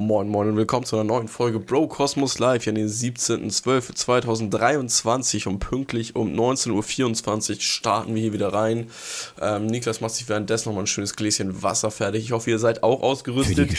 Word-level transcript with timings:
Moin 0.00 0.28
Moin 0.28 0.48
und 0.48 0.56
willkommen 0.56 0.84
zu 0.86 0.96
einer 0.96 1.04
neuen 1.04 1.28
Folge 1.28 1.60
Bro 1.60 1.88
Cosmos 1.88 2.38
Live 2.38 2.64
hier 2.64 2.70
an 2.70 2.76
den 2.76 2.88
17.12.2023 2.88 5.46
und 5.46 5.58
pünktlich 5.58 6.16
um 6.16 6.32
19.24 6.32 7.50
Uhr 7.50 7.60
starten 7.60 8.14
wir 8.14 8.22
hier 8.22 8.32
wieder 8.32 8.54
rein. 8.54 8.88
Ähm, 9.42 9.66
Niklas 9.66 10.00
macht 10.00 10.14
sich 10.14 10.26
währenddessen 10.26 10.70
nochmal 10.70 10.84
ein 10.84 10.86
schönes 10.86 11.16
Gläschen 11.16 11.62
Wasser 11.62 11.90
fertig. 11.90 12.24
Ich 12.24 12.32
hoffe, 12.32 12.48
ihr 12.48 12.58
seid 12.58 12.82
auch 12.82 13.02
ausgerüstet. 13.02 13.58
Für 13.58 13.66
die. 13.66 13.76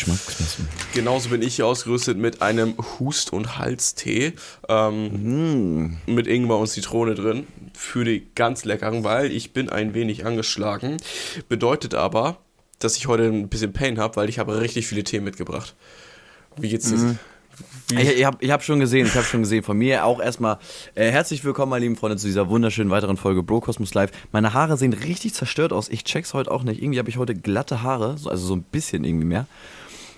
Genauso 0.94 1.29
bin 1.29 1.42
ich 1.42 1.55
hier 1.55 1.65
ausgerüstet 1.65 2.20
mit 2.20 2.44
einem 2.44 2.76
Hust- 2.99 3.33
und 3.33 3.58
Halstee 3.58 4.33
ähm, 4.69 5.88
mm. 5.88 6.01
mit 6.06 6.28
Ingwer 6.28 6.60
und 6.60 6.67
Zitrone 6.67 7.15
drin 7.15 7.47
für 7.74 8.06
die 8.06 8.28
ganz 8.35 8.63
leckeren, 8.63 9.03
weil 9.03 9.31
ich 9.31 9.53
bin 9.53 9.69
ein 9.69 9.96
wenig 9.96 10.24
angeschlagen. 10.24 10.97
Bedeutet 11.49 11.96
aber, 11.96 12.38
dass 12.78 12.96
ich 12.97 13.08
heute 13.08 13.24
ein 13.24 13.49
bisschen 13.49 13.74
Pain 13.74 13.97
habe, 13.97 14.17
weil 14.17 14.29
ich 14.29 14.38
habe 14.38 14.62
richtig 14.62 14.85
viele 14.85 15.03
Themen 15.03 15.26
mitgebracht. 15.26 15.74
Wie 16.58 16.70
geht's 16.70 16.90
dir? 16.90 16.98
Mhm. 16.98 17.20
Ich, 17.91 18.18
ich 18.18 18.26
habe 18.26 18.38
ich 18.40 18.52
hab 18.52 18.64
schon 18.64 18.80
gesehen, 18.80 19.05
ich 19.05 19.16
habe 19.16 19.26
schon 19.26 19.41
gesehen. 19.41 19.64
Von 19.64 19.78
mir 19.78 20.05
auch 20.05 20.22
erstmal 20.22 20.58
äh, 20.96 21.10
herzlich 21.12 21.44
willkommen, 21.44 21.72
meine 21.72 21.84
lieben 21.84 21.98
Freunde, 21.98 22.18
zu 22.18 22.27
dieser 22.27 22.50
wunderschönen 22.50 22.90
weiteren 22.90 23.18
Folge 23.18 23.44
Bro 23.44 23.62
Cosmos 23.62 23.94
Live. 23.94 24.12
Meine 24.32 24.54
Haare 24.54 24.77
sehen 24.77 24.94
richtig 24.94 25.34
zerstört 25.34 25.74
aus. 25.74 25.90
Ich 25.90 26.04
check's 26.04 26.34
heute 26.34 26.52
auch 26.52 26.64
nicht. 26.64 26.82
Irgendwie 26.82 27.00
habe 27.00 27.10
ich 27.10 27.18
heute 27.18 27.36
glatte 27.36 27.84
Haare, 27.84 28.12
also 28.12 28.38
so 28.38 28.55
ein 28.55 28.64
bisschen 28.64 29.04
irgendwie 29.04 29.26
mehr. 29.26 29.46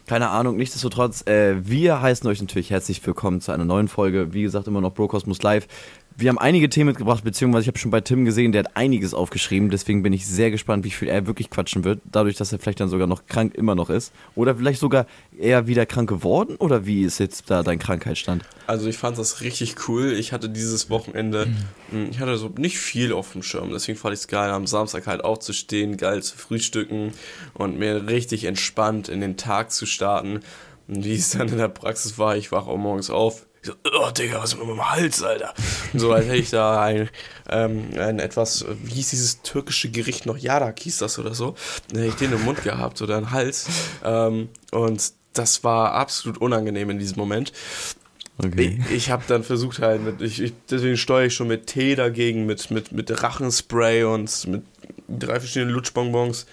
Keine 0.06 0.30
Ahnung, 0.30 0.58
nichtsdestotrotz, 0.58 1.26
äh, 1.28 1.56
wir 1.66 2.02
heißen 2.02 2.30
euch 2.30 2.42
natürlich 2.42 2.70
herzlich 2.70 3.06
willkommen 3.08 3.40
zu 3.40 3.54
einer 3.54 3.64
neuen 3.64 3.88
Folge. 3.88 4.34
Wie 4.34 4.42
gesagt, 4.44 4.68
immer 4.68 4.82
noch 4.82 4.94
Bro 4.94 5.08
Cosmos 5.08 5.42
Live. 5.42 5.68
Wir 6.16 6.30
haben 6.30 6.38
einige 6.38 6.70
Themen 6.70 6.90
mitgebracht, 6.90 7.24
beziehungsweise 7.24 7.64
ich 7.64 7.68
habe 7.68 7.80
schon 7.80 7.90
bei 7.90 8.02
Tim 8.02 8.24
gesehen, 8.24 8.52
der 8.52 8.66
hat 8.66 8.78
einiges 8.78 9.14
aufgeschrieben. 9.14 9.70
Deswegen 9.70 10.04
bin 10.04 10.14
ich 10.14 10.28
sehr 10.28 10.52
gespannt, 10.52 10.84
wie 10.84 10.92
viel 10.92 11.08
er 11.08 11.26
wirklich 11.26 11.50
quatschen 11.50 11.84
wird. 11.84 12.02
Dadurch, 12.12 12.36
dass 12.36 12.54
er 12.54 12.60
vielleicht 12.60 12.80
dann 12.80 12.90
sogar 12.90 13.08
noch 13.08 13.26
krank 13.26 13.56
immer 13.56 13.74
noch 13.74 13.90
ist. 13.90 14.14
Oder 14.36 14.56
vielleicht 14.56 14.80
sogar 14.80 15.08
eher 15.38 15.66
wieder 15.66 15.86
krank 15.86 16.08
geworden? 16.10 16.56
Oder 16.58 16.86
wie 16.86 17.04
ist 17.04 17.20
jetzt 17.20 17.50
da 17.50 17.64
dein 17.64 17.80
Krankheitsstand? 17.80 18.44
Also 18.68 18.88
ich 18.88 18.98
fand 18.98 19.18
das 19.18 19.42
richtig 19.42 19.88
cool. 19.88 20.14
Ich 20.14 20.34
hatte 20.34 20.50
dieses 20.50 20.90
Wochenende, 20.90 21.48
mhm. 21.92 22.10
ich 22.12 22.20
hatte 22.20 22.38
so 22.38 22.50
nicht 22.58 22.78
viel 22.78 23.12
auf 23.12 23.32
dem 23.32 23.42
Schirm. 23.42 23.72
Deswegen 23.72 23.98
fand 23.98 24.14
ich 24.14 24.22
es 24.22 24.28
geil, 24.28 24.52
am 24.52 24.68
Samstag 24.68 25.08
halt 25.08 25.24
aufzustehen, 25.24 25.98
geil 25.98 26.22
zu 26.22 26.38
frühstücken 26.38 27.14
und 27.54 27.80
mir 27.80 28.08
richtig 28.08 28.44
entspannt 28.44 29.10
in 29.10 29.20
den 29.20 29.36
Tag 29.36 29.72
zu 29.72 29.86
starten. 29.86 30.42
Und 30.88 31.06
wie 31.06 31.16
es 31.16 31.32
dann 31.32 31.50
in 31.50 31.58
der 31.58 31.70
Praxis 31.70 32.20
war, 32.20 32.38
ich 32.38 32.52
wache 32.52 32.70
auch 32.70 32.78
morgens 32.78 33.10
auf 33.10 33.46
ich 33.64 33.70
so, 33.70 33.74
oh 33.98 34.12
Digga, 34.12 34.42
was 34.42 34.54
ist 34.54 34.60
mit 34.60 34.68
meinem 34.68 34.90
Hals, 34.90 35.24
Alter? 35.24 35.54
Und 35.94 36.00
so 36.00 36.12
als 36.12 36.26
hätte 36.26 36.38
ich 36.38 36.50
da 36.50 36.82
ein, 36.82 37.10
ähm, 37.50 37.90
ein 37.98 38.20
etwas, 38.20 38.66
wie 38.84 38.94
hieß 38.94 39.10
dieses 39.12 39.42
türkische 39.42 39.90
Gericht 39.90 40.26
noch, 40.26 40.38
Yadak 40.38 40.80
hieß 40.80 40.98
das 40.98 41.18
oder 41.18 41.34
so. 41.34 41.56
Dann 41.90 42.02
hätte 42.02 42.10
ich 42.10 42.16
den 42.16 42.34
im 42.34 42.44
Mund 42.44 42.64
gehabt 42.64 43.02
oder 43.02 43.18
im 43.18 43.32
Hals. 43.32 43.68
Ähm, 44.04 44.50
und 44.72 45.14
das 45.34 45.64
war 45.64 45.94
absolut 45.94 46.40
unangenehm 46.40 46.90
in 46.90 47.00
diesem 47.00 47.18
Moment. 47.18 47.54
Okay. 48.38 48.82
Ich, 48.88 48.96
ich 48.96 49.12
habe 49.12 49.24
dann 49.28 49.44
versucht 49.44 49.80
halt 49.80 50.04
mit, 50.04 50.22
ich, 50.22 50.42
ich, 50.42 50.54
deswegen 50.70 50.98
steuere 50.98 51.28
ich 51.28 51.36
schon 51.36 51.48
mit 51.48 51.68
Tee 51.68 51.96
dagegen, 51.96 52.46
mit, 52.46 52.72
mit, 52.72 52.92
mit 52.92 53.24
Rachenspray 53.24 54.04
und 54.04 54.48
mit 54.48 54.64
drei 55.08 55.40
verschiedenen 55.40 55.74
Lutschbonbons 55.74 56.46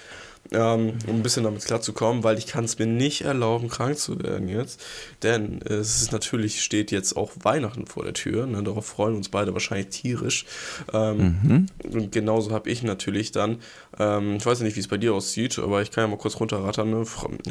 ähm, 0.52 0.94
um 1.06 1.16
ein 1.16 1.22
bisschen 1.22 1.44
damit 1.44 1.64
klarzukommen, 1.64 2.24
weil 2.24 2.38
ich 2.38 2.46
kann 2.46 2.64
es 2.64 2.78
mir 2.78 2.86
nicht 2.86 3.22
erlauben, 3.22 3.68
krank 3.68 3.98
zu 3.98 4.22
werden 4.22 4.48
jetzt. 4.48 4.82
Denn 5.22 5.62
äh, 5.62 5.74
es 5.74 6.02
ist 6.02 6.12
natürlich, 6.12 6.62
steht 6.62 6.90
jetzt 6.90 7.16
auch 7.16 7.32
Weihnachten 7.42 7.86
vor 7.86 8.04
der 8.04 8.14
Tür. 8.14 8.46
Ne? 8.46 8.62
Darauf 8.62 8.86
freuen 8.86 9.16
uns 9.16 9.28
beide 9.28 9.52
wahrscheinlich 9.52 9.88
tierisch. 9.88 10.44
Ähm, 10.92 11.38
mhm. 11.42 11.66
Und 11.92 12.12
genauso 12.12 12.50
habe 12.52 12.70
ich 12.70 12.82
natürlich 12.82 13.32
dann, 13.32 13.58
ähm, 13.98 14.36
ich 14.36 14.46
weiß 14.46 14.60
ja 14.60 14.64
nicht, 14.64 14.76
wie 14.76 14.80
es 14.80 14.88
bei 14.88 14.98
dir 14.98 15.14
aussieht, 15.14 15.58
aber 15.58 15.82
ich 15.82 15.90
kann 15.90 16.04
ja 16.04 16.08
mal 16.08 16.18
kurz 16.18 16.38
runterrattern, 16.40 16.90
ne? 16.90 17.04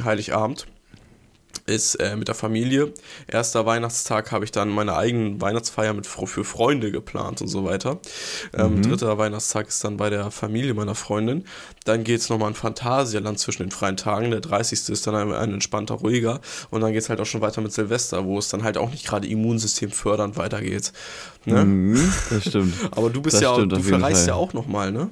Heiligabend 0.04 0.68
ist 1.70 1.96
äh, 1.96 2.16
mit 2.16 2.28
der 2.28 2.36
Familie. 2.36 2.94
Erster 3.28 3.66
Weihnachtstag 3.66 4.32
habe 4.32 4.46
ich 4.46 4.52
dann 4.52 4.70
meine 4.70 4.96
eigene 4.96 5.40
Weihnachtsfeier 5.40 5.94
mit 5.94 6.08
für 6.08 6.44
Freunde 6.44 6.92
geplant 6.92 7.42
und 7.42 7.48
so 7.48 7.64
weiter. 7.64 8.00
Ähm, 8.54 8.76
mhm. 8.76 8.82
Dritter 8.84 9.18
Weihnachtstag 9.18 9.68
ist 9.68 9.84
dann 9.84 9.98
bei 9.98 10.10
der 10.10 10.32
Familie 10.32 10.74
meiner 10.74 10.96
Freundin. 10.96 11.46
Dann 11.86 12.04
geht 12.04 12.22
es 12.22 12.30
nochmal 12.30 12.50
in 12.50 12.56
Phantasialand 12.56 13.40
zwischen 13.40 13.64
den 13.64 13.72
freien 13.72 13.98
Tagen. 13.98 14.32
Der 14.32 14.42
30. 14.42 14.90
ist 14.90 15.08
dann 15.08 15.16
ein, 15.16 15.32
ein 15.34 15.54
entspannter, 15.54 15.96
ruhiger. 15.96 16.42
Und 16.70 16.82
dann 16.82 16.92
geht 16.92 17.04
es 17.04 17.10
halt 17.10 17.22
auch 17.22 17.26
schon 17.26 17.42
weiter 17.42 17.62
mit 17.62 17.72
Silvester, 17.72 18.26
wo 18.26 18.38
es 18.38 18.50
dann 18.50 18.64
halt 18.64 18.78
auch 18.78 18.92
nicht 18.92 19.06
gerade 19.06 19.28
Immunsystem 19.28 19.92
fördernd 19.92 20.38
weitergeht. 20.38 20.92
Ne? 21.46 21.64
Mhm, 21.64 22.14
das 22.30 22.46
stimmt. 22.48 22.74
Aber 22.92 23.10
du 23.10 23.22
bist 23.22 23.36
das 23.36 23.44
ja, 23.44 23.54
stimmt, 23.54 23.72
du 23.72 23.80
verreist 23.82 24.28
ja 24.28 24.36
auch 24.36 24.54
nochmal, 24.54 24.92
ne? 24.92 25.10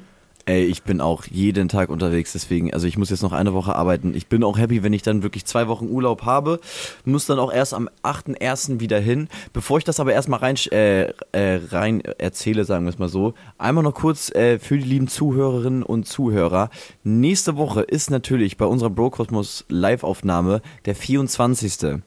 Ey, 0.48 0.64
ich 0.64 0.84
bin 0.84 1.02
auch 1.02 1.26
jeden 1.26 1.68
Tag 1.68 1.90
unterwegs, 1.90 2.32
deswegen, 2.32 2.74
also 2.74 2.88
ich 2.88 2.98
muss 2.98 3.10
jetzt 3.10 3.22
noch 3.22 3.34
eine 3.34 3.54
Woche 3.54 3.76
arbeiten. 3.76 4.16
Ich 4.16 4.28
bin 4.28 4.46
auch 4.46 4.58
happy, 4.58 4.82
wenn 4.82 4.94
ich 4.94 5.02
dann 5.02 5.22
wirklich 5.22 5.44
zwei 5.44 5.68
Wochen 5.68 5.90
Urlaub 5.90 6.24
habe. 6.24 6.62
Muss 7.04 7.26
dann 7.26 7.38
auch 7.38 7.52
erst 7.52 7.74
am 7.74 7.90
8.1. 8.02 8.80
wieder 8.80 8.98
hin. 8.98 9.28
Bevor 9.52 9.78
ich 9.78 9.84
das 9.84 10.00
aber 10.00 10.14
erstmal 10.14 10.40
rein, 10.40 10.56
äh, 10.72 11.12
äh, 11.34 11.60
rein 11.70 12.00
erzähle, 12.00 12.64
sagen 12.64 12.86
wir 12.86 12.92
es 12.92 12.98
mal 12.98 13.10
so, 13.10 13.34
einmal 13.58 13.84
noch 13.84 13.94
kurz 13.94 14.34
äh, 14.36 14.58
für 14.58 14.78
die 14.78 14.86
lieben 14.86 15.10
Zuhörerinnen 15.10 15.84
und 15.84 16.08
Zuhörer. 16.08 16.70
Nächste 17.04 17.58
Woche 17.58 17.82
ist 17.82 18.10
natürlich 18.10 18.56
bei 18.56 18.66
unserer 18.66 18.90
Brokosmos 18.90 19.66
Live-Aufnahme 19.68 20.62
der 20.86 20.96
24. 20.96 22.00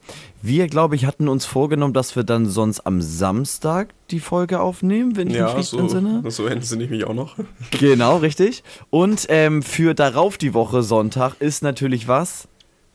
Wir, 0.43 0.69
glaube 0.69 0.97
ich, 0.97 1.05
hatten 1.05 1.29
uns 1.29 1.45
vorgenommen, 1.45 1.93
dass 1.93 2.17
wir 2.17 2.25
dann 2.25 2.47
sonst 2.47 2.81
am 2.81 3.03
Samstag 3.03 3.93
die 4.11 4.21
Folge 4.21 4.61
aufnehmen, 4.61 5.17
wenn 5.17 5.29
ich 5.29 5.37
ja, 5.37 5.47
mich 5.49 5.57
richtig 5.57 5.71
so, 5.71 5.79
entsinne. 5.79 6.23
So 6.31 6.47
entsinne 6.47 6.85
ich 6.85 6.91
mich 6.91 7.05
auch 7.05 7.15
noch. 7.15 7.37
Genau, 7.79 8.17
richtig. 8.17 8.63
Und 8.89 9.27
ähm, 9.29 9.63
für 9.63 9.95
darauf 9.95 10.39
die 10.39 10.55
Woche 10.55 10.83
Sonntag 10.83 11.35
ist 11.41 11.63
natürlich 11.63 12.09
was? 12.09 12.49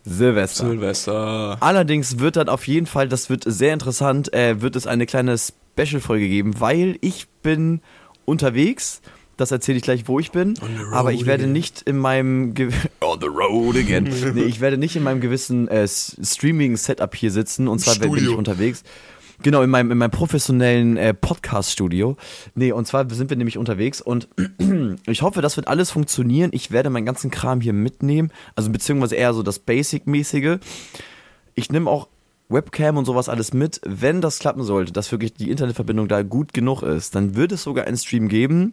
Silvester. 0.04 0.70
Silvester. 0.70 1.58
Allerdings 1.60 2.20
wird 2.20 2.36
dann 2.36 2.50
auf 2.50 2.68
jeden 2.68 2.86
Fall, 2.86 3.08
das 3.10 3.30
wird 3.30 3.44
sehr 3.46 3.74
interessant, 3.74 4.34
äh, 4.34 4.62
wird 4.62 4.76
es 4.76 4.88
eine 4.88 5.06
kleine 5.06 5.36
Special-Folge 5.38 6.28
geben, 6.28 6.60
weil 6.60 6.98
ich 7.02 7.28
bin 7.42 7.82
unterwegs 8.26 9.02
das 9.38 9.52
erzähle 9.52 9.78
ich 9.78 9.84
gleich, 9.84 10.08
wo 10.08 10.20
ich 10.20 10.32
bin. 10.32 10.56
Aber 10.92 11.12
ich 11.12 11.26
werde 11.26 11.44
again. 11.44 11.54
nicht 11.54 11.82
in 11.82 11.98
meinem 11.98 12.54
Ge 12.54 12.70
On 13.02 13.20
the 13.20 13.28
road 13.28 13.76
again. 13.76 14.04
nee, 14.34 14.44
ich 14.44 14.62
werde 14.62 14.78
nicht 14.78 14.96
in 14.96 15.04
meinem 15.04 15.22
gewissen 15.22 15.68
äh, 15.68 15.88
Streaming-Setup 15.88 17.14
hier 17.16 17.32
sitzen. 17.32 17.68
Und 17.68 17.80
zwar 17.80 17.96
Studio. 17.96 18.14
bin 18.14 18.24
ich 18.24 18.36
unterwegs. 18.36 18.84
Genau, 19.42 19.62
in 19.62 19.70
meinem, 19.70 19.92
in 19.92 19.98
meinem 19.98 20.12
professionellen 20.12 20.96
äh, 20.96 21.14
Podcast-Studio. 21.14 22.16
Nee, 22.56 22.72
und 22.72 22.88
zwar 22.88 23.10
sind 23.10 23.30
wir 23.30 23.38
nämlich 23.38 23.58
unterwegs 23.58 24.02
und 24.02 24.30
ich 25.08 25.22
hoffe, 25.22 25.42
das 25.42 25.58
wird 25.58 25.68
alles 25.68 25.92
funktionieren. 25.92 26.52
Ich 26.54 26.72
werde 26.72 26.90
meinen 26.90 27.06
ganzen 27.06 27.32
Kram 27.32 27.60
hier 27.60 27.74
mitnehmen. 27.74 28.32
Also 28.56 28.72
beziehungsweise 28.72 29.16
eher 29.16 29.34
so 29.34 29.44
das 29.44 29.60
Basic-mäßige. 29.60 30.60
Ich 31.54 31.70
nehme 31.70 31.90
auch 31.90 32.08
Webcam 32.48 32.98
und 32.98 33.06
sowas 33.06 33.28
alles 33.28 33.54
mit. 33.54 33.82
Wenn 33.86 34.22
das 34.22 34.40
klappen 34.40 34.64
sollte, 34.64 34.94
dass 34.94 35.12
wirklich 35.12 35.34
die 35.34 35.52
Internetverbindung 35.52 36.08
da 36.08 36.22
gut 36.22 36.54
genug 36.54 36.84
ist, 36.84 37.16
dann 37.16 37.36
wird 37.36 37.52
es 37.52 37.64
sogar 37.64 37.86
einen 37.86 37.98
Stream 37.98 38.30
geben 38.30 38.72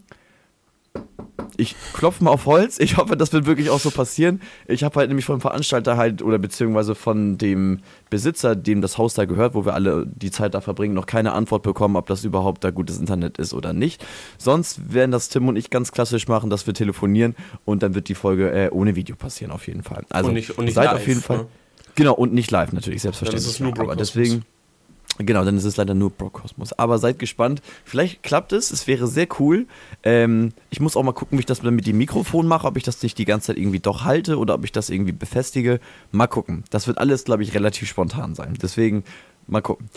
ich 1.56 1.76
klopfe 1.92 2.24
mal 2.24 2.30
auf 2.30 2.46
Holz. 2.46 2.78
Ich 2.78 2.96
hoffe, 2.96 3.16
das 3.16 3.32
wird 3.32 3.46
wirklich 3.46 3.70
auch 3.70 3.78
so 3.78 3.90
passieren. 3.90 4.40
Ich 4.66 4.84
habe 4.84 4.98
halt 4.98 5.08
nämlich 5.08 5.26
vom 5.26 5.40
Veranstalter 5.40 5.96
halt 5.96 6.22
oder 6.22 6.38
beziehungsweise 6.38 6.94
von 6.94 7.38
dem 7.38 7.80
Besitzer, 8.10 8.56
dem 8.56 8.80
das 8.80 8.98
Haus 8.98 9.14
da 9.14 9.24
gehört, 9.24 9.54
wo 9.54 9.64
wir 9.64 9.74
alle 9.74 10.06
die 10.06 10.30
Zeit 10.30 10.54
da 10.54 10.60
verbringen, 10.60 10.94
noch 10.94 11.06
keine 11.06 11.32
Antwort 11.32 11.62
bekommen, 11.62 11.96
ob 11.96 12.06
das 12.06 12.24
überhaupt 12.24 12.64
da 12.64 12.70
gutes 12.70 12.98
Internet 12.98 13.38
ist 13.38 13.54
oder 13.54 13.72
nicht. 13.72 14.04
Sonst 14.38 14.92
werden 14.92 15.10
das 15.10 15.28
Tim 15.28 15.48
und 15.48 15.56
ich 15.56 15.70
ganz 15.70 15.92
klassisch 15.92 16.28
machen, 16.28 16.50
dass 16.50 16.66
wir 16.66 16.74
telefonieren 16.74 17.34
und 17.64 17.82
dann 17.82 17.94
wird 17.94 18.08
die 18.08 18.14
Folge 18.14 18.50
äh, 18.50 18.70
ohne 18.70 18.96
Video 18.96 19.16
passieren 19.16 19.52
auf 19.52 19.66
jeden 19.66 19.82
Fall. 19.82 20.04
Also 20.10 20.28
und 20.28 20.34
nicht, 20.34 20.58
und 20.58 20.64
nicht 20.64 20.74
seid 20.74 20.86
live, 20.86 20.94
auf 20.94 21.06
jeden 21.06 21.20
Fall. 21.20 21.38
Ne? 21.38 21.46
Genau, 21.94 22.14
und 22.14 22.32
nicht 22.32 22.50
live 22.50 22.72
natürlich, 22.72 23.02
selbstverständlich. 23.02 23.44
Das 23.44 23.52
ist 23.52 23.60
nur 23.60 23.78
aber 23.78 23.96
deswegen. 23.96 24.44
Genau, 25.18 25.44
dann 25.44 25.56
ist 25.56 25.64
es 25.64 25.76
leider 25.76 25.94
nur 25.94 26.10
Brocosmos. 26.10 26.72
Aber 26.72 26.98
seid 26.98 27.18
gespannt. 27.18 27.60
Vielleicht 27.84 28.22
klappt 28.22 28.52
es. 28.52 28.70
Es 28.70 28.86
wäre 28.86 29.06
sehr 29.06 29.28
cool. 29.38 29.66
Ähm, 30.02 30.52
ich 30.70 30.80
muss 30.80 30.96
auch 30.96 31.02
mal 31.02 31.12
gucken, 31.12 31.38
wie 31.38 31.40
ich 31.40 31.46
das 31.46 31.62
mit 31.62 31.86
dem 31.86 31.98
Mikrofon 31.98 32.46
mache, 32.46 32.66
ob 32.66 32.76
ich 32.76 32.82
das 32.82 33.02
nicht 33.02 33.18
die 33.18 33.24
ganze 33.24 33.48
Zeit 33.48 33.58
irgendwie 33.58 33.80
doch 33.80 34.04
halte 34.04 34.38
oder 34.38 34.54
ob 34.54 34.64
ich 34.64 34.72
das 34.72 34.90
irgendwie 34.90 35.12
befestige. 35.12 35.80
Mal 36.12 36.28
gucken. 36.28 36.64
Das 36.70 36.86
wird 36.86 36.98
alles, 36.98 37.24
glaube 37.24 37.42
ich, 37.42 37.54
relativ 37.54 37.88
spontan 37.88 38.34
sein. 38.34 38.54
Deswegen 38.60 39.04
mal 39.46 39.60
gucken. 39.60 39.90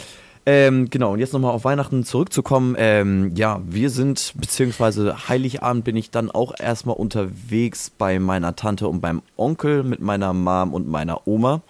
Ähm, 0.48 0.92
genau, 0.92 1.14
und 1.14 1.20
jetzt 1.20 1.34
nochmal 1.34 1.54
auf 1.54 1.64
Weihnachten 1.64 2.04
zurückzukommen. 2.04 2.76
Ähm, 2.78 3.32
ja, 3.36 3.62
wir 3.66 3.90
sind, 3.90 4.34
beziehungsweise 4.36 5.28
Heiligabend 5.28 5.86
bin 5.86 5.96
ich 5.96 6.12
dann 6.12 6.30
auch 6.30 6.54
erstmal 6.60 6.96
unterwegs 6.96 7.90
bei 7.90 8.20
meiner 8.20 8.56
Tante 8.56 8.88
und 8.88 9.02
beim 9.02 9.24
Onkel 9.38 9.84
mit 9.84 10.02
meiner 10.02 10.34
Mom 10.34 10.74
und 10.74 10.88
meiner 10.88 11.28
Oma. 11.28 11.62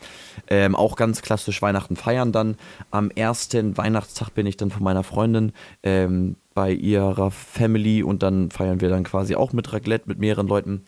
Ähm, 0.49 0.75
auch 0.75 0.95
ganz 0.95 1.21
klassisch 1.21 1.61
Weihnachten 1.61 1.95
feiern 1.95 2.31
dann. 2.31 2.57
Am 2.91 3.09
ersten 3.09 3.77
Weihnachtstag 3.77 4.29
bin 4.29 4.45
ich 4.45 4.57
dann 4.57 4.71
von 4.71 4.83
meiner 4.83 5.03
Freundin 5.03 5.51
ähm, 5.83 6.37
bei 6.53 6.71
ihrer 6.71 7.31
Family 7.31 8.03
und 8.03 8.23
dann 8.23 8.51
feiern 8.51 8.81
wir 8.81 8.89
dann 8.89 9.03
quasi 9.03 9.35
auch 9.35 9.53
mit 9.53 9.71
Raclette 9.73 10.07
mit 10.07 10.19
mehreren 10.19 10.47
Leuten. 10.47 10.85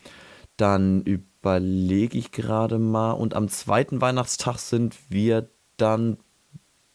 Dann 0.56 1.02
überlege 1.02 2.18
ich 2.18 2.32
gerade 2.32 2.78
mal 2.78 3.12
und 3.12 3.34
am 3.34 3.48
zweiten 3.48 4.00
Weihnachtstag 4.00 4.58
sind 4.58 4.96
wir 5.08 5.48
dann 5.76 6.18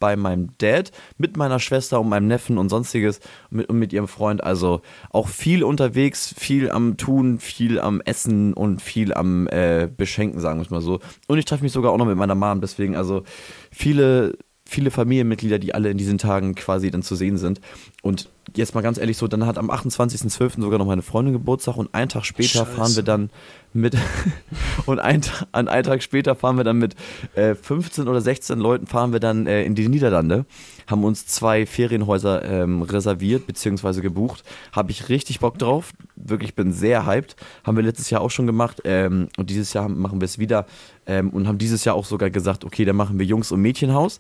bei 0.03 0.17
meinem 0.17 0.49
Dad 0.57 0.91
mit 1.17 1.37
meiner 1.37 1.61
Schwester 1.61 2.01
und 2.01 2.09
meinem 2.09 2.27
Neffen 2.27 2.57
und 2.57 2.67
sonstiges 2.67 3.21
mit, 3.49 3.69
und 3.69 3.79
mit 3.79 3.93
ihrem 3.93 4.09
Freund. 4.09 4.43
Also 4.43 4.81
auch 5.11 5.29
viel 5.29 5.63
unterwegs, 5.63 6.35
viel 6.37 6.69
am 6.69 6.97
Tun, 6.97 7.39
viel 7.39 7.79
am 7.79 8.01
Essen 8.01 8.53
und 8.53 8.81
viel 8.81 9.13
am 9.13 9.47
äh, 9.47 9.87
Beschenken, 9.95 10.41
sagen 10.41 10.59
wir 10.59 10.63
es 10.63 10.71
mal 10.71 10.81
so. 10.81 10.99
Und 11.29 11.37
ich 11.37 11.45
treffe 11.45 11.63
mich 11.63 11.71
sogar 11.71 11.93
auch 11.93 11.97
noch 11.97 12.05
mit 12.05 12.17
meiner 12.17 12.35
Mom, 12.35 12.59
deswegen 12.59 12.97
also 12.97 13.23
viele 13.71 14.37
viele 14.65 14.91
Familienmitglieder, 14.91 15.59
die 15.59 15.73
alle 15.75 15.89
in 15.89 15.97
diesen 15.97 16.17
Tagen 16.17 16.55
quasi 16.55 16.89
dann 16.89 17.03
zu 17.03 17.15
sehen 17.15 17.37
sind. 17.37 17.59
Und 18.01 18.29
jetzt 18.55 18.75
mal 18.75 18.81
ganz 18.81 18.97
ehrlich 18.97 19.17
so, 19.17 19.27
dann 19.27 19.45
hat 19.45 19.57
am 19.57 19.69
28.12. 19.69 20.61
sogar 20.61 20.79
noch 20.79 20.85
meine 20.85 21.01
Freundin 21.01 21.33
Geburtstag 21.33 21.77
und 21.77 21.93
einen 21.93 22.09
Tag 22.09 22.25
später 22.25 22.65
Scheiße. 22.65 22.71
fahren 22.71 22.95
wir 22.95 23.03
dann 23.03 23.29
mit 23.73 23.95
und 24.85 24.99
ein, 24.99 25.21
an 25.51 25.67
einen 25.67 25.83
Tag 25.83 26.03
später 26.03 26.35
fahren 26.35 26.57
wir 26.57 26.63
dann 26.63 26.77
mit 26.77 26.95
äh, 27.35 27.55
15 27.55 28.07
oder 28.07 28.21
16 28.21 28.59
Leuten 28.59 28.87
fahren 28.87 29.11
wir 29.13 29.19
dann 29.19 29.47
äh, 29.47 29.63
in 29.63 29.75
die 29.75 29.87
Niederlande, 29.87 30.45
haben 30.87 31.03
uns 31.03 31.25
zwei 31.25 31.65
Ferienhäuser 31.65 32.43
ähm, 32.43 32.83
reserviert 32.83 33.47
bzw. 33.47 34.01
gebucht, 34.01 34.43
habe 34.71 34.91
ich 34.91 35.09
richtig 35.09 35.39
Bock 35.39 35.57
drauf, 35.57 35.91
wirklich 36.15 36.55
bin 36.55 36.71
sehr 36.71 37.05
hyped, 37.05 37.35
haben 37.63 37.77
wir 37.77 37.83
letztes 37.83 38.09
Jahr 38.09 38.21
auch 38.21 38.31
schon 38.31 38.45
gemacht 38.45 38.81
ähm, 38.85 39.29
und 39.37 39.49
dieses 39.49 39.73
Jahr 39.73 39.89
machen 39.89 40.21
wir 40.21 40.25
es 40.25 40.37
wieder 40.37 40.65
ähm, 41.05 41.29
und 41.31 41.47
haben 41.47 41.57
dieses 41.57 41.83
Jahr 41.85 41.95
auch 41.95 42.05
sogar 42.05 42.29
gesagt, 42.29 42.65
okay, 42.65 42.85
dann 42.85 42.95
machen 42.95 43.17
wir 43.17 43.25
Jungs- 43.25 43.51
und 43.51 43.61
Mädchenhaus. 43.61 44.19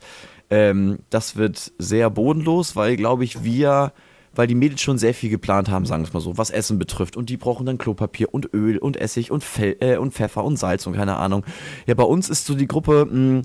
Ähm, 0.53 0.99
das 1.09 1.35
wird 1.35 1.73
sehr 1.79 2.11
bodenlos, 2.11 2.75
weil, 2.75 2.95
glaube 2.95 3.23
ich, 3.23 3.43
wir 3.43 3.91
weil 4.35 4.47
die 4.47 4.55
Mädels 4.55 4.81
schon 4.81 4.97
sehr 4.97 5.13
viel 5.13 5.29
geplant 5.29 5.69
haben, 5.69 5.85
sagen 5.85 6.03
wir 6.03 6.07
es 6.07 6.13
mal 6.13 6.19
so, 6.19 6.37
was 6.37 6.49
Essen 6.49 6.79
betrifft. 6.79 7.15
Und 7.15 7.29
die 7.29 7.37
brauchen 7.37 7.65
dann 7.65 7.77
Klopapier 7.77 8.33
und 8.33 8.51
Öl 8.53 8.77
und 8.77 8.97
Essig 8.97 9.31
und, 9.31 9.43
Fe 9.43 9.79
äh, 9.79 9.97
und 9.97 10.11
Pfeffer 10.11 10.43
und 10.43 10.57
Salz 10.57 10.87
und 10.87 10.93
keine 10.93 11.17
Ahnung. 11.17 11.45
Ja, 11.85 11.93
bei 11.93 12.03
uns 12.03 12.29
ist 12.29 12.45
so 12.45 12.55
die 12.55 12.67
Gruppe, 12.67 13.05
mh, 13.05 13.11
hm, 13.11 13.41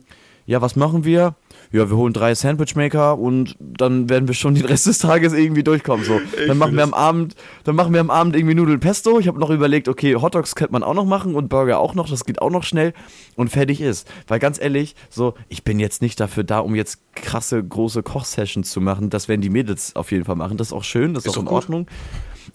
ja, 0.48 0.60
was 0.60 0.74
machen 0.74 1.04
wir? 1.04 1.36
ja, 1.70 1.90
wir 1.90 1.96
holen 1.96 2.12
drei 2.12 2.34
Sandwichmaker 2.34 3.18
und 3.18 3.56
dann 3.60 4.08
werden 4.08 4.26
wir 4.26 4.34
schon 4.34 4.54
den 4.54 4.64
Rest 4.64 4.86
des 4.86 4.98
Tages 4.98 5.32
irgendwie 5.32 5.62
durchkommen. 5.62 6.04
So. 6.04 6.20
Dann 6.46 6.56
machen 6.56 6.76
wir 6.76 6.82
am 6.82 6.94
Abend, 6.94 7.34
dann 7.64 7.76
machen 7.76 7.92
wir 7.92 8.00
am 8.00 8.10
Abend 8.10 8.34
irgendwie 8.34 8.54
Nudeln 8.54 8.80
Pesto. 8.80 9.18
Ich 9.18 9.28
habe 9.28 9.38
noch 9.38 9.50
überlegt, 9.50 9.88
okay, 9.88 10.14
Hotdogs 10.16 10.54
könnte 10.54 10.72
man 10.72 10.82
auch 10.82 10.94
noch 10.94 11.04
machen 11.04 11.34
und 11.34 11.48
Burger 11.48 11.78
auch 11.78 11.94
noch, 11.94 12.08
das 12.08 12.24
geht 12.24 12.40
auch 12.40 12.50
noch 12.50 12.62
schnell 12.62 12.94
und 13.36 13.50
fertig 13.50 13.80
ist. 13.80 14.08
Weil 14.26 14.38
ganz 14.38 14.58
ehrlich, 14.60 14.94
so, 15.10 15.34
ich 15.48 15.62
bin 15.62 15.78
jetzt 15.78 16.00
nicht 16.00 16.18
dafür 16.20 16.44
da, 16.44 16.60
um 16.60 16.74
jetzt 16.74 17.00
krasse, 17.14 17.62
große 17.62 18.02
Kochsessions 18.02 18.70
zu 18.70 18.80
machen. 18.80 19.10
Das 19.10 19.28
werden 19.28 19.42
die 19.42 19.50
Mädels 19.50 19.94
auf 19.94 20.10
jeden 20.10 20.24
Fall 20.24 20.36
machen. 20.36 20.56
Das 20.56 20.68
ist 20.68 20.72
auch 20.72 20.84
schön, 20.84 21.12
das 21.12 21.24
ist, 21.24 21.32
ist 21.32 21.36
auch 21.36 21.42
in 21.42 21.46
gut. 21.46 21.54
Ordnung. 21.54 21.86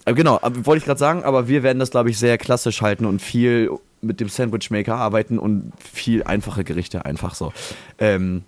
Aber 0.04 0.14
genau, 0.14 0.40
wollte 0.42 0.78
ich 0.78 0.84
gerade 0.84 0.98
sagen, 0.98 1.24
aber 1.24 1.48
wir 1.48 1.62
werden 1.62 1.78
das, 1.78 1.90
glaube 1.90 2.10
ich, 2.10 2.18
sehr 2.18 2.38
klassisch 2.38 2.82
halten 2.82 3.04
und 3.04 3.20
viel 3.20 3.70
mit 4.00 4.20
dem 4.20 4.28
Sandwichmaker 4.28 4.96
arbeiten 4.96 5.38
und 5.38 5.72
viel 5.78 6.22
einfache 6.24 6.64
Gerichte 6.64 7.04
einfach 7.04 7.34
so. 7.34 7.52
Ähm, 7.98 8.42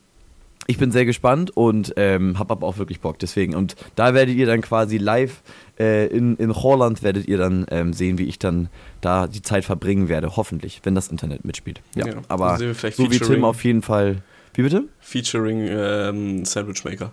ich 0.69 0.79
bin 0.79 0.91
sehr 0.91 1.05
gespannt 1.05 1.57
und 1.57 1.95
ähm, 1.97 2.39
habe 2.39 2.53
aber 2.53 2.67
auch 2.67 2.79
wirklich 2.79 3.01
Bock. 3.01 3.19
Deswegen, 3.19 3.55
und 3.55 3.77
da 3.95 4.15
werdet 4.15 4.35
ihr 4.35 4.47
dann 4.47 4.61
quasi 4.61 4.99
live 4.99 5.43
äh, 5.79 6.07
in, 6.09 6.37
in 6.37 6.55
Holland, 6.55 7.03
werdet 7.03 7.29
ihr 7.29 7.39
dann 7.39 7.67
ähm, 7.71 7.93
sehen, 7.93 8.19
wie 8.19 8.25
ich 8.25 8.39
dann 8.39 8.69
da 9.01 9.29
die 9.29 9.43
Zeit 9.43 9.65
verbringen 9.65 10.09
werde. 10.09 10.37
Hoffentlich, 10.37 10.81
wenn 10.83 10.95
das 10.95 11.09
Internet 11.09 11.45
mitspielt. 11.45 11.81
Ja, 11.95 12.07
ja 12.07 12.15
aber 12.29 12.59
so 12.59 13.11
wie 13.11 13.19
Tim 13.19 13.45
auf 13.45 13.63
jeden 13.65 13.83
Fall. 13.83 14.23
Wie 14.55 14.63
bitte? 14.63 14.85
Featuring 14.99 15.67
ähm, 15.69 16.45
Sandwich 16.45 16.85
Maker. 16.85 17.13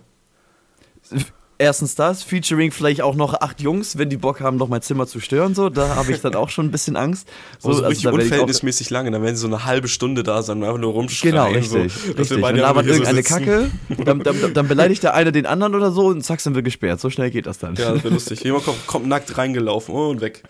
Erstens 1.64 1.94
das, 1.94 2.22
featuring 2.22 2.72
vielleicht 2.72 3.00
auch 3.00 3.14
noch 3.14 3.32
acht 3.40 3.62
Jungs, 3.62 3.96
wenn 3.96 4.10
die 4.10 4.18
Bock 4.18 4.40
haben, 4.40 4.58
noch 4.58 4.68
mein 4.68 4.82
Zimmer 4.82 5.06
zu 5.06 5.18
stören, 5.18 5.54
so, 5.54 5.70
da 5.70 5.96
habe 5.96 6.12
ich 6.12 6.20
dann 6.20 6.34
auch 6.34 6.50
schon 6.50 6.66
ein 6.66 6.70
bisschen 6.70 6.94
Angst. 6.94 7.26
So, 7.58 7.68
also, 7.68 7.84
also 7.84 7.88
richtig 7.88 8.12
unverhältnismäßig 8.12 8.90
lange, 8.90 9.10
dann 9.10 9.22
werden 9.22 9.36
sie 9.36 9.40
so 9.40 9.46
eine 9.46 9.64
halbe 9.64 9.88
Stunde 9.88 10.22
da 10.22 10.42
sein 10.42 10.58
und 10.58 10.64
einfach 10.64 10.78
nur 10.78 10.92
rumschreien. 10.92 11.34
Genau, 11.34 11.48
richtig. 11.48 11.92
So, 11.92 12.12
richtig. 12.12 12.42
Dann 12.42 12.56
labert 12.56 12.86
irgendeine 12.86 13.22
so 13.22 13.34
Kacke, 13.34 13.70
dann, 14.04 14.18
dann, 14.20 14.52
dann, 14.52 14.68
beleidigt 14.68 15.02
der 15.02 15.14
eine 15.14 15.32
den 15.32 15.46
anderen 15.46 15.74
oder 15.74 15.90
so 15.90 16.08
und 16.08 16.22
zack, 16.22 16.40
sind 16.40 16.54
wir 16.54 16.62
gesperrt. 16.62 17.00
So 17.00 17.08
schnell 17.08 17.30
geht 17.30 17.46
das 17.46 17.58
dann. 17.58 17.76
Ja, 17.76 17.92
das 17.92 18.04
wäre 18.04 18.12
lustig. 18.14 18.44
Jemand 18.44 18.66
kommt, 18.66 18.86
kommt 18.86 19.06
nackt 19.06 19.38
reingelaufen 19.38 19.94
und 19.94 20.20
weg. 20.20 20.42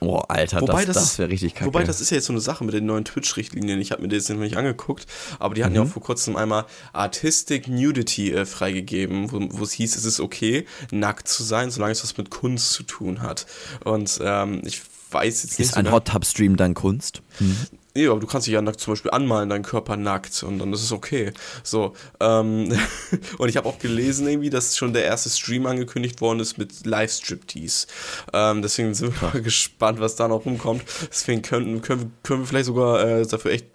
Oh, 0.00 0.18
Alter, 0.28 0.60
wobei 0.60 0.84
das, 0.84 0.94
das, 0.96 1.04
das 1.04 1.18
wäre 1.18 1.30
richtig 1.30 1.54
kacke. 1.54 1.66
Wobei, 1.66 1.84
das 1.84 2.00
ist 2.00 2.10
ja 2.10 2.16
jetzt 2.16 2.26
so 2.26 2.32
eine 2.32 2.40
Sache 2.40 2.64
mit 2.64 2.74
den 2.74 2.86
neuen 2.86 3.04
Twitch-Richtlinien. 3.04 3.80
Ich 3.80 3.92
habe 3.92 4.02
mir 4.02 4.08
das 4.08 4.28
nicht 4.28 4.56
angeguckt, 4.56 5.06
aber 5.38 5.54
die 5.54 5.64
hatten 5.64 5.72
mhm. 5.72 5.76
ja 5.76 5.82
auch 5.84 5.92
vor 5.92 6.02
kurzem 6.02 6.36
einmal 6.36 6.66
Artistic 6.92 7.68
Nudity 7.68 8.32
äh, 8.32 8.46
freigegeben, 8.46 9.30
wo, 9.32 9.62
es 9.62 9.72
hieß, 9.72 9.96
es 9.96 10.04
ist 10.04 10.20
okay, 10.20 10.66
nackt 10.90 11.28
zu 11.28 11.42
sein, 11.42 11.70
solange 11.70 11.92
es 11.92 12.02
was 12.02 12.16
mit 12.16 12.30
Kunst 12.30 12.72
zu 12.72 12.82
tun 12.82 13.22
hat. 13.22 13.46
Und 13.84 14.20
ähm, 14.22 14.62
ich 14.64 14.82
weiß 15.10 15.42
jetzt 15.44 15.58
nicht. 15.58 15.68
Ist 15.68 15.76
ein 15.76 15.90
Hot 15.90 16.06
Tub 16.06 16.24
Stream 16.24 16.56
dann 16.56 16.74
Kunst? 16.74 17.22
Mhm. 17.38 17.56
Nee, 17.96 18.08
aber 18.08 18.18
du 18.18 18.26
kannst 18.26 18.48
dich 18.48 18.54
ja 18.54 18.60
nackt 18.60 18.80
zum 18.80 18.92
Beispiel 18.92 19.12
anmalen, 19.12 19.48
deinen 19.48 19.62
Körper 19.62 19.96
nackt 19.96 20.42
und 20.42 20.58
dann 20.58 20.72
ist 20.72 20.82
es 20.82 20.90
okay. 20.90 21.32
So, 21.62 21.94
ähm, 22.18 22.76
und 23.38 23.48
ich 23.48 23.56
habe 23.56 23.68
auch 23.68 23.78
gelesen 23.78 24.26
irgendwie, 24.26 24.50
dass 24.50 24.76
schon 24.76 24.92
der 24.92 25.04
erste 25.04 25.30
Stream 25.30 25.66
angekündigt 25.66 26.20
worden 26.20 26.40
ist 26.40 26.58
mit 26.58 26.86
Live-Striptease. 26.86 27.86
Ähm, 28.32 28.62
deswegen 28.62 28.94
sind 28.94 29.20
wir 29.20 29.28
mal 29.32 29.42
gespannt, 29.42 30.00
was 30.00 30.16
da 30.16 30.26
noch 30.26 30.44
rumkommt. 30.44 30.82
Deswegen 31.08 31.42
können, 31.42 31.82
können, 31.82 32.12
können 32.24 32.40
wir 32.40 32.46
vielleicht 32.46 32.66
sogar 32.66 33.00
äh, 33.06 33.26
dafür 33.26 33.52
echt 33.52 33.66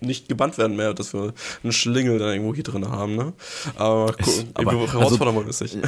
nicht 0.00 0.28
gebannt 0.28 0.58
werden 0.58 0.76
mehr, 0.76 0.94
dass 0.94 1.12
wir 1.12 1.32
einen 1.62 1.72
Schlingel 1.72 2.18
dann 2.18 2.30
irgendwo 2.30 2.54
hier 2.54 2.64
drin 2.64 2.88
haben, 2.88 3.16
ne? 3.16 3.32
Aber, 3.76 4.14
es, 4.18 4.44
aber 4.54 4.72
herausfordern 4.92 5.36
also, 5.38 5.48
es 5.48 5.60
nicht. 5.60 5.78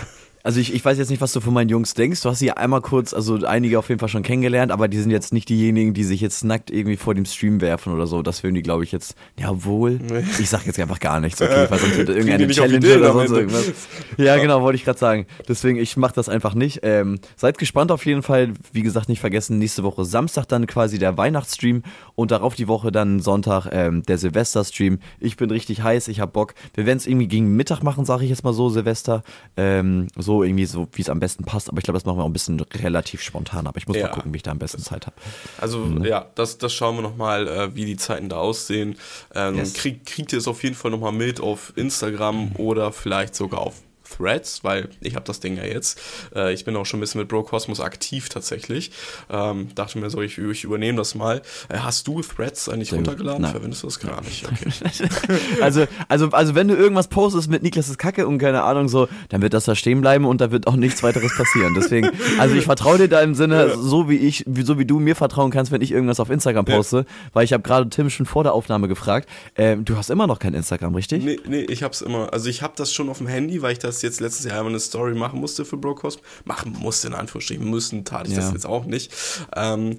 Also 0.49 0.61
ich, 0.61 0.73
ich 0.73 0.83
weiß 0.83 0.97
jetzt 0.97 1.11
nicht, 1.11 1.21
was 1.21 1.35
du 1.35 1.43
von 1.43 1.53
meinen 1.53 1.69
Jungs 1.69 1.93
denkst. 1.93 2.23
Du 2.23 2.31
hast 2.31 2.39
sie 2.39 2.51
einmal 2.51 2.81
kurz, 2.81 3.13
also 3.13 3.35
einige 3.45 3.79
auf 3.79 3.91
jeden 3.91 3.99
Fall 3.99 4.09
schon 4.09 4.23
kennengelernt, 4.23 4.73
aber 4.73 4.89
die 4.89 4.99
sind 4.99 5.11
jetzt 5.11 5.31
nicht 5.31 5.51
diejenigen, 5.51 5.93
die 5.93 6.05
sich 6.05 6.23
jetzt 6.23 6.43
nackt 6.43 6.71
irgendwie 6.71 6.97
vor 6.97 7.15
dem 7.15 7.27
Stream 7.27 7.61
werfen 7.61 7.93
oder 7.93 8.07
so. 8.07 8.23
Das 8.23 8.43
würden 8.43 8.55
die, 8.55 8.63
glaube 8.63 8.83
ich, 8.83 8.91
jetzt, 8.91 9.15
ja 9.39 9.63
wohl. 9.67 10.01
Nee. 10.03 10.25
Ich 10.39 10.49
sag 10.49 10.65
jetzt 10.65 10.81
einfach 10.81 11.01
gar 11.01 11.21
nichts, 11.21 11.43
okay, 11.43 11.67
weil 11.69 11.79
sonst 11.79 11.99
wird 11.99 12.09
irgendeine 12.09 12.49
Challenge 12.49 12.97
oder 12.97 13.13
sonst 13.13 13.31
irgendwas. 13.33 13.73
Ja, 14.17 14.39
genau, 14.39 14.63
wollte 14.63 14.77
ich 14.77 14.87
gerade 14.87 14.99
sagen. 14.99 15.27
Deswegen, 15.47 15.79
ich 15.79 15.99
mache 15.99 16.15
das 16.15 16.31
einfach 16.31 16.55
nicht. 16.55 16.81
Ähm, 16.83 17.19
seid 17.37 17.59
gespannt 17.59 17.93
auf 17.93 18.07
jeden 18.07 18.23
Fall. 18.23 18.55
Wie 18.73 18.81
gesagt, 18.81 19.11
nicht 19.11 19.21
vergessen, 19.21 19.59
nächste 19.59 19.83
Woche 19.83 20.07
Samstag 20.07 20.47
dann 20.47 20.67
quasi 20.67 20.99
der 20.99 21.19
Weihnachtsstream 21.19 21.83
und 22.15 22.31
darauf 22.31 22.55
die 22.55 22.69
Woche 22.69 22.91
dann 22.91 23.21
Sonntag 23.21 23.69
ähm, 23.71 24.03
der 24.05 24.17
Silvesterstream. 24.17 24.99
Ich 25.21 25.37
bin 25.37 25.51
richtig 25.51 25.83
heiß, 25.83 26.09
ich 26.09 26.21
hab 26.21 26.33
Bock. 26.33 26.55
Wir 26.73 26.87
werden 26.87 26.97
es 26.97 27.07
irgendwie 27.07 27.29
gegen 27.29 27.55
Mittag 27.55 27.83
machen, 27.83 28.07
sage 28.07 28.25
ich 28.25 28.31
jetzt 28.31 28.45
mal 28.45 28.55
so, 28.55 28.71
Silvester. 28.71 29.23
Ähm, 29.55 30.07
so 30.17 30.38
irgendwie 30.45 30.67
so, 30.67 30.89
wie 30.93 31.03
es 31.03 31.11
am 31.11 31.21
besten 31.21 31.45
passt. 31.45 31.69
Aber 31.69 31.79
ich 31.79 31.85
glaube, 31.85 31.97
das 31.97 32.05
machen 32.05 32.19
wir 32.19 32.23
auch 32.23 32.29
ein 32.29 32.33
bisschen 32.33 32.61
relativ 32.61 33.23
spontan. 33.23 33.67
Aber 33.67 33.79
ich 33.79 33.87
muss 33.87 33.97
ja. 33.97 34.05
mal 34.05 34.13
gucken, 34.13 34.33
wie 34.33 34.37
ich 34.37 34.43
da 34.43 34.51
am 34.51 34.59
besten 34.59 34.83
Zeit 34.83 35.07
habe. 35.07 35.17
Also 35.61 35.79
mhm. 35.79 36.05
ja, 36.05 36.27
das, 36.35 36.59
das 36.59 36.73
schauen 36.73 36.97
wir 36.97 37.03
nochmal, 37.03 37.49
äh, 37.49 37.75
wie 37.75 37.85
die 37.85 37.97
Zeiten 37.97 38.29
da 38.29 38.37
aussehen. 38.37 38.97
Ähm, 39.35 39.57
yes. 39.57 39.75
krieg, 39.75 40.05
kriegt 40.05 40.33
ihr 40.33 40.39
es 40.39 40.49
auf 40.49 40.63
jeden 40.63 40.75
Fall 40.75 40.91
nochmal 40.91 41.13
mit 41.13 41.41
auf 41.41 41.73
Instagram 41.77 42.51
mhm. 42.51 42.57
oder 42.57 42.93
vielleicht 42.93 43.35
sogar 43.35 43.61
auf 43.61 43.75
Threads, 44.19 44.65
weil 44.65 44.89
ich 45.01 45.15
habe 45.15 45.25
das 45.25 45.41
Ding 45.41 45.57
ja 45.57 45.65
jetzt. 45.65 46.01
Äh, 46.35 46.53
ich 46.53 46.65
bin 46.65 46.77
auch 46.77 46.87
schon 46.87 46.99
ein 46.99 47.01
bisschen 47.01 47.21
mit 47.21 47.29
Bro 47.29 47.45
Cosmos 47.45 47.81
aktiv 47.81 48.29
tatsächlich. 48.29 48.91
Ähm, 49.31 49.69
dachte 49.75 49.99
mir 49.99 50.11
so, 50.11 50.21
ich, 50.21 50.39
ich 50.39 50.65
übernehme 50.65 50.99
das 50.99 51.15
mal. 51.15 51.43
Äh, 51.69 51.79
hast 51.79 52.07
du 52.09 52.21
Threads 52.21 52.69
eigentlich 52.69 52.91
Sehr 52.91 52.99
runtergeladen? 52.99 53.43
Nein. 53.43 53.53
Verwendest 53.53 53.83
du 53.83 53.87
das 53.87 54.01
gar 54.01 54.21
nicht? 54.23 54.47
Okay. 54.47 55.39
also, 55.61 55.87
also, 56.09 56.29
also 56.31 56.55
wenn 56.55 56.69
du 56.69 56.75
irgendwas 56.75 57.09
postest 57.09 57.49
mit 57.49 57.63
Niklas 57.63 57.89
ist 57.89 57.99
Kacke 57.99 58.27
und 58.27 58.39
keine 58.39 58.63
Ahnung 58.63 58.89
so, 58.89 59.09
dann 59.29 59.43
wird 59.43 59.55
das 59.55 59.65
da 59.65 59.75
stehen 59.75 60.01
bleiben 60.01 60.25
und 60.25 60.41
da 60.41 60.51
wird 60.51 60.67
auch 60.67 60.77
nichts 60.77 61.03
weiteres 61.03 61.37
passieren. 61.37 61.75
Deswegen, 61.75 62.11
also 62.39 62.55
ich 62.55 62.65
vertraue 62.65 62.99
dir 62.99 63.09
da 63.09 63.21
im 63.21 63.35
Sinne, 63.35 63.69
ja. 63.69 63.77
so 63.77 64.09
wie 64.09 64.17
ich, 64.17 64.45
so 64.63 64.79
wie 64.79 64.85
du 64.85 64.99
mir 64.99 65.17
vertrauen 65.17 65.51
kannst, 65.51 65.73
wenn 65.73 65.83
ich 65.83 65.93
irgendwas 65.93 66.21
auf 66.21 66.31
Instagram 66.31 66.65
poste, 66.65 66.99
ja. 66.99 67.05
weil 67.33 67.45
ich 67.45 67.53
habe 67.53 67.63
gerade 67.63 67.89
Tim 67.89 68.11
schon 68.11 68.27
vor 68.27 68.43
der 68.43 68.53
Aufnahme 68.55 68.89
gefragt. 68.89 69.29
Äh, 69.55 69.77
du 69.77 69.97
hast 69.97 70.11
immer 70.11 70.27
noch 70.27 70.39
kein 70.39 70.55
Instagram, 70.55 70.95
richtig? 70.95 71.25
Nee, 71.25 71.39
nee, 71.47 71.63
ich 71.63 71.83
hab's 71.83 72.01
immer. 72.01 72.33
Also 72.33 72.49
ich 72.49 72.63
habe 72.63 72.75
das 72.77 72.93
schon 72.93 73.09
auf 73.09 73.19
dem 73.19 73.27
Handy, 73.27 73.63
weil 73.63 73.73
ich 73.73 73.79
das 73.79 74.03
jetzt 74.03 74.08
letztes 74.21 74.45
Jahr 74.45 74.59
einmal 74.59 74.73
eine 74.73 74.81
Story 74.81 75.15
machen 75.15 75.41
musste 75.41 75.65
für 75.65 75.77
Brocosm. 75.77 76.21
Machen 76.45 76.73
musste 76.79 77.09
in 77.09 77.15
Anführungsstrichen, 77.15 77.69
müssen, 77.69 78.05
tat 78.05 78.27
ich 78.27 78.35
ja. 78.35 78.41
das 78.41 78.53
jetzt 78.53 78.67
auch 78.67 78.85
nicht. 78.85 79.13
Ähm, 79.55 79.99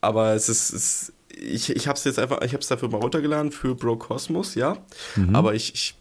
aber 0.00 0.34
es 0.34 0.48
ist, 0.48 0.72
es, 0.72 1.12
ich, 1.28 1.70
ich 1.70 1.86
habe 1.86 1.96
es 1.98 2.04
jetzt 2.04 2.18
einfach, 2.18 2.40
ich 2.42 2.52
habe 2.52 2.62
es 2.62 2.68
dafür 2.68 2.88
mal 2.88 3.00
runtergeladen 3.00 3.52
für 3.52 3.74
Brocosmos, 3.74 4.54
ja. 4.54 4.78
Mhm. 5.16 5.36
Aber 5.36 5.54
ich, 5.54 5.74
ich 5.74 5.99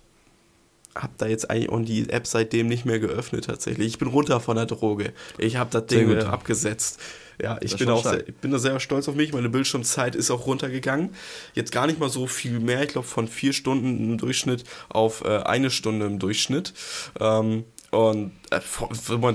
habe 1.00 1.14
da 1.18 1.28
jetzt 1.28 1.50
eigentlich 1.50 1.70
auch 1.70 1.80
die 1.80 2.10
App 2.10 2.28
seitdem 2.28 2.68
nicht 2.68 2.86
mehr 2.86 3.00
geöffnet 3.00 3.46
tatsächlich. 3.46 3.88
Ich 3.88 3.98
bin 3.98 4.08
runter 4.08 4.40
von 4.40 4.56
der 4.58 4.66
Droge. 4.66 5.14
Ich 5.38 5.56
habe 5.56 5.70
das 5.72 5.86
Ding 5.88 6.12
äh, 6.12 6.22
abgesetzt. 6.24 7.00
Ja, 7.42 7.58
ich 7.62 7.78
bin 7.78 7.90
auch 7.90 8.04
sehr, 8.04 8.28
ich 8.28 8.36
bin 8.36 8.52
da 8.52 8.60
sehr 8.60 8.80
stolz 8.82 9.08
auf 9.08 9.16
mich. 9.16 9.32
Meine 9.32 9.48
Bildschirmzeit 9.48 10.14
ist 10.16 10.30
auch 10.30 10.46
runtergegangen. 10.46 11.16
Jetzt 11.54 11.72
gar 11.72 11.88
nicht 11.88 12.00
mal 12.00 12.10
so 12.10 12.28
viel 12.28 12.60
mehr. 12.60 12.84
Ich 12.84 12.90
glaube 12.90 13.08
von 13.08 13.30
vier 13.30 13.54
Stunden 13.54 14.12
im 14.12 14.18
Durchschnitt 14.18 14.66
auf 14.90 15.24
äh, 15.24 15.38
eine 15.38 15.72
Stunde 15.72 16.06
im 16.06 16.20
Durchschnitt. 16.20 16.74
Ähm, 17.20 17.64
und 17.92 18.32
äh, 18.52 18.60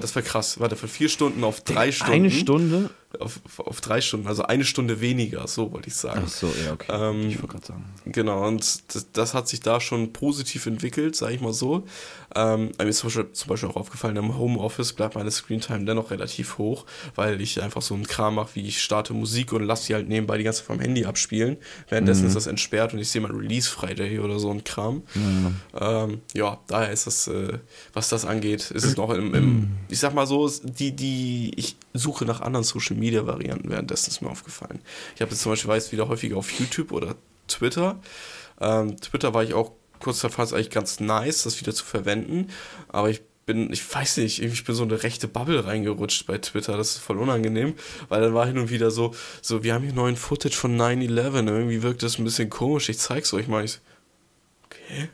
das 0.01 0.15
war 0.15 0.23
krass. 0.23 0.61
Warte, 0.61 0.77
von 0.77 0.89
vier 0.89 1.09
Stunden 1.09 1.45
auf 1.45 1.61
drei 1.61 1.93
Stunden. 1.93 2.13
Eine 2.13 2.31
Stunde? 2.31 2.91
auf, 3.21 3.41
auf 3.59 3.81
drei 3.81 4.01
Stunden, 4.01 4.27
also 4.27 4.43
eine 4.45 4.65
Stunde 4.65 5.01
weniger, 5.01 5.47
so 5.47 5.73
wollte 5.73 5.89
ich 5.89 5.95
sagen. 5.95 6.23
Ach 6.25 6.29
so, 6.29 6.53
ja, 6.65 6.73
okay. 6.73 6.87
Ähm, 6.91 7.29
ich 7.29 7.37
wollte 7.37 7.49
gerade 7.49 7.67
sagen. 7.67 7.85
Genau, 8.07 8.47
und 8.47 8.61
das, 8.95 9.07
das, 9.13 9.35
hat 9.35 9.49
sich 9.49 9.61
da 9.61 9.81
schon 9.81 10.13
positiv 10.13 10.67
entwickelt, 10.67 11.17
sage 11.17 11.35
ich 11.35 11.41
mal 11.41 11.53
so. 11.53 11.87
Ähm, 12.35 12.73
mir 12.79 12.89
ist 12.89 12.99
zum 12.99 13.09
Beispiel, 13.09 13.33
zum 13.33 13.49
Beispiel 13.49 13.69
auch 13.69 13.77
aufgefallen, 13.77 14.17
im 14.17 14.37
Homeoffice 14.37 14.93
bleibt 14.93 15.15
meine 15.15 15.31
Screentime 15.31 15.85
dennoch 15.85 16.11
relativ 16.11 16.59
hoch, 16.59 16.85
weil 17.15 17.41
ich 17.41 17.63
einfach 17.63 17.83
so 17.83 17.95
einen 17.95 18.07
Kram 18.07 18.37
mache, 18.37 18.51
wie 18.55 18.67
ich 18.67 18.83
starte 18.83 19.15
Musik 19.15 19.53
und 19.53 19.65
lasse 19.65 19.87
die 19.87 19.95
halt 19.95 20.09
nebenbei 20.09 20.39
die 20.39 20.45
ganze 20.45 20.63
vom 20.63 20.81
Handy 20.81 21.05
abspielen. 21.05 21.57
Währenddessen 21.89 22.23
mhm. 22.23 22.29
ist 22.29 22.35
das 22.35 22.47
entsperrt 22.47 22.93
und 22.93 22.99
ich 22.99 23.09
sehe 23.09 23.21
mal 23.21 23.31
Release 23.31 23.69
Friday 23.69 24.19
oder 24.19 24.39
so 24.39 24.51
ein 24.51 24.65
Kram. 24.65 25.03
Mhm. 25.15 25.57
Ähm, 25.81 26.21
ja, 26.35 26.59
daher 26.67 26.91
ist 26.91 27.07
das, 27.07 27.29
äh, 27.29 27.59
was 27.93 28.09
das 28.09 28.25
angeht, 28.25 28.71
ist 28.71 28.85
es 28.85 28.97
noch 28.97 29.11
im, 29.11 29.35
im, 29.35 29.71
ich 29.89 30.01
sag 30.01 30.15
mal 30.15 30.27
so, 30.27 30.49
die, 30.63 30.95
die, 30.95 31.53
ich 31.57 31.77
suche 31.93 32.25
nach 32.25 32.41
anderen 32.41 32.65
Social 32.65 32.97
Media 32.97 33.27
Varianten 33.27 33.71
währenddessen 33.71 34.11
ist 34.11 34.23
mir 34.23 34.31
aufgefallen. 34.31 34.81
Ich 35.15 35.21
habe 35.21 35.31
jetzt 35.31 35.43
zum 35.43 35.53
Beispiel 35.53 35.71
weiß 35.71 35.93
wieder 35.93 36.09
häufiger 36.09 36.37
auf 36.37 36.51
YouTube 36.51 36.93
oder 36.93 37.15
Twitter. 37.49 38.01
Ähm, 38.61 38.97
Twitter 39.01 39.35
war 39.35 39.43
ich 39.43 39.55
auch 39.55 39.73
kurz 40.05 40.21
davor, 40.21 40.45
ist 40.45 40.53
eigentlich 40.53 40.71
ganz 40.71 41.01
nice, 41.01 41.43
das 41.43 41.61
wieder 41.61 41.75
zu 41.75 41.85
verwenden, 41.85 42.49
aber 42.89 43.11
ich 43.11 43.23
bin, 43.47 43.73
ich 43.73 43.95
weiß 43.95 44.19
nicht, 44.19 44.43
ich 44.43 44.65
bin 44.65 44.75
so 44.75 44.85
eine 44.85 45.03
rechte 45.03 45.29
Bubble 45.29 45.65
reingerutscht 45.65 46.27
bei 46.27 46.39
Twitter. 46.39 46.77
Das 46.77 46.91
ist 46.93 46.99
voll 46.99 47.19
unangenehm, 47.19 47.75
weil 48.09 48.21
dann 48.23 48.35
war 48.35 48.47
hin 48.47 48.59
und 48.59 48.71
wieder 48.71 48.91
so, 48.91 49.15
so, 49.43 49.63
wir 49.63 49.75
haben 49.75 49.85
hier 49.85 49.93
neuen 49.93 50.17
Footage 50.17 50.57
von 50.57 50.81
9-11. 50.81 51.47
Irgendwie 51.47 51.83
wirkt 51.83 52.03
das 52.03 52.19
ein 52.19 52.25
bisschen 52.25 52.51
komisch. 52.51 52.89
Ich 52.89 52.99
zeig's 52.99 53.35
euch 53.35 53.49
mal. 53.49 53.65
Ich, 53.65 53.81
Hä? 54.87 55.09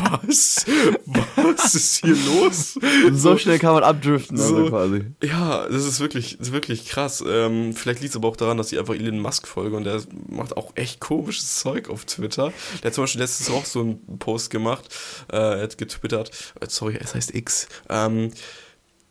Was? 0.00 0.64
Was 1.06 1.74
ist 1.74 2.04
hier 2.04 2.16
los? 2.16 2.78
So 3.12 3.36
schnell 3.36 3.58
kann 3.58 3.74
man 3.74 3.82
abdriften, 3.82 4.36
so, 4.36 4.56
also 4.56 4.68
quasi. 4.68 5.04
Ja, 5.22 5.68
das 5.68 5.84
ist 5.84 6.00
wirklich, 6.00 6.38
das 6.38 6.48
ist 6.48 6.52
wirklich 6.52 6.86
krass. 6.86 7.22
Ähm, 7.26 7.74
vielleicht 7.74 8.00
liegt 8.00 8.12
es 8.12 8.16
aber 8.16 8.28
auch 8.28 8.36
daran, 8.36 8.56
dass 8.56 8.72
ich 8.72 8.78
einfach 8.78 8.94
Elon 8.94 9.18
Musk 9.18 9.46
folge 9.46 9.76
und 9.76 9.84
der 9.84 10.00
macht 10.28 10.56
auch 10.56 10.72
echt 10.76 11.00
komisches 11.00 11.60
Zeug 11.60 11.90
auf 11.90 12.04
Twitter. 12.06 12.52
Der 12.82 12.88
hat 12.88 12.94
zum 12.94 13.04
Beispiel 13.04 13.20
letztens 13.20 13.50
auch 13.50 13.66
so 13.66 13.80
einen 13.80 14.18
Post 14.18 14.50
gemacht, 14.50 14.88
äh, 15.30 15.36
er 15.36 15.62
hat 15.62 15.76
getwittert, 15.76 16.30
äh, 16.60 16.66
sorry, 16.68 16.98
es 17.00 17.14
heißt 17.14 17.34
X, 17.34 17.68
ähm, 17.88 18.30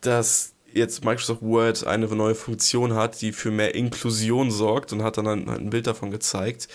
dass 0.01 0.53
jetzt 0.73 1.03
Microsoft 1.03 1.41
Word 1.41 1.85
eine 1.85 2.07
neue 2.07 2.35
Funktion 2.35 2.93
hat, 2.93 3.21
die 3.21 3.31
für 3.31 3.51
mehr 3.51 3.75
Inklusion 3.75 4.51
sorgt 4.51 4.93
und 4.93 5.03
hat 5.03 5.17
dann 5.17 5.27
ein, 5.27 5.49
ein 5.49 5.69
Bild 5.69 5.87
davon 5.87 6.11
gezeigt. 6.11 6.67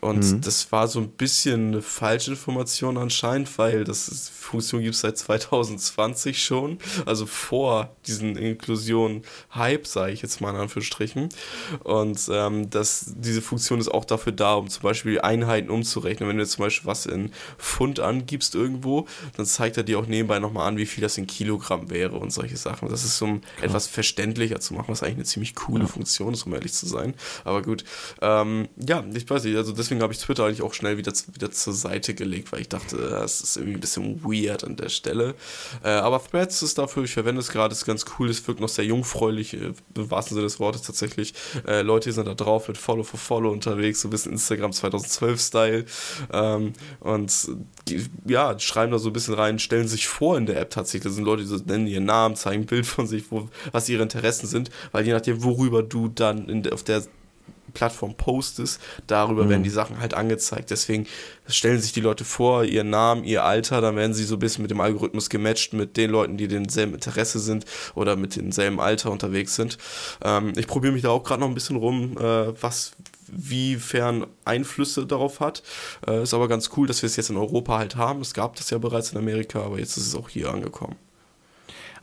Und 0.00 0.24
mhm. 0.24 0.40
das 0.40 0.72
war 0.72 0.88
so 0.88 1.00
ein 1.00 1.08
bisschen 1.08 1.68
eine 1.68 1.82
falsche 1.82 2.32
Information 2.32 2.96
anscheinend, 2.96 3.56
weil 3.58 3.84
das 3.84 4.30
Funktion 4.34 4.82
gibt 4.82 4.94
es 4.94 5.00
seit 5.00 5.16
2020 5.16 6.42
schon, 6.42 6.78
also 7.06 7.26
vor 7.26 7.94
diesen 8.06 8.36
Inklusion-Hype, 8.36 9.86
sage 9.86 10.12
ich 10.12 10.22
jetzt 10.22 10.40
mal 10.40 10.50
in 10.50 10.56
Anführungsstrichen. 10.56 11.28
Und 11.84 12.28
ähm, 12.32 12.70
das, 12.70 13.12
diese 13.16 13.42
Funktion 13.42 13.80
ist 13.80 13.88
auch 13.88 14.04
dafür 14.04 14.32
da, 14.32 14.54
um 14.54 14.68
zum 14.68 14.82
Beispiel 14.82 15.20
Einheiten 15.20 15.70
umzurechnen. 15.70 16.28
Wenn 16.28 16.36
du 16.36 16.42
jetzt 16.42 16.52
zum 16.52 16.64
Beispiel 16.64 16.86
was 16.86 17.06
in 17.06 17.30
Pfund 17.58 18.00
angibst 18.00 18.54
irgendwo, 18.54 19.06
dann 19.36 19.46
zeigt 19.46 19.76
er 19.76 19.82
dir 19.82 19.98
auch 19.98 20.06
nebenbei 20.06 20.38
nochmal 20.38 20.68
an, 20.68 20.76
wie 20.76 20.86
viel 20.86 21.02
das 21.02 21.18
in 21.18 21.26
Kilogramm 21.26 21.90
wäre 21.90 22.16
und 22.16 22.32
solche 22.32 22.56
Sachen. 22.56 22.88
Das 22.88 23.04
ist 23.04 23.18
so 23.18 23.26
Klar. 23.56 23.64
etwas 23.64 23.86
verständlicher 23.86 24.60
zu 24.60 24.74
machen, 24.74 24.86
was 24.88 25.02
eigentlich 25.02 25.16
eine 25.16 25.24
ziemlich 25.24 25.54
coole 25.54 25.84
ja. 25.84 25.86
Funktion 25.86 26.32
ist, 26.34 26.46
um 26.46 26.54
ehrlich 26.54 26.72
zu 26.72 26.86
sein. 26.86 27.14
Aber 27.44 27.62
gut, 27.62 27.84
ähm, 28.20 28.68
ja, 28.76 29.04
ich 29.14 29.28
weiß 29.28 29.44
nicht, 29.44 29.56
also 29.56 29.72
deswegen 29.72 30.02
habe 30.02 30.12
ich 30.12 30.18
Twitter 30.18 30.44
eigentlich 30.44 30.62
auch 30.62 30.74
schnell 30.74 30.96
wieder, 30.96 31.12
wieder 31.32 31.50
zur 31.50 31.72
Seite 31.72 32.14
gelegt, 32.14 32.52
weil 32.52 32.60
ich 32.60 32.68
dachte, 32.68 32.96
das 32.96 33.40
ist 33.40 33.56
irgendwie 33.56 33.76
ein 33.76 33.80
bisschen 33.80 34.22
weird 34.24 34.64
an 34.64 34.76
der 34.76 34.88
Stelle. 34.88 35.34
Äh, 35.82 35.90
aber 35.90 36.22
Threads 36.22 36.62
ist 36.62 36.78
dafür, 36.78 37.04
ich 37.04 37.12
verwende 37.12 37.40
es 37.40 37.50
gerade, 37.50 37.72
ist 37.72 37.84
ganz 37.84 38.04
cool, 38.18 38.30
es 38.30 38.46
wirkt 38.46 38.60
noch 38.60 38.68
sehr 38.68 38.84
jungfräulich, 38.84 39.54
äh, 39.54 39.72
im 39.94 40.10
wahrsten 40.10 40.34
Sinne 40.34 40.46
des 40.46 40.60
Wortes 40.60 40.82
tatsächlich. 40.82 41.34
Äh, 41.66 41.82
Leute 41.82 42.12
sind 42.12 42.26
da 42.26 42.34
drauf 42.34 42.68
mit 42.68 42.78
Follow 42.78 43.02
for 43.02 43.18
Follow 43.18 43.50
unterwegs, 43.50 44.00
so 44.00 44.08
ein 44.08 44.10
bisschen 44.10 44.32
Instagram 44.32 44.70
2012-Style. 44.70 45.84
Ähm, 46.32 46.72
und 47.00 47.32
ja, 48.26 48.58
schreiben 48.58 48.92
da 48.92 48.98
so 48.98 49.10
ein 49.10 49.12
bisschen 49.12 49.34
rein, 49.34 49.58
stellen 49.58 49.88
sich 49.88 50.08
vor 50.08 50.36
in 50.36 50.46
der 50.46 50.60
App 50.60 50.70
tatsächlich. 50.70 51.04
Das 51.04 51.14
sind 51.14 51.24
Leute, 51.24 51.44
die 51.44 51.70
nennen 51.70 51.86
ihren 51.86 52.04
Namen, 52.04 52.36
zeigen 52.36 52.62
ein 52.62 52.66
Bild 52.66 52.86
von 52.86 53.06
sich, 53.06 53.30
wo, 53.32 53.48
was 53.72 53.88
ihre 53.88 54.02
Interessen 54.02 54.46
sind, 54.46 54.70
weil 54.92 55.06
je 55.06 55.12
nachdem, 55.12 55.42
worüber 55.42 55.82
du 55.82 56.08
dann 56.08 56.48
in, 56.48 56.72
auf 56.72 56.82
der 56.84 57.02
Plattform 57.72 58.14
postest, 58.14 58.80
darüber 59.06 59.44
mhm. 59.44 59.48
werden 59.48 59.62
die 59.62 59.70
Sachen 59.70 59.98
halt 59.98 60.14
angezeigt. 60.14 60.70
Deswegen 60.70 61.06
stellen 61.46 61.80
sich 61.80 61.92
die 61.92 62.00
Leute 62.00 62.24
vor, 62.24 62.64
ihren 62.64 62.90
Namen, 62.90 63.24
ihr 63.24 63.44
Alter, 63.44 63.80
dann 63.80 63.96
werden 63.96 64.14
sie 64.14 64.24
so 64.24 64.36
ein 64.36 64.40
bisschen 64.40 64.62
mit 64.62 64.70
dem 64.70 64.80
Algorithmus 64.80 65.30
gematcht 65.30 65.72
mit 65.72 65.96
den 65.96 66.10
Leuten, 66.10 66.36
die 66.36 66.48
denselben 66.48 66.94
Interesse 66.94 67.38
sind 67.38 67.64
oder 67.94 68.16
mit 68.16 68.36
demselben 68.36 68.80
Alter 68.80 69.10
unterwegs 69.10 69.54
sind. 69.54 69.78
Ähm, 70.22 70.52
ich 70.56 70.66
probiere 70.66 70.92
mich 70.92 71.02
da 71.02 71.10
auch 71.10 71.24
gerade 71.24 71.40
noch 71.40 71.48
ein 71.48 71.54
bisschen 71.54 71.76
rum, 71.76 72.16
äh, 72.18 72.62
was 72.62 72.92
wiefern 73.34 74.26
Einflüsse 74.44 75.06
darauf 75.06 75.40
hat. 75.40 75.62
Äh, 76.06 76.22
ist 76.22 76.34
aber 76.34 76.48
ganz 76.48 76.70
cool, 76.76 76.86
dass 76.86 77.02
wir 77.02 77.06
es 77.06 77.16
jetzt 77.16 77.30
in 77.30 77.36
Europa 77.36 77.78
halt 77.78 77.96
haben. 77.96 78.20
Es 78.20 78.34
gab 78.34 78.56
das 78.56 78.70
ja 78.70 78.78
bereits 78.78 79.12
in 79.12 79.18
Amerika, 79.18 79.62
aber 79.62 79.78
jetzt 79.78 79.96
ist 79.96 80.06
es 80.06 80.14
auch 80.14 80.28
hier 80.28 80.50
angekommen. 80.50 80.96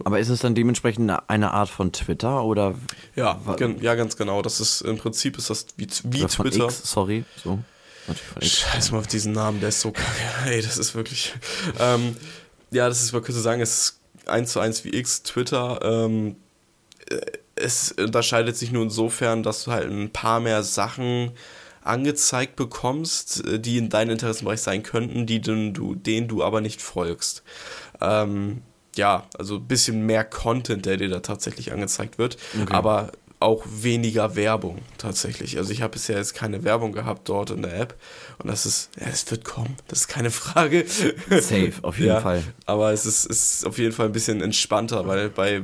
Aber 0.04 0.20
ist 0.20 0.30
es 0.30 0.40
dann 0.40 0.56
dementsprechend 0.56 1.12
eine 1.28 1.52
Art 1.52 1.70
von 1.70 1.92
Twitter 1.92 2.44
oder? 2.44 2.76
Ja, 3.16 3.40
ja, 3.82 3.96
ganz 3.96 4.16
genau. 4.18 4.42
Das 4.42 4.60
ist 4.60 4.82
im 4.82 4.98
Prinzip 4.98 5.38
ist 5.38 5.50
das 5.50 5.66
wie, 5.78 5.88
wie 6.06 6.26
Twitter. 6.26 6.66
X, 6.66 6.82
sorry, 6.84 7.26
so. 7.44 7.60
Scheiß 8.42 8.92
mal 8.92 9.00
auf 9.00 9.08
diesen 9.08 9.34
Namen, 9.34 9.60
der 9.60 9.70
ist 9.70 9.82
so 9.82 9.92
kacke. 9.92 10.10
Hey, 10.44 10.62
das 10.62 10.78
ist 10.78 10.96
wirklich. 10.96 11.34
Ähm, 11.80 12.16
ja, 12.72 12.88
das 12.88 13.04
ist, 13.04 13.14
man 13.14 13.22
könnte 13.22 13.42
sagen, 13.42 13.62
es 13.62 13.78
ist 13.78 14.00
eins 14.26 14.52
zu 14.52 14.60
eins 14.60 14.84
wie 14.84 14.96
X, 14.96 15.24
Twitter. 15.24 15.80
Ähm, 15.84 16.36
äh, 17.10 17.20
es 17.56 17.92
unterscheidet 17.92 18.58
sich 18.58 18.72
nur 18.72 18.84
insofern, 18.84 19.44
dass 19.44 19.66
du 19.66 19.72
halt 19.72 19.90
ein 19.90 20.12
paar 20.12 20.40
mehr 20.40 20.64
Sachen 20.64 21.32
angezeigt 21.82 22.56
bekommst, 22.56 23.46
äh, 23.46 23.60
die 23.60 23.78
in 23.78 23.90
deinem 23.90 24.12
Interessenbereich 24.12 24.62
sein 24.62 24.84
könnten, 24.84 25.26
die 25.26 25.42
du, 25.42 25.96
denen 25.96 26.28
du 26.28 26.44
aber 26.44 26.62
nicht 26.62 26.82
folgst. 26.82 27.44
Ähm, 28.02 28.62
ja, 28.96 29.28
also 29.38 29.56
ein 29.56 29.68
bisschen 29.68 30.06
mehr 30.06 30.24
Content, 30.24 30.86
der 30.86 30.98
dir 30.98 31.10
da 31.10 31.20
tatsächlich 31.20 31.72
angezeigt 31.72 32.18
wird. 32.18 32.38
Okay. 32.62 32.74
Aber 32.74 33.12
auch 33.40 33.64
weniger 33.70 34.36
Werbung 34.36 34.80
tatsächlich. 34.98 35.58
Also 35.58 35.72
ich 35.72 35.82
habe 35.82 35.94
bisher 35.94 36.18
jetzt 36.18 36.34
keine 36.34 36.64
Werbung 36.64 36.92
gehabt 36.92 37.30
dort 37.30 37.52
in 37.52 37.62
der 37.62 37.80
App 37.80 37.96
und 38.42 38.50
das 38.50 38.66
ist, 38.66 38.90
ja, 38.98 39.08
es 39.08 39.30
wird 39.30 39.44
kommen, 39.44 39.76
das 39.90 40.02
ist 40.02 40.08
keine 40.08 40.32
Frage. 40.32 40.86
Safe, 41.30 41.74
auf 41.82 41.98
jeden 41.98 42.10
ja, 42.10 42.22
Fall. 42.22 42.42
Aber 42.66 42.94
es 42.94 43.06
ist, 43.06 43.26
ist 43.26 43.68
auf 43.68 43.78
jeden 43.78 43.92
Fall 43.92 44.06
ein 44.06 44.12
bisschen 44.14 44.42
entspannter, 44.42 45.06
weil 45.08 45.30
bei, 45.30 45.64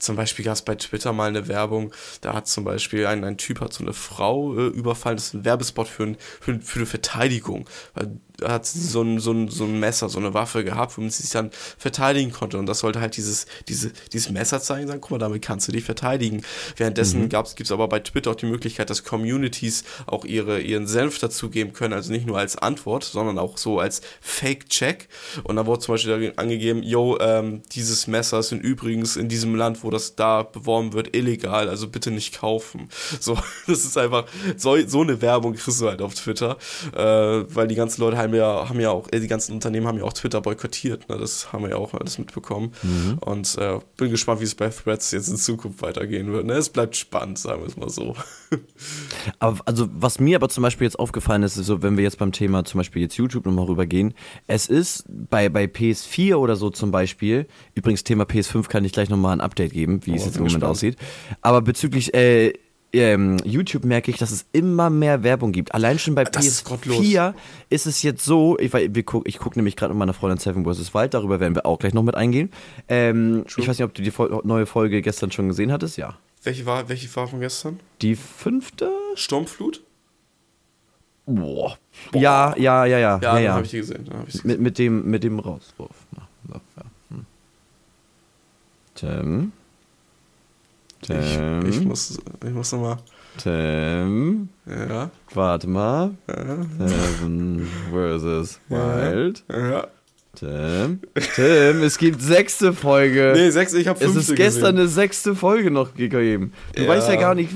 zum 0.00 0.16
Beispiel 0.16 0.44
gab 0.44 0.54
es 0.54 0.62
bei 0.62 0.74
Twitter 0.74 1.12
mal 1.12 1.28
eine 1.28 1.46
Werbung, 1.46 1.92
da 2.22 2.34
hat 2.34 2.48
zum 2.48 2.64
Beispiel 2.64 3.06
ein, 3.06 3.22
ein 3.22 3.36
Typ 3.36 3.60
hat 3.60 3.72
so 3.72 3.84
eine 3.84 3.92
Frau 3.92 4.56
äh, 4.56 4.66
überfallen, 4.66 5.16
das 5.16 5.28
ist 5.28 5.34
ein 5.34 5.44
Werbespot 5.44 5.86
für, 5.86 6.02
ein, 6.02 6.16
für, 6.40 6.58
für 6.60 6.80
eine 6.80 6.86
Verteidigung, 6.86 7.68
weil 7.94 8.18
hat 8.42 8.66
sie 8.66 8.80
so 8.80 9.02
ein, 9.02 9.18
so, 9.18 9.32
ein, 9.32 9.48
so 9.48 9.64
ein 9.64 9.78
Messer, 9.80 10.08
so 10.08 10.18
eine 10.18 10.34
Waffe 10.34 10.64
gehabt, 10.64 10.96
womit 10.96 11.12
sie 11.12 11.22
sich 11.22 11.30
dann 11.30 11.50
verteidigen 11.78 12.32
konnte. 12.32 12.58
Und 12.58 12.66
das 12.66 12.80
sollte 12.80 13.00
halt 13.00 13.16
dieses, 13.16 13.46
diese, 13.68 13.92
dieses 14.12 14.30
Messer 14.30 14.60
zeigen, 14.60 14.86
sagen, 14.86 15.00
guck 15.00 15.12
mal, 15.12 15.18
damit 15.18 15.42
kannst 15.42 15.68
du 15.68 15.72
dich 15.72 15.84
verteidigen. 15.84 16.42
Währenddessen 16.76 17.22
mhm. 17.22 17.28
gibt 17.28 17.60
es 17.60 17.72
aber 17.72 17.88
bei 17.88 18.00
Twitter 18.00 18.32
auch 18.32 18.36
die 18.36 18.46
Möglichkeit, 18.46 18.90
dass 18.90 19.04
Communities 19.04 19.84
auch 20.06 20.24
ihre, 20.24 20.60
ihren 20.60 20.86
Senf 20.86 21.18
dazugeben 21.18 21.72
können, 21.72 21.94
also 21.94 22.12
nicht 22.16 22.26
nur 22.26 22.38
als 22.38 22.56
Antwort, 22.56 23.04
sondern 23.04 23.38
auch 23.38 23.58
so 23.58 23.78
als 23.78 24.00
Fake-Check. 24.20 25.08
Und 25.44 25.56
da 25.56 25.66
wurde 25.66 25.80
zum 25.80 25.94
Beispiel 25.94 26.32
angegeben, 26.36 26.82
yo, 26.82 27.18
ähm, 27.20 27.62
dieses 27.72 28.06
Messer 28.06 28.38
ist 28.40 28.52
übrigens 28.52 29.16
in 29.16 29.28
diesem 29.28 29.54
Land, 29.54 29.84
wo 29.84 29.90
das 29.90 30.16
da 30.16 30.42
beworben 30.42 30.92
wird, 30.92 31.14
illegal, 31.16 31.68
also 31.68 31.88
bitte 31.88 32.10
nicht 32.10 32.38
kaufen. 32.38 32.88
So, 33.20 33.34
das 33.66 33.84
ist 33.84 33.98
einfach, 33.98 34.26
so, 34.56 34.76
so 34.86 35.02
eine 35.02 35.20
Werbung 35.20 35.54
kriegst 35.54 35.80
du 35.80 35.88
halt 35.88 36.02
auf 36.02 36.14
Twitter, 36.14 36.56
äh, 36.94 37.44
weil 37.54 37.68
die 37.68 37.74
ganzen 37.74 38.00
Leute 38.00 38.16
haben 38.16 38.34
ja, 38.34 38.68
haben 38.68 38.80
ja 38.80 38.90
auch, 38.90 39.08
äh, 39.12 39.20
die 39.20 39.28
ganzen 39.28 39.52
Unternehmen 39.52 39.86
haben 39.86 39.98
ja 39.98 40.04
auch 40.04 40.12
Twitter 40.12 40.40
boykottiert. 40.40 41.08
Ne? 41.08 41.18
Das 41.18 41.52
haben 41.52 41.64
wir 41.64 41.70
ja 41.70 41.76
auch 41.76 41.94
alles 41.94 42.18
mitbekommen. 42.18 42.72
Mhm. 42.82 43.18
Und 43.20 43.58
äh, 43.58 43.78
bin 43.96 44.10
gespannt, 44.10 44.40
wie 44.40 44.44
es 44.44 44.54
bei 44.54 44.68
Threads 44.68 45.10
jetzt 45.10 45.28
in 45.28 45.36
Zukunft 45.36 45.82
weitergehen 45.82 46.32
wird. 46.32 46.46
Ne? 46.46 46.54
Es 46.54 46.68
bleibt 46.68 46.96
spannend, 46.96 47.38
sagen 47.38 47.62
wir 47.62 47.68
es 47.68 47.76
mal 47.76 47.90
so. 47.90 48.14
Aber 49.38 49.58
also, 49.64 49.88
was 49.92 50.18
mir 50.20 50.36
aber 50.36 50.48
zum 50.48 50.62
Beispiel 50.62 50.86
jetzt 50.86 50.98
aufgefallen 50.98 51.42
ist, 51.42 51.56
ist 51.56 51.66
so, 51.66 51.82
wenn 51.82 51.96
wir 51.96 52.04
jetzt 52.06 52.18
beim 52.18 52.32
Thema 52.32 52.64
zum 52.64 52.78
Beispiel 52.78 53.02
jetzt 53.02 53.16
YouTube 53.16 53.46
nochmal 53.46 53.66
rübergehen, 53.66 54.14
es 54.46 54.66
ist 54.66 55.04
bei, 55.08 55.48
bei 55.48 55.64
PS4 55.64 56.36
oder 56.36 56.56
so 56.56 56.70
zum 56.70 56.90
Beispiel, 56.90 57.46
übrigens 57.74 58.04
Thema 58.04 58.24
PS5 58.24 58.68
kann 58.68 58.84
ich 58.84 58.92
gleich 58.92 59.10
nochmal 59.10 59.32
ein 59.32 59.40
Update 59.40 59.72
geben, 59.72 60.00
wie 60.04 60.12
oh, 60.12 60.14
es 60.14 60.24
jetzt 60.24 60.36
im 60.36 60.44
Moment 60.44 60.52
spannend. 60.52 60.70
aussieht. 60.70 60.96
Aber 61.42 61.62
bezüglich 61.62 62.14
äh, 62.14 62.52
ähm, 62.92 63.36
YouTube 63.44 63.84
merke 63.84 64.10
ich, 64.10 64.16
dass 64.16 64.30
es 64.30 64.46
immer 64.52 64.90
mehr 64.90 65.22
Werbung 65.22 65.52
gibt. 65.52 65.74
Allein 65.74 65.98
schon 65.98 66.14
bei 66.14 66.24
das 66.24 66.64
PS4 66.64 67.34
ist, 67.68 67.86
ist, 67.86 67.86
es 67.86 68.02
jetzt 68.02 68.24
so, 68.24 68.58
ich, 68.58 68.72
guck, 69.04 69.28
ich 69.28 69.38
gucke 69.38 69.58
nämlich 69.58 69.76
gerade 69.76 69.92
mit 69.92 69.98
meiner 69.98 70.14
Freundin 70.14 70.38
Seven 70.38 70.64
vs. 70.64 70.94
Wild, 70.94 71.14
darüber 71.14 71.40
werden 71.40 71.54
wir 71.54 71.66
auch 71.66 71.78
gleich 71.78 71.94
noch 71.94 72.02
mit 72.02 72.14
eingehen. 72.14 72.50
Ähm, 72.88 73.44
ich 73.48 73.68
weiß 73.68 73.78
nicht, 73.78 73.84
ob 73.84 73.94
du 73.94 74.02
die 74.02 74.12
neue 74.44 74.66
Folge 74.66 75.02
gestern 75.02 75.30
schon 75.30 75.48
gesehen 75.48 75.72
hattest, 75.72 75.98
ja. 75.98 76.16
Welche 76.42 76.64
war, 76.64 76.88
welche 76.88 77.14
war 77.16 77.26
von 77.26 77.40
gestern? 77.40 77.80
Die 78.02 78.14
fünfte? 78.14 78.90
Sturmflut? 79.14 79.82
Boah. 81.26 81.76
Boah. 82.12 82.20
Ja, 82.20 82.54
ja, 82.56 82.84
ja, 82.86 82.98
ja. 82.98 83.18
Ja, 83.20 83.38
ja, 83.38 83.52
habe 83.54 83.64
ich 83.64 83.70
die 83.70 83.78
gesehen. 83.78 84.04
Ich 84.28 84.32
gesehen. 84.34 84.46
Mit, 84.46 84.60
mit, 84.60 84.78
dem, 84.78 85.04
mit 85.10 85.24
dem 85.24 85.38
Rauswurf. 85.40 85.90
Ja. 86.16 86.54
Hm. 87.10 87.26
Tim? 88.94 89.52
Tim. 91.02 91.66
Ich, 91.68 91.76
ich 91.78 91.84
muss, 91.84 92.18
ich 92.44 92.50
muss 92.52 92.72
nochmal. 92.72 92.96
Tim. 93.38 94.48
Ja. 94.66 95.10
Warte 95.34 95.68
mal. 95.68 96.12
Ja. 96.28 96.56
Seven 96.88 97.66
versus 97.92 98.60
Wild. 98.68 99.44
ja. 99.50 99.86
Tim. 100.34 101.00
Tim, 101.34 101.82
es 101.82 101.96
gibt 101.96 102.20
sechste 102.20 102.74
Folge. 102.74 103.32
Nee, 103.34 103.48
sechs, 103.50 103.72
ich 103.72 103.88
habe 103.88 103.98
es 103.98 104.12
fünfte 104.12 104.32
ist 104.32 104.36
gestern 104.36 104.60
gesehen. 104.76 104.78
eine 104.80 104.88
sechste 104.88 105.34
Folge 105.34 105.70
noch 105.70 105.94
gegeben. 105.94 106.52
Du 106.74 106.82
Ja. 106.82 106.88
weißt 106.88 107.08
ja 107.08 107.16
gar 107.16 107.34
nicht. 107.34 107.52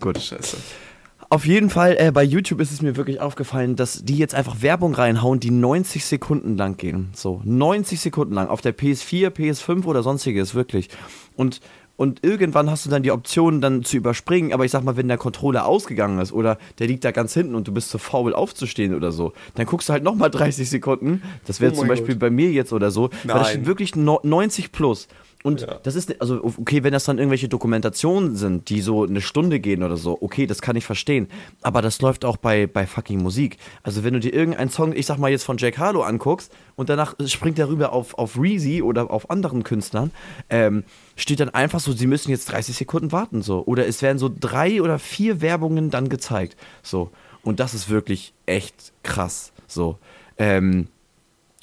Gut. 0.00 0.20
Scheiße. 0.20 0.56
Auf 1.32 1.46
jeden 1.46 1.70
Fall, 1.70 1.96
äh, 1.98 2.12
bei 2.12 2.22
YouTube 2.24 2.60
ist 2.60 2.72
es 2.72 2.82
mir 2.82 2.94
wirklich 2.94 3.18
aufgefallen, 3.22 3.74
dass 3.74 4.04
die 4.04 4.18
jetzt 4.18 4.34
einfach 4.34 4.60
Werbung 4.60 4.92
reinhauen, 4.94 5.40
die 5.40 5.50
90 5.50 6.04
Sekunden 6.04 6.58
lang 6.58 6.76
gehen. 6.76 7.08
So, 7.14 7.40
90 7.44 8.00
Sekunden 8.00 8.34
lang. 8.34 8.48
Auf 8.48 8.60
der 8.60 8.76
PS4, 8.76 9.30
PS5 9.30 9.86
oder 9.86 10.02
sonstiges, 10.02 10.54
wirklich. 10.54 10.90
Und, 11.34 11.62
und 11.96 12.22
irgendwann 12.22 12.68
hast 12.70 12.84
du 12.84 12.90
dann 12.90 13.02
die 13.02 13.12
Option, 13.12 13.62
dann 13.62 13.82
zu 13.82 13.96
überspringen. 13.96 14.52
Aber 14.52 14.66
ich 14.66 14.72
sag 14.72 14.84
mal, 14.84 14.98
wenn 14.98 15.08
der 15.08 15.16
Controller 15.16 15.64
ausgegangen 15.64 16.18
ist 16.18 16.32
oder 16.32 16.58
der 16.78 16.86
liegt 16.86 17.02
da 17.02 17.12
ganz 17.12 17.32
hinten 17.32 17.54
und 17.54 17.66
du 17.66 17.72
bist 17.72 17.88
zu 17.88 17.96
faul 17.96 18.34
aufzustehen 18.34 18.94
oder 18.94 19.10
so, 19.10 19.32
dann 19.54 19.64
guckst 19.64 19.88
du 19.88 19.94
halt 19.94 20.04
nochmal 20.04 20.28
30 20.30 20.68
Sekunden. 20.68 21.22
Das 21.46 21.62
wäre 21.62 21.72
Oh 21.72 21.76
zum 21.76 21.88
Beispiel 21.88 22.14
Gott. 22.16 22.20
bei 22.20 22.28
mir 22.30 22.50
jetzt 22.50 22.74
oder 22.74 22.90
so. 22.90 23.04
Weil 23.04 23.10
das 23.24 23.34
Nein. 23.36 23.44
steht 23.46 23.66
wirklich 23.66 23.96
no 23.96 24.20
90 24.22 24.70
plus. 24.70 25.08
Und 25.42 25.62
Ja. 25.62 25.80
das 25.82 25.96
ist, 25.96 26.20
also 26.20 26.42
okay, 26.44 26.84
wenn 26.84 26.92
das 26.92 27.04
dann 27.04 27.18
irgendwelche 27.18 27.48
Dokumentationen 27.48 28.36
sind, 28.36 28.68
die 28.68 28.80
so 28.80 29.04
eine 29.04 29.20
Stunde 29.20 29.58
gehen 29.58 29.82
oder 29.82 29.96
so, 29.96 30.16
okay, 30.20 30.46
das 30.46 30.62
kann 30.62 30.76
ich 30.76 30.84
verstehen. 30.84 31.28
Aber 31.62 31.82
das 31.82 32.00
läuft 32.00 32.24
auch 32.24 32.36
bei, 32.36 32.66
bei 32.66 32.86
fucking 32.86 33.20
Musik. 33.20 33.58
Also 33.82 34.04
wenn 34.04 34.14
du 34.14 34.20
dir 34.20 34.32
irgendeinen 34.32 34.70
Song, 34.70 34.92
ich 34.94 35.06
sag 35.06 35.18
mal 35.18 35.30
jetzt 35.30 35.44
von 35.44 35.58
Jack 35.58 35.78
Harlow 35.78 36.02
anguckst 36.02 36.52
und 36.76 36.88
danach 36.88 37.14
springt 37.26 37.58
er 37.58 37.68
rüber 37.68 37.92
auf, 37.92 38.14
auf 38.14 38.38
Reezy 38.38 38.82
oder 38.82 39.10
auf 39.10 39.30
anderen 39.30 39.64
Künstlern, 39.64 40.12
ähm, 40.48 40.84
steht 41.16 41.40
dann 41.40 41.50
einfach 41.50 41.80
so, 41.80 41.92
sie 41.92 42.06
müssen 42.06 42.30
jetzt 42.30 42.50
30 42.52 42.76
Sekunden 42.76 43.10
warten, 43.12 43.42
so. 43.42 43.64
Oder 43.66 43.86
es 43.86 44.00
werden 44.02 44.18
so 44.18 44.30
drei 44.32 44.80
oder 44.80 44.98
vier 44.98 45.40
Werbungen 45.40 45.90
dann 45.90 46.08
gezeigt. 46.08 46.56
So. 46.82 47.10
Und 47.42 47.58
das 47.58 47.74
ist 47.74 47.88
wirklich 47.90 48.32
echt 48.46 48.92
krass. 49.02 49.52
So. 49.66 49.98
Ähm, 50.38 50.86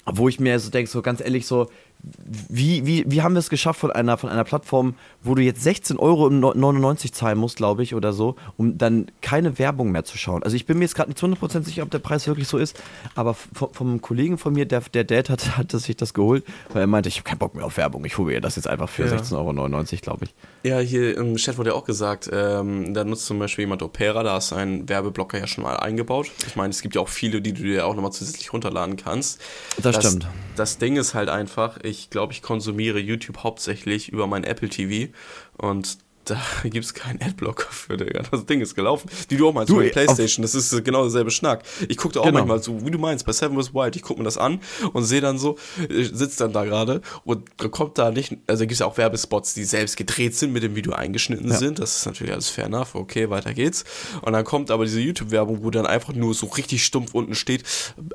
wo 0.06 0.28
ich 0.28 0.40
mir 0.40 0.60
so 0.60 0.70
denke, 0.72 0.90
so 0.90 1.02
ganz 1.02 1.22
ehrlich, 1.22 1.46
so, 1.46 1.70
wie, 2.02 2.86
wie, 2.86 3.04
wie 3.08 3.22
haben 3.22 3.34
wir 3.36 3.40
es 3.40 3.50
geschafft 3.50 3.80
von 3.82 3.92
einer, 3.92 4.18
von 4.18 4.30
einer 4.30 4.44
Plattform, 4.46 4.96
wo 5.22 5.36
du 5.36 5.42
jetzt 5.42 5.62
16 5.64 5.98
Euro 5.98 6.28
im 6.28 6.40
No- 6.40 6.54
99 6.54 7.14
zahlen 7.14 7.38
musst, 7.38 7.58
glaube 7.58 7.84
ich, 7.84 7.94
oder 7.94 8.14
so, 8.14 8.36
um 8.58 8.78
dann 8.78 9.12
keine 9.22 9.60
Werbung 9.60 9.92
mehr 9.92 10.06
zu 10.06 10.18
schauen. 10.18 10.42
Also 10.44 10.56
ich 10.56 10.66
bin 10.66 10.78
mir 10.78 10.86
jetzt 10.86 10.96
gerade 10.96 11.10
nicht 11.10 11.20
zu 11.20 11.26
100% 11.26 11.64
sicher, 11.64 11.84
ob 11.84 11.92
der 11.92 12.00
Preis 12.00 12.26
wirklich 12.28 12.48
so 12.48 12.58
ist, 12.58 12.82
aber 13.16 13.34
vom, 13.34 13.74
vom 13.74 14.02
Kollegen 14.02 14.38
von 14.38 14.54
mir, 14.54 14.66
der, 14.66 14.82
der 14.82 15.04
Dad 15.04 15.30
hat, 15.30 15.58
hat 15.58 15.72
sich 15.72 15.98
das 15.98 16.14
geholt, 16.14 16.46
weil 16.72 16.82
er 16.82 16.88
meinte, 16.88 17.10
ich 17.10 17.18
habe 17.18 17.24
keinen 17.28 17.40
Bock 17.40 17.54
mehr 17.56 17.66
auf 17.66 17.76
Werbung, 17.78 18.06
ich 18.06 18.18
hole 18.18 18.32
mir 18.34 18.40
das 18.42 18.56
jetzt 18.56 18.68
einfach 18.68 18.88
für 18.90 19.06
Ja. 19.06 19.18
16,99 19.18 19.36
Euro, 19.36 20.02
glaube 20.02 20.26
ich. 20.26 20.34
Ja, 20.64 20.80
hier 20.80 21.18
im 21.18 21.36
Chat 21.36 21.58
wurde 21.58 21.72
ja 21.72 21.76
auch 21.76 21.86
gesagt, 21.86 22.30
ähm, 22.32 22.94
da 22.94 23.04
nutzt 23.04 23.26
zum 23.26 23.40
Beispiel 23.40 23.64
jemand 23.64 23.82
Opera, 23.84 24.24
da 24.24 24.38
ist 24.38 24.54
ein 24.54 24.88
Werbeblocker 24.88 25.38
ja 25.38 25.48
schon 25.48 25.64
mal 25.66 25.78
eingebaut. 25.78 26.32
Ich 26.48 26.56
meine, 26.56 26.70
es 26.72 26.82
gibt 26.82 26.96
ja 26.96 27.02
auch 27.02 27.10
viele, 27.10 27.42
die 27.42 27.54
du 27.54 27.64
dir 27.64 27.86
auch 27.86 27.96
nochmal 27.96 28.12
zusätzlich 28.12 28.54
runterladen 28.54 28.96
kannst. 28.96 29.42
Das 29.82 29.96
stimmt. 29.98 30.28
Das 30.56 30.78
Ding 30.78 30.96
ist 30.98 31.14
halt 31.14 31.30
einfach, 31.30 31.78
ich 31.90 32.10
glaube, 32.10 32.34
ich 32.34 32.42
konsumiere 32.42 33.00
YouTube 33.00 33.40
hauptsächlich 33.44 34.10
über 34.10 34.28
mein 34.28 34.44
Apple 34.44 34.70
TV 34.70 35.12
und 35.58 35.98
da 36.26 36.40
gibt 36.64 36.86
es 36.86 36.94
keinen 36.94 37.20
Adblocker 37.24 37.72
für, 37.72 37.98
Digga. 37.98 38.22
Das 38.30 38.46
Ding 38.46 38.62
ist 38.62 38.76
gelaufen. 38.76 39.10
Wie 39.30 39.38
du 39.38 39.48
auch 39.50 39.54
meinst, 39.54 39.72
Du, 39.72 39.78
bei 39.78 39.90
Playstation, 39.90 40.44
das 40.44 40.54
ist 40.54 40.72
äh, 40.74 40.82
genau 40.84 41.02
derselbe 41.02 41.32
Schnack. 41.32 41.64
Ich 41.88 41.98
gucke 41.98 42.14
da 42.14 42.20
auch 42.20 42.26
Genau. 42.26 42.40
manchmal 42.40 42.62
so, 42.62 42.86
wie 42.86 42.92
du 42.92 43.00
meinst, 43.00 43.26
bei 43.26 43.32
Seven 43.32 43.60
vs. 43.60 43.74
Wild, 43.74 43.96
ich 43.96 44.04
gucke 44.04 44.20
mir 44.20 44.26
das 44.26 44.38
an 44.38 44.60
und 44.94 45.06
sehe 45.06 45.22
dann 45.22 45.40
so, 45.40 45.58
ich 45.90 46.10
sitze 46.14 46.38
dann 46.44 46.54
da 46.54 46.66
gerade 46.66 47.02
und 47.24 47.58
kommt 47.72 47.98
da 47.98 48.12
nicht, 48.12 48.38
also 48.46 48.62
gibt 48.62 48.74
es 48.74 48.80
ja 48.80 48.86
auch 48.86 48.98
Werbespots, 48.98 49.56
die 49.56 49.64
selbst 49.64 49.98
gedreht 49.98 50.36
sind, 50.36 50.54
mit 50.54 50.62
dem 50.62 50.76
Video 50.76 50.94
eingeschnitten 50.94 51.50
Ja. 51.50 51.58
sind. 51.58 51.80
Das 51.80 51.96
ist 51.98 52.06
natürlich 52.06 52.34
alles 52.34 52.50
fair 52.50 52.66
enough, 52.66 52.94
okay, 52.94 53.32
weiter 53.32 53.56
geht's. 53.56 53.84
Und 54.22 54.34
dann 54.34 54.44
kommt 54.44 54.70
aber 54.70 54.86
diese 54.86 55.00
YouTube-Werbung, 55.00 55.64
wo 55.64 55.72
dann 55.72 55.88
einfach 55.88 56.14
nur 56.14 56.36
so 56.36 56.46
richtig 56.48 56.86
stumpf 56.86 57.16
unten 57.16 57.34
steht, 57.34 57.64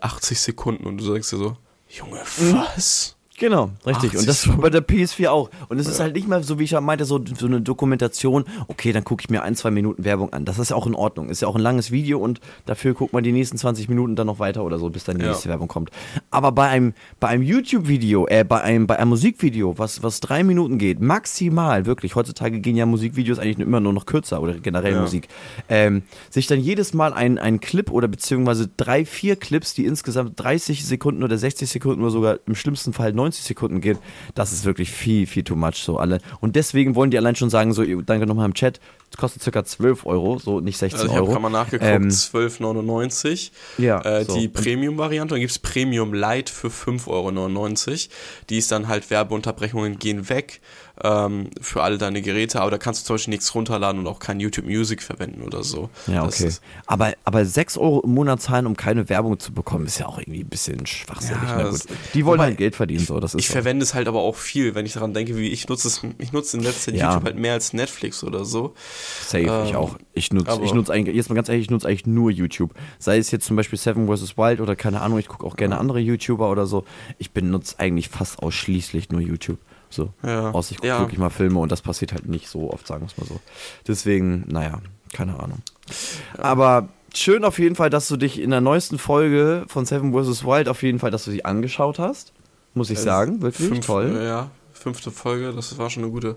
80 0.02 0.38
Sekunden 0.38 0.84
und 0.84 0.98
du 0.98 1.04
sagst 1.04 1.32
dir 1.32 1.38
so, 1.38 1.56
Junge, 1.88 2.20
was? 2.52 3.13
Genau, 3.36 3.70
richtig. 3.84 4.10
80 4.10 4.18
Und 4.20 4.28
das 4.28 4.48
war 4.48 4.56
bei 4.58 4.70
der 4.70 4.86
PS4 4.86 5.28
auch. 5.28 5.50
Und 5.68 5.80
es 5.80 5.88
ist 5.88 5.98
halt 5.98 6.14
nicht 6.14 6.28
mal 6.28 6.44
so, 6.44 6.60
wie 6.60 6.64
ich 6.64 6.70
ja 6.70 6.80
meinte, 6.80 7.04
so, 7.04 7.20
so 7.36 7.46
eine 7.46 7.60
Dokumentation. 7.60 8.44
Okay, 8.68 8.92
dann 8.92 9.02
gucke 9.02 9.22
ich 9.22 9.28
mir 9.28 9.42
ein, 9.42 9.56
zwei 9.56 9.72
Minuten 9.72 10.04
Werbung 10.04 10.32
an. 10.32 10.44
Das 10.44 10.60
ist 10.60 10.70
ja 10.70 10.76
auch 10.76 10.86
in 10.86 10.94
Ordnung. 10.94 11.28
Ist 11.30 11.42
ja 11.42 11.48
auch 11.48 11.56
ein 11.56 11.60
langes 11.60 11.90
Video 11.90 12.20
und 12.20 12.40
dafür 12.64 12.94
guckt 12.94 13.12
man 13.12 13.24
die 13.24 13.32
nächsten 13.32 13.58
20 13.58 13.88
Minuten 13.88 14.14
dann 14.14 14.28
noch 14.28 14.38
weiter 14.38 14.62
oder 14.62 14.78
so, 14.78 14.88
bis 14.88 15.02
dann 15.02 15.18
die 15.18 15.24
Ja. 15.24 15.30
nächste 15.30 15.48
Werbung 15.48 15.66
kommt. 15.66 15.90
Aber 16.30 16.52
bei 16.52 16.68
einem, 16.68 16.94
bei 17.18 17.26
einem 17.26 17.42
YouTube-Video, 17.42 18.28
äh, 18.28 18.44
bei 18.44 18.60
einem, 18.60 18.86
bei 18.86 18.98
einem 19.00 19.08
Musikvideo, 19.10 19.78
was, 19.78 20.04
was 20.04 20.20
drei 20.20 20.44
Minuten 20.44 20.78
geht, 20.78 21.00
maximal, 21.00 21.86
wirklich, 21.86 22.14
heutzutage 22.14 22.60
gehen 22.60 22.76
ja 22.76 22.86
Musikvideos 22.86 23.40
eigentlich 23.40 23.58
immer 23.66 23.80
nur 23.80 23.92
noch 23.92 24.06
kürzer 24.06 24.40
oder 24.40 24.54
generell 24.54 24.92
Ja. 24.94 25.00
Musik, 25.00 25.26
ähm, 25.68 26.02
sich 26.30 26.46
dann 26.46 26.60
jedes 26.60 26.94
Mal 26.94 27.12
ein, 27.12 27.38
ein 27.38 27.58
Clip 27.58 27.90
oder 27.90 28.06
beziehungsweise 28.06 28.70
drei, 28.76 29.04
vier 29.04 29.34
Clips, 29.34 29.74
die 29.74 29.86
insgesamt 29.86 30.34
30 30.40 30.84
Sekunden 30.86 31.24
oder 31.24 31.36
60 31.36 31.68
Sekunden 31.68 32.00
oder 32.02 32.10
sogar 32.12 32.38
im 32.46 32.54
schlimmsten 32.54 32.92
Fall 32.92 33.12
90 33.12 33.23
Sekunden 33.32 33.80
gehen, 33.80 33.98
das 34.34 34.52
ist 34.52 34.64
wirklich 34.64 34.90
viel, 34.90 35.26
viel 35.26 35.42
too 35.44 35.56
much 35.56 35.76
so 35.76 35.98
alle. 35.98 36.18
Und 36.40 36.56
deswegen 36.56 36.94
wollen 36.94 37.10
die 37.10 37.18
allein 37.18 37.36
schon 37.36 37.50
sagen, 37.50 37.72
so, 37.72 37.84
danke 38.02 38.26
nochmal 38.26 38.46
im 38.46 38.54
Chat, 38.54 38.80
es 39.10 39.16
kostet 39.16 39.42
circa 39.42 39.64
12 39.64 40.06
Euro, 40.06 40.38
so 40.38 40.60
nicht 40.60 40.76
16 40.76 41.00
Also 41.00 41.12
ich 41.12 41.16
habe 41.18 41.28
Euro. 41.28 41.40
mal 41.40 41.48
nachgeguckt, 41.50 41.88
Ähm, 41.90 42.08
12,99. 42.10 43.50
Ja, 43.78 44.00
Äh, 44.00 44.24
so. 44.24 44.36
Die 44.36 44.48
Premium-Variante, 44.48 45.34
dann 45.34 45.40
gibt 45.40 45.52
es 45.52 45.58
Premium 45.58 46.12
Lite 46.14 46.52
für 46.52 46.68
5,99 46.68 47.08
Euro. 47.08 47.98
Die 48.50 48.58
ist 48.58 48.72
dann 48.72 48.88
halt 48.88 49.08
Werbeunterbrechungen 49.10 49.98
gehen 49.98 50.28
weg 50.28 50.60
ähm, 51.02 51.50
für 51.60 51.82
alle 51.82 51.98
deine 51.98 52.22
Geräte, 52.22 52.60
aber 52.60 52.70
da 52.70 52.78
kannst 52.78 53.02
du 53.02 53.06
zum 53.06 53.14
Beispiel 53.14 53.32
nichts 53.32 53.52
runterladen 53.54 54.00
und 54.00 54.06
auch 54.06 54.20
kein 54.20 54.38
YouTube 54.38 54.66
Music 54.66 55.02
verwenden 55.02 55.42
oder 55.42 55.64
so. 55.64 55.90
Ja, 56.06 56.24
okay. 56.24 56.50
Aber, 56.86 57.12
aber 57.24 57.44
6 57.44 57.78
Euro 57.78 58.00
im 58.02 58.14
Monat 58.14 58.40
zahlen, 58.42 58.66
um 58.66 58.76
keine 58.76 59.08
Werbung 59.08 59.40
zu 59.40 59.52
bekommen, 59.52 59.86
ist 59.86 59.98
ja 59.98 60.06
auch 60.06 60.18
irgendwie 60.18 60.40
ein 60.42 60.48
bisschen 60.48 60.86
schwachsinnig. 60.86 61.42
Ja, 61.42 61.56
Na 61.64 61.70
gut. 61.70 61.80
Die 62.14 62.24
wollen 62.24 62.40
halt 62.40 62.56
Geld 62.58 62.76
verdienen, 62.76 63.04
so. 63.04 63.18
Das 63.18 63.34
ist 63.34 63.40
Ich 63.40 63.48
so. 63.48 63.54
verwende 63.54 63.82
es 63.82 63.92
halt 63.94 64.06
aber 64.06 64.20
auch 64.20 64.36
viel, 64.36 64.74
wenn 64.76 64.86
ich 64.86 64.92
daran 64.92 65.14
denke, 65.14 65.36
wie 65.36 65.48
ich 65.48 65.68
nutze 65.68 65.88
es, 65.88 66.00
ich 66.18 66.32
nutze 66.32 66.56
in 66.58 66.62
letzter 66.62 66.92
Zeit 66.92 67.00
Ja. 67.00 67.10
YouTube 67.10 67.24
halt 67.24 67.38
mehr 67.38 67.54
als 67.54 67.72
Netflix 67.72 68.22
oder 68.22 68.44
so. 68.44 68.74
Safe, 69.26 69.40
ich 69.64 69.70
Ähm, 69.70 69.76
auch. 69.76 69.98
Ich 70.12 70.32
nutze 70.32 70.60
ich 70.62 70.90
eigentlich, 70.90 71.16
jetzt 71.16 71.28
mal 71.28 71.34
ganz 71.34 71.48
ehrlich, 71.48 71.64
ich 71.64 71.70
nutze 71.70 71.88
eigentlich 71.88 72.06
nur 72.06 72.30
YouTube. 72.30 72.72
Sei 73.00 73.18
es 73.18 73.32
jetzt 73.32 73.46
zum 73.46 73.56
Beispiel 73.56 73.78
Seven 73.78 74.06
vs. 74.06 74.36
Wild 74.38 74.60
oder 74.60 74.76
keine 74.76 75.00
Ahnung, 75.00 75.18
ich 75.18 75.26
gucke 75.26 75.44
auch 75.44 75.56
gerne 75.56 75.78
andere 75.78 75.98
YouTuber 75.98 76.48
oder 76.50 76.66
so. 76.66 76.84
Ich 77.18 77.32
benutze 77.32 77.80
eigentlich 77.80 78.08
fast 78.10 78.40
ausschließlich 78.40 79.10
nur 79.10 79.20
YouTube. 79.20 79.58
So. 79.94 80.12
Ja. 80.22 80.50
Außer 80.50 80.72
ich 80.72 80.76
gucke 80.78 80.88
Ja. 80.88 81.00
wirklich 81.00 81.18
mal 81.18 81.30
Filme 81.30 81.58
und 81.60 81.70
das 81.72 81.82
passiert 81.82 82.12
halt 82.12 82.26
nicht 82.28 82.48
so 82.48 82.70
oft, 82.72 82.86
sagen 82.86 83.02
wir 83.02 83.06
es 83.06 83.16
mal 83.16 83.26
so. 83.26 83.40
Deswegen, 83.86 84.44
naja, 84.48 84.80
keine 85.12 85.38
Ahnung. 85.40 85.58
Aber 86.38 86.88
schön 87.14 87.44
auf 87.44 87.58
jeden 87.58 87.76
Fall, 87.76 87.90
dass 87.90 88.08
du 88.08 88.16
dich 88.16 88.40
in 88.40 88.50
der 88.50 88.60
neuesten 88.60 88.98
Folge 88.98 89.64
von 89.68 89.86
Seven 89.86 90.12
vs. 90.12 90.44
Wild 90.44 90.68
auf 90.68 90.82
jeden 90.82 90.98
Fall, 90.98 91.10
dass 91.10 91.24
du 91.24 91.30
sie 91.30 91.44
angeschaut 91.44 91.98
hast. 91.98 92.32
Muss 92.74 92.90
ich 92.90 92.96
Also 92.98 93.06
sagen, 93.06 93.42
wirklich 93.42 93.68
Fünf, 93.68 93.86
toll. 93.86 94.20
Ja, 94.24 94.50
fünfte 94.72 95.10
Folge, 95.12 95.52
das 95.52 95.78
war 95.78 95.90
schon 95.90 96.02
eine 96.02 96.12
gute. 96.12 96.36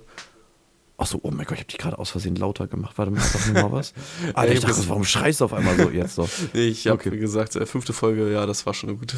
Achso, 0.99 1.19
oh 1.21 1.29
mein 1.31 1.45
Gott, 1.45 1.53
ich 1.53 1.59
habe 1.59 1.67
dich 1.67 1.77
gerade 1.77 1.97
aus 1.99 2.09
Versehen 2.09 2.35
lauter 2.35 2.65
gemacht. 2.67 2.97
Warte 2.97 3.11
mal, 3.11 3.21
sag 3.21 3.53
mal 3.53 3.71
was. 3.71 3.93
Alter, 4.33 4.53
ich 4.53 4.59
dachte, 4.61 4.87
warum 4.89 5.03
schreist 5.03 5.41
du 5.41 5.45
auf 5.45 5.53
einmal 5.53 5.75
so 5.77 5.89
jetzt 5.89 6.15
so? 6.15 6.27
Ich 6.53 6.87
habe 6.87 6.95
Okay. 6.99 7.15
gesagt, 7.17 7.55
äh, 7.55 7.65
fünfte 7.65 7.93
Folge, 7.93 8.31
ja, 8.31 8.45
das 8.45 8.65
war 8.65 8.73
schon 8.73 8.89
eine 8.89 8.97
gute. 8.97 9.15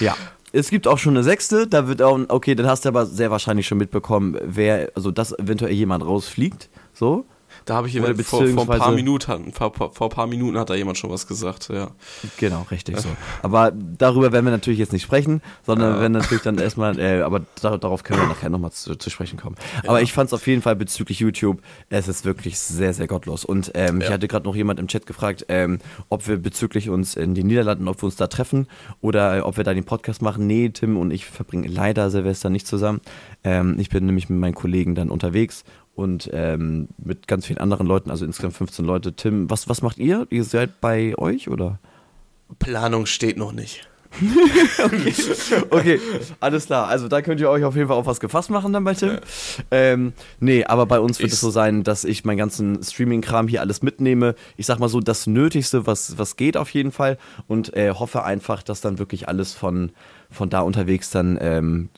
Ja. 0.00 0.14
Es 0.56 0.70
gibt 0.70 0.86
auch 0.86 0.98
schon 0.98 1.14
eine 1.14 1.24
sechste, 1.24 1.66
da 1.66 1.88
wird 1.88 2.00
auch, 2.00 2.16
okay, 2.28 2.54
dann 2.54 2.68
hast 2.68 2.84
du 2.84 2.88
aber 2.88 3.06
sehr 3.06 3.32
wahrscheinlich 3.32 3.66
schon 3.66 3.76
mitbekommen, 3.76 4.38
wer, 4.40 4.92
also 4.94 5.10
dass 5.10 5.36
eventuell 5.36 5.72
jemand 5.72 6.06
rausfliegt, 6.06 6.70
so. 6.92 7.26
Da 7.64 7.76
habe 7.76 7.88
ich 7.88 7.98
Oder 7.98 8.14
vor, 8.16 8.46
vor 8.46 8.62
ein 8.74 8.78
paar 8.78 8.92
Minuten, 8.92 9.52
vor, 9.52 9.72
vor 9.72 10.02
ein 10.02 10.08
paar 10.10 10.26
Minuten 10.26 10.58
hat 10.58 10.68
da 10.68 10.74
jemand 10.74 10.98
schon 10.98 11.10
was 11.10 11.26
gesagt, 11.26 11.70
ja. 11.72 11.92
Genau, 12.36 12.66
richtig 12.70 13.00
so. 13.00 13.08
Aber 13.42 13.72
darüber 13.72 14.32
werden 14.32 14.44
wir 14.44 14.50
natürlich 14.52 14.78
jetzt 14.78 14.92
nicht 14.92 15.02
sprechen, 15.02 15.40
sondern 15.64 15.94
Ja. 15.94 16.00
werden 16.00 16.12
natürlich 16.12 16.42
dann 16.42 16.58
erstmal, 16.58 16.98
äh, 16.98 17.22
aber 17.22 17.40
da, 17.62 17.78
darauf 17.78 18.02
können 18.02 18.20
wir 18.20 18.26
nachher 18.28 18.50
nochmal 18.50 18.72
zu, 18.72 18.96
zu 18.96 19.08
sprechen 19.08 19.38
kommen. 19.38 19.56
Aber 19.86 20.02
ich 20.02 20.12
fand 20.12 20.28
es 20.28 20.34
auf 20.34 20.46
jeden 20.46 20.60
Fall 20.60 20.76
bezüglich 20.76 21.20
YouTube, 21.20 21.62
es 21.88 22.06
ist 22.06 22.24
wirklich 22.26 22.58
sehr, 22.58 22.92
sehr 22.92 23.06
gottlos. 23.06 23.44
Und 23.46 23.70
ähm, 23.74 24.00
ich 24.00 24.08
Ja. 24.08 24.12
hatte 24.14 24.28
gerade 24.28 24.44
noch 24.44 24.56
jemand 24.56 24.78
im 24.78 24.86
Chat 24.88 25.06
gefragt, 25.06 25.46
ähm, 25.48 25.78
ob 26.10 26.28
wir 26.28 26.36
bezüglich 26.36 26.90
uns 26.90 27.16
in 27.16 27.34
den 27.34 27.46
Niederlanden, 27.46 27.88
ob 27.88 28.02
wir 28.02 28.04
uns 28.04 28.16
da 28.16 28.26
treffen 28.26 28.68
oder 29.00 29.38
äh, 29.38 29.40
ob 29.40 29.56
wir 29.56 29.64
da 29.64 29.72
den 29.72 29.84
Podcast 29.84 30.20
machen. 30.20 30.46
Nee, 30.46 30.68
Tim 30.68 30.98
und 30.98 31.10
ich 31.12 31.24
verbringen 31.24 31.64
leider 31.72 32.10
Silvester 32.10 32.50
nicht 32.50 32.66
zusammen. 32.66 33.00
Ähm, 33.42 33.76
ich 33.78 33.88
bin 33.88 34.04
nämlich 34.04 34.28
mit 34.28 34.38
meinen 34.38 34.54
Kollegen 34.54 34.94
dann 34.94 35.08
unterwegs 35.10 35.64
und 35.94 36.28
ähm, 36.32 36.88
mit 36.98 37.28
ganz 37.28 37.46
vielen 37.46 37.58
anderen 37.58 37.86
Leuten, 37.86 38.10
also 38.10 38.24
insgesamt 38.24 38.56
15 38.56 38.84
Leute. 38.84 39.14
Tim, 39.14 39.50
was, 39.50 39.68
was 39.68 39.82
macht 39.82 39.98
ihr? 39.98 40.26
Ihr 40.30 40.44
seid 40.44 40.80
bei 40.80 41.16
euch 41.16 41.48
oder? 41.48 41.78
Planung 42.58 43.06
steht 43.06 43.36
noch 43.36 43.52
nicht. 43.52 43.88
Okay, 45.70 46.00
alles 46.40 46.66
klar. 46.66 46.88
Also 46.88 47.08
da 47.08 47.22
könnt 47.22 47.40
ihr 47.40 47.50
euch 47.50 47.64
auf 47.64 47.74
jeden 47.74 47.88
Fall 47.88 47.96
auf 47.96 48.06
was 48.06 48.20
gefasst 48.20 48.50
machen 48.50 48.72
dann 48.72 48.84
bei 48.84 48.94
Tim. 48.94 49.18
Ähm, 49.70 50.12
nee, 50.40 50.64
aber 50.64 50.86
bei 50.86 51.00
uns 51.00 51.18
wird 51.18 51.32
es 51.32 51.40
so 51.40 51.50
sein, 51.50 51.82
dass 51.82 52.04
ich 52.04 52.24
meinen 52.24 52.36
ganzen 52.36 52.82
Streaming-Kram 52.82 53.48
hier 53.48 53.60
alles 53.60 53.82
mitnehme. 53.82 54.34
Ich 54.56 54.66
sag 54.66 54.78
mal 54.78 54.88
so, 54.88 55.00
das 55.00 55.26
Nötigste, 55.26 55.86
was, 55.86 56.18
was 56.18 56.36
geht 56.36 56.56
auf 56.56 56.70
jeden 56.70 56.92
Fall. 56.92 57.18
Und 57.48 57.74
äh, 57.76 57.92
hoffe 57.92 58.24
einfach, 58.24 58.62
dass 58.62 58.80
dann 58.80 58.98
wirklich 58.98 59.28
alles 59.28 59.54
von, 59.54 59.90
von 60.30 60.48
da 60.48 60.60
unterwegs 60.60 61.10
dann 61.10 61.38
ähm, 61.40 61.88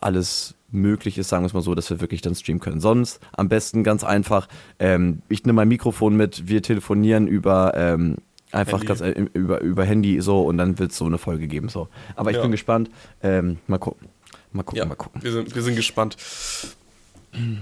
alles 0.00 0.54
möglich 0.70 1.18
ist, 1.18 1.28
sagen 1.28 1.42
wir 1.42 1.46
es 1.48 1.54
mal 1.54 1.62
so, 1.62 1.74
dass 1.74 1.90
wir 1.90 2.00
wirklich 2.00 2.20
dann 2.20 2.34
streamen 2.34 2.60
können. 2.60 2.80
Sonst 2.80 3.20
am 3.32 3.48
besten 3.48 3.84
ganz 3.84 4.04
einfach, 4.04 4.48
ähm, 4.78 5.22
ich 5.28 5.44
nehme 5.44 5.56
mein 5.56 5.68
Mikrofon 5.68 6.16
mit, 6.16 6.48
wir 6.48 6.62
telefonieren 6.62 7.26
über 7.26 7.72
ähm, 7.76 8.16
einfach 8.52 8.78
Handy. 8.78 8.86
ganz 8.86 9.00
äh, 9.00 9.26
über, 9.32 9.60
über 9.60 9.84
Handy 9.84 10.20
so 10.20 10.42
und 10.42 10.58
dann 10.58 10.78
wird 10.78 10.92
es 10.92 10.96
so 10.96 11.06
eine 11.06 11.18
Folge 11.18 11.48
geben. 11.48 11.68
So. 11.68 11.88
Aber 12.16 12.30
ich 12.30 12.36
ja. 12.36 12.42
bin 12.42 12.50
gespannt. 12.50 12.90
Ähm, 13.22 13.58
mal 13.66 13.78
gucken. 13.78 14.08
Mal 14.52 14.62
gucken, 14.62 14.78
ja, 14.78 14.86
mal 14.86 14.96
gucken. 14.96 15.22
Wir 15.22 15.32
sind, 15.32 15.54
wir 15.54 15.62
sind 15.62 15.76
gespannt. 15.76 16.16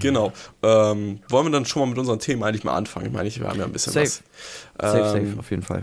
Genau. 0.01 0.33
Ähm, 0.63 1.21
wollen 1.29 1.47
wir 1.47 1.51
dann 1.51 1.67
schon 1.67 1.81
mal 1.81 1.87
mit 1.87 1.99
unseren 1.99 2.19
Themen 2.19 2.43
eigentlich 2.43 2.65
mal 2.65 2.75
anfangen? 2.75 3.07
Ich 3.07 3.13
meine, 3.13 3.31
wir 3.35 3.49
haben 3.49 3.59
ja 3.59 3.67
ein 3.67 3.73
bisschen 3.73 3.93
safe. 3.93 4.23
was. 4.79 4.93
Safe, 4.93 5.19
ähm, 5.19 5.27
safe, 5.27 5.39
auf 5.41 5.51
jeden 5.51 5.63
Fall. 5.63 5.83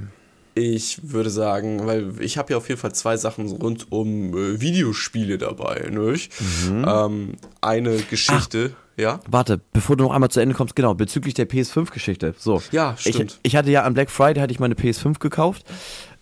Ich 0.56 1.12
würde 1.12 1.30
sagen, 1.30 1.86
weil 1.86 2.14
ich 2.22 2.38
habe 2.38 2.54
ja 2.54 2.58
auf 2.58 2.70
jeden 2.70 2.80
Fall 2.80 2.94
zwei 2.96 3.18
Sachen 3.18 3.52
rund 3.52 3.92
um 3.92 4.34
äh, 4.34 4.62
Videospiele 4.62 5.38
dabei, 5.38 5.90
nicht? 5.92 6.32
Mhm. 6.40 6.86
Ähm, 6.88 7.34
eine 7.60 7.98
Geschichte, 7.98 8.72
Ach, 8.74 8.86
ja. 8.98 9.20
Warte, 9.28 9.60
bevor 9.74 9.98
du 9.98 10.06
noch 10.06 10.14
einmal 10.14 10.30
zu 10.30 10.40
Ende 10.40 10.56
kommst, 10.56 10.76
genau, 10.76 10.94
bezüglich 10.94 11.34
der 11.34 11.50
PS5-Geschichte. 11.50 12.34
So. 12.38 12.62
Ja, 12.72 12.96
stimmt. 12.98 13.40
Ich, 13.44 13.52
ich, 13.52 13.56
hatte 13.58 13.70
ja 13.70 13.84
an 13.84 13.94
Black 13.94 14.10
Friday 14.10 14.40
hatte 14.40 14.54
ich 14.54 14.60
meine 14.60 14.76
PS5 14.76 15.20
gekauft 15.20 15.66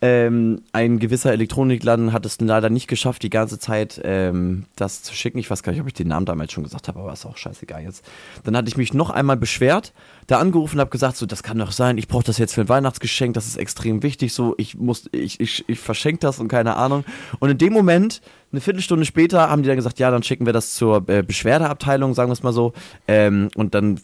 ähm, 0.04 0.64
ein 0.74 1.00
gewisser 1.00 1.32
Elektronikladen 1.32 2.12
hat 2.12 2.26
es 2.26 2.38
leider 2.42 2.70
nicht 2.70 2.90
geschafft, 2.90 3.24
die 3.24 3.30
ganze 3.30 3.58
Zeit 3.58 4.02
ähm, 4.04 4.66
das 4.76 5.02
zu 5.02 5.16
schicken. 5.16 5.38
Ich 5.38 5.50
weiß 5.50 5.64
gar 5.64 5.72
nicht, 5.72 5.80
ob 5.80 5.88
ich 5.88 5.94
den 5.94 6.10
Namen 6.10 6.26
damals 6.26 6.52
schon 6.52 6.66
gesagt 6.66 6.90
habe, 6.90 7.00
aber 7.00 7.14
ist 7.14 7.26
auch 7.26 7.38
scheißegal 7.38 7.82
jetzt. 7.84 8.04
Dann 8.44 8.58
hatte 8.58 8.68
ich 8.68 8.76
mich 8.76 8.94
noch 8.94 9.12
einmal 9.12 9.38
beschwert, 9.38 9.94
da 10.28 10.40
angerufen 10.40 10.76
und 10.76 10.82
habe 10.82 10.90
gesagt, 10.90 11.16
so, 11.16 11.26
das 11.26 11.42
kann 11.42 11.58
doch 11.58 11.72
sein, 11.72 11.98
ich 11.98 12.10
brauche 12.10 12.26
das 12.26 12.38
jetzt 12.38 12.54
für 12.54 12.60
ein 12.60 12.68
Weihnachtsgeschenk, 12.68 13.34
das 13.34 13.48
ist 13.48 13.56
extrem 13.56 14.04
wichtig, 14.04 14.34
so, 14.34 14.56
ich 14.58 14.76
muss, 14.76 15.08
ich, 15.14 15.40
ich, 15.40 15.64
ich 15.70 15.80
verschenke 15.80 16.20
das 16.20 16.38
und 16.38 16.50
keine 16.50 16.76
Ahnung. 16.76 17.06
Und 17.40 17.50
in 17.50 17.58
dem 17.58 17.72
Moment 17.72 18.22
eine 18.54 18.62
Viertelstunde 18.62 19.04
später 19.04 19.50
haben 19.50 19.64
die 19.64 19.68
dann 19.68 19.78
gesagt, 19.78 19.98
ja, 19.98 20.12
dann 20.12 20.22
schicken 20.22 20.46
wir 20.46 20.54
das 20.54 20.76
zur 20.76 21.10
äh, 21.10 21.24
Beschwerdeabteilung, 21.24 22.14
sagen 22.14 22.30
wir 22.30 22.34
es 22.34 22.44
mal 22.44 22.54
so, 22.54 22.74
ähm, 23.08 23.50
und 23.56 23.74
dann 23.74 24.00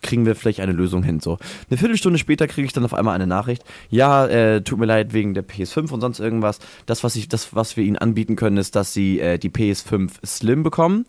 kriegen 0.00 0.24
wir 0.24 0.34
vielleicht 0.34 0.60
eine 0.60 0.72
Lösung 0.72 1.02
hin. 1.02 1.20
So. 1.20 1.36
Eine 1.68 1.76
Viertelstunde 1.76 2.18
später 2.18 2.48
kriege 2.48 2.64
ich 2.64 2.72
dann 2.72 2.84
auf 2.84 2.94
einmal 2.94 3.14
eine 3.14 3.26
Nachricht, 3.26 3.62
ja, 3.90 4.26
äh, 4.26 4.62
tut 4.62 4.78
mir 4.78 4.86
leid 4.86 5.12
wegen 5.12 5.34
der 5.34 5.39
PS5 5.42 5.90
und 5.92 6.00
sonst 6.00 6.20
irgendwas. 6.20 6.58
Das, 6.86 7.04
was 7.04 7.16
ich, 7.16 7.28
das, 7.28 7.54
was 7.54 7.76
wir 7.76 7.84
ihnen 7.84 7.96
anbieten 7.96 8.36
können, 8.36 8.56
ist, 8.56 8.76
dass 8.76 8.92
sie 8.92 9.20
äh, 9.20 9.38
die 9.38 9.50
PS5 9.50 10.24
Slim 10.24 10.62
bekommen. 10.62 11.06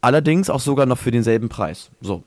Allerdings 0.00 0.50
auch 0.50 0.60
sogar 0.60 0.86
noch 0.86 0.98
für 0.98 1.10
denselben 1.10 1.48
Preis. 1.48 1.90
So. 2.00 2.22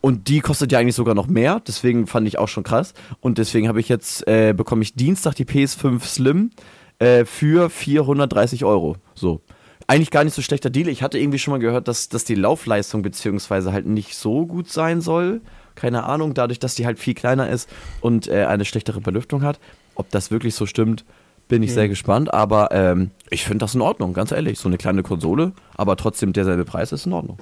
Und 0.00 0.28
die 0.28 0.40
kostet 0.40 0.70
ja 0.72 0.78
eigentlich 0.78 0.94
sogar 0.94 1.14
noch 1.14 1.26
mehr, 1.26 1.60
deswegen 1.66 2.06
fand 2.06 2.28
ich 2.28 2.38
auch 2.38 2.48
schon 2.48 2.62
krass. 2.62 2.94
Und 3.20 3.38
deswegen 3.38 3.68
habe 3.68 3.80
ich 3.80 3.88
jetzt, 3.88 4.26
äh, 4.28 4.54
bekomme 4.56 4.82
ich 4.82 4.94
Dienstag 4.94 5.34
die 5.34 5.44
PS5 5.44 6.02
Slim 6.04 6.50
äh, 6.98 7.24
für 7.24 7.68
430 7.68 8.64
Euro. 8.64 8.96
So. 9.14 9.40
Eigentlich 9.86 10.10
gar 10.10 10.22
nicht 10.22 10.34
so 10.34 10.42
schlechter 10.42 10.70
Deal. 10.70 10.88
Ich 10.88 11.02
hatte 11.02 11.18
irgendwie 11.18 11.38
schon 11.38 11.52
mal 11.52 11.58
gehört, 11.58 11.88
dass, 11.88 12.08
dass 12.08 12.24
die 12.24 12.34
Laufleistung 12.34 13.02
beziehungsweise 13.02 13.72
halt 13.72 13.86
nicht 13.86 14.14
so 14.14 14.46
gut 14.46 14.70
sein 14.70 15.00
soll. 15.00 15.40
Keine 15.74 16.04
Ahnung, 16.04 16.34
dadurch, 16.34 16.58
dass 16.58 16.74
die 16.74 16.86
halt 16.86 16.98
viel 16.98 17.14
kleiner 17.14 17.48
ist 17.48 17.68
und 18.00 18.28
äh, 18.28 18.44
eine 18.44 18.64
schlechtere 18.64 19.00
Belüftung 19.00 19.42
hat. 19.42 19.58
Ob 19.98 20.08
das 20.10 20.30
wirklich 20.30 20.54
so 20.54 20.64
stimmt, 20.64 21.04
bin 21.48 21.62
ich 21.62 21.70
mhm. 21.70 21.74
sehr 21.74 21.88
gespannt. 21.88 22.32
Aber 22.32 22.70
ähm, 22.72 23.10
ich 23.28 23.44
finde 23.44 23.58
das 23.58 23.74
in 23.74 23.82
Ordnung, 23.82 24.14
ganz 24.14 24.32
ehrlich. 24.32 24.58
So 24.58 24.68
eine 24.68 24.78
kleine 24.78 25.02
Konsole, 25.02 25.52
aber 25.76 25.96
trotzdem 25.96 26.32
derselbe 26.32 26.64
Preis 26.64 26.92
ist 26.92 27.04
in 27.04 27.12
Ordnung. 27.12 27.38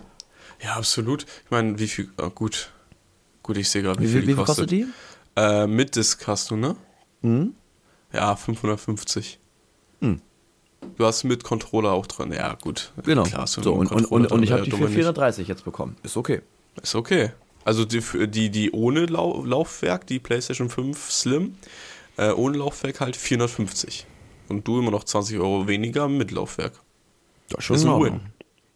Ja, 0.62 0.74
absolut. 0.74 1.26
Ich 1.44 1.50
meine, 1.50 1.78
wie 1.78 1.86
viel. 1.86 2.08
Oh, 2.20 2.30
gut. 2.30 2.72
Gut, 3.42 3.58
ich 3.58 3.68
sehe 3.68 3.82
gerade, 3.82 4.00
wie, 4.00 4.04
wie, 4.04 4.08
viel 4.08 4.22
die 4.22 4.28
wie 4.28 4.34
kostet. 4.34 4.70
Wie 4.70 4.82
kostet 4.82 4.96
die? 5.36 5.40
Äh, 5.40 5.66
mit 5.66 5.94
Disk 5.94 6.26
hast 6.26 6.50
du, 6.50 6.56
ne? 6.56 6.74
Mhm. 7.20 7.54
Ja, 8.12 8.34
550. 8.34 9.38
Hm. 10.00 10.20
Du 10.96 11.04
hast 11.04 11.24
mit 11.24 11.44
Controller 11.44 11.92
auch 11.92 12.06
drin. 12.06 12.32
Ja, 12.32 12.54
gut. 12.54 12.92
Genau. 13.04 13.24
Klar, 13.24 13.46
so, 13.46 13.60
und, 13.72 13.92
und, 13.92 14.06
und, 14.06 14.32
und, 14.32 14.42
ich 14.42 14.52
habe 14.52 14.62
die 14.62 14.70
für 14.70 14.88
430 14.88 15.46
jetzt 15.46 15.64
bekommen. 15.64 15.96
Ist 16.02 16.16
okay. 16.16 16.40
Ist 16.82 16.94
okay. 16.94 17.32
Also 17.64 17.84
die, 17.84 18.00
die, 18.28 18.50
die 18.50 18.70
ohne 18.70 19.06
Lau 19.06 19.44
Laufwerk, 19.44 20.06
die 20.06 20.20
PlayStation 20.20 20.70
5 20.70 21.10
Slim, 21.10 21.56
äh, 22.16 22.30
ohne 22.30 22.58
Laufwerk 22.58 23.00
halt 23.00 23.16
450. 23.16 24.06
Und 24.48 24.66
du 24.66 24.78
immer 24.78 24.90
noch 24.90 25.04
20 25.04 25.38
Euro 25.38 25.66
weniger 25.66 26.08
mit 26.08 26.30
Laufwerk. 26.30 26.72
Das 27.48 27.58
ist 27.58 27.64
schon 27.64 27.76
ist 27.76 27.84
ein 27.84 28.00
Win. 28.00 28.20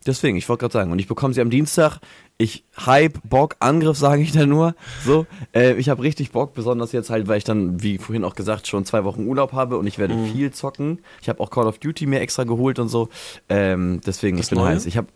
Deswegen, 0.06 0.38
ich 0.38 0.48
wollte 0.48 0.62
gerade 0.62 0.72
sagen, 0.72 0.92
und 0.92 0.98
ich 0.98 1.06
bekomme 1.06 1.34
sie 1.34 1.42
am 1.42 1.50
Dienstag. 1.50 1.98
Ich 2.38 2.64
Hype, 2.86 3.18
Bock, 3.22 3.56
Angriff, 3.60 3.98
sage 3.98 4.22
ich 4.22 4.32
da 4.32 4.46
nur. 4.46 4.74
So, 5.04 5.26
äh, 5.54 5.74
ich 5.74 5.90
habe 5.90 6.02
richtig 6.02 6.30
Bock, 6.30 6.54
besonders 6.54 6.92
jetzt 6.92 7.10
halt, 7.10 7.28
weil 7.28 7.36
ich 7.36 7.44
dann, 7.44 7.82
wie 7.82 7.98
vorhin 7.98 8.24
auch 8.24 8.34
gesagt, 8.34 8.66
schon 8.66 8.86
zwei 8.86 9.04
Wochen 9.04 9.26
Urlaub 9.26 9.52
habe 9.52 9.76
und 9.76 9.86
ich 9.86 9.98
werde 9.98 10.14
mhm. 10.14 10.32
viel 10.32 10.50
zocken. 10.52 11.00
Ich 11.20 11.28
habe 11.28 11.38
auch 11.40 11.50
Call 11.50 11.66
of 11.66 11.78
Duty 11.78 12.06
mir 12.06 12.20
extra 12.20 12.44
geholt 12.44 12.78
und 12.78 12.88
so. 12.88 13.10
Ähm, 13.50 14.00
deswegen, 14.06 14.38
das 14.38 14.46
ich 14.46 14.50
bin 14.50 14.58
neue? 14.60 14.70
heiß. 14.70 14.86
Ich 14.86 14.96
habe, 14.96 15.08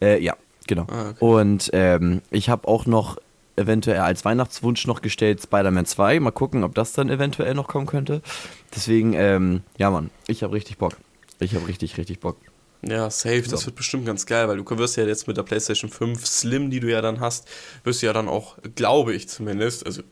äh, 0.00 0.22
ja, 0.22 0.36
genau. 0.68 0.86
Ah, 0.88 1.10
okay. 1.10 1.24
Und 1.24 1.70
ähm, 1.72 2.22
ich 2.30 2.48
habe 2.48 2.68
auch 2.68 2.86
noch 2.86 3.16
eventuell 3.60 4.00
als 4.00 4.24
Weihnachtswunsch 4.24 4.86
noch 4.86 5.02
gestellt 5.02 5.42
Spider-Man 5.42 5.86
2. 5.86 6.20
Mal 6.20 6.30
gucken, 6.32 6.64
ob 6.64 6.74
das 6.74 6.92
dann 6.92 7.10
eventuell 7.10 7.54
noch 7.54 7.68
kommen 7.68 7.86
könnte. 7.86 8.22
Deswegen, 8.74 9.12
ähm, 9.12 9.62
ja, 9.78 9.90
Mann, 9.90 10.10
ich 10.26 10.42
habe 10.42 10.54
richtig 10.54 10.78
Bock. 10.78 10.96
Ich 11.38 11.54
habe 11.54 11.68
richtig, 11.68 11.96
richtig 11.96 12.20
Bock. 12.20 12.36
Ja, 12.82 13.10
safe, 13.10 13.42
das 13.42 13.66
wird 13.66 13.76
bestimmt 13.76 14.06
ganz 14.06 14.24
geil, 14.24 14.48
weil 14.48 14.56
du 14.56 14.78
wirst 14.78 14.96
ja 14.96 15.04
jetzt 15.04 15.28
mit 15.28 15.36
der 15.36 15.42
PlayStation 15.42 15.90
5 15.90 16.26
Slim, 16.26 16.70
die 16.70 16.80
du 16.80 16.90
ja 16.90 17.02
dann 17.02 17.20
hast, 17.20 17.46
wirst 17.84 18.00
du 18.00 18.06
ja 18.06 18.14
dann 18.14 18.28
auch, 18.28 18.56
glaube 18.74 19.14
ich 19.14 19.28
zumindest, 19.28 19.84
also 19.84 20.02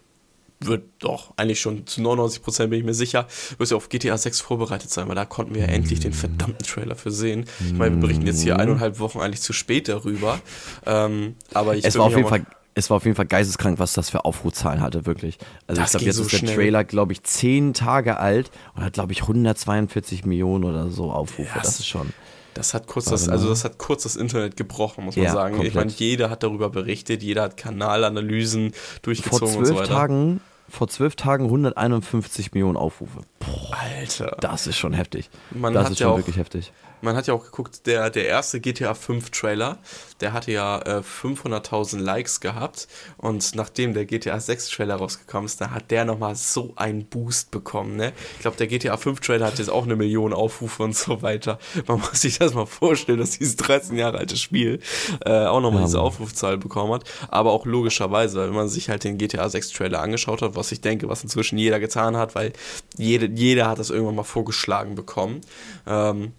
wird 0.61 0.84
doch 0.98 1.32
eigentlich 1.37 1.61
schon 1.61 1.87
zu 1.87 2.00
99% 2.00 2.66
bin 2.66 2.80
ich 2.80 2.84
mir 2.84 2.94
sicher, 2.94 3.26
wirst 3.58 3.72
du 3.72 3.76
auf 3.76 3.88
GTA 3.88 4.18
6 4.18 4.40
vorbereitet 4.40 4.90
sein, 4.90 5.08
weil 5.08 5.14
da 5.14 5.24
konnten 5.24 5.54
wir 5.54 5.62
ja 5.62 5.68
endlich 5.68 6.00
den 6.00 6.12
verdammten 6.12 6.66
Trailer 6.66 6.96
für 6.96 7.11
sehen. 7.11 7.46
Ich 7.61 7.72
meine, 7.72 7.94
wir 7.94 8.00
berichten 8.00 8.26
jetzt 8.26 8.42
hier 8.42 8.54
mhm. 8.54 8.61
eineinhalb 8.61 8.98
Wochen 8.98 9.20
eigentlich 9.20 9.40
zu 9.40 9.52
spät 9.52 9.88
darüber. 9.88 10.40
Ähm, 10.84 11.37
aber 11.54 11.76
ich 11.76 11.84
es 11.84 11.96
war 11.96 12.06
auf 12.06 12.16
jeden 12.16 12.28
Fall 12.28 12.44
es 12.74 12.90
war 12.90 12.98
auf 12.98 13.04
jeden 13.04 13.16
Fall 13.16 13.26
geisteskrank, 13.26 13.78
was 13.78 13.92
das 13.92 14.11
für 14.11 14.24
Aufrufzahlen 14.24 14.81
hatte, 14.81 15.07
wirklich. 15.07 15.38
Also 15.66 15.81
das 15.81 15.90
ich 15.90 15.98
glaube, 15.98 16.04
jetzt 16.07 16.16
so 16.16 16.22
ist 16.22 16.33
der 16.33 16.38
schnell. 16.38 16.54
Trailer, 16.54 16.85
glaube 16.85 17.12
ich, 17.12 17.22
zehn 17.24 17.74
Tage 17.74 18.18
alt 18.18 18.50
und 18.76 18.85
hat, 18.85 18.92
glaube 18.92 19.12
ich, 19.12 19.22
142 19.22 20.24
Millionen 20.24 20.64
oder 20.64 20.88
so 20.88 21.11
Aufrufe. 21.11 21.50
Ja, 21.54 21.62
das 21.62 21.81
ist 21.81 21.87
schon. 21.87 22.12
Das 22.54 22.74
hat 22.74 22.87
kurz 22.87 23.04
das, 23.07 23.28
also 23.28 23.48
das 23.48 23.64
hat 23.64 23.78
kurz 23.78 24.02
das 24.02 24.16
Internet 24.16 24.57
gebrochen, 24.57 25.04
muss 25.04 25.16
man 25.16 25.26
ja, 25.26 25.33
sagen. 25.33 25.54
Komplett. 25.54 25.68
Ich 25.68 25.74
meine, 25.76 25.92
jeder 25.92 26.28
hat 26.31 26.42
darüber 26.42 26.70
berichtet, 26.70 27.22
jeder 27.22 27.42
hat 27.42 27.57
Kanalanalysen 27.57 28.72
durchgezogen 29.02 29.48
vor 29.48 29.59
und 29.59 29.64
so 29.64 29.76
weiter. 29.76 29.87
Tagen, 29.87 30.40
vor 30.68 30.88
zwölf 30.88 31.14
Tagen 31.14 31.44
151 31.44 32.52
Millionen 32.52 32.76
Aufrufe. 32.76 33.20
Boah, 33.38 33.76
Alter. 33.96 34.37
Das 34.40 34.66
ist 34.66 34.76
schon 34.76 34.92
heftig. 34.92 35.31
Man 35.50 35.72
das 35.72 35.90
ist 35.90 35.98
schon 35.98 36.09
ja 36.09 36.12
auch, 36.12 36.18
wirklich 36.18 36.37
heftig 36.37 36.72
man 37.00 37.16
hat 37.16 37.26
ja 37.26 37.34
auch 37.34 37.44
geguckt, 37.44 37.87
der, 37.87 38.11
der 38.11 38.26
erste 38.26 38.61
GTA 38.61 38.94
5 38.94 39.30
Trailer, 39.30 39.78
der 40.20 40.32
hatte 40.32 40.52
ja 40.52 40.80
äh, 40.80 41.02
500.000 41.02 41.98
Likes 41.98 42.40
gehabt 42.40 42.88
und 43.16 43.54
nachdem 43.54 43.94
der 43.94 44.04
GTA 44.04 44.40
6 44.40 44.70
Trailer 44.70 44.96
rausgekommen 44.96 45.46
ist, 45.46 45.61
da 45.61 45.70
hat 45.70 45.90
der 45.90 46.04
nochmal 46.04 46.34
so 46.34 46.72
einen 46.76 47.06
Boost 47.06 47.50
bekommen, 47.50 47.96
ne? 47.96 48.12
Ich 48.34 48.40
glaube, 48.40 48.56
der 48.56 48.66
GTA 48.66 48.96
5 48.96 49.20
Trailer 49.20 49.46
hat 49.46 49.58
jetzt 49.58 49.70
auch 49.70 49.84
eine 49.84 49.96
Million 49.96 50.32
Aufrufe 50.32 50.82
und 50.82 50.96
so 50.96 51.22
weiter. 51.22 51.58
Man 51.87 52.00
muss 52.00 52.20
sich 52.22 52.38
das 52.38 52.54
mal 52.54 52.66
vorstellen, 52.66 53.18
dass 53.18 53.38
dieses 53.38 53.56
13 53.56 53.96
Jahre 53.96 54.18
alte 54.18 54.37
Spiel 54.37 54.80
äh, 55.24 55.46
auch 55.46 55.61
nochmal 55.61 55.82
ja, 55.82 55.87
diese 55.87 56.00
Aufrufzahl 56.00 56.58
bekommen 56.58 56.92
hat, 56.94 57.04
aber 57.28 57.52
auch 57.52 57.66
logischerweise, 57.66 58.46
wenn 58.46 58.54
man 58.54 58.68
sich 58.68 58.88
halt 58.88 59.04
den 59.04 59.18
GTA 59.18 59.48
6 59.48 59.70
Trailer 59.70 60.00
angeschaut 60.00 60.42
hat, 60.42 60.56
was 60.56 60.72
ich 60.72 60.80
denke, 60.80 61.08
was 61.08 61.22
inzwischen 61.22 61.58
jeder 61.58 61.80
getan 61.80 62.16
hat, 62.16 62.34
weil 62.34 62.52
jede, 62.96 63.26
jeder 63.26 63.68
hat 63.68 63.78
das 63.78 63.90
irgendwann 63.90 64.16
mal 64.16 64.24
vorgeschlagen 64.24 64.94
bekommen, 64.94 65.40
ähm, 65.87 66.32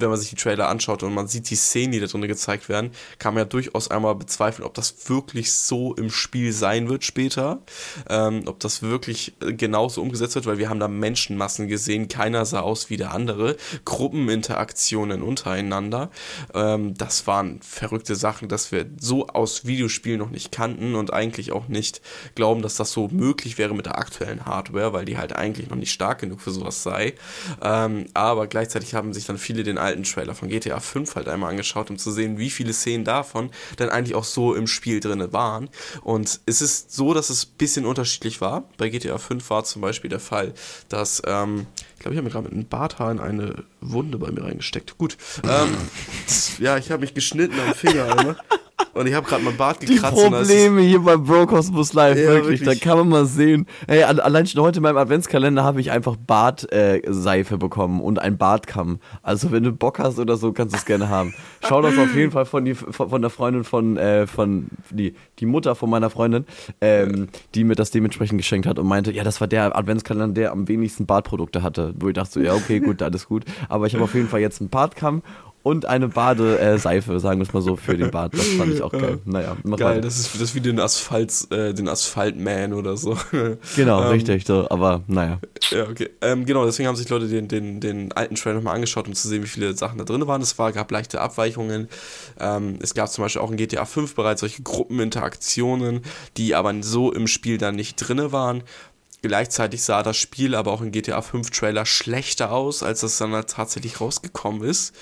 wenn 0.00 0.10
man 0.10 0.18
sich 0.18 0.30
die 0.30 0.36
Trailer 0.36 0.68
anschaut 0.68 1.02
und 1.02 1.14
man 1.14 1.28
sieht 1.28 1.50
die 1.50 1.56
Szenen, 1.56 1.92
die 1.92 2.00
da 2.00 2.06
drin 2.06 2.22
gezeigt 2.22 2.68
werden, 2.68 2.90
kann 3.18 3.34
man 3.34 3.42
ja 3.42 3.44
durchaus 3.44 3.90
einmal 3.90 4.14
bezweifeln, 4.14 4.66
ob 4.66 4.74
das 4.74 5.08
wirklich 5.08 5.52
so 5.52 5.94
im 5.94 6.10
Spiel 6.10 6.52
sein 6.52 6.88
wird 6.88 7.04
später. 7.04 7.60
Ähm, 8.08 8.42
ob 8.46 8.60
das 8.60 8.82
wirklich 8.82 9.34
äh, 9.40 9.52
genauso 9.52 10.02
umgesetzt 10.02 10.34
wird, 10.34 10.46
weil 10.46 10.58
wir 10.58 10.68
haben 10.68 10.80
da 10.80 10.88
Menschenmassen 10.88 11.68
gesehen, 11.68 12.08
keiner 12.08 12.44
sah 12.44 12.60
aus 12.60 12.90
wie 12.90 12.96
der 12.96 13.12
andere. 13.12 13.56
Gruppeninteraktionen 13.84 15.22
untereinander. 15.22 16.10
Ähm, 16.54 16.94
das 16.94 17.26
waren 17.26 17.60
verrückte 17.62 18.14
Sachen, 18.14 18.48
dass 18.48 18.72
wir 18.72 18.86
so 18.98 19.28
aus 19.28 19.66
Videospielen 19.66 20.18
noch 20.18 20.30
nicht 20.30 20.52
kannten 20.52 20.94
und 20.94 21.12
eigentlich 21.12 21.52
auch 21.52 21.68
nicht 21.68 22.00
glauben, 22.34 22.62
dass 22.62 22.76
das 22.76 22.92
so 22.92 23.08
möglich 23.08 23.58
wäre 23.58 23.74
mit 23.74 23.86
der 23.86 23.98
aktuellen 23.98 24.46
Hardware, 24.46 24.92
weil 24.92 25.04
die 25.04 25.18
halt 25.18 25.34
eigentlich 25.34 25.68
noch 25.70 25.76
nicht 25.76 25.92
stark 25.92 26.20
genug 26.20 26.40
für 26.40 26.50
sowas 26.50 26.82
sei. 26.82 27.14
Ähm, 27.62 28.06
aber 28.14 28.46
gleichzeitig 28.46 28.94
haben 28.94 29.12
sich 29.12 29.26
dann 29.26 29.38
viele 29.38 29.62
den 29.62 29.78
alten 29.88 30.04
Trailer 30.04 30.34
von 30.34 30.48
GTA 30.48 30.80
5 30.80 31.16
halt 31.16 31.28
einmal 31.28 31.50
angeschaut, 31.50 31.90
um 31.90 31.98
zu 31.98 32.10
sehen, 32.10 32.38
wie 32.38 32.50
viele 32.50 32.72
Szenen 32.72 33.04
davon 33.04 33.50
dann 33.76 33.88
eigentlich 33.88 34.14
auch 34.14 34.24
so 34.24 34.54
im 34.54 34.66
Spiel 34.66 35.00
drin 35.00 35.32
waren. 35.32 35.68
Und 36.02 36.40
es 36.46 36.60
ist 36.60 36.92
so, 36.92 37.14
dass 37.14 37.30
es 37.30 37.46
ein 37.46 37.56
bisschen 37.58 37.86
unterschiedlich 37.86 38.40
war. 38.40 38.64
Bei 38.76 38.88
GTA 38.88 39.18
5 39.18 39.48
war 39.50 39.64
zum 39.64 39.82
Beispiel 39.82 40.10
der 40.10 40.20
Fall, 40.20 40.52
dass, 40.88 41.22
ähm, 41.26 41.66
ich 41.94 42.00
glaube, 42.00 42.14
ich 42.14 42.18
habe 42.18 42.22
mir 42.22 42.30
gerade 42.30 42.44
mit 42.44 42.52
einem 42.52 42.66
Barthaar 42.66 43.10
in 43.10 43.20
eine 43.20 43.64
Wunde 43.80 44.18
bei 44.18 44.30
mir 44.30 44.44
reingesteckt. 44.44 44.98
Gut. 44.98 45.16
Ähm, 45.44 45.76
ja, 46.58 46.76
ich 46.76 46.90
habe 46.90 47.00
mich 47.00 47.14
geschnitten 47.14 47.58
am 47.58 47.74
Finger, 47.74 48.04
Alter. 48.04 48.36
Und 48.94 49.06
ich 49.06 49.14
habe 49.14 49.26
gerade 49.26 49.42
mein 49.44 49.56
Bart 49.56 49.80
gekratzt. 49.80 50.16
Die 50.16 50.30
Probleme 50.30 50.80
hier 50.80 51.00
beim 51.00 51.24
Bro 51.24 51.46
Cosmos 51.46 51.92
Live, 51.92 52.18
ja, 52.18 52.24
wirklich, 52.28 52.60
wirklich, 52.60 52.80
da 52.80 52.84
kann 52.84 52.98
man 52.98 53.08
mal 53.08 53.26
sehen. 53.26 53.66
Hey, 53.86 54.02
allein 54.02 54.46
schon 54.46 54.62
heute 54.62 54.78
in 54.78 54.82
meinem 54.82 54.96
Adventskalender 54.96 55.62
habe 55.64 55.80
ich 55.80 55.90
einfach 55.90 56.16
Bartseife 56.16 57.54
äh, 57.54 57.58
bekommen 57.58 58.00
und 58.00 58.18
ein 58.18 58.38
Bartkamm. 58.38 59.00
Also 59.22 59.52
wenn 59.52 59.62
du 59.62 59.72
Bock 59.72 59.98
hast 59.98 60.18
oder 60.18 60.36
so, 60.36 60.52
kannst 60.52 60.74
du 60.74 60.78
es 60.78 60.84
gerne 60.84 61.08
haben. 61.08 61.34
Schau 61.66 61.82
das 61.82 61.96
auf 61.98 62.14
jeden 62.14 62.32
Fall 62.32 62.46
von, 62.46 62.64
die, 62.64 62.74
von, 62.74 63.10
von 63.10 63.20
der 63.20 63.30
Freundin 63.30 63.64
von, 63.64 63.96
äh, 63.96 64.26
von 64.26 64.68
die, 64.90 65.14
die 65.38 65.46
Mutter 65.46 65.74
von 65.74 65.90
meiner 65.90 66.10
Freundin, 66.10 66.44
ähm, 66.80 67.28
die 67.54 67.64
mir 67.64 67.74
das 67.74 67.90
dementsprechend 67.90 68.38
geschenkt 68.38 68.66
hat 68.66 68.78
und 68.78 68.86
meinte, 68.86 69.12
ja, 69.12 69.24
das 69.24 69.40
war 69.40 69.48
der 69.48 69.76
Adventskalender, 69.76 70.34
der 70.34 70.52
am 70.52 70.68
wenigsten 70.68 71.06
Bartprodukte 71.06 71.62
hatte. 71.62 71.94
Wo 71.98 72.08
ich 72.08 72.14
dachte 72.14 72.32
so, 72.32 72.40
ja, 72.40 72.54
okay, 72.54 72.80
gut, 72.80 73.02
alles 73.02 73.26
gut. 73.26 73.44
Aber 73.68 73.86
ich 73.86 73.94
habe 73.94 74.04
auf 74.04 74.14
jeden 74.14 74.28
Fall 74.28 74.40
jetzt 74.40 74.60
einen 74.60 74.70
Bartkamm 74.70 75.22
und 75.62 75.86
eine 75.86 76.08
Badeseife, 76.08 77.14
äh, 77.14 77.20
sagen 77.20 77.40
wir 77.40 77.46
es 77.46 77.52
mal 77.52 77.60
so, 77.60 77.76
für 77.76 77.96
den 77.96 78.10
Bad. 78.10 78.32
Das 78.34 78.46
fand 78.46 78.72
ich 78.72 78.82
auch 78.82 78.92
geil. 78.92 79.18
Naja, 79.24 79.56
geil, 79.76 80.00
das 80.00 80.18
ist, 80.18 80.34
das 80.34 80.42
ist 80.42 80.54
wie 80.54 80.60
den 80.60 80.78
Asphalt, 80.80 81.32
äh, 81.50 81.74
den 81.74 81.88
Asphaltman 81.88 82.72
oder 82.72 82.96
so. 82.96 83.16
Genau, 83.76 84.02
ähm, 84.02 84.08
richtig, 84.08 84.46
so, 84.46 84.68
aber 84.70 85.02
naja. 85.06 85.38
Ja, 85.70 85.88
okay. 85.88 86.10
Ähm, 86.20 86.44
genau, 86.46 86.64
deswegen 86.64 86.88
haben 86.88 86.96
sich 86.96 87.08
Leute 87.08 87.28
den, 87.28 87.48
den, 87.48 87.80
den 87.80 88.12
alten 88.12 88.34
Trailer 88.34 88.56
nochmal 88.56 88.74
angeschaut, 88.74 89.06
um 89.06 89.14
zu 89.14 89.28
sehen, 89.28 89.42
wie 89.42 89.48
viele 89.48 89.76
Sachen 89.76 89.98
da 89.98 90.04
drin 90.04 90.26
waren. 90.26 90.40
Es 90.42 90.58
war, 90.58 90.72
gab 90.72 90.90
leichte 90.90 91.20
Abweichungen. 91.20 91.88
Ähm, 92.40 92.78
es 92.80 92.94
gab 92.94 93.10
zum 93.10 93.24
Beispiel 93.24 93.42
auch 93.42 93.50
in 93.50 93.56
GTA 93.56 93.84
5 93.84 94.14
bereits 94.14 94.40
solche 94.40 94.62
Gruppeninteraktionen, 94.62 96.02
die 96.36 96.54
aber 96.54 96.74
so 96.82 97.12
im 97.12 97.26
Spiel 97.26 97.58
dann 97.58 97.76
nicht 97.76 97.96
drin 97.96 98.32
waren. 98.32 98.62
Gleichzeitig 99.20 99.82
sah 99.82 100.04
das 100.04 100.16
Spiel 100.16 100.54
aber 100.54 100.72
auch 100.72 100.80
in 100.80 100.92
GTA 100.92 101.20
5 101.20 101.50
Trailer 101.50 101.84
schlechter 101.84 102.52
aus, 102.52 102.84
als 102.84 103.00
das 103.00 103.18
dann 103.18 103.32
tatsächlich 103.46 104.00
rausgekommen 104.00 104.62
ist. 104.62 104.94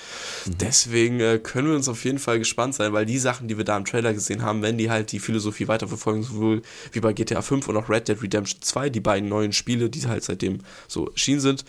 Mhm. 0.45 0.57
Deswegen 0.57 1.19
äh, 1.19 1.37
können 1.37 1.69
wir 1.69 1.75
uns 1.75 1.87
auf 1.87 2.03
jeden 2.03 2.17
Fall 2.17 2.39
gespannt 2.39 2.73
sein, 2.73 2.93
weil 2.93 3.05
die 3.05 3.19
Sachen, 3.19 3.47
die 3.47 3.57
wir 3.57 3.65
da 3.65 3.77
im 3.77 3.85
Trailer 3.85 4.13
gesehen 4.13 4.41
haben, 4.41 4.63
wenn 4.63 4.79
die 4.79 4.89
halt 4.89 5.11
die 5.11 5.19
Philosophie 5.19 5.67
weiterverfolgen, 5.67 6.23
sowohl 6.23 6.63
wie 6.91 6.99
bei 6.99 7.13
GTA 7.13 7.43
5 7.43 7.67
und 7.67 7.77
auch 7.77 7.89
Red 7.89 8.07
Dead 8.07 8.21
Redemption 8.21 8.61
2, 8.61 8.89
die 8.89 9.01
beiden 9.01 9.29
neuen 9.29 9.53
Spiele, 9.53 9.89
die 9.89 10.07
halt 10.07 10.23
seitdem 10.23 10.59
so 10.87 11.09
erschienen 11.09 11.41
sind, 11.41 11.63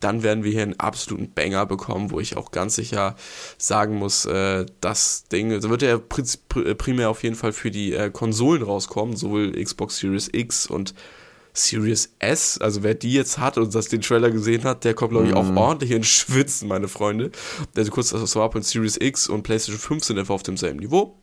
dann 0.00 0.22
werden 0.22 0.44
wir 0.44 0.52
hier 0.52 0.62
einen 0.62 0.78
absoluten 0.78 1.32
Banger 1.32 1.64
bekommen, 1.64 2.10
wo 2.10 2.20
ich 2.20 2.36
auch 2.36 2.50
ganz 2.50 2.74
sicher 2.74 3.16
sagen 3.56 3.96
muss, 3.96 4.26
äh, 4.26 4.66
das 4.82 5.24
Ding, 5.28 5.52
also 5.52 5.70
wird 5.70 5.80
ja 5.80 5.98
primär 5.98 7.08
auf 7.08 7.22
jeden 7.22 7.36
Fall 7.36 7.54
für 7.54 7.70
die 7.70 7.94
äh, 7.94 8.10
Konsolen 8.10 8.62
rauskommen, 8.62 9.16
sowohl 9.16 9.52
Xbox 9.52 9.96
Series 9.96 10.28
X 10.30 10.66
und 10.66 10.94
Series 11.54 12.10
S, 12.18 12.58
also 12.58 12.82
wer 12.82 12.94
die 12.94 13.12
jetzt 13.12 13.38
hat 13.38 13.56
und 13.58 13.74
das 13.74 13.88
den 13.88 14.00
Trailer 14.00 14.30
gesehen 14.30 14.64
hat, 14.64 14.84
der 14.84 14.94
kommt, 14.94 15.12
glaube 15.12 15.28
ich, 15.28 15.34
auch 15.34 15.44
mm. 15.44 15.56
ordentlich 15.56 15.92
in 15.92 16.02
Schwitzen, 16.02 16.68
meine 16.68 16.88
Freunde. 16.88 17.30
Also 17.76 17.90
kurz 17.92 18.10
das 18.10 18.28
Swap 18.28 18.56
und 18.56 18.66
Series 18.66 18.96
X 19.00 19.28
und 19.28 19.44
PlayStation 19.44 19.80
5 19.80 20.04
sind 20.04 20.18
einfach 20.18 20.34
auf 20.34 20.42
demselben 20.42 20.80
Niveau. 20.80 21.16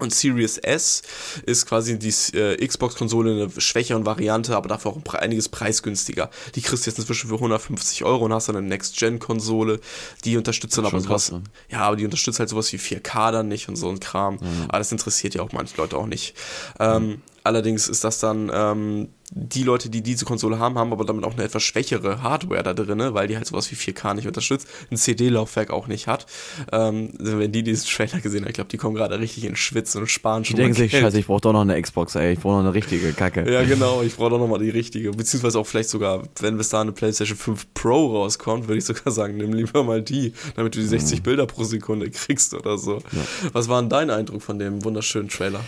Und 0.00 0.12
Series 0.12 0.58
S 0.58 1.02
ist 1.46 1.66
quasi 1.66 1.96
die 1.98 2.12
äh, 2.36 2.66
Xbox-Konsole 2.66 3.30
eine 3.30 3.60
schwächere 3.60 4.04
Variante, 4.04 4.56
aber 4.56 4.68
dafür 4.68 4.90
auch 4.90 5.14
einiges 5.14 5.48
preisgünstiger. 5.48 6.30
Die 6.56 6.62
kriegst 6.62 6.84
du 6.84 6.90
jetzt 6.90 6.98
inzwischen 6.98 7.28
für 7.28 7.36
150 7.36 8.04
Euro 8.04 8.24
und 8.24 8.32
hast 8.32 8.48
dann 8.48 8.56
eine 8.56 8.66
Next-Gen-Konsole. 8.66 9.78
Die 10.24 10.36
unterstützt 10.36 10.76
dann 10.76 10.86
aber 10.86 10.98
sowas. 10.98 11.28
Krass, 11.28 11.32
ne? 11.32 11.44
Ja, 11.70 11.82
aber 11.82 11.94
die 11.94 12.04
unterstützt 12.04 12.40
halt 12.40 12.48
sowas 12.48 12.72
wie 12.72 12.78
4K 12.78 13.30
dann 13.30 13.46
nicht 13.46 13.68
und 13.68 13.76
so 13.76 13.88
ein 13.88 14.00
Kram. 14.00 14.34
Mhm. 14.34 14.64
Aber 14.66 14.78
das 14.78 14.90
interessiert 14.90 15.34
ja 15.34 15.42
auch 15.42 15.52
manche 15.52 15.76
Leute 15.76 15.96
auch 15.96 16.06
nicht. 16.06 16.34
Ähm, 16.80 17.06
mhm. 17.06 17.22
Allerdings 17.44 17.88
ist 17.88 18.04
das 18.04 18.20
dann 18.20 18.50
ähm, 18.54 19.08
die 19.30 19.64
Leute, 19.64 19.90
die 19.90 20.02
diese 20.02 20.24
Konsole 20.24 20.58
haben, 20.58 20.78
haben 20.78 20.92
aber 20.92 21.04
damit 21.04 21.24
auch 21.24 21.34
eine 21.34 21.42
etwas 21.42 21.62
schwächere 21.62 22.22
Hardware 22.22 22.62
da 22.62 22.72
drin, 22.72 23.02
weil 23.12 23.28
die 23.28 23.36
halt 23.36 23.46
sowas 23.46 23.70
wie 23.70 23.74
4K 23.74 24.14
nicht 24.14 24.26
unterstützt, 24.26 24.66
ein 24.90 24.96
CD-Laufwerk 24.96 25.70
auch 25.70 25.86
nicht 25.86 26.06
hat. 26.06 26.24
Ähm, 26.72 27.10
wenn 27.18 27.52
die 27.52 27.62
diesen 27.62 27.86
Trailer 27.86 28.20
gesehen 28.20 28.42
haben, 28.44 28.48
ich 28.48 28.54
glaube, 28.54 28.70
die 28.70 28.78
kommen 28.78 28.94
gerade 28.94 29.20
richtig 29.20 29.44
in 29.44 29.56
Schwitzen 29.56 30.00
und 30.00 30.06
sparen 30.06 30.46
schon. 30.46 30.56
Die 30.56 30.62
denken 30.62 30.76
sich, 30.76 30.92
scheiße, 30.92 31.18
ich 31.18 31.26
brauche 31.26 31.42
doch 31.42 31.52
noch 31.52 31.60
eine 31.60 31.80
Xbox, 31.80 32.14
ey, 32.14 32.32
ich 32.32 32.40
brauche 32.40 32.54
noch 32.54 32.60
eine 32.60 32.72
richtige 32.72 33.12
Kacke. 33.12 33.50
ja, 33.52 33.62
genau, 33.64 34.00
ich 34.00 34.16
brauche 34.16 34.30
doch 34.30 34.38
noch 34.38 34.48
mal 34.48 34.58
die 34.58 34.70
richtige. 34.70 35.10
Beziehungsweise 35.10 35.58
auch 35.58 35.66
vielleicht 35.66 35.90
sogar, 35.90 36.22
wenn 36.40 36.56
bis 36.56 36.70
da 36.70 36.80
eine 36.80 36.92
PlayStation 36.92 37.36
5 37.36 37.74
Pro 37.74 38.16
rauskommt, 38.16 38.68
würde 38.68 38.78
ich 38.78 38.86
sogar 38.86 39.12
sagen, 39.12 39.36
nimm 39.36 39.52
lieber 39.52 39.84
mal 39.84 40.00
die, 40.00 40.32
damit 40.56 40.74
du 40.76 40.78
die 40.80 40.86
60 40.86 41.18
mhm. 41.18 41.22
Bilder 41.22 41.46
pro 41.46 41.64
Sekunde 41.64 42.10
kriegst 42.10 42.54
oder 42.54 42.78
so. 42.78 43.02
Ja. 43.12 43.50
Was 43.52 43.68
war 43.68 43.82
denn 43.82 43.90
dein 43.90 44.08
Eindruck 44.08 44.40
von 44.40 44.58
dem 44.58 44.82
wunderschönen 44.82 45.28
Trailer? 45.28 45.60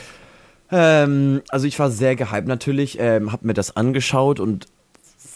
Ähm, 0.70 1.42
also 1.48 1.66
ich 1.66 1.78
war 1.78 1.90
sehr 1.90 2.16
gehypt 2.16 2.48
natürlich, 2.48 2.98
ähm, 2.98 3.32
habe 3.32 3.46
mir 3.46 3.54
das 3.54 3.76
angeschaut 3.76 4.40
und 4.40 4.66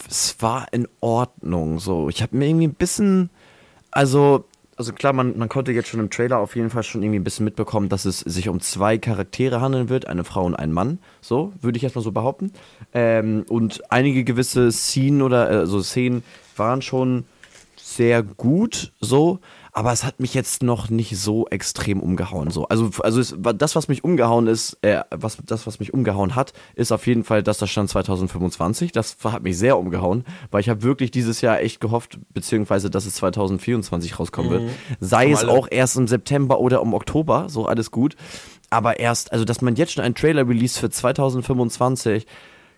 es 0.09 0.35
war 0.39 0.67
in 0.71 0.87
Ordnung. 0.99 1.79
So, 1.79 2.09
ich 2.09 2.21
habe 2.21 2.35
mir 2.35 2.47
irgendwie 2.47 2.67
ein 2.67 2.73
bisschen, 2.73 3.29
also, 3.91 4.45
also 4.75 4.93
klar, 4.93 5.13
man, 5.13 5.37
man 5.37 5.49
konnte 5.49 5.71
jetzt 5.71 5.89
schon 5.89 5.99
im 5.99 6.09
Trailer 6.09 6.39
auf 6.39 6.55
jeden 6.55 6.69
Fall 6.69 6.83
schon 6.83 7.03
irgendwie 7.03 7.19
ein 7.19 7.23
bisschen 7.23 7.45
mitbekommen, 7.45 7.87
dass 7.89 8.05
es 8.05 8.19
sich 8.19 8.49
um 8.49 8.59
zwei 8.59 8.97
Charaktere 8.97 9.61
handeln 9.61 9.89
wird, 9.89 10.07
eine 10.07 10.23
Frau 10.23 10.43
und 10.43 10.55
ein 10.55 10.71
Mann. 10.71 10.99
So, 11.21 11.53
würde 11.61 11.77
ich 11.77 11.83
erstmal 11.83 12.03
so 12.03 12.11
behaupten. 12.11 12.51
Ähm, 12.93 13.45
und 13.47 13.91
einige 13.91 14.23
gewisse 14.23 14.71
Szenen 14.71 15.21
oder 15.21 15.47
also 15.47 15.81
Szenen 15.81 16.23
waren 16.57 16.81
schon 16.81 17.25
sehr 17.95 18.23
gut 18.23 18.93
so 18.99 19.39
aber 19.73 19.93
es 19.93 20.03
hat 20.03 20.19
mich 20.19 20.33
jetzt 20.33 20.63
noch 20.63 20.89
nicht 20.89 21.17
so 21.17 21.47
extrem 21.47 22.01
umgehauen. 22.01 22.51
So. 22.51 22.67
Also, 22.67 22.89
also 23.01 23.21
es, 23.21 23.35
das, 23.55 23.75
was 23.75 23.87
mich 23.87 24.03
umgehauen 24.03 24.47
ist, 24.47 24.77
äh, 24.81 25.01
was, 25.11 25.37
das, 25.45 25.65
was 25.65 25.79
mich 25.79 25.93
umgehauen 25.93 26.35
hat, 26.35 26.51
ist 26.75 26.91
auf 26.91 27.07
jeden 27.07 27.23
Fall, 27.23 27.41
dass 27.41 27.57
das 27.57 27.69
stand 27.69 27.89
2025. 27.89 28.91
Das 28.91 29.15
hat 29.23 29.43
mich 29.43 29.57
sehr 29.57 29.77
umgehauen, 29.77 30.25
weil 30.51 30.59
ich 30.59 30.69
habe 30.69 30.83
wirklich 30.83 31.11
dieses 31.11 31.39
Jahr 31.39 31.61
echt 31.61 31.79
gehofft, 31.79 32.19
beziehungsweise, 32.33 32.89
dass 32.89 33.05
es 33.05 33.15
2024 33.15 34.19
rauskommen 34.19 34.49
mhm. 34.49 34.53
wird. 34.53 34.71
Sei 34.99 35.31
es 35.31 35.45
auch 35.45 35.67
erst 35.71 35.95
im 35.95 36.07
September 36.07 36.59
oder 36.59 36.81
im 36.81 36.93
Oktober, 36.93 37.45
so 37.47 37.65
alles 37.65 37.91
gut. 37.91 38.15
Aber 38.69 38.99
erst, 38.99 39.31
also 39.31 39.45
dass 39.45 39.61
man 39.61 39.75
jetzt 39.75 39.93
schon 39.93 40.03
einen 40.03 40.15
Trailer 40.15 40.47
release 40.47 40.79
für 40.79 40.89
2025, 40.89 42.25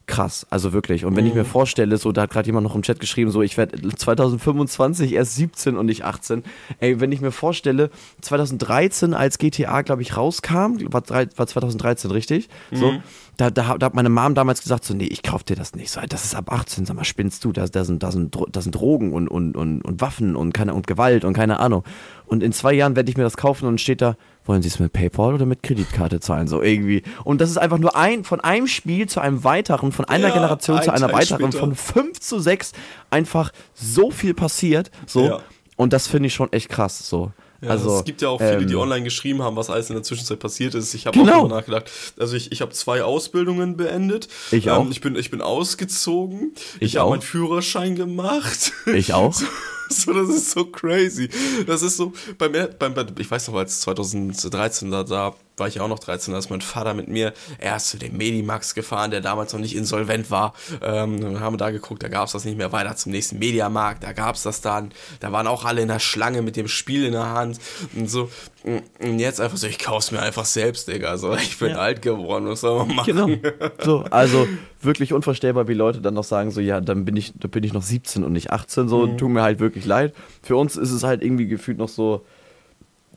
krass, 0.06 0.46
also 0.50 0.74
wirklich. 0.74 1.06
Und 1.06 1.16
wenn 1.16 1.24
mhm. 1.24 1.30
ich 1.30 1.36
mir 1.36 1.44
mhm. 1.44 1.48
vorstelle, 1.48 1.98
so, 1.98 2.12
da 2.12 2.24
hat 2.24 2.32
gerade 2.32 2.48
jemand 2.48 2.66
noch 2.66 2.76
im 2.76 2.82
Chat 2.82 3.00
geschrieben, 3.00 3.32
so, 3.32 3.42
ich 3.42 3.58
werde 3.58 3.82
2025 3.90 5.14
erst 5.14 5.36
17 5.36 5.78
und 5.78 5.86
nicht 5.86 6.04
18. 6.04 6.44
Ey, 6.80 7.00
wenn 7.00 7.12
ich 7.12 7.22
mir 7.22 7.32
vorstelle, 7.32 7.90
2013, 8.22 9.14
als 9.14 9.38
GTA, 9.38 9.82
glaube 9.82 10.02
ich, 10.02 10.18
rauskam, 10.18 10.78
war, 10.92 11.04
war 11.08 11.48
2013, 11.48 12.12
richtig? 12.12 12.50
Mhm. 12.72 12.76
So, 12.76 12.94
da, 13.38 13.50
da, 13.50 13.78
da, 13.78 13.86
hat 13.88 13.94
meine 13.94 14.10
Mom 14.10 14.36
damals 14.36 14.62
gesagt, 14.62 14.84
so, 14.84 14.94
nee, 14.94 15.06
ich 15.06 15.24
kauf 15.24 15.44
dir 15.44 15.56
das 15.56 15.74
nicht. 15.74 15.90
So, 15.90 16.02
das 16.08 16.26
ist 16.26 16.36
ab 16.36 16.52
18, 16.52 16.86
sag 16.86 16.96
mal, 16.96 17.04
spinnst 17.04 17.44
du, 17.46 17.52
da, 17.52 17.66
da, 17.66 17.86
sind, 17.86 18.04
da, 18.04 18.12
sind, 18.12 18.38
da 18.52 18.62
sind 18.62 18.76
Drogen 18.76 19.14
und, 19.14 19.28
und, 19.28 19.56
und, 19.56 19.82
und 19.82 20.02
Waffen 20.02 20.36
und, 20.36 20.54
keine, 20.54 20.74
und 20.74 20.86
Gewalt 20.86 21.24
und 21.24 21.34
keine 21.34 21.60
Ahnung. 21.60 21.84
Und 22.26 22.44
in 22.44 22.52
zwei 22.52 22.74
Jahren 22.74 22.96
werde 22.96 23.10
ich 23.10 23.18
mir 23.18 23.24
das 23.24 23.38
kaufen 23.38 23.68
und 23.68 23.80
steht 23.80 24.02
da, 24.02 24.18
wollen 24.46 24.62
Sie 24.62 24.68
es 24.68 24.80
mit 24.80 24.94
PayPal 24.94 25.34
oder 25.34 25.46
mit 25.46 25.64
Kreditkarte 25.64 26.20
zahlen? 26.20 26.48
So 26.48 26.62
irgendwie. 26.62 27.04
Und 27.24 27.42
das 27.42 27.50
ist 27.50 27.58
einfach 27.58 27.78
nur 27.78 27.96
ein, 27.96 28.24
von 28.24 28.42
einem 28.42 28.68
Spiel 28.68 29.08
zu 29.08 29.20
einem 29.20 29.44
weiteren, 29.44 29.92
von 29.92 30.06
einer 30.06 30.30
ja, 30.30 30.34
Generation 30.34 30.78
ein 30.78 30.84
zu 30.84 30.92
einer 30.92 31.08
Teil 31.08 31.18
weiteren, 31.18 31.52
später. 31.52 31.60
von 31.60 31.76
fünf 31.76 32.20
zu 32.20 32.40
sechs 32.40 32.74
einfach 33.10 33.52
so 33.74 34.12
viel 34.12 34.34
passiert. 34.34 34.92
So. 35.06 35.26
Ja. 35.26 35.40
Und 35.76 35.94
das 35.94 36.08
finde 36.08 36.28
ich 36.28 36.34
schon 36.34 36.52
echt 36.52 36.70
krass. 36.70 37.08
So. 37.08 37.32
Ja, 37.64 37.70
also, 37.70 37.98
es 37.98 38.04
gibt 38.04 38.22
ja 38.22 38.28
auch 38.28 38.40
viele, 38.40 38.58
ähm, 38.58 38.68
die 38.68 38.76
online 38.76 39.04
geschrieben 39.04 39.42
haben, 39.42 39.56
was 39.56 39.70
alles 39.70 39.90
in 39.90 39.96
der 39.96 40.04
Zwischenzeit 40.04 40.38
passiert 40.38 40.76
ist. 40.76 40.94
Ich 40.94 41.08
habe 41.08 41.18
genau. 41.18 41.32
auch 41.32 41.38
darüber 41.38 41.56
nachgedacht. 41.56 41.90
Also 42.20 42.36
ich, 42.36 42.52
ich 42.52 42.62
habe 42.62 42.72
zwei 42.72 43.04
Ausbildungen 43.04 43.78
beendet. 43.78 44.28
Ich 44.52 44.70
auch. 44.70 44.82
Ähm, 44.82 44.92
ich, 44.92 45.00
bin, 45.00 45.16
ich 45.16 45.32
bin 45.32 45.42
ausgezogen. 45.42 46.52
Ich, 46.76 46.82
ich 46.82 46.98
habe 46.98 47.12
meinen 47.12 47.22
Führerschein 47.22 47.96
gemacht. 47.96 48.74
Ich 48.94 49.14
auch. 49.14 49.34
so, 50.02 50.14
das 50.14 50.30
ist 50.30 50.52
so 50.52 50.66
crazy. 50.66 51.30
Das 51.66 51.82
ist 51.82 51.98
so, 51.98 52.14
beim, 52.38 52.54
beim, 52.80 52.94
ich 53.18 53.30
weiß 53.30 53.48
noch, 53.50 53.56
als 53.56 53.82
2013 53.82 54.92
da, 54.92 55.04
da 55.04 55.36
war 55.58 55.68
ich 55.68 55.80
auch 55.80 55.88
noch 55.88 56.00
13, 56.00 56.34
da 56.34 56.40
ist 56.40 56.50
mein 56.50 56.62
Vater 56.62 56.94
mit 56.94 57.08
mir 57.08 57.34
erst 57.60 57.90
zu 57.90 57.98
dem 57.98 58.18
Medimax 58.18 58.74
gefahren, 58.74 59.12
der 59.12 59.22
damals 59.22 59.54
noch 59.54 59.60
nicht 59.60 59.76
insolvent 59.76 60.32
war. 60.32 60.54
Ähm, 60.82 61.22
dann 61.22 61.40
haben 61.40 61.54
wir 61.54 61.58
da 61.58 61.72
geguckt, 61.72 62.02
da 62.02 62.08
gab 62.08 62.26
es 62.26 62.34
das 62.34 62.46
nicht 62.46 62.58
mehr 62.58 62.72
weiter 62.72 62.96
zum 62.96 63.12
nächsten 63.12 63.40
Mediamarkt, 63.40 64.04
da 64.04 64.14
gab 64.14 64.36
es 64.36 64.44
das 64.44 64.62
dann. 64.62 64.92
Da 65.20 65.32
waren 65.32 65.48
auch 65.48 65.66
alle 65.66 65.82
in 65.82 65.88
der 65.88 66.00
Schlange 66.00 66.42
mit 66.42 66.56
dem 66.56 66.68
Spiel 66.68 67.06
in 67.06 67.14
der 67.14 67.30
Hand 67.30 67.60
und 67.96 68.10
so. 68.10 68.30
Und 68.64 69.20
jetzt 69.20 69.42
einfach 69.42 69.58
so, 69.58 69.68
ich 69.68 69.78
kauf's 69.78 70.12
mir 70.12 70.22
einfach 70.22 70.46
selbst, 70.46 70.88
Digga. 70.88 71.18
So, 71.18 71.36
ich 71.36 71.60
bin 71.60 71.72
ja. 71.72 71.76
alt 71.78 72.02
geworden, 72.02 72.48
was 72.48 72.62
soll 72.62 72.86
man 72.86 72.96
machen? 72.96 73.06
Genau. 73.06 73.30
So, 73.84 74.06
also 74.10 74.48
wirklich 74.82 75.14
unvorstellbar, 75.14 75.68
wie 75.68 75.74
Leute 75.74 76.00
dann 76.00 76.14
noch 76.14 76.24
sagen, 76.24 76.52
so, 76.52 76.62
ja, 76.62 76.80
dann 76.80 77.06
bin 77.06 77.18
ich, 77.18 77.34
dann 77.36 77.52
bin 77.52 77.64
ich 77.64 77.74
noch 77.74 77.82
17 77.82 78.24
und 78.24 78.32
nicht 78.32 78.52
18, 78.52 78.88
so, 78.88 79.08
mhm. 79.08 79.18
tut 79.18 79.30
mir 79.30 79.42
halt 79.42 79.60
wirklich 79.60 79.86
leid. 79.86 80.14
Für 80.42 80.56
uns 80.56 80.78
ist 80.78 80.92
es 80.92 81.04
halt 81.04 81.22
irgendwie 81.22 81.48
gefühlt 81.48 81.78
noch 81.78 81.90
so, 81.90 82.26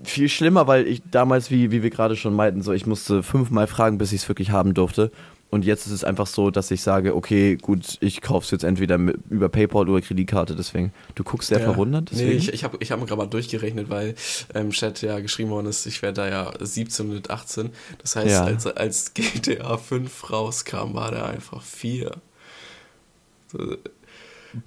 viel 0.05 0.29
schlimmer, 0.29 0.67
weil 0.67 0.87
ich 0.87 1.03
damals, 1.11 1.51
wie, 1.51 1.71
wie 1.71 1.83
wir 1.83 1.91
gerade 1.91 2.17
schon 2.17 2.35
meinten, 2.35 2.63
so 2.63 2.73
ich 2.73 2.87
musste 2.87 3.23
fünfmal 3.23 3.67
fragen, 3.67 3.99
bis 3.99 4.13
ich 4.13 4.23
es 4.23 4.29
wirklich 4.29 4.51
haben 4.51 4.75
durfte. 4.75 5.11
Und 5.49 5.65
jetzt 5.65 5.87
ist 5.87 5.93
es 5.93 6.03
einfach 6.03 6.27
so, 6.27 6.51
dass 6.51 6.73
ich 6.73 6.83
sage, 6.83 7.15
okay, 7.15 7.57
gut, 7.57 7.99
ich 8.01 8.21
kaufe 8.21 8.45
es 8.45 8.51
jetzt 8.51 8.65
entweder 8.65 8.99
mit, 8.99 9.17
über 9.31 9.49
PayPal 9.49 9.89
oder 9.89 10.01
Kreditkarte. 10.01 10.57
Deswegen, 10.57 10.93
du 11.15 11.23
guckst 11.23 11.49
sehr 11.49 11.61
ja. 11.61 11.65
verwundert. 11.65 12.11
Deswegen? 12.11 12.31
Nee, 12.31 12.37
ich, 12.37 12.53
ich 12.53 12.65
habe 12.65 12.77
ich 12.81 12.91
hab 12.91 12.99
mir 12.99 13.07
gerade 13.07 13.23
mal 13.23 13.27
durchgerechnet, 13.27 13.89
weil 13.89 14.17
im 14.55 14.71
Chat 14.71 15.03
ja 15.03 15.21
geschrieben 15.21 15.51
worden 15.51 15.69
ist, 15.69 15.87
ich 15.87 16.03
werde 16.03 16.23
da 16.23 16.29
ja 16.29 16.53
17 16.59 17.11
und 17.11 17.31
18. 17.31 17.71
Das 18.03 18.17
heißt, 18.17 18.29
ja. 18.29 18.45
als, 18.45 18.67
als 18.67 19.15
GTA 19.15 19.77
5 19.77 20.33
rauskam, 20.33 20.95
war 20.95 21.13
der 21.13 21.27
einfach 21.27 21.63
4. 21.63 22.11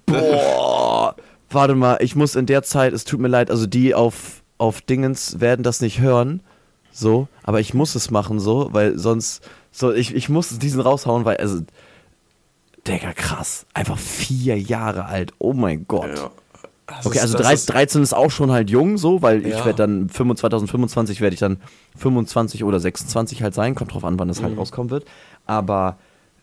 Boah, 0.06 1.14
warte 1.50 1.74
mal, 1.74 1.98
ich 2.00 2.16
muss 2.16 2.36
in 2.36 2.46
der 2.46 2.62
Zeit, 2.62 2.94
es 2.94 3.04
tut 3.04 3.20
mir 3.20 3.28
leid, 3.28 3.50
also 3.50 3.66
die 3.66 3.94
auf 3.94 4.39
auf 4.60 4.82
Dingens 4.82 5.40
werden 5.40 5.62
das 5.62 5.80
nicht 5.80 6.00
hören. 6.00 6.42
So, 6.92 7.28
aber 7.44 7.60
ich 7.60 7.72
muss 7.72 7.94
es 7.94 8.10
machen, 8.10 8.40
so, 8.40 8.68
weil 8.72 8.98
sonst, 8.98 9.48
so, 9.70 9.92
ich, 9.92 10.14
ich 10.14 10.28
muss 10.28 10.58
diesen 10.58 10.80
raushauen, 10.80 11.24
weil, 11.24 11.36
also, 11.36 11.60
Digga, 12.86 13.12
krass. 13.12 13.66
Einfach 13.74 13.98
vier 13.98 14.58
Jahre 14.58 15.04
alt. 15.04 15.32
Oh 15.38 15.52
mein 15.52 15.86
Gott. 15.86 16.16
Ja. 16.16 16.30
Also 16.86 17.10
okay, 17.10 17.20
also 17.20 17.38
13, 17.38 17.72
13 17.72 18.02
ist 18.02 18.14
auch 18.14 18.30
schon 18.30 18.50
halt 18.50 18.68
jung, 18.68 18.98
so, 18.98 19.22
weil 19.22 19.46
ja. 19.46 19.58
ich 19.58 19.64
werde 19.64 19.86
dann 19.86 20.08
2025 20.08 21.20
werde 21.20 21.34
ich 21.34 21.40
dann 21.40 21.58
25 21.96 22.64
oder 22.64 22.80
26 22.80 23.42
halt 23.42 23.54
sein, 23.54 23.76
kommt 23.76 23.94
drauf 23.94 24.04
an, 24.04 24.18
wann 24.18 24.26
das 24.26 24.42
halt 24.42 24.54
mhm. 24.54 24.58
rauskommen 24.58 24.90
wird. 24.90 25.04
Aber 25.46 25.98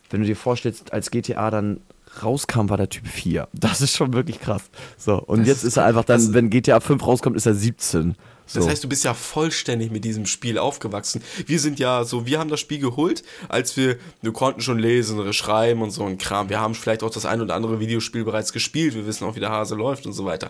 wenn 0.10 0.22
du 0.22 0.26
dir 0.26 0.38
vorstellst, 0.38 0.94
als 0.94 1.12
GTA 1.12 1.52
dann 1.52 1.82
rauskam, 2.24 2.70
war 2.70 2.78
der 2.78 2.90
Typ 2.90 3.08
4. 3.08 3.48
Das 3.54 3.82
ist 3.82 3.96
schon 3.96 4.14
wirklich 4.14 4.40
krass. 4.40 4.64
So, 4.98 5.22
und 5.22 5.40
das 5.40 5.48
jetzt 5.48 5.64
ist 5.64 5.78
er 5.78 5.86
einfach 5.86 6.06
dann, 6.06 6.16
also, 6.16 6.34
wenn 6.34 6.50
GTA 6.50 6.80
5 6.80 7.06
rauskommt, 7.06 7.36
ist 7.36 7.46
er 7.46 7.56
17. 7.56 8.16
So. 8.48 8.62
Das 8.62 8.70
heißt, 8.70 8.84
du 8.84 8.88
bist 8.88 9.04
ja 9.04 9.14
vollständig 9.14 9.92
mit 9.92 10.06
diesem 10.06 10.26
Spiel 10.26 10.58
aufgewachsen. 10.58 11.22
Wir 11.46 11.60
sind 11.60 11.80
ja 11.80 12.06
so, 12.06 12.26
wir 12.26 12.40
haben 12.40 12.50
das 12.50 12.62
Spiel 12.62 12.80
geholt, 12.80 13.24
als 13.50 13.76
wir, 13.76 13.98
wir 14.22 14.32
konnten 14.32 14.62
schon 14.62 14.80
lesen, 14.80 15.34
schreiben 15.34 15.82
und 15.82 15.92
so 15.92 16.06
ein 16.06 16.18
Kram. 16.18 16.48
Wir 16.48 16.62
haben 16.62 16.74
vielleicht 16.74 17.04
auch 17.04 17.10
das 17.10 17.26
ein 17.26 17.42
oder 17.42 17.56
andere 17.56 17.82
Videospiel 17.82 18.24
bereits 18.24 18.54
gespielt. 18.54 18.96
Wir 18.96 19.06
wissen 19.06 19.26
auch, 19.26 19.36
wie 19.36 19.42
der 19.42 19.50
Hase 19.50 19.76
läuft 19.76 20.06
und 20.06 20.14
so 20.14 20.24
weiter. 20.24 20.50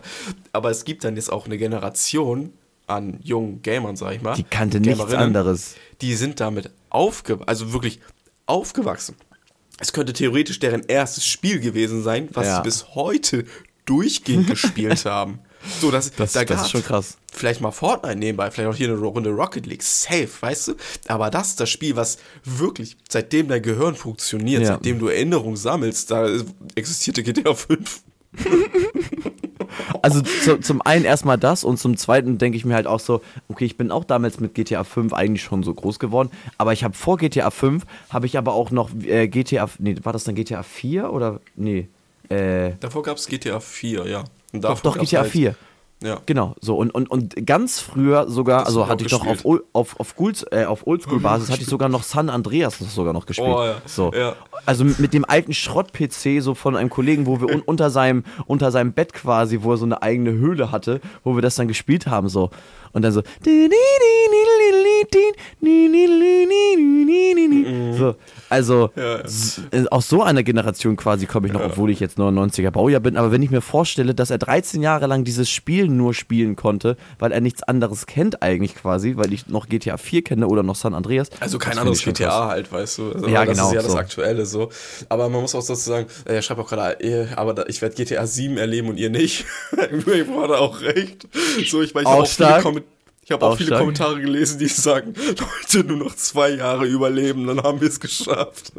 Aber 0.52 0.70
es 0.70 0.84
gibt 0.84 1.02
dann 1.02 1.16
jetzt 1.16 1.32
auch 1.32 1.46
eine 1.46 1.58
Generation 1.58 2.52
an 2.86 3.18
jungen 3.22 3.62
Gamern, 3.62 3.96
sag 3.96 4.14
ich 4.14 4.22
mal. 4.22 4.34
Die 4.34 4.44
kannte 4.44 4.78
nichts 4.80 5.12
anderes. 5.12 5.74
Die 6.00 6.14
sind 6.14 6.38
damit 6.38 6.70
aufgewachsen, 6.90 7.48
also 7.48 7.72
wirklich 7.72 8.00
aufgewachsen. 8.46 9.16
Es 9.78 9.92
könnte 9.92 10.12
theoretisch 10.12 10.58
deren 10.58 10.82
erstes 10.84 11.24
Spiel 11.26 11.60
gewesen 11.60 12.02
sein, 12.02 12.28
was 12.32 12.46
ja. 12.46 12.56
sie 12.56 12.62
bis 12.62 12.94
heute 12.94 13.44
durchgehend 13.84 14.46
gespielt 14.50 15.04
haben. 15.04 15.40
So, 15.80 15.90
das, 15.90 16.12
das, 16.12 16.32
da 16.32 16.44
das 16.44 16.62
ist 16.62 16.70
schon 16.70 16.84
krass. 16.84 17.18
Vielleicht 17.32 17.60
mal 17.60 17.72
Fortnite 17.72 18.16
nebenbei, 18.16 18.50
vielleicht 18.50 18.70
auch 18.70 18.76
hier 18.76 18.88
eine 18.88 18.98
Runde 18.98 19.30
Rocket 19.30 19.66
League. 19.66 19.82
Safe, 19.82 20.28
weißt 20.40 20.68
du? 20.68 20.74
Aber 21.08 21.30
das 21.30 21.48
ist 21.48 21.60
das 21.60 21.70
Spiel, 21.70 21.96
was 21.96 22.18
wirklich, 22.44 22.96
seitdem 23.08 23.48
dein 23.48 23.62
Gehirn 23.62 23.94
funktioniert, 23.94 24.62
ja. 24.62 24.68
seitdem 24.68 24.98
du 24.98 25.08
Erinnerungen 25.08 25.56
sammelst, 25.56 26.10
da 26.10 26.28
existierte 26.74 27.22
GTA 27.22 27.54
5. 27.54 28.02
also 30.02 30.20
zu, 30.20 30.60
zum 30.60 30.82
einen 30.82 31.04
erstmal 31.04 31.38
das 31.38 31.64
und 31.64 31.78
zum 31.78 31.96
zweiten 31.96 32.38
denke 32.38 32.56
ich 32.56 32.64
mir 32.64 32.74
halt 32.74 32.86
auch 32.86 33.00
so, 33.00 33.20
okay, 33.48 33.64
ich 33.64 33.76
bin 33.76 33.90
auch 33.90 34.04
damals 34.04 34.40
mit 34.40 34.54
GTA 34.54 34.84
5 34.84 35.12
eigentlich 35.12 35.42
schon 35.42 35.62
so 35.62 35.74
groß 35.74 35.98
geworden, 35.98 36.30
aber 36.56 36.72
ich 36.72 36.84
habe 36.84 36.94
vor 36.94 37.18
GTA 37.18 37.50
5 37.50 37.84
habe 38.10 38.26
ich 38.26 38.38
aber 38.38 38.54
auch 38.54 38.70
noch 38.70 38.90
äh, 39.04 39.28
GTA, 39.28 39.68
nee, 39.78 39.96
war 40.02 40.12
das 40.12 40.24
dann 40.24 40.34
GTA 40.34 40.62
4 40.62 41.12
oder 41.12 41.40
nee? 41.56 41.88
Äh, 42.28 42.72
Davor 42.80 43.02
gab 43.02 43.16
es 43.16 43.26
GTA 43.26 43.60
4, 43.60 44.06
ja. 44.06 44.24
doch, 44.52 44.80
doch 44.80 44.98
GTA 44.98 45.20
halt 45.20 45.30
4. 45.30 45.54
Ja. 46.00 46.20
Genau, 46.26 46.54
so 46.60 46.76
und, 46.76 46.92
und, 46.94 47.10
und 47.10 47.44
ganz 47.44 47.80
früher 47.80 48.30
sogar, 48.30 48.60
das 48.60 48.68
also 48.68 48.86
hatte 48.86 49.04
ich 49.04 49.10
doch 49.10 49.26
auf, 49.26 49.44
auf, 49.72 49.98
auf, 49.98 50.14
äh, 50.52 50.64
auf 50.64 50.86
Oldschool-Basis, 50.86 51.50
hatte 51.50 51.62
ich 51.62 51.68
sogar 51.68 51.88
noch 51.88 52.04
San 52.04 52.30
Andreas 52.30 52.78
sogar 52.78 53.12
noch 53.12 53.26
gespielt. 53.26 53.48
Oh, 53.48 53.64
ja. 53.64 53.82
So. 53.84 54.12
Ja. 54.14 54.36
Also 54.64 54.84
mit 54.84 55.12
dem 55.12 55.24
alten 55.24 55.52
Schrott-PC 55.52 56.40
so 56.40 56.54
von 56.54 56.76
einem 56.76 56.88
Kollegen, 56.88 57.26
wo 57.26 57.40
wir 57.40 57.48
un 57.48 57.62
unter, 57.66 57.90
seinem, 57.90 58.22
unter 58.46 58.70
seinem 58.70 58.92
Bett 58.92 59.12
quasi, 59.12 59.58
wo 59.62 59.72
er 59.72 59.76
so 59.76 59.86
eine 59.86 60.00
eigene 60.00 60.30
Höhle 60.30 60.70
hatte, 60.70 61.00
wo 61.24 61.34
wir 61.34 61.42
das 61.42 61.56
dann 61.56 61.66
gespielt 61.66 62.06
haben, 62.06 62.28
so. 62.28 62.50
Und 62.92 63.02
dann 63.02 63.12
so. 63.12 63.22
So, 67.98 68.14
also 68.48 68.90
ja, 68.96 69.18
ja. 69.18 69.86
aus 69.90 70.08
so 70.08 70.22
einer 70.22 70.42
Generation 70.42 70.96
quasi 70.96 71.26
komme 71.26 71.46
ich 71.46 71.52
noch, 71.52 71.60
ja. 71.60 71.66
obwohl 71.66 71.90
ich 71.90 72.00
jetzt 72.00 72.18
99er 72.18 72.70
Baujahr 72.70 73.00
bin. 73.00 73.16
Aber 73.16 73.32
wenn 73.32 73.42
ich 73.42 73.50
mir 73.50 73.60
vorstelle, 73.60 74.14
dass 74.14 74.30
er 74.30 74.38
13 74.38 74.82
Jahre 74.82 75.06
lang 75.06 75.24
dieses 75.24 75.50
Spiel 75.50 75.88
nur 75.88 76.14
spielen 76.14 76.56
konnte, 76.56 76.96
weil 77.18 77.32
er 77.32 77.40
nichts 77.40 77.62
anderes 77.62 78.06
kennt 78.06 78.42
eigentlich 78.42 78.74
quasi, 78.74 79.16
weil 79.16 79.32
ich 79.32 79.48
noch 79.48 79.68
GTA 79.68 79.96
4 79.96 80.22
kenne 80.22 80.48
oder 80.48 80.62
noch 80.62 80.76
San 80.76 80.94
Andreas. 80.94 81.30
Also 81.40 81.58
kein 81.58 81.78
anderes 81.78 82.02
GTA 82.02 82.28
krass. 82.28 82.48
halt, 82.48 82.72
weißt 82.72 82.98
du. 82.98 83.12
Also 83.12 83.28
ja, 83.28 83.44
das 83.44 83.56
genau. 83.56 83.68
ist 83.68 83.74
ja 83.74 83.80
so. 83.82 83.88
das 83.88 83.96
Aktuelle 83.96 84.46
so. 84.46 84.70
Aber 85.08 85.28
man 85.28 85.42
muss 85.42 85.54
auch 85.54 85.62
sozusagen, 85.62 86.06
er 86.24 86.42
schreibt 86.42 86.60
auch 86.60 86.68
gerade, 86.68 87.00
äh, 87.00 87.28
aber 87.34 87.68
ich 87.68 87.82
werde 87.82 87.94
GTA 87.94 88.26
7 88.26 88.56
erleben 88.56 88.88
und 88.88 88.98
ihr 88.98 89.10
nicht. 89.10 89.44
Irgendwie 89.76 90.26
war 90.28 90.48
da 90.48 90.58
auch 90.58 90.80
recht. 90.80 91.28
So, 91.68 91.82
ich, 91.82 91.94
meine, 91.94 92.04
ich 92.04 92.10
habe 92.10 92.22
auch 92.22 92.26
viele 92.26 92.62
Kommentare 92.62 92.97
ich 93.28 93.32
habe 93.32 93.44
auch, 93.44 93.58
viele. 93.58 93.76
Kommentare 93.76 94.22
gelesen, 94.22 94.58
die 94.58 94.68
sagen, 94.68 95.12
Leute, 95.12 95.86
nur 95.86 95.98
noch 95.98 96.16
zwei 96.16 96.48
Jahre 96.48 96.86
überleben, 96.86 97.46
dann 97.46 97.62
haben 97.62 97.78
wir 97.78 97.88
es 97.88 98.00
geschafft. 98.00 98.72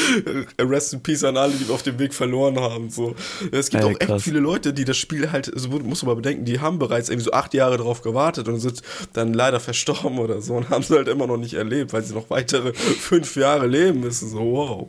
Rest 0.58 0.94
in 0.94 1.00
Peace 1.00 1.22
an 1.22 1.36
alle, 1.36 1.52
die 1.52 1.68
wir 1.68 1.76
auf 1.76 1.84
dem 1.84 1.96
Weg 2.00 2.12
verloren 2.12 2.58
haben. 2.58 2.90
So. 2.90 3.14
Es 3.52 3.70
gibt 3.70 3.84
Ey, 3.84 3.94
auch 3.94 4.00
echt 4.00 4.24
viele 4.24 4.40
Leute, 4.40 4.72
die 4.72 4.84
das 4.84 4.96
Spiel 4.96 5.30
halt, 5.30 5.54
also 5.54 5.68
muss 5.68 6.02
man 6.02 6.08
mal 6.08 6.16
bedenken, 6.16 6.44
die 6.44 6.58
haben 6.58 6.80
bereits 6.80 7.08
irgendwie 7.08 7.26
so 7.26 7.30
acht 7.30 7.54
Jahre 7.54 7.76
drauf 7.76 8.02
gewartet 8.02 8.48
und 8.48 8.58
sind 8.58 8.82
dann 9.12 9.32
leider 9.32 9.60
verstorben 9.60 10.18
oder 10.18 10.42
so 10.42 10.54
und 10.54 10.70
haben 10.70 10.82
es 10.82 10.90
halt 10.90 11.06
immer 11.06 11.28
noch 11.28 11.36
nicht 11.36 11.54
erlebt, 11.54 11.92
weil 11.92 12.02
sie 12.02 12.14
noch 12.14 12.28
weitere 12.30 12.74
fünf 12.74 13.36
Jahre 13.36 13.68
leben 13.68 14.00
müssen. 14.00 14.28
So, 14.28 14.40
wow. 14.40 14.88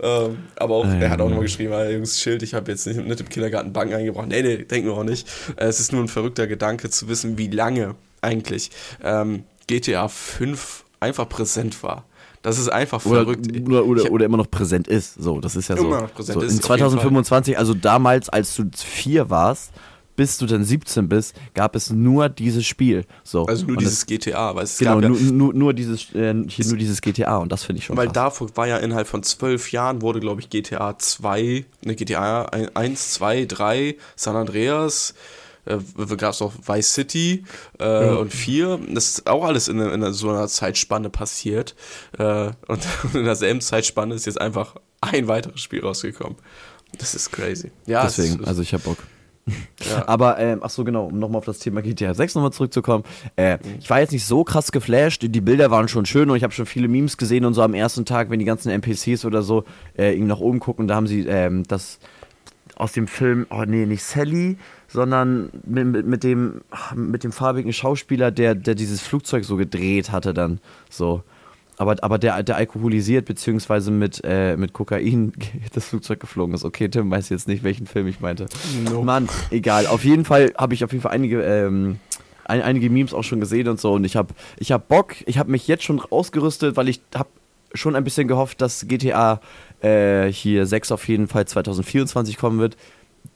Ähm, 0.00 0.38
aber 0.54 0.76
auch, 0.76 0.86
Ey, 0.86 1.02
er 1.02 1.10
hat 1.10 1.20
auch 1.20 1.28
nochmal 1.28 1.46
geschrieben, 1.46 1.72
hey, 1.72 1.94
Jungs, 1.94 2.20
Schild, 2.20 2.44
ich 2.44 2.54
habe 2.54 2.70
jetzt 2.70 2.86
nicht, 2.86 3.04
nicht 3.04 3.20
im 3.20 3.28
Kindergarten 3.28 3.72
Banken 3.72 3.94
eingebracht. 3.94 4.28
Nee, 4.28 4.42
nee, 4.42 4.58
denken 4.58 4.90
wir 4.90 4.94
auch 4.94 5.02
nicht. 5.02 5.26
Es 5.56 5.80
ist 5.80 5.92
nur 5.92 6.02
ein 6.02 6.08
verrückter 6.08 6.46
Gedanke 6.46 6.88
zu 6.88 7.08
wissen, 7.08 7.36
wie 7.36 7.48
lange 7.48 7.96
eigentlich 8.22 8.70
ähm, 9.02 9.44
GTA 9.66 10.08
5 10.08 10.84
einfach 11.00 11.28
präsent 11.28 11.82
war. 11.82 12.04
Das 12.42 12.58
ist 12.58 12.68
einfach 12.68 13.04
oder, 13.04 13.24
verrückt. 13.24 13.46
Oder, 13.66 13.84
oder, 13.84 14.10
oder, 14.10 14.24
immer 14.24 14.36
noch 14.36 14.50
präsent 14.50 14.86
ist. 14.86 15.14
So, 15.14 15.40
das 15.40 15.56
ist 15.56 15.68
ja 15.68 15.76
so. 15.76 15.86
Immer 15.86 16.02
noch 16.02 16.14
präsent 16.14 16.40
so, 16.40 16.46
ist. 16.46 16.52
In 16.52 16.62
2025, 16.62 17.58
also 17.58 17.74
damals, 17.74 18.28
als 18.28 18.54
du 18.54 18.64
vier 18.74 19.28
warst, 19.28 19.72
bis 20.18 20.36
du 20.36 20.46
dann 20.46 20.64
17 20.64 21.08
bist, 21.08 21.36
gab 21.54 21.76
es 21.76 21.90
nur 21.90 22.28
dieses 22.28 22.66
Spiel. 22.66 23.04
So. 23.22 23.46
Also 23.46 23.64
nur 23.66 23.76
und 23.76 23.80
dieses 23.80 24.00
das, 24.00 24.06
GTA, 24.06 24.54
weil 24.54 24.64
es 24.64 24.76
genau, 24.76 25.00
ja, 25.00 25.08
nur, 25.08 25.20
nur, 25.20 25.54
nur, 25.54 25.74
dieses, 25.74 26.12
äh, 26.12 26.34
hier 26.48 26.66
nur 26.66 26.76
dieses 26.76 27.00
GTA 27.00 27.36
und 27.36 27.52
das 27.52 27.62
finde 27.62 27.78
ich 27.78 27.86
schon 27.86 27.96
Weil 27.96 28.06
krass. 28.06 28.14
davor 28.14 28.48
war 28.56 28.66
ja 28.66 28.78
innerhalb 28.78 29.06
von 29.06 29.22
zwölf 29.22 29.70
Jahren 29.70 30.02
wurde, 30.02 30.18
glaube 30.18 30.40
ich, 30.40 30.50
GTA 30.50 30.98
2, 30.98 31.64
ne, 31.84 31.94
GTA 31.94 32.46
1, 32.46 33.12
2, 33.12 33.44
3, 33.44 33.96
San 34.16 34.34
Andreas, 34.34 35.14
äh, 35.68 36.16
gab 36.16 36.32
es 36.32 36.42
auch 36.42 36.52
Vice 36.66 36.94
City 36.94 37.44
äh, 37.80 37.84
ja. 37.84 38.14
und 38.14 38.32
4. 38.32 38.80
Das 38.90 39.08
ist 39.08 39.26
auch 39.26 39.44
alles 39.44 39.68
in, 39.68 39.78
in 39.80 40.12
so 40.12 40.30
einer 40.30 40.48
Zeitspanne 40.48 41.10
passiert. 41.10 41.74
Äh, 42.18 42.50
und 42.68 42.86
in 43.14 43.24
derselben 43.24 43.60
Zeitspanne 43.60 44.14
ist 44.14 44.26
jetzt 44.26 44.40
einfach 44.40 44.76
ein 45.00 45.28
weiteres 45.28 45.60
Spiel 45.60 45.80
rausgekommen. 45.80 46.36
Das 46.98 47.14
ist 47.14 47.30
crazy. 47.30 47.70
Ja, 47.86 48.02
deswegen, 48.04 48.44
also 48.44 48.62
ich 48.62 48.72
habe 48.72 48.82
Bock. 48.82 48.98
Ja. 49.88 50.06
Aber, 50.08 50.38
ähm, 50.38 50.60
ach 50.62 50.70
so, 50.70 50.84
genau, 50.84 51.06
um 51.06 51.18
nochmal 51.18 51.38
auf 51.38 51.44
das 51.44 51.58
Thema 51.58 51.82
GTA 51.82 52.14
6 52.14 52.34
nochmal 52.34 52.52
zurückzukommen. 52.52 53.04
Äh, 53.36 53.56
mhm. 53.56 53.60
Ich 53.80 53.90
war 53.90 54.00
jetzt 54.00 54.12
nicht 54.12 54.26
so 54.26 54.44
krass 54.44 54.72
geflasht, 54.72 55.22
die 55.22 55.40
Bilder 55.40 55.70
waren 55.70 55.88
schon 55.88 56.06
schön 56.06 56.28
und 56.30 56.36
ich 56.36 56.42
habe 56.42 56.52
schon 56.52 56.66
viele 56.66 56.88
Memes 56.88 57.16
gesehen 57.16 57.44
und 57.44 57.54
so 57.54 57.62
am 57.62 57.74
ersten 57.74 58.04
Tag, 58.04 58.30
wenn 58.30 58.38
die 58.38 58.44
ganzen 58.44 58.70
NPCs 58.70 59.24
oder 59.24 59.42
so 59.42 59.64
äh, 59.96 60.12
irgendwie 60.12 60.28
nach 60.28 60.40
oben 60.40 60.60
gucken, 60.60 60.88
da 60.88 60.94
haben 60.94 61.06
sie 61.06 61.26
ähm, 61.26 61.64
das 61.66 61.98
aus 62.76 62.92
dem 62.92 63.08
Film, 63.08 63.46
oh 63.50 63.64
nee, 63.66 63.86
nicht 63.86 64.02
Sally, 64.02 64.56
sondern 64.88 65.50
mit, 65.66 66.06
mit, 66.06 66.24
dem, 66.24 66.62
mit 66.94 67.22
dem 67.22 67.32
farbigen 67.32 67.72
Schauspieler, 67.72 68.30
der, 68.30 68.54
der 68.54 68.74
dieses 68.74 69.00
Flugzeug 69.00 69.44
so 69.44 69.56
gedreht 69.56 70.10
hatte 70.10 70.34
dann. 70.34 70.60
So. 70.90 71.22
Aber, 71.76 71.94
aber 72.02 72.18
der, 72.18 72.42
der 72.42 72.56
alkoholisiert 72.56 73.26
beziehungsweise 73.26 73.92
mit, 73.92 74.20
äh, 74.24 74.56
mit 74.56 74.72
Kokain 74.72 75.32
das 75.74 75.86
Flugzeug 75.86 76.18
geflogen 76.18 76.54
ist. 76.54 76.64
Okay, 76.64 76.88
Tim 76.88 77.10
weiß 77.10 77.28
jetzt 77.28 77.46
nicht, 77.46 77.62
welchen 77.62 77.86
Film 77.86 78.08
ich 78.08 78.18
meinte. 78.20 78.46
Nope. 78.84 79.04
Mann, 79.04 79.28
egal. 79.50 79.86
Auf 79.86 80.04
jeden 80.04 80.24
Fall 80.24 80.52
habe 80.56 80.74
ich 80.74 80.82
auf 80.82 80.90
jeden 80.90 81.02
Fall 81.02 81.12
einige, 81.12 81.42
ähm, 81.42 82.00
ein, 82.44 82.62
einige 82.62 82.90
Memes 82.90 83.14
auch 83.14 83.22
schon 83.22 83.40
gesehen 83.40 83.68
und 83.68 83.78
so. 83.78 83.92
Und 83.92 84.04
ich 84.04 84.16
habe 84.16 84.34
ich 84.58 84.72
hab 84.72 84.88
Bock, 84.88 85.14
ich 85.26 85.38
habe 85.38 85.50
mich 85.50 85.68
jetzt 85.68 85.84
schon 85.84 86.00
ausgerüstet, 86.00 86.76
weil 86.76 86.88
ich 86.88 87.00
habe 87.14 87.28
schon 87.74 87.94
ein 87.94 88.04
bisschen 88.04 88.26
gehofft, 88.26 88.60
dass 88.60 88.86
GTA 88.88 89.40
äh, 89.80 90.32
hier 90.32 90.66
6 90.66 90.90
auf 90.92 91.06
jeden 91.06 91.28
Fall 91.28 91.46
2024 91.46 92.38
kommen 92.38 92.58
wird. 92.58 92.76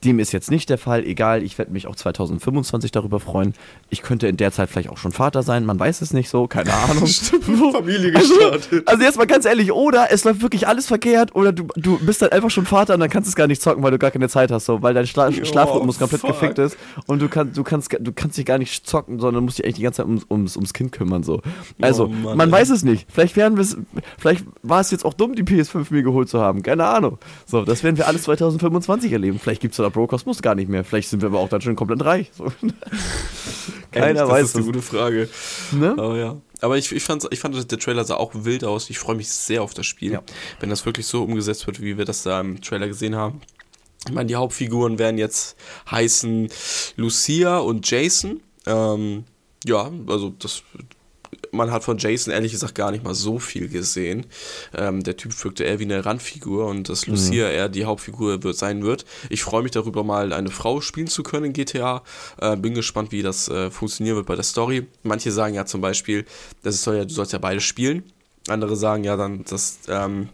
Dem 0.04 0.18
ist 0.18 0.32
jetzt 0.32 0.50
nicht 0.50 0.68
der 0.70 0.78
Fall. 0.78 1.04
Egal, 1.04 1.42
ich 1.42 1.58
werde 1.58 1.72
mich 1.72 1.86
auch 1.86 1.96
2025 1.96 2.90
darüber 2.90 3.20
freuen. 3.20 3.54
Ich 3.90 4.02
könnte 4.02 4.26
in 4.26 4.36
der 4.36 4.52
Zeit 4.52 4.70
vielleicht 4.70 4.88
auch 4.88 4.98
schon 4.98 5.12
Vater 5.12 5.42
sein. 5.42 5.64
Man 5.64 5.78
weiß 5.78 6.02
es 6.02 6.12
nicht 6.12 6.28
so. 6.28 6.46
Keine 6.46 6.72
Ahnung. 6.90 7.06
Stimmt, 7.06 7.44
Familie 7.44 8.14
also, 8.14 8.34
gestartet. 8.34 8.72
Also, 8.72 8.86
also 8.86 9.04
jetzt 9.04 9.18
mal 9.18 9.26
ganz 9.26 9.44
ehrlich, 9.44 9.72
oder 9.72 10.08
es 10.10 10.24
läuft 10.24 10.42
wirklich 10.42 10.66
alles 10.66 10.86
verkehrt 10.86 11.34
oder 11.34 11.52
du, 11.52 11.66
du 11.76 11.98
bist 11.98 12.22
dann 12.22 12.30
einfach 12.30 12.50
schon 12.50 12.66
Vater 12.66 12.94
und 12.94 13.00
dann 13.00 13.10
kannst 13.10 13.28
du 13.28 13.30
es 13.30 13.36
gar 13.36 13.46
nicht 13.46 13.62
zocken, 13.62 13.82
weil 13.82 13.90
du 13.90 13.98
gar 13.98 14.10
keine 14.10 14.28
Zeit 14.28 14.50
hast, 14.50 14.66
so, 14.66 14.82
weil 14.82 14.94
dein 14.94 15.06
Schla 15.06 15.28
oh, 15.28 15.44
Schlafrhythmus 15.44 15.98
komplett 15.98 16.20
fuck. 16.20 16.30
gefickt 16.30 16.58
ist 16.58 16.76
und 17.06 17.22
du, 17.22 17.28
kann, 17.28 17.52
du, 17.52 17.62
kannst, 17.62 17.96
du 17.98 18.12
kannst 18.12 18.36
dich 18.36 18.44
gar 18.44 18.58
nicht 18.58 18.86
zocken, 18.86 19.20
sondern 19.20 19.44
musst 19.44 19.58
dich 19.58 19.64
eigentlich 19.64 19.76
die 19.76 19.82
ganze 19.82 19.98
Zeit 19.98 20.06
ums, 20.06 20.26
ums, 20.28 20.56
ums 20.56 20.72
Kind 20.72 20.92
kümmern. 20.92 21.22
So. 21.22 21.40
Also, 21.80 22.04
oh, 22.04 22.08
Mann, 22.08 22.36
man 22.36 22.48
ey. 22.48 22.52
weiß 22.52 22.70
es 22.70 22.82
nicht. 22.82 23.06
Vielleicht, 23.10 23.36
werden 23.36 23.58
vielleicht 24.18 24.44
war 24.62 24.80
es 24.80 24.90
jetzt 24.90 25.04
auch 25.04 25.14
dumm, 25.14 25.34
die 25.34 25.44
PS5 25.44 25.86
mir 25.90 26.02
geholt 26.02 26.28
zu 26.28 26.40
haben. 26.40 26.62
Keine 26.62 26.84
Ahnung. 26.86 27.18
So, 27.46 27.64
das 27.64 27.82
werden 27.82 27.96
wir 27.96 28.06
alles 28.06 28.22
2025 28.24 29.12
erleben. 29.12 29.38
Vielleicht 29.38 29.60
gibt 29.60 29.72
es 29.72 29.78
da 29.78 29.91
Bro 29.92 30.08
Kosmos 30.08 30.42
gar 30.42 30.54
nicht 30.54 30.68
mehr. 30.68 30.84
Vielleicht 30.84 31.08
sind 31.08 31.22
wir 31.22 31.28
aber 31.28 31.40
auch 31.40 31.48
dann 31.48 31.60
schon 31.60 31.76
komplett 31.76 32.04
reich. 32.04 32.30
So. 32.34 32.44
Keiner 33.92 34.06
Ehrlich, 34.06 34.22
weiß. 34.22 34.40
Das 34.40 34.50
ist 34.50 34.56
eine 34.56 34.64
gute 34.64 34.82
Frage. 34.82 35.28
Ne? 35.72 35.90
Aber 35.92 36.16
ja. 36.16 36.36
Aber 36.60 36.78
ich, 36.78 36.92
ich, 36.92 37.02
fand, 37.02 37.26
ich 37.30 37.40
fand, 37.40 37.70
der 37.70 37.78
Trailer 37.78 38.04
sah 38.04 38.16
auch 38.16 38.32
wild 38.34 38.64
aus. 38.64 38.88
Ich 38.90 38.98
freue 38.98 39.16
mich 39.16 39.28
sehr 39.28 39.62
auf 39.62 39.74
das 39.74 39.86
Spiel. 39.86 40.12
Ja. 40.12 40.22
Wenn 40.60 40.70
das 40.70 40.86
wirklich 40.86 41.06
so 41.06 41.22
umgesetzt 41.24 41.66
wird, 41.66 41.80
wie 41.80 41.98
wir 41.98 42.04
das 42.04 42.22
da 42.22 42.40
im 42.40 42.60
Trailer 42.60 42.88
gesehen 42.88 43.16
haben. 43.16 43.40
Ich 44.06 44.12
meine, 44.12 44.26
die 44.26 44.36
Hauptfiguren 44.36 44.98
werden 44.98 45.18
jetzt 45.18 45.56
heißen 45.90 46.48
Lucia 46.96 47.58
und 47.58 47.88
Jason. 47.88 48.40
Ähm, 48.66 49.24
ja, 49.64 49.90
also 50.06 50.30
das 50.30 50.62
man 51.52 51.70
hat 51.70 51.84
von 51.84 51.98
Jason 51.98 52.32
ehrlich 52.32 52.52
gesagt 52.52 52.74
gar 52.74 52.90
nicht 52.90 53.04
mal 53.04 53.14
so 53.14 53.38
viel 53.38 53.68
gesehen. 53.68 54.26
Ähm, 54.74 55.02
der 55.02 55.16
Typ 55.16 55.32
wirkte 55.44 55.64
eher 55.64 55.78
wie 55.78 55.84
eine 55.84 56.04
Randfigur 56.04 56.66
und 56.66 56.88
dass 56.88 57.06
mhm. 57.06 57.14
Lucia 57.14 57.46
mhm. 57.46 57.54
eher 57.54 57.68
die 57.68 57.84
Hauptfigur 57.84 58.42
wird, 58.42 58.56
sein 58.56 58.82
wird. 58.82 59.04
Ich 59.28 59.42
freue 59.42 59.62
mich 59.62 59.72
darüber, 59.72 60.02
mal 60.02 60.32
eine 60.32 60.50
Frau 60.50 60.80
spielen 60.80 61.08
zu 61.08 61.22
können 61.22 61.46
in 61.46 61.52
GTA. 61.52 62.02
Äh, 62.40 62.56
bin 62.56 62.74
gespannt, 62.74 63.12
wie 63.12 63.22
das 63.22 63.48
äh, 63.48 63.70
funktionieren 63.70 64.16
wird 64.16 64.26
bei 64.26 64.34
der 64.34 64.44
Story. 64.44 64.86
Manche 65.02 65.30
sagen 65.30 65.54
ja 65.54 65.66
zum 65.66 65.82
Beispiel, 65.82 66.24
das 66.62 66.82
soll 66.82 66.96
ja, 66.96 67.04
du 67.04 67.12
sollst 67.12 67.34
ja 67.34 67.38
beide 67.38 67.60
spielen. 67.60 68.02
Andere 68.48 68.74
sagen 68.74 69.04
ja 69.04 69.16
dann, 69.16 69.44
dass 69.44 69.78
ähm, 69.88 70.28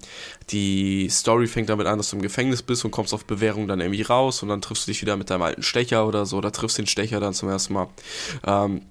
die 0.50 1.08
Story 1.10 1.46
fängt 1.46 1.68
damit 1.68 1.86
an, 1.86 1.98
dass 1.98 2.10
du 2.10 2.16
im 2.16 2.22
Gefängnis 2.22 2.62
bist 2.62 2.84
und 2.84 2.90
kommst 2.90 3.12
auf 3.12 3.26
Bewährung 3.26 3.68
dann 3.68 3.80
irgendwie 3.80 4.02
raus 4.02 4.42
und 4.42 4.48
dann 4.48 4.62
triffst 4.62 4.86
du 4.86 4.92
dich 4.92 5.02
wieder 5.02 5.16
mit 5.16 5.28
deinem 5.28 5.42
alten 5.42 5.62
Stecher 5.62 6.06
oder 6.06 6.24
so 6.24 6.38
oder 6.38 6.50
triffst 6.50 6.78
den 6.78 6.86
Stecher 6.86 7.20
dann 7.20 7.34
zum 7.34 7.50
ersten 7.50 7.74
Mal. 7.74 7.88
Ähm, 8.46 8.82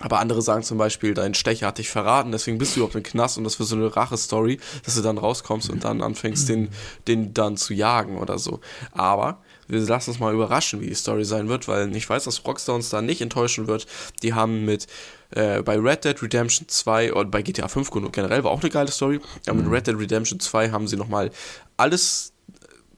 aber 0.00 0.18
andere 0.18 0.42
sagen 0.42 0.64
zum 0.64 0.76
Beispiel, 0.76 1.14
dein 1.14 1.34
Stecher 1.34 1.68
hat 1.68 1.78
dich 1.78 1.88
verraten, 1.88 2.32
deswegen 2.32 2.58
bist 2.58 2.74
du 2.74 2.80
überhaupt 2.80 2.96
im 2.96 3.04
Knast 3.04 3.38
und 3.38 3.44
das 3.44 3.54
für 3.54 3.64
so 3.64 3.76
eine 3.76 3.94
Rache-Story, 3.94 4.58
dass 4.84 4.96
du 4.96 5.02
dann 5.02 5.18
rauskommst 5.18 5.70
und 5.70 5.84
dann 5.84 6.02
anfängst, 6.02 6.48
den, 6.48 6.70
den 7.06 7.32
dann 7.32 7.56
zu 7.56 7.74
jagen 7.74 8.18
oder 8.18 8.38
so. 8.38 8.60
Aber 8.90 9.38
wir 9.68 9.80
lassen 9.80 10.10
uns 10.10 10.18
mal 10.18 10.34
überraschen, 10.34 10.80
wie 10.80 10.88
die 10.88 10.94
Story 10.94 11.24
sein 11.24 11.48
wird, 11.48 11.68
weil 11.68 11.94
ich 11.94 12.10
weiß, 12.10 12.24
dass 12.24 12.44
Rockstar 12.44 12.74
uns 12.74 12.90
da 12.90 13.02
nicht 13.02 13.20
enttäuschen 13.20 13.68
wird. 13.68 13.86
Die 14.22 14.34
haben 14.34 14.64
mit 14.64 14.88
äh, 15.30 15.62
bei 15.62 15.78
Red 15.78 16.04
Dead 16.04 16.20
Redemption 16.20 16.68
2 16.68 17.12
und 17.12 17.30
bei 17.30 17.42
GTA 17.42 17.68
5 17.68 17.90
generell 18.12 18.44
war 18.44 18.50
auch 18.50 18.60
eine 18.60 18.70
geile 18.70 18.90
Story. 18.90 19.20
Aber 19.46 19.56
mit 19.56 19.66
mhm. 19.66 19.72
Red 19.72 19.86
Dead 19.86 19.98
Redemption 19.98 20.40
2 20.40 20.70
haben 20.70 20.88
sie 20.88 20.96
nochmal 20.96 21.30
alles 21.76 22.33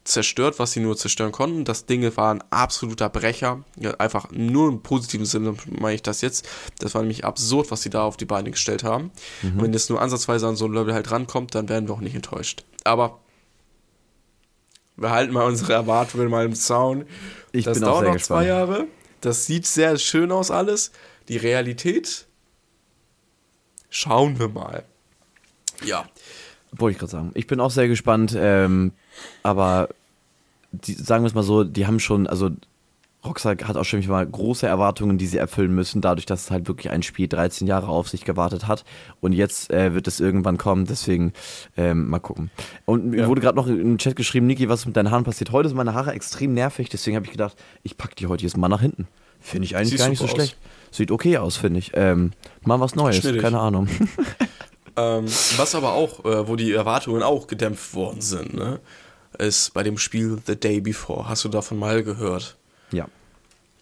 zerstört, 0.07 0.59
was 0.59 0.73
sie 0.73 0.81
nur 0.81 0.97
zerstören 0.97 1.33
konnten. 1.33 1.65
Das 1.65 1.87
Ding 1.87 2.17
war 2.17 2.33
ein 2.33 2.43
absoluter 2.51 3.09
Brecher. 3.09 3.65
Ja, 3.79 3.93
einfach 3.95 4.31
nur 4.31 4.69
im 4.69 4.83
positiven 4.83 5.27
Sinne 5.27 5.55
meine 5.69 5.95
ich 5.95 6.03
das 6.03 6.21
jetzt. 6.21 6.49
Das 6.79 6.95
war 6.95 7.03
nämlich 7.03 7.25
absurd, 7.25 7.71
was 7.71 7.83
sie 7.83 7.91
da 7.91 8.05
auf 8.05 8.17
die 8.17 8.25
Beine 8.25 8.51
gestellt 8.51 8.85
haben. 8.85 9.11
Mhm. 9.43 9.59
Und 9.59 9.63
wenn 9.63 9.75
es 9.75 9.89
nur 9.89 10.01
ansatzweise 10.01 10.47
an 10.47 10.57
so 10.57 10.67
ein 10.67 10.73
Level 10.73 10.95
halt 10.95 11.11
rankommt, 11.11 11.55
dann 11.55 11.69
werden 11.69 11.89
wir 11.89 11.95
auch 11.95 12.01
nicht 12.01 12.15
enttäuscht. 12.15 12.65
Aber 12.85 13.21
wir 14.97 15.11
halten 15.11 15.33
mal 15.33 15.47
unsere 15.47 15.73
Erwartungen 15.73 16.31
mal 16.31 16.45
im 16.45 16.55
Zaun. 16.55 17.05
Ich 17.53 17.65
das 17.65 17.79
bin 17.79 17.87
dauert 17.87 18.05
noch 18.07 18.13
gespannt. 18.15 18.43
zwei 18.43 18.47
Jahre. 18.47 18.87
Das 19.21 19.47
sieht 19.47 19.67
sehr 19.67 19.99
schön 19.99 20.31
aus 20.31 20.51
alles. 20.51 20.93
Die 21.29 21.37
Realität 21.37 22.27
schauen 23.91 24.39
wir 24.39 24.49
mal. 24.49 24.85
Ja. 25.85 26.09
Wollte 26.73 26.93
ich 26.93 26.99
gerade 26.99 27.13
sagen. 27.13 27.31
Ich 27.35 27.47
bin 27.47 27.61
auch 27.61 27.71
sehr 27.71 27.89
gespannt, 27.89 28.35
ähm, 28.39 28.93
aber 29.43 29.89
die, 30.73 30.95
sagen 30.95 31.25
wir 31.25 31.29
es 31.29 31.35
mal 31.35 31.43
so, 31.43 31.65
die 31.65 31.87
haben 31.87 32.01
schon, 32.01 32.27
also 32.27 32.51
Rockstar 33.27 33.57
hat 33.65 33.77
auch 33.77 33.85
schon 33.85 34.07
mal 34.07 34.25
große 34.25 34.67
Erwartungen, 34.67 35.19
die 35.19 35.27
sie 35.27 35.39
erfüllen 35.39 35.75
müssen, 35.75 36.01
dadurch, 36.01 36.27
dass 36.27 36.45
es 36.45 36.51
halt 36.51 36.69
wirklich 36.69 36.91
ein 36.91 37.03
Spiel 37.03 37.29
13 37.29 37.67
Jahre 37.67 37.89
auf 37.89 38.09
sich 38.09 38.25
gewartet 38.25 38.67
hat. 38.67 38.85
Und 39.21 39.33
jetzt 39.33 39.71
äh, 39.71 39.95
wird 39.95 40.07
es 40.07 40.21
irgendwann 40.21 40.59
kommen, 40.59 40.87
deswegen 40.87 41.33
ähm, 41.77 42.09
mal 42.09 42.21
gucken. 42.21 42.51
Und 42.85 43.13
ja. 43.13 43.23
mir 43.23 43.29
wurde 43.29 43.41
gerade 43.41 43.57
noch 43.57 43.67
im 43.67 43.99
Chat 43.99 44.17
geschrieben, 44.17 44.47
Niki, 44.47 44.69
was 44.69 44.87
mit 44.87 44.97
deinen 44.97 45.11
Haaren 45.11 45.25
passiert. 45.25 45.53
Heute 45.53 45.69
sind 45.69 45.77
meine 45.77 45.95
Haare 45.95 46.13
extrem 46.13 46.55
nervig, 46.55 46.89
deswegen 46.89 47.17
habe 47.17 47.27
ich 47.27 47.33
gedacht, 47.33 47.57
ich 47.83 47.97
packe 47.97 48.15
die 48.15 48.27
heute 48.27 48.45
jetzt 48.45 48.57
mal 48.57 48.69
nach 48.69 48.81
hinten. 48.81 49.09
Finde 49.41 49.67
ich 49.67 49.77
eigentlich 49.77 49.91
Siehst 49.91 50.03
gar 50.03 50.09
nicht 50.09 50.19
so 50.19 50.25
aus. 50.25 50.31
schlecht. 50.31 50.57
Sieht 50.91 51.11
okay 51.11 51.39
aus, 51.39 51.57
finde 51.57 51.79
ich. 51.79 51.93
Ähm, 51.95 52.33
mal 52.63 52.81
was 52.81 52.95
Neues, 52.95 53.17
Schnittig. 53.17 53.43
keine 53.43 53.61
Ahnung. 53.61 53.89
ähm, 54.97 55.27
was 55.57 55.75
aber 55.75 55.93
auch, 55.93 56.25
äh, 56.25 56.49
wo 56.49 56.57
die 56.57 56.73
Erwartungen 56.73 57.23
auch 57.23 57.47
gedämpft 57.47 57.95
worden 57.95 58.21
sind, 58.21 58.55
ne, 58.55 58.81
ist 59.39 59.75
bei 59.75 59.83
dem 59.83 59.99
Spiel 59.99 60.39
The 60.47 60.57
Day 60.57 60.81
Before. 60.81 61.29
Hast 61.29 61.45
du 61.45 61.49
davon 61.49 61.79
mal 61.79 62.03
gehört? 62.03 62.57
Ja. 62.93 63.09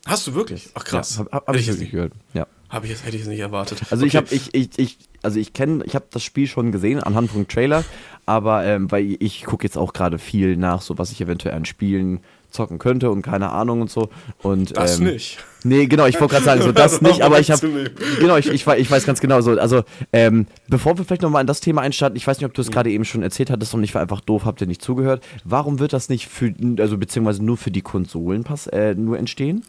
Hast 0.06 0.26
du 0.26 0.34
wirklich? 0.34 0.70
Ach 0.74 0.84
krass. 0.84 1.16
Ja, 1.16 1.24
habe 1.32 1.46
hab 1.46 1.56
ich 1.56 1.66
wirklich 1.66 1.90
gehört. 1.90 2.12
Ja. 2.34 2.46
Habe 2.68 2.86
ich 2.86 2.92
jetzt 2.92 3.04
hätte 3.04 3.16
ich 3.16 3.22
es 3.22 3.28
nicht 3.28 3.40
erwartet. 3.40 3.80
Also 3.90 4.04
okay. 4.04 4.08
ich 4.08 4.16
habe 4.16 4.34
ich, 4.34 4.54
ich, 4.54 4.78
ich 4.78 4.98
also 5.22 5.38
ich 5.38 5.52
kenne, 5.52 5.84
ich 5.84 5.94
habe 5.94 6.06
das 6.10 6.22
Spiel 6.22 6.46
schon 6.46 6.72
gesehen 6.72 7.02
anhand 7.02 7.30
von 7.30 7.48
Trailer, 7.48 7.84
aber 8.26 8.64
ähm, 8.64 8.90
weil 8.90 9.16
ich 9.20 9.44
gucke 9.44 9.64
jetzt 9.64 9.78
auch 9.78 9.92
gerade 9.92 10.18
viel 10.18 10.56
nach, 10.56 10.82
so 10.82 10.98
was 10.98 11.12
ich 11.12 11.20
eventuell 11.20 11.54
an 11.54 11.64
Spielen 11.64 12.20
zocken 12.50 12.78
könnte 12.78 13.10
und 13.10 13.22
keine 13.22 13.50
Ahnung 13.50 13.80
und 13.80 13.90
so. 13.90 14.10
Und, 14.42 14.76
das 14.76 14.98
ähm, 14.98 15.06
nicht. 15.06 15.38
Nee, 15.66 15.86
genau, 15.86 16.04
ich 16.04 16.20
wollte 16.20 16.34
gerade 16.34 16.44
sagen, 16.44 16.62
so 16.62 16.72
das 16.72 17.00
nicht, 17.00 17.22
aber 17.22 17.40
ich 17.40 17.50
habe. 17.50 17.90
Genau, 18.20 18.36
ich, 18.36 18.46
ich, 18.48 18.66
ich 18.66 18.90
weiß 18.90 19.06
ganz 19.06 19.20
genau 19.20 19.40
so. 19.40 19.52
Also, 19.52 19.82
ähm, 20.12 20.46
bevor 20.68 20.98
wir 20.98 21.06
vielleicht 21.06 21.22
nochmal 21.22 21.40
in 21.40 21.46
das 21.46 21.60
Thema 21.60 21.80
einstarten, 21.80 22.16
ich 22.16 22.26
weiß 22.26 22.38
nicht, 22.38 22.46
ob 22.46 22.52
du 22.52 22.60
es 22.60 22.68
mhm. 22.68 22.72
gerade 22.72 22.90
eben 22.90 23.04
schon 23.06 23.22
erzählt 23.22 23.50
hattest 23.50 23.72
und 23.72 23.82
ich 23.82 23.94
war 23.94 24.02
einfach 24.02 24.20
doof, 24.20 24.44
habt 24.44 24.60
ihr 24.60 24.66
nicht 24.66 24.82
zugehört. 24.82 25.24
Warum 25.44 25.78
wird 25.78 25.94
das 25.94 26.10
nicht 26.10 26.28
für, 26.28 26.52
also 26.78 26.98
beziehungsweise 26.98 27.42
nur 27.42 27.56
für 27.56 27.70
die 27.70 27.80
Konsolen 27.80 28.44
pass, 28.44 28.66
äh, 28.66 28.94
nur 28.94 29.18
entstehen? 29.18 29.64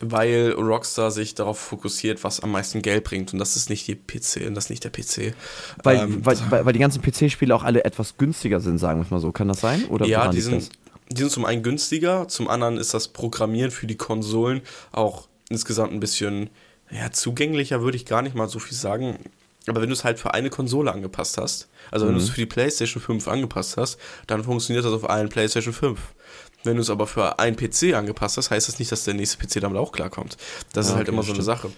Weil 0.00 0.52
Rockstar 0.52 1.10
sich 1.10 1.34
darauf 1.34 1.58
fokussiert, 1.58 2.22
was 2.22 2.40
am 2.40 2.52
meisten 2.52 2.82
Geld 2.82 3.04
bringt 3.04 3.32
und 3.32 3.38
das 3.38 3.56
ist 3.56 3.70
nicht 3.70 3.88
die 3.88 3.94
PC, 3.94 4.54
das 4.54 4.64
ist 4.64 4.70
nicht 4.70 4.84
der 4.84 4.90
PC. 4.90 5.34
Weil, 5.82 5.96
ähm, 5.96 6.26
weil, 6.26 6.36
weil, 6.50 6.66
weil, 6.66 6.72
die 6.74 6.78
ganzen 6.78 7.00
PC-Spiele 7.00 7.54
auch 7.54 7.64
alle 7.64 7.84
etwas 7.84 8.18
günstiger 8.18 8.60
sind, 8.60 8.76
sagen 8.76 9.00
wir 9.00 9.04
es 9.04 9.10
mal 9.10 9.18
so. 9.18 9.32
Kann 9.32 9.48
das 9.48 9.60
sein? 9.60 9.86
Oder 9.86 10.06
ja, 10.06 10.28
die 10.28 10.42
sind, 10.42 10.68
die 11.10 11.20
sind 11.20 11.32
zum 11.32 11.46
einen 11.46 11.62
günstiger, 11.62 12.28
zum 12.28 12.48
anderen 12.48 12.76
ist 12.76 12.92
das 12.92 13.08
Programmieren 13.08 13.70
für 13.70 13.86
die 13.86 13.96
Konsolen 13.96 14.60
auch 14.92 15.26
insgesamt 15.48 15.92
ein 15.92 16.00
bisschen 16.00 16.50
ja, 16.90 17.10
zugänglicher, 17.10 17.82
würde 17.82 17.96
ich 17.96 18.06
gar 18.06 18.22
nicht 18.22 18.34
mal 18.34 18.48
so 18.48 18.58
viel 18.58 18.76
sagen. 18.76 19.18
Aber 19.66 19.82
wenn 19.82 19.88
du 19.88 19.94
es 19.94 20.04
halt 20.04 20.18
für 20.18 20.32
eine 20.32 20.48
Konsole 20.48 20.92
angepasst 20.92 21.36
hast, 21.36 21.68
also 21.90 22.06
wenn 22.06 22.14
mhm. 22.14 22.18
du 22.18 22.24
es 22.24 22.30
für 22.30 22.40
die 22.40 22.46
PlayStation 22.46 23.02
5 23.02 23.28
angepasst 23.28 23.76
hast, 23.76 23.98
dann 24.26 24.44
funktioniert 24.44 24.84
das 24.84 24.92
auf 24.92 25.08
allen 25.08 25.28
PlayStation 25.28 25.74
5. 25.74 26.00
Wenn 26.64 26.76
du 26.76 26.82
es 26.82 26.90
aber 26.90 27.06
für 27.06 27.38
einen 27.38 27.56
PC 27.56 27.94
angepasst 27.94 28.36
hast, 28.36 28.50
heißt 28.50 28.66
das 28.66 28.78
nicht, 28.78 28.90
dass 28.90 29.04
der 29.04 29.14
nächste 29.14 29.38
PC 29.38 29.60
damit 29.60 29.78
auch 29.78 29.92
klarkommt. 29.92 30.36
Das 30.72 30.86
ja, 30.86 30.92
ist 30.92 30.96
halt 30.96 31.08
okay, 31.08 31.12
immer 31.12 31.22
so 31.22 31.32
stimmt. 31.32 31.38
eine 31.38 31.44
Sache. 31.44 31.70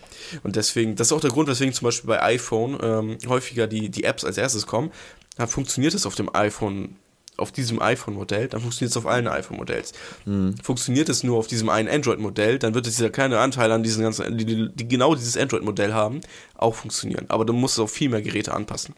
Und 0.42 0.56
deswegen, 0.56 0.96
das 0.96 1.08
ist 1.08 1.12
auch 1.12 1.20
der 1.20 1.30
Grund, 1.30 1.48
weswegen 1.48 1.74
zum 1.74 1.86
Beispiel 1.86 2.08
bei 2.08 2.22
iPhone 2.22 2.78
ähm, 2.82 3.18
häufiger 3.28 3.66
die, 3.66 3.90
die 3.90 4.04
Apps 4.04 4.24
als 4.24 4.38
erstes 4.38 4.66
kommen. 4.66 4.90
Dann 5.36 5.48
funktioniert 5.48 5.94
es 5.94 6.06
auf 6.06 6.14
dem 6.14 6.34
iPhone 6.34 6.96
auf 7.40 7.52
diesem 7.52 7.80
iPhone-Modell, 7.80 8.48
dann 8.48 8.60
funktioniert 8.60 8.90
es 8.90 8.96
auf 8.96 9.06
allen 9.06 9.26
iPhone-Modells. 9.26 9.92
Mhm. 10.24 10.56
Funktioniert 10.62 11.08
es 11.08 11.22
nur 11.22 11.38
auf 11.38 11.46
diesem 11.46 11.68
einen 11.68 11.88
Android-Modell, 11.88 12.58
dann 12.58 12.74
wird 12.74 12.86
es 12.86 12.98
ja 12.98 13.08
keine 13.08 13.38
Anteile 13.38 13.74
an 13.74 13.82
diesen 13.82 14.02
ganzen, 14.02 14.38
die, 14.38 14.44
die, 14.44 14.68
die 14.72 14.88
genau 14.88 15.14
dieses 15.14 15.36
Android-Modell 15.36 15.94
haben, 15.94 16.20
auch 16.56 16.74
funktionieren. 16.74 17.26
Aber 17.28 17.44
du 17.44 17.52
musst 17.52 17.74
es 17.74 17.80
auf 17.80 17.90
viel 17.90 18.08
mehr 18.08 18.22
Geräte 18.22 18.52
anpassen. 18.52 18.94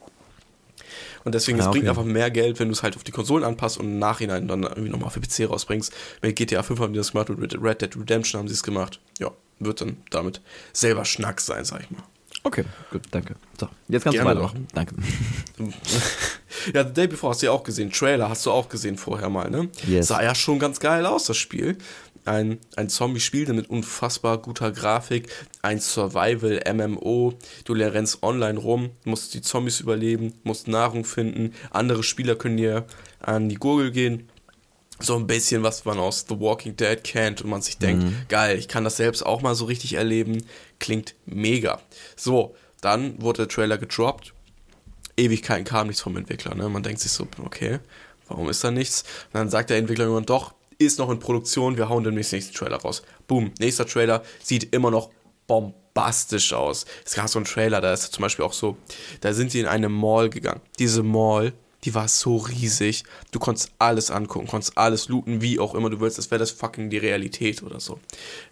Und 1.25 1.35
deswegen, 1.35 1.59
es 1.59 1.67
ah, 1.67 1.69
okay. 1.69 1.79
bringt 1.79 1.89
einfach 1.89 2.05
mehr 2.05 2.31
Geld, 2.31 2.59
wenn 2.59 2.69
du 2.69 2.73
es 2.73 2.83
halt 2.83 2.97
auf 2.97 3.05
die 3.05 3.13
Konsolen 3.13 3.45
anpasst 3.45 3.79
und 3.79 3.87
im 3.87 3.99
Nachhinein 3.99 4.49
dann 4.49 4.65
irgendwie 4.65 4.89
nochmal 4.89 5.11
für 5.11 5.21
PC 5.21 5.49
rausbringst. 5.49 5.93
Mit 6.21 6.37
GTA 6.37 6.63
5 6.63 6.81
haben 6.81 6.93
die 6.93 6.99
das 6.99 7.13
gemacht, 7.13 7.29
mit 7.29 7.55
Red 7.63 7.81
Dead 7.81 7.97
Redemption 7.97 8.41
haben 8.41 8.49
sie 8.49 8.55
es 8.55 8.63
gemacht. 8.63 9.01
Ja, 9.21 9.31
wird 9.61 9.81
dann 9.81 9.99
damit 10.11 10.41
selber 10.73 11.05
Schnack 11.05 11.41
sein, 11.41 11.65
sag 11.65 11.83
ich 11.83 11.91
mal. 11.91 12.03
Okay, 12.45 12.65
gut, 12.91 13.03
danke. 13.11 13.37
So, 13.59 13.69
jetzt 13.89 14.03
kannst 14.03 14.19
Gerne 14.19 14.35
du 14.35 14.41
weitermachen. 14.41 14.67
Danke. 14.75 14.97
ja, 16.75 16.85
The 16.85 16.93
Day 16.93 17.07
Before 17.07 17.31
hast 17.31 17.43
du 17.43 17.47
ja 17.47 17.53
auch 17.53 17.63
gesehen. 17.63 17.93
Trailer 17.93 18.29
hast 18.29 18.45
du 18.47 18.51
auch 18.51 18.69
gesehen 18.69 18.97
vorher 18.97 19.29
mal, 19.29 19.49
ne? 19.49 19.69
Yes. 19.87 20.09
Sah 20.09 20.23
ja 20.23 20.35
schon 20.35 20.59
ganz 20.59 20.81
geil 20.81 21.07
aus, 21.07 21.25
das 21.25 21.37
Spiel. 21.37 21.79
Ein, 22.25 22.59
ein 22.77 22.89
Zombie-Spiel 22.89 23.53
mit 23.53 23.69
unfassbar 23.69 24.39
guter 24.39 24.71
Grafik, 24.71 25.29
ein 25.61 25.81
Survival-MMO. 25.81 27.35
Du 27.65 27.73
rennst 27.73 28.23
online 28.23 28.59
rum, 28.59 28.91
musst 29.05 29.35
die 29.35 29.43
Zombies 29.43 29.81
überleben, 29.81 30.35
musst 30.45 30.69
Nahrung 30.69 31.05
finden. 31.05 31.53
Andere 31.71 32.03
Spieler 32.03 32.37
können 32.37 32.57
dir 32.57 32.87
an 33.21 33.49
die 33.49 33.57
Gurgel 33.57 33.91
gehen 33.91 34.29
so 35.05 35.17
ein 35.17 35.27
bisschen, 35.27 35.63
was 35.63 35.85
man 35.85 35.99
aus 35.99 36.27
The 36.29 36.39
Walking 36.39 36.77
Dead 36.77 37.03
kennt 37.03 37.43
und 37.43 37.51
man 37.51 37.63
sich 37.63 37.79
denkt, 37.79 38.05
mhm. 38.05 38.17
geil, 38.29 38.59
ich 38.59 38.69
kann 38.69 38.85
das 38.85 38.97
selbst 38.97 39.25
auch 39.25 39.43
mal 39.43 39.55
so 39.55 39.65
richtig 39.65 39.95
erleben, 39.95 40.45
klingt 40.83 41.15
mega. 41.25 41.81
So, 42.17 42.55
dann 42.83 43.23
wurde 43.23 43.47
der 43.47 43.49
Trailer 43.49 43.79
gedroppt, 43.79 44.35
Ewigkeiten 45.17 45.65
kam 45.65 45.87
nichts 45.87 46.03
vom 46.03 46.17
Entwickler, 46.17 46.55
ne? 46.55 46.69
man 46.69 46.83
denkt 46.83 47.01
sich 47.01 47.13
so, 47.13 47.27
okay, 47.45 47.79
warum 48.29 48.51
ist 48.51 48.63
da 48.63 48.71
nichts? 48.71 49.03
Und 49.27 49.35
dann 49.35 49.49
sagt 49.49 49.71
der 49.71 49.79
Entwickler 49.79 50.05
irgendwann, 50.05 50.27
doch, 50.27 50.55
ist 50.79 50.99
noch 50.99 51.11
in 51.11 51.21
Produktion, 51.21 51.77
wir 51.77 51.89
hauen 51.89 52.03
demnächst 52.03 52.33
nächsten 52.33 52.55
Trailer 52.55 52.79
raus. 52.79 53.03
Boom, 53.29 53.53
nächster 53.61 53.87
Trailer 53.87 54.23
sieht 54.43 54.75
immer 54.75 54.91
noch 54.91 55.11
bombastisch 55.47 56.53
aus. 56.53 56.87
Es 57.05 57.15
gab 57.15 57.29
so 57.29 57.39
einen 57.39 57.47
Trailer, 57.47 57.81
da 57.81 57.93
ist 57.93 58.13
zum 58.13 58.23
Beispiel 58.23 58.45
auch 58.45 58.53
so, 58.53 58.77
da 59.21 59.33
sind 59.33 59.53
sie 59.53 59.61
in 59.61 59.67
eine 59.67 59.89
Mall 59.89 60.29
gegangen. 60.29 60.61
Diese 60.79 61.03
Mall 61.03 61.53
die 61.85 61.95
war 61.95 62.09
so 62.09 62.37
riesig. 62.37 63.05
Du 63.33 63.39
konntest 63.39 63.73
alles 63.79 64.11
angucken, 64.11 64.47
konntest 64.47 64.79
alles 64.79 65.09
looten, 65.09 65.41
wie 65.41 65.59
auch 65.59 65.75
immer 65.75 65.91
du 65.91 66.01
willst. 66.01 66.19
Das 66.19 66.31
wäre 66.31 66.39
das 66.39 66.53
fucking 66.53 66.91
die 66.91 66.99
Realität 66.99 67.63
oder 67.63 67.81
so. 67.81 67.99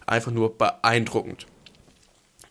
Einfach 0.05 0.31
nur 0.31 0.57
beeindruckend. 0.57 1.47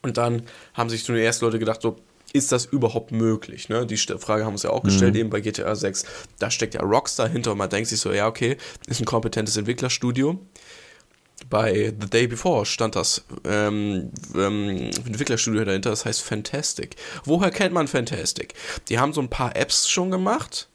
Und 0.03 0.17
dann 0.17 0.43
haben 0.75 0.91
sich 0.91 1.09
ersten 1.09 1.45
Leute 1.45 1.59
gedacht, 1.59 1.83
so, 1.83 1.97
ist 2.33 2.53
das 2.53 2.65
überhaupt 2.65 3.11
möglich? 3.13 3.69
Ne? 3.69 3.87
Die 3.87 3.97
Frage 3.97 4.45
haben 4.45 4.51
wir 4.51 4.53
uns 4.53 4.63
ja 4.63 4.71
auch 4.71 4.83
gestellt, 4.83 5.15
mhm. 5.15 5.21
eben 5.21 5.31
bei 5.31 5.41
GTA 5.41 5.75
6. 5.75 6.05
Da 6.39 6.51
steckt 6.51 6.75
ja 6.75 6.83
Rockstar 6.83 7.29
hinter 7.29 7.53
und 7.53 7.59
man 7.59 7.69
denkt 7.69 7.89
sich 7.89 8.01
so, 8.01 8.13
ja, 8.13 8.29
okay, 8.29 8.57
ist 8.87 9.01
ein 9.01 9.07
kompetentes 9.07 9.57
Entwicklerstudio. 9.57 10.39
Bei 11.49 11.93
The 11.99 12.09
Day 12.09 12.27
Before 12.27 12.67
stand 12.67 12.95
das 12.95 13.25
ähm, 13.45 14.11
ähm, 14.37 14.91
Entwicklerstudio 15.07 15.65
dahinter, 15.65 15.91
das 15.91 16.05
heißt 16.05 16.23
Fantastic. 16.23 16.97
Woher 17.25 17.51
kennt 17.51 17.75
man 17.75 17.89
Fantastic? 17.89 18.55
Die 18.89 18.99
haben 18.99 19.13
so 19.13 19.23
ein 19.23 19.31
paar 19.31 19.57
Apps 19.57 19.89
schon 19.89 20.11
gemacht, 20.11 20.69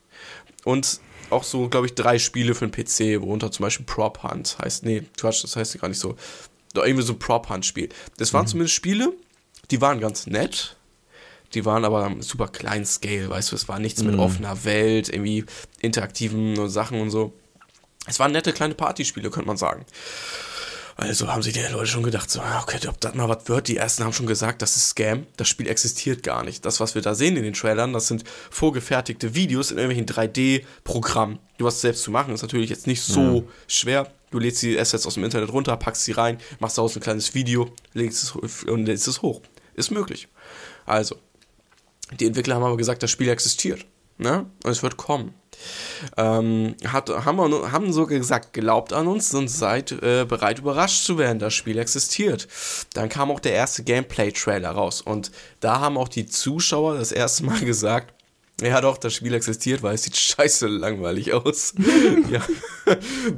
und 0.65 0.99
auch 1.29 1.43
so, 1.43 1.69
glaube 1.69 1.85
ich, 1.85 1.95
drei 1.95 2.19
Spiele 2.19 2.53
für 2.53 2.67
den 2.67 2.71
PC, 2.71 3.21
worunter 3.21 3.51
zum 3.51 3.63
Beispiel 3.63 3.85
Prop 3.85 4.23
Hunt 4.23 4.57
heißt. 4.61 4.83
Nee, 4.83 5.03
Quatsch, 5.17 5.43
das 5.43 5.55
heißt 5.55 5.79
gar 5.79 5.87
nicht 5.87 5.99
so. 5.99 6.15
Irgendwie 6.83 7.03
so 7.03 7.13
ein 7.13 7.19
Prop 7.19 7.49
Hunt 7.49 7.65
Spiel. 7.65 7.89
Das 8.17 8.33
waren 8.33 8.43
mhm. 8.45 8.49
zumindest 8.49 8.75
Spiele, 8.75 9.13
die 9.71 9.81
waren 9.81 9.99
ganz 9.99 10.27
nett. 10.27 10.75
Die 11.53 11.63
waren 11.63 11.85
aber 11.85 12.11
super 12.19 12.47
kleinen 12.47 12.85
Scale, 12.85 13.29
weißt 13.29 13.51
du, 13.51 13.55
es 13.55 13.69
war 13.69 13.79
nichts 13.79 14.03
mit 14.03 14.17
offener 14.17 14.65
Welt, 14.65 15.07
irgendwie 15.07 15.45
interaktiven 15.79 16.67
Sachen 16.67 16.99
und 16.99 17.11
so. 17.11 17.33
Es 18.07 18.19
waren 18.19 18.31
nette 18.33 18.51
kleine 18.51 18.75
Partyspiele, 18.75 19.29
könnte 19.29 19.47
man 19.47 19.55
sagen. 19.55 19.85
Also 20.97 21.27
haben 21.27 21.43
sich 21.43 21.53
die 21.53 21.59
Leute 21.59 21.87
schon 21.87 22.03
gedacht, 22.03 22.31
so, 22.31 22.39
ah, 22.39 22.61
okay, 22.61 22.79
ob 22.87 23.01
das 23.01 23.15
mal 23.15 23.27
was 23.27 23.49
wird. 23.49 23.67
Die 23.67 23.75
ersten 23.75 24.05
haben 24.05 24.13
schon 24.13 24.27
gesagt, 24.27 24.61
das 24.61 24.77
ist 24.77 24.87
Scam. 24.89 25.27
Das 25.35 25.49
Spiel 25.49 25.67
existiert 25.67 26.23
gar 26.23 26.43
nicht. 26.43 26.63
Das, 26.63 26.79
was 26.79 26.95
wir 26.95 27.01
da 27.01 27.13
sehen 27.15 27.35
in 27.35 27.43
den 27.43 27.53
Trailern, 27.53 27.91
das 27.91 28.07
sind 28.07 28.23
vorgefertigte 28.49 29.35
Videos 29.35 29.71
in 29.71 29.77
irgendwelchen 29.77 30.07
3D-Programmen. 30.07 31.39
Du 31.57 31.65
was 31.65 31.81
selbst 31.81 32.03
zu 32.03 32.11
machen, 32.11 32.33
ist 32.33 32.43
natürlich 32.43 32.69
jetzt 32.69 32.87
nicht 32.87 33.01
so 33.01 33.35
ja. 33.35 33.43
schwer. 33.67 34.11
Du 34.31 34.39
lädst 34.39 34.61
die 34.61 34.79
Assets 34.79 35.05
aus 35.05 35.15
dem 35.15 35.25
Internet 35.25 35.51
runter, 35.51 35.75
packst 35.75 36.05
sie 36.05 36.13
rein, 36.13 36.37
machst 36.59 36.77
daraus 36.77 36.95
ein 36.95 37.01
kleines 37.01 37.33
Video, 37.33 37.69
legst 37.93 38.23
es 38.23 38.31
und 38.65 38.85
lädst 38.85 39.07
es 39.07 39.21
hoch. 39.21 39.41
Ist 39.75 39.91
möglich. 39.91 40.29
Also, 40.85 41.17
die 42.19 42.25
Entwickler 42.25 42.55
haben 42.55 42.63
aber 42.63 42.77
gesagt, 42.77 43.03
das 43.03 43.11
Spiel 43.11 43.27
existiert. 43.27 43.85
Ne? 44.17 44.45
Und 44.63 44.71
es 44.71 44.81
wird 44.81 44.95
kommen. 44.95 45.33
Ähm, 46.17 46.75
hat, 46.87 47.09
haben, 47.09 47.37
wir, 47.37 47.71
haben 47.71 47.93
sogar 47.93 48.17
gesagt, 48.17 48.53
glaubt 48.53 48.93
an 48.93 49.07
uns 49.07 49.33
und 49.33 49.47
seid 49.47 49.91
äh, 49.91 50.25
bereit, 50.27 50.59
überrascht 50.59 51.05
zu 51.05 51.17
werden. 51.17 51.39
Das 51.39 51.53
Spiel 51.53 51.77
existiert. 51.77 52.47
Dann 52.93 53.09
kam 53.09 53.31
auch 53.31 53.39
der 53.39 53.53
erste 53.53 53.83
Gameplay-Trailer 53.83 54.71
raus. 54.71 55.01
Und 55.01 55.31
da 55.59 55.79
haben 55.79 55.97
auch 55.97 56.07
die 56.07 56.25
Zuschauer 56.25 56.97
das 56.97 57.11
erste 57.11 57.45
Mal 57.45 57.59
gesagt, 57.65 58.14
ja 58.61 58.79
doch, 58.79 58.97
das 58.97 59.13
Spiel 59.13 59.33
existiert, 59.33 59.83
weil 59.83 59.95
es 59.95 60.03
sieht 60.03 60.15
scheiße 60.15 60.67
langweilig 60.67 61.33
aus. 61.33 61.73
ja. 62.31 62.41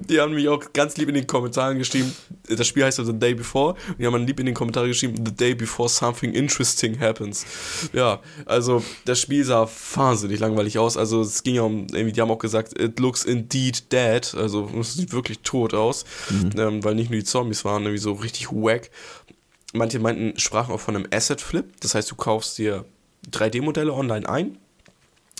Die 0.08 0.20
haben 0.20 0.36
mich 0.36 0.48
auch 0.48 0.62
ganz 0.74 0.96
lieb 0.98 1.10
in 1.10 1.16
den 1.16 1.26
Kommentaren 1.26 1.80
geschrieben, 1.80 2.16
das 2.48 2.68
Spiel 2.68 2.84
heißt 2.84 3.00
ja 3.00 3.04
The 3.04 3.18
Day 3.18 3.34
Before, 3.34 3.74
und 3.88 4.00
die 4.00 4.06
haben 4.06 4.14
dann 4.14 4.28
lieb 4.28 4.40
in 4.40 4.46
den 4.46 4.54
Kommentaren 4.54 4.88
geschrieben, 4.88 5.16
The 5.26 5.36
Day 5.36 5.56
Before 5.56 5.90
Something 5.90 6.34
Interesting 6.34 7.00
Happens. 7.00 7.46
Ja, 7.94 8.22
also 8.46 8.84
das 9.06 9.20
Spiel 9.20 9.44
sah 9.44 9.68
wahnsinnig 9.96 10.40
langweilig 10.40 10.78
aus, 10.78 10.98
also 10.98 11.22
es 11.22 11.42
ging 11.42 11.56
ja 11.56 11.64
um, 11.64 11.88
irgendwie, 11.92 12.12
die 12.12 12.22
haben 12.22 12.30
auch 12.30 12.38
gesagt, 12.38 12.80
it 12.80 13.00
looks 13.00 13.24
indeed 13.24 13.92
dead, 13.92 14.36
also 14.36 14.70
es 14.80 14.94
sieht 14.94 15.14
wirklich 15.14 15.40
tot 15.40 15.74
aus, 15.74 16.06
mhm. 16.30 16.52
ähm, 16.60 16.84
weil 16.84 16.94
nicht 16.94 17.10
nur 17.10 17.20
die 17.20 17.26
Zombies 17.26 17.66
waren 17.66 17.84
irgendwie 17.84 18.02
so 18.02 18.14
richtig 18.14 18.52
wack. 18.52 18.92
Manche 19.74 20.00
meinten, 20.00 20.38
sprachen 20.40 20.74
auch 20.74 20.80
von 20.80 20.96
einem 20.96 21.08
Asset 21.12 21.42
Flip, 21.42 21.66
das 21.80 21.96
heißt, 21.96 22.12
du 22.12 22.16
kaufst 22.16 22.60
dir 22.60 22.86
3D-Modelle 23.32 23.94
online 23.94 24.30
ein 24.30 24.58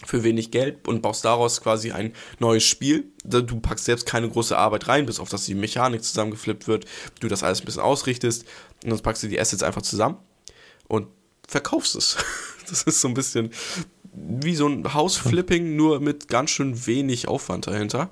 für 0.06 0.24
wenig 0.24 0.52
Geld 0.52 0.88
und 0.88 1.02
baust 1.02 1.26
daraus 1.26 1.62
quasi 1.62 1.92
ein 1.92 2.14
neues 2.40 2.64
Spiel. 2.64 3.12
Du 3.24 3.60
packst 3.60 3.86
selbst 3.86 4.06
keine 4.06 4.30
große 4.30 4.58
Arbeit 4.58 4.88
rein, 4.88 5.06
bis 5.06 5.20
auf 5.20 5.30
dass 5.30 5.46
die 5.46 5.56
Mechanik 5.56 6.04
zusammengeflippt 6.04 6.68
wird, 6.68 6.86
du 7.20 7.28
das 7.28 7.44
alles 7.44 7.62
ein 7.62 7.66
bisschen 7.66 7.82
ausrichtest 7.82 8.46
und 8.84 8.92
dann 8.92 9.00
packst 9.00 9.24
du 9.24 9.28
die 9.28 9.40
Assets 9.40 9.64
einfach 9.64 9.82
zusammen 9.82 10.18
und 10.88 11.08
verkaufst 11.48 11.96
es. 11.96 12.18
Das 12.70 12.84
ist 12.84 13.00
so 13.00 13.08
ein 13.08 13.14
bisschen 13.14 13.52
wie 14.14 14.54
so 14.54 14.68
ein 14.68 14.94
Hausflipping, 14.94 15.78
nur 15.78 16.02
mit 16.02 16.28
ganz 16.28 16.50
schön 16.50 16.86
wenig 16.86 17.30
Aufwand 17.30 17.68
dahinter. 17.68 18.10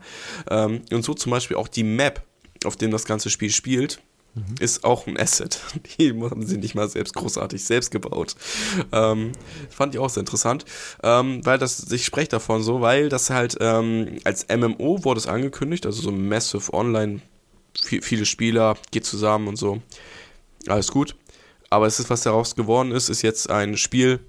Ähm, 0.49 0.83
und 0.93 1.03
so 1.03 1.13
zum 1.13 1.31
Beispiel 1.31 1.57
auch 1.57 1.67
die 1.67 1.83
Map, 1.83 2.23
auf 2.63 2.77
dem 2.77 2.89
das 2.89 3.03
ganze 3.03 3.29
Spiel 3.29 3.49
spielt, 3.49 3.99
mhm. 4.35 4.55
ist 4.59 4.83
auch 4.83 5.07
ein 5.07 5.19
Asset. 5.19 5.59
Die 5.99 6.13
haben 6.13 6.45
sie 6.45 6.57
nicht 6.57 6.75
mal 6.75 6.87
selbst 6.87 7.15
großartig 7.15 7.63
selbst 7.63 7.91
gebaut. 7.91 8.35
Ähm, 8.91 9.31
fand 9.69 9.95
ich 9.95 9.99
auch 9.99 10.09
sehr 10.09 10.21
interessant, 10.21 10.65
ähm, 11.03 11.45
weil 11.45 11.57
das, 11.57 11.91
ich 11.91 12.05
spreche 12.05 12.29
davon 12.29 12.61
so, 12.61 12.81
weil 12.81 13.09
das 13.09 13.29
halt 13.29 13.57
ähm, 13.59 14.19
als 14.23 14.45
MMO 14.47 15.03
wurde 15.03 15.19
es 15.19 15.27
angekündigt, 15.27 15.85
also 15.85 16.01
so 16.01 16.11
Massive 16.11 16.73
Online, 16.73 17.21
viel, 17.81 18.01
viele 18.01 18.25
Spieler, 18.25 18.77
geht 18.91 19.05
zusammen 19.05 19.47
und 19.47 19.55
so. 19.55 19.81
Alles 20.67 20.91
gut. 20.91 21.15
Aber 21.69 21.87
es 21.87 21.99
ist, 21.99 22.09
was 22.09 22.21
daraus 22.21 22.55
geworden 22.55 22.91
ist, 22.91 23.09
ist 23.09 23.21
jetzt 23.21 23.49
ein 23.49 23.75
Spiel, 23.77 24.19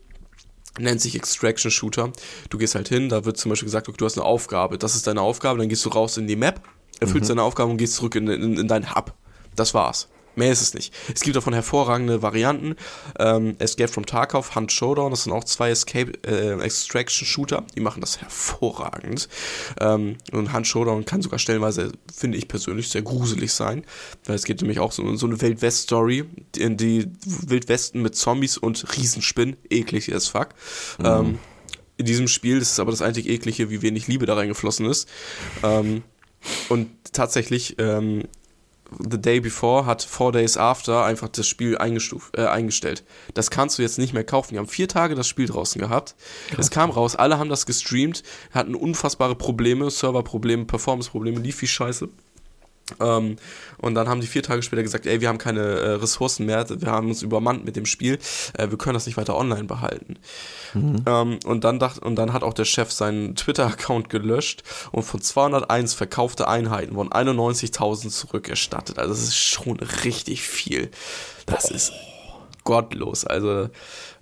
nennt 0.78 1.00
sich 1.00 1.14
Extraction 1.14 1.70
Shooter. 1.70 2.12
Du 2.50 2.58
gehst 2.58 2.74
halt 2.74 2.88
hin, 2.88 3.08
da 3.08 3.24
wird 3.24 3.36
zum 3.36 3.50
Beispiel 3.50 3.66
gesagt, 3.66 3.88
okay, 3.88 3.96
du 3.98 4.04
hast 4.04 4.18
eine 4.18 4.24
Aufgabe, 4.24 4.78
das 4.78 4.94
ist 4.94 5.06
deine 5.06 5.20
Aufgabe, 5.20 5.58
dann 5.58 5.68
gehst 5.68 5.84
du 5.84 5.90
raus 5.90 6.16
in 6.16 6.26
die 6.26 6.36
Map, 6.36 6.60
erfüllst 7.00 7.28
mhm. 7.28 7.36
deine 7.36 7.42
Aufgabe 7.42 7.70
und 7.70 7.76
gehst 7.76 7.94
zurück 7.94 8.14
in, 8.14 8.28
in, 8.28 8.58
in 8.58 8.68
dein 8.68 8.94
Hub. 8.94 9.14
Das 9.56 9.74
war's. 9.74 10.08
Mehr 10.36 10.52
ist 10.52 10.60
es 10.60 10.74
nicht. 10.74 10.92
Es 11.14 11.22
gibt 11.22 11.34
davon 11.34 11.54
hervorragende 11.54 12.20
Varianten. 12.20 12.76
Ähm, 13.18 13.56
Escape 13.58 13.90
from 13.90 14.04
Tarkov, 14.04 14.54
Hunt 14.54 14.70
Showdown, 14.70 15.10
das 15.10 15.24
sind 15.24 15.32
auch 15.32 15.44
zwei 15.44 15.70
Escape 15.70 16.12
äh, 16.26 16.60
Extraction 16.62 17.26
Shooter. 17.26 17.64
Die 17.74 17.80
machen 17.80 18.02
das 18.02 18.20
hervorragend. 18.20 19.30
Ähm, 19.80 20.18
und 20.32 20.52
Hunt 20.52 20.66
Showdown 20.66 21.06
kann 21.06 21.22
sogar 21.22 21.38
stellenweise, 21.38 21.92
finde 22.14 22.36
ich 22.36 22.48
persönlich, 22.48 22.90
sehr 22.90 23.00
gruselig 23.00 23.54
sein. 23.54 23.84
Weil 24.26 24.36
es 24.36 24.44
geht 24.44 24.60
nämlich 24.60 24.78
auch 24.78 24.92
so, 24.92 25.16
so 25.16 25.26
eine 25.26 25.40
Wildwest-Story, 25.40 26.24
in 26.58 26.76
die 26.76 27.10
Wildwesten 27.24 28.02
mit 28.02 28.14
Zombies 28.14 28.58
und 28.58 28.94
Riesenspinnen, 28.94 29.56
eklig 29.70 30.14
as 30.14 30.28
fuck. 30.28 30.48
Mhm. 30.98 31.06
Ähm, 31.06 31.38
in 31.96 32.04
diesem 32.04 32.28
Spiel, 32.28 32.58
ist 32.58 32.78
aber 32.78 32.90
das 32.90 33.00
einzig 33.00 33.26
eklige, 33.26 33.70
wie 33.70 33.80
wenig 33.80 34.06
Liebe 34.06 34.26
da 34.26 34.34
reingeflossen 34.34 34.84
ist. 34.84 35.08
Ähm, 35.62 36.02
und 36.68 36.90
tatsächlich 37.12 37.76
ähm, 37.78 38.24
The 38.98 39.20
Day 39.20 39.40
Before 39.40 39.86
hat 39.86 40.02
Four 40.02 40.32
Days 40.32 40.56
After 40.56 41.04
einfach 41.04 41.28
das 41.28 41.46
Spiel 41.46 41.78
eingestuft, 41.78 42.36
äh, 42.36 42.46
eingestellt. 42.46 43.04
Das 43.34 43.50
kannst 43.50 43.78
du 43.78 43.82
jetzt 43.82 43.98
nicht 43.98 44.12
mehr 44.12 44.24
kaufen. 44.24 44.54
Die 44.54 44.58
haben 44.58 44.68
vier 44.68 44.88
Tage 44.88 45.14
das 45.14 45.26
Spiel 45.26 45.46
draußen 45.46 45.80
gehabt. 45.80 46.14
Krass. 46.48 46.66
Es 46.66 46.70
kam 46.70 46.90
raus, 46.90 47.16
alle 47.16 47.38
haben 47.38 47.50
das 47.50 47.66
gestreamt, 47.66 48.22
hatten 48.50 48.74
unfassbare 48.74 49.34
Probleme, 49.34 49.90
Serverprobleme, 49.90 50.64
Performance-Probleme, 50.64 51.40
lief 51.40 51.60
wie 51.62 51.66
scheiße. 51.66 52.08
Ähm, 53.00 53.36
und 53.78 53.94
dann 53.94 54.08
haben 54.08 54.20
die 54.20 54.26
vier 54.26 54.42
Tage 54.42 54.62
später 54.62 54.82
gesagt, 54.82 55.06
ey, 55.06 55.20
wir 55.20 55.28
haben 55.28 55.38
keine 55.38 55.60
äh, 55.60 55.90
Ressourcen 55.94 56.46
mehr, 56.46 56.66
wir 56.68 56.90
haben 56.90 57.08
uns 57.08 57.22
übermannt 57.22 57.64
mit 57.64 57.76
dem 57.76 57.86
Spiel, 57.86 58.18
äh, 58.56 58.70
wir 58.70 58.78
können 58.78 58.94
das 58.94 59.06
nicht 59.06 59.16
weiter 59.16 59.36
online 59.36 59.64
behalten. 59.64 60.18
Mhm. 60.74 61.04
Ähm, 61.06 61.38
und, 61.44 61.64
dann 61.64 61.78
dacht, 61.78 61.98
und 61.98 62.16
dann 62.16 62.32
hat 62.32 62.42
auch 62.42 62.54
der 62.54 62.64
Chef 62.64 62.92
seinen 62.92 63.34
Twitter-Account 63.34 64.08
gelöscht 64.08 64.62
und 64.92 65.02
von 65.02 65.20
201 65.20 65.94
verkaufte 65.94 66.46
Einheiten 66.48 66.94
wurden 66.94 67.10
91.000 67.10 68.10
zurückerstattet. 68.10 68.98
Also 68.98 69.12
das 69.12 69.22
ist 69.22 69.36
schon 69.36 69.80
richtig 69.80 70.42
viel. 70.42 70.90
Das 71.46 71.70
ist 71.70 71.92
gottlos. 72.64 73.24
Also 73.24 73.68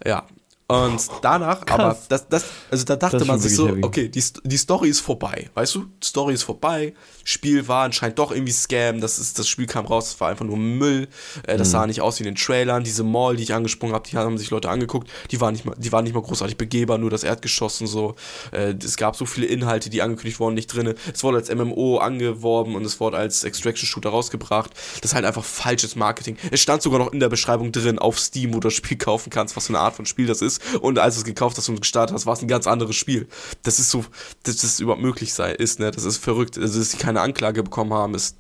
ja, 0.05 0.27
und 0.67 1.11
danach, 1.21 1.67
Krass. 1.67 1.79
aber 1.79 1.99
das, 2.09 2.29
das, 2.29 2.45
also 2.71 2.85
da 2.85 2.97
dachte 2.97 3.25
man 3.27 3.39
sich 3.39 3.55
so, 3.55 3.69
heavy. 3.69 3.85
okay, 3.85 4.09
die, 4.09 4.23
die 4.45 4.57
Story 4.57 4.89
ist 4.89 5.01
vorbei, 5.01 5.51
weißt 5.55 5.75
du? 5.75 5.85
Die 6.03 6.07
Story 6.07 6.33
ist 6.35 6.43
vorbei, 6.43 6.95
Spiel 7.25 7.69
war 7.69 7.85
anscheinend 7.85 8.19
doch 8.19 8.31
irgendwie 8.31 8.53
Scam, 8.53 9.01
das, 9.01 9.19
ist, 9.19 9.39
das 9.39 9.49
Spiel 9.49 9.67
kam 9.67 9.87
raus, 9.87 10.09
es 10.09 10.21
war 10.21 10.31
einfach 10.31 10.45
nur 10.45 10.57
Müll, 10.57 11.09
äh, 11.47 11.57
das 11.57 11.69
mhm. 11.69 11.73
sah 11.73 11.87
nicht 11.87 12.01
aus 12.01 12.19
wie 12.19 12.25
in 12.25 12.31
den 12.31 12.37
Trailern, 12.37 12.85
diese 12.85 13.03
Mall, 13.05 13.37
die 13.37 13.43
ich 13.43 13.53
angesprungen 13.53 13.95
habe, 13.95 14.09
die 14.09 14.17
haben 14.17 14.39
sich 14.39 14.51
Leute 14.51 14.71
angeguckt, 14.71 15.11
die 15.31 15.41
waren 15.41 15.53
nicht 15.53 15.65
mal, 15.65 15.75
die 15.77 15.93
waren 15.93 16.05
nicht 16.05 16.15
mal 16.15 16.23
großartig 16.23 16.57
begehbar, 16.57 16.99
nur 16.99 17.11
das 17.11 17.25
Erdgeschoss 17.25 17.81
und 17.81 17.89
so. 17.89 18.15
Äh, 18.53 18.75
es 18.83 18.97
gab 18.97 19.17
so 19.17 19.27
viele 19.27 19.47
Inhalte, 19.47 19.91
die 19.91 20.03
angekündigt 20.03 20.41
wurden, 20.41 20.55
nicht 20.55 20.69
drin. 20.69 20.95
Es 21.13 21.23
wurde 21.23 21.39
als 21.39 21.53
MMO 21.53 21.99
angeworben 21.99 22.75
und 22.77 22.85
es 22.85 23.01
wurde 23.01 23.17
als 23.17 23.45
Extraction-Shooter 23.45 24.11
rausgebracht. 24.11 24.71
Das 25.01 25.11
ist 25.11 25.15
halt 25.15 25.25
einfach 25.25 25.45
falsches 25.45 25.97
Marketing. 25.97 26.37
Es 26.51 26.61
stand 26.61 26.83
sogar 26.83 26.99
noch 26.99 27.13
in 27.13 27.21
der 27.21 27.29
Beschreibung 27.29 27.73
drin 27.73 27.99
auf 27.99 28.19
Steam, 28.19 28.55
wo 28.55 28.61
du 28.61 28.69
das 28.69 28.75
Spiel 28.75 28.97
kaufen 28.97 29.31
kannst, 29.31 29.57
was 29.57 29.67
für 29.67 29.73
eine 29.73 29.81
Art 29.81 29.97
von 29.97 30.07
Spiel 30.07 30.27
das 30.27 30.43
ist 30.43 30.55
ist. 30.55 30.75
Und 30.81 30.99
als 30.99 31.15
du 31.15 31.21
es 31.21 31.25
gekauft 31.25 31.57
hast 31.57 31.69
und 31.69 31.81
gestartet 31.81 32.15
hast, 32.15 32.27
war 32.27 32.35
es 32.35 32.43
ein 32.43 32.49
ganz 32.49 32.67
anderes 32.67 32.97
Spiel. 32.97 33.27
Das 33.63 33.79
ist 33.79 33.91
so, 33.91 34.05
dass 34.45 34.59
das 34.59 34.81
überhaupt 34.81 35.03
möglich 35.03 35.35
sei, 35.35 35.53
ist, 35.53 35.81
ne? 35.81 35.91
Das 35.91 36.05
ist 36.05 36.19
verrückt. 36.19 36.59
Also, 36.59 36.79
dass 36.79 36.91
sie 36.91 36.97
keine 36.97 37.14
Anklage 37.21 37.63
bekommen 37.63 37.93
haben, 37.93 38.15
ist 38.15 38.37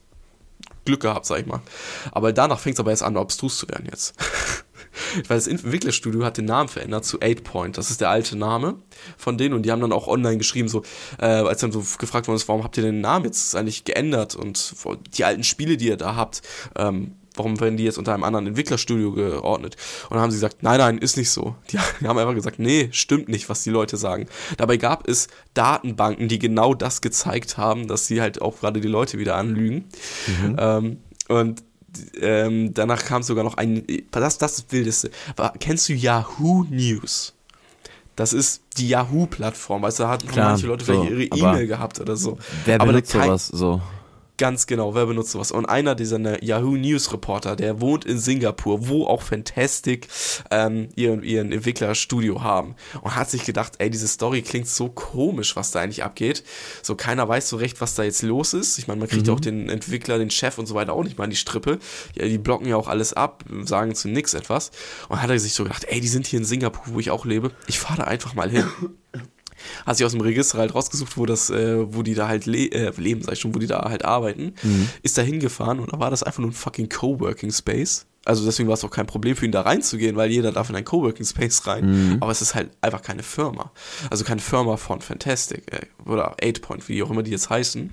Glück 0.85 1.01
gehabt, 1.01 1.27
sag 1.27 1.41
ich 1.41 1.47
mal. 1.47 1.62
Aber 2.12 2.33
danach 2.33 2.59
fängt 2.59 2.77
es 2.77 2.81
aber 2.81 2.91
erst 2.91 3.03
an, 3.03 3.16
abstrus 3.16 3.59
zu 3.59 3.68
werden 3.68 3.87
jetzt. 3.91 4.14
Weil 5.29 5.39
das 5.39 5.47
Entwicklerstudio 5.47 6.25
hat 6.25 6.37
den 6.37 6.45
Namen 6.45 6.68
verändert 6.68 7.05
zu 7.05 7.18
8Point. 7.18 7.72
Das 7.77 7.91
ist 7.91 8.01
der 8.01 8.11
alte 8.11 8.37
Name 8.37 8.77
von 9.16 9.39
denen. 9.39 9.55
Und 9.55 9.62
die 9.62 9.72
haben 9.72 9.81
dann 9.81 9.93
auch 9.93 10.07
online 10.07 10.39
geschrieben, 10.39 10.68
so, 10.68 10.83
äh, 11.18 11.27
als 11.27 11.61
dann 11.61 11.72
so 11.72 11.85
gefragt 11.99 12.29
worden 12.29 12.37
ist, 12.37 12.49
warum 12.49 12.64
habt 12.64 12.77
ihr 12.77 12.83
den 12.83 13.01
Namen 13.01 13.25
jetzt 13.25 13.57
eigentlich 13.57 13.85
geändert? 13.85 14.37
Und 14.37 14.75
die 15.16 15.25
alten 15.25 15.45
Spiele, 15.45 15.77
die 15.77 15.89
ihr 15.89 15.97
da 15.97 16.16
habt, 16.16 16.43
ähm, 16.77 17.16
warum 17.35 17.61
werden 17.61 17.76
die 17.76 17.85
jetzt 17.85 17.99
unter 17.99 18.14
einem 18.14 18.24
anderen 18.24 18.47
Entwicklerstudio 18.47 19.12
geordnet? 19.12 19.76
Und 20.05 20.14
dann 20.14 20.20
haben 20.20 20.30
sie 20.30 20.37
gesagt, 20.37 20.62
nein, 20.62 20.78
nein, 20.78 20.99
ist 20.99 21.16
nicht 21.16 21.30
so. 21.30 21.57
Die, 21.70 21.78
die, 22.01 22.07
haben 22.07 22.18
einfach 22.18 22.35
gesagt, 22.35 22.59
nee, 22.59 22.89
stimmt 22.93 23.28
nicht, 23.28 23.49
was 23.49 23.62
die 23.62 23.70
Leute 23.70 23.97
sagen. 23.97 24.26
Dabei 24.57 24.76
gab 24.76 25.09
es 25.09 25.28
Datenbanken, 25.55 26.28
die 26.28 26.39
genau 26.39 26.74
das 26.74 27.01
gezeigt 27.01 27.57
haben, 27.57 27.89
dass 27.89 28.07
sie 28.07 28.20
halt 28.20 28.41
auch 28.41 28.61
gerade 28.61 28.80
die 28.80 28.89
Leute 28.89 29.18
wieder 29.18 29.37
anlügen. 29.37 29.85
Mhm. 30.26 30.57
Ähm, 30.59 30.97
und 31.28 31.62
ähm, 32.20 32.74
danach 32.74 33.05
kam 33.05 33.22
sogar 33.22 33.45
noch 33.45 33.57
ein, 33.57 33.85
das, 34.11 34.39
das 34.39 34.53
ist 34.59 34.64
das 34.64 34.72
Wildeste. 34.72 35.11
War, 35.37 35.53
kennst 35.59 35.89
du 35.89 35.93
Yahoo 35.93 36.64
News? 36.70 37.35
Das 38.16 38.32
ist 38.32 38.62
die 38.76 38.89
Yahoo-Plattform, 38.89 39.82
weißt 39.82 39.99
du, 39.99 40.03
da 40.05 40.09
hatten 40.11 40.28
Klar, 40.28 40.51
manche 40.51 40.68
Leute 40.68 40.85
so, 40.85 40.93
vielleicht 40.93 41.11
ihre 41.11 41.22
E-Mail 41.24 41.66
gehabt 41.66 42.01
oder 42.01 42.16
so. 42.16 42.39
Wer 42.64 42.78
benutzt 42.78 43.11
sowas 43.11 43.49
so? 43.49 43.82
Ganz 44.37 44.66
genau, 44.66 44.97
wer 44.97 45.07
benutzt 45.07 45.30
sowas? 45.30 45.53
Und 45.53 45.66
einer 45.66 45.95
dieser 45.95 46.43
Yahoo 46.43 46.76
News 46.76 47.12
Reporter, 47.12 47.55
der 47.55 47.80
wohnt 47.80 48.05
in 48.05 48.18
Singapur, 48.18 48.89
wo 48.89 49.07
auch 49.07 49.22
Fantastic 49.22 50.09
ähm, 50.51 50.89
ihren, 50.97 51.22
ihren 51.22 51.53
Entwicklerstudio 51.53 52.43
haben. 52.43 52.74
Und 53.03 53.14
hat 53.14 53.30
sich 53.30 53.45
gedacht, 53.45 53.74
ey, 53.78 53.91
diese 53.91 54.09
Story 54.09 54.43
klingt 54.43 54.66
so 54.66 54.89
komisch, 54.89 55.55
was 55.55 55.70
da 55.70 55.80
eigentlich 55.80 56.03
abgeht. 56.03 56.43
So, 56.82 56.97
keiner 56.97 57.28
weiß 57.28 57.49
so 57.49 57.57
recht, 57.57 57.80
was 57.80 57.95
da 57.95 58.03
jetzt 58.03 58.22
los 58.22 58.55
ist. 58.55 58.78
Ich 58.78 58.89
meine, 58.89 58.99
man 58.99 59.09
kriegt 59.09 59.22
mhm. 59.22 59.28
ja 59.28 59.35
auch 59.35 59.41
den 59.41 59.68
Entwickler, 59.68 60.18
den 60.18 60.30
Chef 60.30 60.59
und 60.59 60.66
so 60.66 60.74
weiter 60.74 60.95
auch 60.95 61.05
nicht 61.05 61.16
mal 61.16 61.24
in 61.24 61.30
die 61.30 61.37
Strippe. 61.37 61.78
Ja, 62.16 62.26
die 62.26 62.39
blocken 62.39 62.66
ja 62.66 62.76
auch 62.76 62.89
alles 62.89 63.12
ab, 63.12 63.45
sagen 63.64 63.95
zu 63.95 64.09
nix 64.09 64.35
etwas. 64.35 64.72
Und 65.09 65.22
hat 65.22 65.30
er 65.30 65.39
sich 65.39 65.55
so 65.55 65.62
gedacht, 65.62 65.85
ey, 65.85 66.01
die 66.01 66.09
sind 66.09 66.26
hier 66.26 66.41
in 66.41 66.45
Singapur, 66.45 66.93
wo 66.93 66.99
ich 66.99 67.12
auch 67.12 67.24
lebe. 67.24 67.53
Ich 67.68 67.78
fahre 67.78 67.99
da 67.99 68.05
einfach 68.05 68.35
mal 68.35 68.51
hin. 68.51 68.66
hat 69.87 69.97
sich 69.97 70.07
aus 70.07 70.13
dem 70.13 70.21
Register 70.21 70.59
halt 70.59 70.75
rausgesucht, 70.75 71.17
wo 71.17 71.27
das, 71.27 71.51
äh, 71.51 71.93
wo 71.95 72.03
die 72.03 72.15
da 72.15 72.29
halt 72.29 72.47
le 72.47 72.71
äh, 72.73 72.93
leben, 72.97 73.23
sag 73.23 73.35
ich 73.35 73.41
schon, 73.41 73.55
wo 73.55 73.59
die 73.59 73.67
da 73.67 73.83
halt 73.89 74.05
arbeiten, 74.05 74.55
mhm. 74.63 74.89
ist 75.03 75.19
da 75.19 75.23
hingefahren 75.23 75.81
und 75.81 75.93
da 75.93 75.99
war 75.99 76.11
das 76.11 76.23
einfach 76.23 76.41
nur 76.41 76.51
ein 76.51 76.55
fucking 76.55 76.89
Coworking 76.89 77.51
Space 77.51 78.07
also 78.25 78.45
deswegen 78.45 78.69
war 78.69 78.75
es 78.75 78.85
auch 78.85 78.91
kein 78.91 79.07
Problem 79.07 79.37
für 79.37 79.45
ihn 79.45 79.53
da 79.53 79.63
reinzugehen, 79.63 80.17
weil 80.17 80.31
jeder 80.31 80.53
darf 80.53 80.71
in 80.71 80.77
ein 80.77 80.85
Coworking 80.85 81.27
Space 81.27 81.67
rein. 81.67 82.15
Mhm. 82.15 82.17
Aber 82.21 82.33
es 82.33 82.41
ist 82.41 82.55
halt 82.55 82.71
einfach 82.81 83.03
keine 83.03 83.23
Firma. 83.23 83.71
Also 84.11 84.25
keine 84.25 84.41
Firma 84.41 84.77
von 84.77 85.01
Fantastic 85.01 85.65
ey. 85.71 85.87
Oder 86.07 86.37
8Point, 86.37 86.89
wie 86.89 87.03
auch 87.03 87.11
immer 87.11 87.23
die 87.23 87.31
jetzt 87.31 87.51
heißen. 87.51 87.93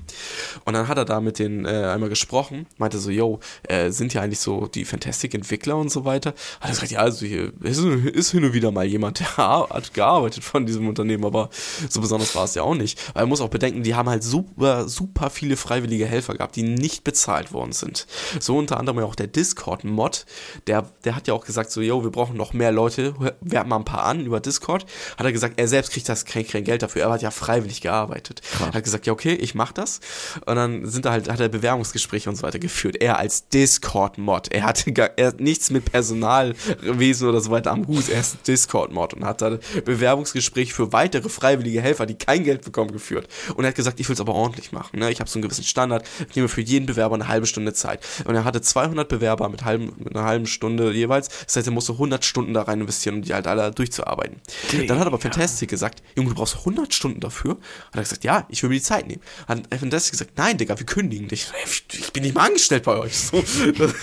Und 0.65 0.73
dann 0.73 0.87
hat 0.87 0.97
er 0.97 1.05
da 1.05 1.21
mit 1.21 1.39
denen 1.39 1.65
äh, 1.65 1.69
einmal 1.69 2.09
gesprochen, 2.09 2.67
meinte 2.77 2.97
so, 2.99 3.09
yo, 3.09 3.39
äh, 3.63 3.91
sind 3.91 4.13
ja 4.13 4.21
eigentlich 4.21 4.39
so 4.39 4.67
die 4.67 4.85
Fantastic-Entwickler 4.85 5.77
und 5.77 5.89
so 5.89 6.05
weiter. 6.05 6.33
Hat 6.59 6.69
er 6.69 6.71
gesagt, 6.71 6.91
ja, 6.91 6.99
also 6.99 7.25
hier 7.25 7.53
ist, 7.61 7.79
ist 7.79 8.31
hin 8.31 8.43
und 8.43 8.53
wieder 8.53 8.71
mal 8.71 8.85
jemand, 8.85 9.19
der 9.37 9.37
hat 9.37 9.93
gearbeitet 9.93 10.43
von 10.43 10.65
diesem 10.65 10.87
Unternehmen, 10.87 11.25
aber 11.25 11.49
so 11.89 12.01
besonders 12.01 12.35
war 12.35 12.45
es 12.45 12.55
ja 12.55 12.63
auch 12.63 12.75
nicht. 12.75 12.99
Weil 13.13 13.23
man 13.23 13.29
muss 13.29 13.41
auch 13.41 13.49
bedenken, 13.49 13.83
die 13.83 13.95
haben 13.95 14.09
halt 14.09 14.23
super, 14.23 14.87
super 14.87 15.29
viele 15.29 15.55
freiwillige 15.55 16.05
Helfer 16.05 16.33
gehabt, 16.33 16.55
die 16.55 16.63
nicht 16.63 17.03
bezahlt 17.03 17.53
worden 17.53 17.71
sind. 17.71 18.07
So 18.39 18.57
unter 18.57 18.79
anderem 18.79 18.99
auch 18.99 19.15
der 19.15 19.27
Discord-Mod, 19.27 20.25
der, 20.67 20.89
der 21.03 21.15
hat 21.15 21.27
ja 21.27 21.33
auch 21.33 21.45
gesagt, 21.45 21.71
so, 21.71 21.81
yo, 21.81 22.03
wir 22.03 22.11
brauchen 22.11 22.37
noch 22.37 22.53
mehr 22.53 22.71
Leute, 22.71 23.13
werben 23.41 23.69
mal 23.69 23.77
ein 23.77 23.85
paar 23.85 24.03
an 24.03 24.25
über 24.25 24.39
Discord. 24.39 24.85
Hat 25.17 25.25
er 25.25 25.31
gesagt, 25.31 25.59
er 25.59 25.67
selbst 25.67 25.91
kriegt 25.91 26.09
das 26.09 26.25
kein, 26.25 26.45
kein 26.45 26.63
Geld 26.63 26.81
dafür, 26.81 27.03
er 27.03 27.11
hat 27.11 27.21
ja 27.21 27.31
freiwillig 27.31 27.81
gearbeitet. 27.81 28.00
Krass. 28.41 28.73
Hat 28.73 28.83
gesagt, 28.83 29.05
ja, 29.05 29.13
okay, 29.13 29.33
ich 29.33 29.55
mach 29.55 29.71
das. 29.71 29.99
Und 30.45 30.55
dann 30.55 30.85
sind 30.85 31.05
da 31.05 31.11
halt, 31.11 31.29
hat 31.29 31.39
er 31.39 31.49
Bewerbungsgespräche 31.49 32.29
und 32.29 32.35
so 32.35 32.43
weiter 32.43 32.59
geführt. 32.59 32.97
Er 33.01 33.19
als 33.19 33.47
Discord-Mod. 33.49 34.51
Er 34.51 34.63
hatte 34.63 34.91
gar, 34.91 35.11
er 35.17 35.27
hat 35.27 35.39
nichts 35.39 35.69
mit 35.69 35.85
Personalwesen 35.85 37.27
oder 37.27 37.41
so 37.41 37.51
weiter 37.51 37.71
am 37.71 37.87
Hut. 37.87 38.09
Er 38.09 38.19
ist 38.19 38.47
Discord-Mod 38.47 39.13
und 39.13 39.25
hat 39.25 39.41
da 39.41 39.57
Bewerbungsgespräche 39.85 40.73
für 40.73 40.93
weitere 40.93 41.29
freiwillige 41.29 41.81
Helfer, 41.81 42.05
die 42.05 42.15
kein 42.15 42.43
Geld 42.43 42.63
bekommen, 42.63 42.91
geführt. 42.91 43.27
Und 43.55 43.63
er 43.63 43.69
hat 43.69 43.75
gesagt, 43.75 43.99
ich 43.99 44.07
will 44.09 44.13
es 44.13 44.21
aber 44.21 44.33
ordentlich 44.33 44.71
machen. 44.71 44.99
Ne? 44.99 45.11
Ich 45.11 45.19
habe 45.19 45.29
so 45.29 45.37
einen 45.37 45.43
gewissen 45.43 45.63
Standard. 45.63 46.07
Ich 46.29 46.35
nehme 46.35 46.47
für 46.47 46.61
jeden 46.61 46.85
Bewerber 46.85 47.15
eine 47.15 47.27
halbe 47.27 47.45
Stunde 47.45 47.73
Zeit. 47.73 48.05
Und 48.25 48.35
er 48.35 48.43
hatte 48.43 48.61
200 48.61 49.07
Bewerber 49.07 49.49
mit 49.49 49.65
halben, 49.65 49.93
mit 49.97 50.15
einer 50.15 50.25
halben 50.25 50.47
Stunde 50.47 50.91
jeweils. 50.91 51.29
Das 51.45 51.55
heißt, 51.55 51.67
er 51.67 51.73
musste 51.73 51.93
100 51.93 52.23
Stunden 52.25 52.53
da 52.53 52.63
rein 52.63 52.81
investieren, 52.81 53.15
um 53.15 53.21
die 53.21 53.33
halt 53.33 53.47
alle 53.47 53.71
durchzuarbeiten. 53.71 54.41
Okay, 54.67 54.85
dann 54.87 54.99
hat 54.99 55.07
aber 55.07 55.19
Fantastic 55.19 55.69
gesagt, 55.69 56.01
Junge, 56.15 56.29
du 56.29 56.35
brauchst 56.35 56.57
100 56.57 56.93
Stunden 56.93 57.19
dafür. 57.19 57.57
Hat 57.91 57.99
er 57.99 58.03
gesagt, 58.03 58.23
ja, 58.23 58.45
ich 58.47 58.63
will 58.63 58.69
mir 58.69 58.75
die 58.75 58.81
Zeit 58.81 59.07
nehmen. 59.07 59.21
Hat 59.47 59.67
Fantastic 59.77 60.13
gesagt, 60.13 60.31
nein, 60.37 60.57
Digga, 60.57 60.79
wir 60.79 60.85
kündigen 60.85 61.27
dich. 61.27 61.47
Ich 61.91 62.13
bin 62.13 62.23
nicht 62.23 62.35
mal 62.35 62.47
angestellt 62.47 62.83
bei 62.83 62.97
euch. 62.97 63.17
So, 63.17 63.43
das, 63.77 63.93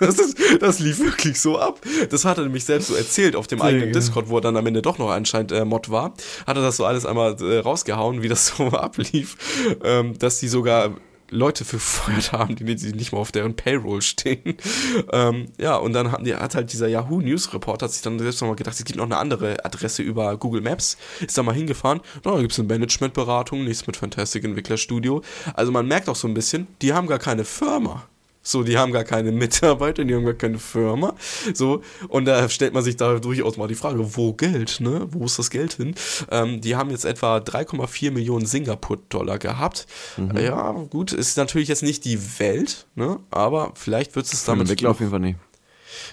das, 0.00 0.18
ist, 0.18 0.38
das, 0.62 0.78
lief 0.78 0.98
wirklich 0.98 1.38
so 1.38 1.58
ab. 1.58 1.80
Das 2.08 2.24
hat 2.24 2.38
er 2.38 2.44
nämlich 2.44 2.64
selbst 2.64 2.88
so 2.88 2.94
erzählt 2.94 3.36
auf 3.36 3.46
dem 3.46 3.60
eigenen 3.60 3.92
Discord, 3.92 4.28
wo 4.28 4.38
er 4.38 4.40
dann 4.40 4.56
am 4.56 4.66
Ende 4.66 4.80
doch 4.80 4.96
noch 4.96 5.10
anscheinend 5.10 5.52
äh, 5.52 5.66
Mod 5.66 5.90
war. 5.90 6.14
Hat 6.46 6.56
er 6.56 6.62
das 6.62 6.78
so 6.78 6.86
alles 6.86 7.04
einmal 7.04 7.36
äh, 7.42 7.58
rausgehauen, 7.58 8.22
wie 8.22 8.28
das 8.28 8.46
so 8.56 8.68
ablief, 8.68 9.36
ähm, 9.84 10.18
dass 10.18 10.40
die 10.40 10.48
sogar 10.48 10.94
Leute 11.30 11.64
verfeuert 11.64 12.32
haben, 12.32 12.56
die 12.56 12.64
nicht 12.64 13.12
mal 13.12 13.18
auf 13.18 13.32
deren 13.32 13.54
Payroll 13.54 14.02
stehen. 14.02 14.56
ähm, 15.12 15.46
ja, 15.58 15.76
und 15.76 15.92
dann 15.92 16.12
hat, 16.12 16.20
hat 16.22 16.54
halt 16.54 16.72
dieser 16.72 16.88
Yahoo 16.88 17.20
News 17.20 17.52
Reporter 17.52 17.88
sich 17.88 18.02
dann 18.02 18.18
selbst 18.18 18.40
nochmal 18.40 18.56
gedacht, 18.56 18.78
es 18.78 18.84
gibt 18.84 18.98
noch 18.98 19.04
eine 19.04 19.16
andere 19.16 19.64
Adresse 19.64 20.02
über 20.02 20.36
Google 20.36 20.62
Maps. 20.62 20.96
Ist 21.20 21.36
da 21.36 21.42
mal 21.42 21.54
hingefahren. 21.54 22.00
Na, 22.24 22.32
da 22.32 22.40
gibt 22.40 22.52
es 22.52 22.58
eine 22.58 22.68
Managementberatung, 22.68 23.64
nichts 23.64 23.86
mit 23.86 23.96
Fantastic 23.96 24.44
Entwickler 24.44 24.76
Studio. 24.76 25.22
Also 25.54 25.72
man 25.72 25.86
merkt 25.86 26.08
auch 26.08 26.16
so 26.16 26.28
ein 26.28 26.34
bisschen, 26.34 26.66
die 26.82 26.92
haben 26.92 27.06
gar 27.06 27.18
keine 27.18 27.44
Firma. 27.44 28.08
So, 28.48 28.62
die 28.62 28.78
haben 28.78 28.92
gar 28.92 29.04
keine 29.04 29.30
Mitarbeiter, 29.30 30.06
die 30.06 30.14
haben 30.14 30.24
gar 30.24 30.32
keine 30.32 30.58
Firma. 30.58 31.14
So, 31.52 31.82
und 32.08 32.24
da 32.24 32.48
stellt 32.48 32.72
man 32.72 32.82
sich 32.82 32.96
da 32.96 33.18
durchaus 33.18 33.58
mal 33.58 33.68
die 33.68 33.74
Frage, 33.74 34.16
wo 34.16 34.32
Geld, 34.32 34.80
ne? 34.80 35.06
Wo 35.10 35.26
ist 35.26 35.38
das 35.38 35.50
Geld 35.50 35.74
hin? 35.74 35.94
Ähm, 36.30 36.62
die 36.62 36.74
haben 36.74 36.88
jetzt 36.88 37.04
etwa 37.04 37.36
3,4 37.36 38.10
Millionen 38.10 38.46
Singapur-Dollar 38.46 39.38
gehabt. 39.38 39.86
Mhm. 40.16 40.38
Ja, 40.38 40.72
gut, 40.88 41.12
ist 41.12 41.36
natürlich 41.36 41.68
jetzt 41.68 41.82
nicht 41.82 42.06
die 42.06 42.18
Welt, 42.38 42.86
ne? 42.94 43.20
Aber 43.30 43.72
vielleicht 43.74 44.16
wird 44.16 44.24
es 44.24 44.44
damit. 44.46 44.62
Entwickler 44.62 44.92
auf 44.92 45.00
jeden 45.00 45.10
Fall 45.10 45.20
nicht. 45.20 45.38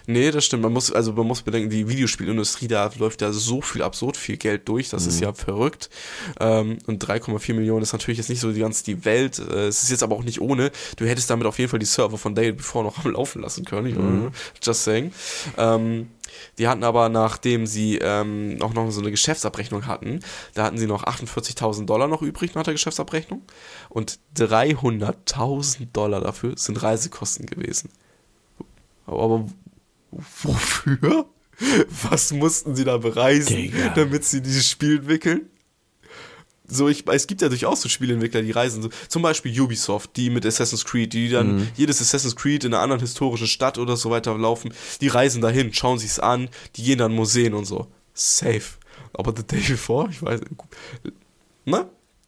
Nee, 0.08 0.32
das 0.32 0.46
stimmt. 0.46 0.64
Man 0.64 0.74
muss, 0.74 0.92
also 0.92 1.14
man 1.14 1.28
muss 1.28 1.42
bedenken, 1.42 1.70
die 1.70 1.88
Videospielindustrie, 1.88 2.68
da 2.68 2.92
läuft 2.98 3.22
ja 3.22 3.32
so 3.32 3.62
viel 3.62 3.82
absurd 3.82 4.18
viel 4.18 4.38
Geld 4.38 4.68
durch, 4.68 4.90
das 4.90 5.04
mhm. 5.04 5.10
ist 5.10 5.20
ja 5.22 5.34
verrückt. 5.34 5.90
Ähm, 6.40 6.78
und 6.88 7.04
3,4 7.04 7.54
Millionen 7.54 7.84
ist 7.84 7.94
natürlich 7.94 8.18
jetzt 8.18 8.30
nicht 8.30 8.40
so 8.40 8.52
die 8.52 8.60
ganze 8.60 8.84
die 8.84 9.06
Welt. 9.06 9.40
Äh, 9.40 9.68
es 9.68 9.84
ist 9.84 9.92
jetzt 9.92 10.04
aber 10.04 10.16
auch 10.16 10.24
nicht 10.24 10.42
ohne. 10.42 10.72
Du 10.98 11.06
hättest 11.06 11.30
damit 11.30 11.48
auf 11.48 11.60
jeden 11.60 11.70
Fall 11.70 11.80
die 11.80 11.86
Server 11.86 12.18
von 12.18 12.36
Day 12.36 12.52
Before 12.52 12.84
noch 12.84 13.04
am 13.04 13.12
Laufen 13.12 13.42
lassen 13.42 13.66
können. 13.66 14.24
Mhm. 14.26 14.32
Just 14.62 14.84
saying. 14.84 15.12
Ähm, 15.58 16.08
die 16.58 16.68
hatten 16.68 16.84
aber, 16.84 17.10
nachdem 17.10 17.66
sie 17.66 17.98
ähm, 17.98 18.58
auch 18.62 18.74
noch 18.74 18.90
so 18.92 19.02
eine 19.02 19.12
Geschäftsabrechnung 19.12 19.88
hatten, 19.88 20.20
da 20.54 20.64
hatten 20.64 20.78
sie 20.78 20.88
noch 20.88 21.04
48.000 21.04 21.86
Dollar 21.86 22.08
noch 22.08 22.22
übrig 22.22 22.56
nach 22.56 22.64
der 22.64 22.74
Geschäftsabrechnung 22.74 23.42
und 23.90 24.20
300.000 24.38 25.88
Dollar 25.94 26.22
dafür 26.22 26.54
sind 26.58 26.82
Reisekosten 26.82 27.46
gewesen. 27.46 27.90
Aber 29.06 29.46
wofür? 30.44 31.26
Was 32.10 32.34
mussten 32.34 32.76
sie 32.76 32.84
da 32.84 32.98
bereisen, 32.98 33.56
Digga. 33.56 33.90
damit 33.96 34.26
sie 34.26 34.42
dieses 34.42 34.68
Spiel 34.68 34.98
entwickeln? 34.98 35.50
So, 36.68 36.90
ich, 36.90 37.08
es 37.08 37.28
gibt 37.28 37.42
ja 37.42 37.50
durchaus 37.50 37.82
so 37.82 37.90
Spielentwickler, 37.90 38.42
die 38.42 38.52
reisen 38.52 38.82
so. 38.82 38.90
Zum 39.08 39.22
Beispiel 39.22 39.60
Ubisoft, 39.60 40.18
die 40.18 40.32
mit 40.32 40.46
Assassin's 40.46 40.84
Creed, 40.84 41.14
die 41.14 41.30
dann 41.30 41.58
mhm. 41.58 41.68
jedes 41.76 42.02
Assassin's 42.02 42.36
Creed 42.36 42.64
in 42.64 42.74
einer 42.74 42.82
anderen 42.82 43.02
historischen 43.02 43.48
Stadt 43.48 43.78
oder 43.78 43.96
so 43.98 44.10
weiter 44.10 44.36
laufen, 44.38 44.74
die 45.00 45.08
reisen 45.08 45.42
dahin, 45.42 45.74
schauen 45.74 46.00
sich's 46.00 46.20
an, 46.20 46.50
die 46.76 46.84
gehen 46.84 46.98
dann 46.98 47.14
Museen 47.14 47.54
und 47.54 47.66
so. 47.66 47.88
Safe. 48.14 48.64
Aber 49.14 49.34
The 49.36 49.44
Day 49.44 49.62
Before, 49.62 50.10
ich 50.10 50.22
weiß. 50.22 50.42
Ne? 51.66 51.88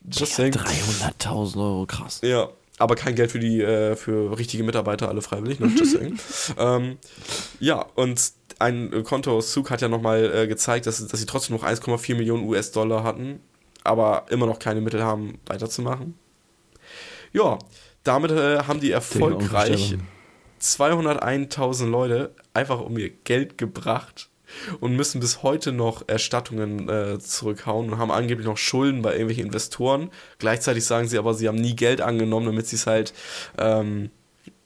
Just 0.10 0.36
saying. 0.36 0.54
300.000 0.54 1.58
Euro, 1.58 1.86
krass. 1.86 2.20
Ja, 2.24 2.50
aber 2.78 2.96
kein 2.96 3.16
Geld 3.16 3.32
für 3.32 3.40
die 3.40 3.62
äh, 3.62 3.96
für 3.96 4.38
richtige 4.38 4.64
Mitarbeiter, 4.64 5.10
alle 5.10 5.22
freiwillig, 5.22 5.60
ne? 5.60 5.70
ähm, 6.58 6.98
ja, 7.60 7.86
und 7.96 8.32
ein 8.60 9.04
Kontoauszug 9.04 9.70
hat 9.70 9.82
ja 9.82 9.88
nochmal 9.88 10.32
äh, 10.34 10.48
gezeigt, 10.48 10.86
dass, 10.88 11.06
dass 11.06 11.20
sie 11.20 11.26
trotzdem 11.26 11.56
noch 11.56 11.64
1,4 11.64 12.16
Millionen 12.16 12.48
US-Dollar 12.48 13.04
hatten, 13.04 13.40
aber 13.84 14.26
immer 14.30 14.46
noch 14.46 14.60
keine 14.60 14.82
Mittel 14.82 15.04
haben, 15.04 15.40
weiterzumachen. 15.46 16.16
Ja, 17.34 17.60
damit 18.04 18.32
äh, 18.32 18.60
haben 18.60 18.80
die 18.80 18.92
erfolgreich 18.92 19.98
201.000 20.62 21.88
Leute 21.88 22.34
einfach 22.54 22.80
um 22.80 22.98
ihr 22.98 23.10
Geld 23.10 23.58
gebracht 23.58 24.30
und 24.80 24.96
müssen 24.96 25.20
bis 25.20 25.44
heute 25.44 25.72
noch 25.72 26.08
Erstattungen 26.08 26.90
äh, 26.90 27.20
zurückhauen 27.20 27.92
und 27.92 27.98
haben 27.98 28.12
angeblich 28.12 28.48
noch 28.48 28.58
Schulden 28.58 29.02
bei 29.02 29.12
irgendwelchen 29.12 29.46
Investoren. 29.46 30.10
Gleichzeitig 30.40 30.86
sagen 30.86 31.08
sie 31.08 31.18
aber, 31.18 31.34
sie 31.34 31.48
haben 31.48 31.58
nie 31.58 31.76
Geld 31.76 32.02
angenommen, 32.02 32.48
damit 32.48 32.68
sie 32.68 32.76
es 32.76 32.88
halt, 32.88 33.14
ähm, 33.58 34.10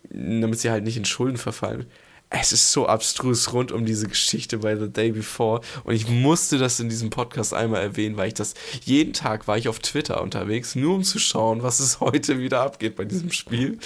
damit 0.10 0.60
sie 0.60 0.70
halt 0.70 0.84
nicht 0.84 0.98
in 0.98 1.06
Schulden 1.06 1.38
verfallen. 1.38 1.86
Es 2.34 2.54
ist 2.54 2.72
so 2.72 2.88
abstrus 2.88 3.52
rund 3.52 3.74
um 3.74 3.86
diese 3.86 4.08
Geschichte 4.08 4.60
bei 4.60 4.78
The 4.78 4.88
Day 4.88 5.12
Before 5.12 5.60
und 5.84 5.94
ich 5.94 6.08
musste 6.08 6.58
das 6.58 6.80
in 6.80 6.88
diesem 6.88 7.10
Podcast 7.10 7.54
einmal 7.54 7.82
erwähnen, 7.82 8.16
weil 8.16 8.30
ich 8.30 8.34
das 8.34 8.54
jeden 8.86 9.12
Tag 9.12 9.50
war 9.50 9.58
ich 9.58 9.68
auf 9.68 9.80
Twitter 9.80 10.22
unterwegs, 10.22 10.76
nur 10.76 10.96
um 10.96 11.04
zu 11.04 11.20
schauen, 11.20 11.62
was 11.62 11.82
es 11.82 12.00
heute 12.00 12.40
wieder 12.40 12.62
abgeht 12.62 12.96
bei 12.96 13.04
diesem 13.04 13.34
Spiel. 13.34 13.80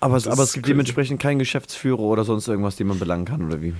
Aber, 0.00 0.16
es, 0.16 0.26
aber 0.26 0.42
es 0.42 0.54
gibt 0.54 0.66
dementsprechend 0.66 1.22
keinen 1.22 1.38
Geschäftsführer 1.38 2.00
oder 2.00 2.24
sonst 2.24 2.48
irgendwas, 2.48 2.74
den 2.74 2.88
man 2.88 2.98
belangen 2.98 3.26
kann, 3.26 3.46
oder 3.46 3.62
wie? 3.62 3.74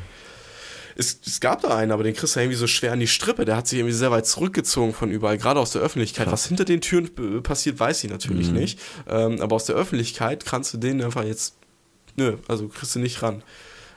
Es, 0.96 1.20
es 1.26 1.40
gab 1.40 1.62
da 1.62 1.76
einen, 1.76 1.92
aber 1.92 2.02
den 2.02 2.14
kriegst 2.14 2.36
du 2.36 2.40
irgendwie 2.40 2.56
so 2.56 2.66
schwer 2.66 2.92
an 2.92 3.00
die 3.00 3.06
Strippe. 3.06 3.44
Der 3.44 3.56
hat 3.56 3.66
sich 3.66 3.78
irgendwie 3.78 3.94
sehr 3.94 4.10
weit 4.10 4.26
zurückgezogen 4.26 4.94
von 4.94 5.10
überall, 5.10 5.38
gerade 5.38 5.60
aus 5.60 5.72
der 5.72 5.82
Öffentlichkeit. 5.82 6.26
Krass. 6.26 6.32
Was 6.32 6.46
hinter 6.46 6.64
den 6.64 6.80
Türen 6.80 7.10
passiert, 7.42 7.80
weiß 7.80 8.04
ich 8.04 8.10
natürlich 8.10 8.48
mhm. 8.48 8.54
nicht. 8.54 8.80
Ähm, 9.08 9.40
aber 9.40 9.56
aus 9.56 9.64
der 9.64 9.76
Öffentlichkeit 9.76 10.44
kannst 10.44 10.72
du 10.72 10.78
den 10.78 11.02
einfach 11.02 11.24
jetzt, 11.24 11.56
nö, 12.16 12.36
also 12.48 12.68
kriegst 12.68 12.94
du 12.94 13.00
nicht 13.00 13.22
ran. 13.22 13.42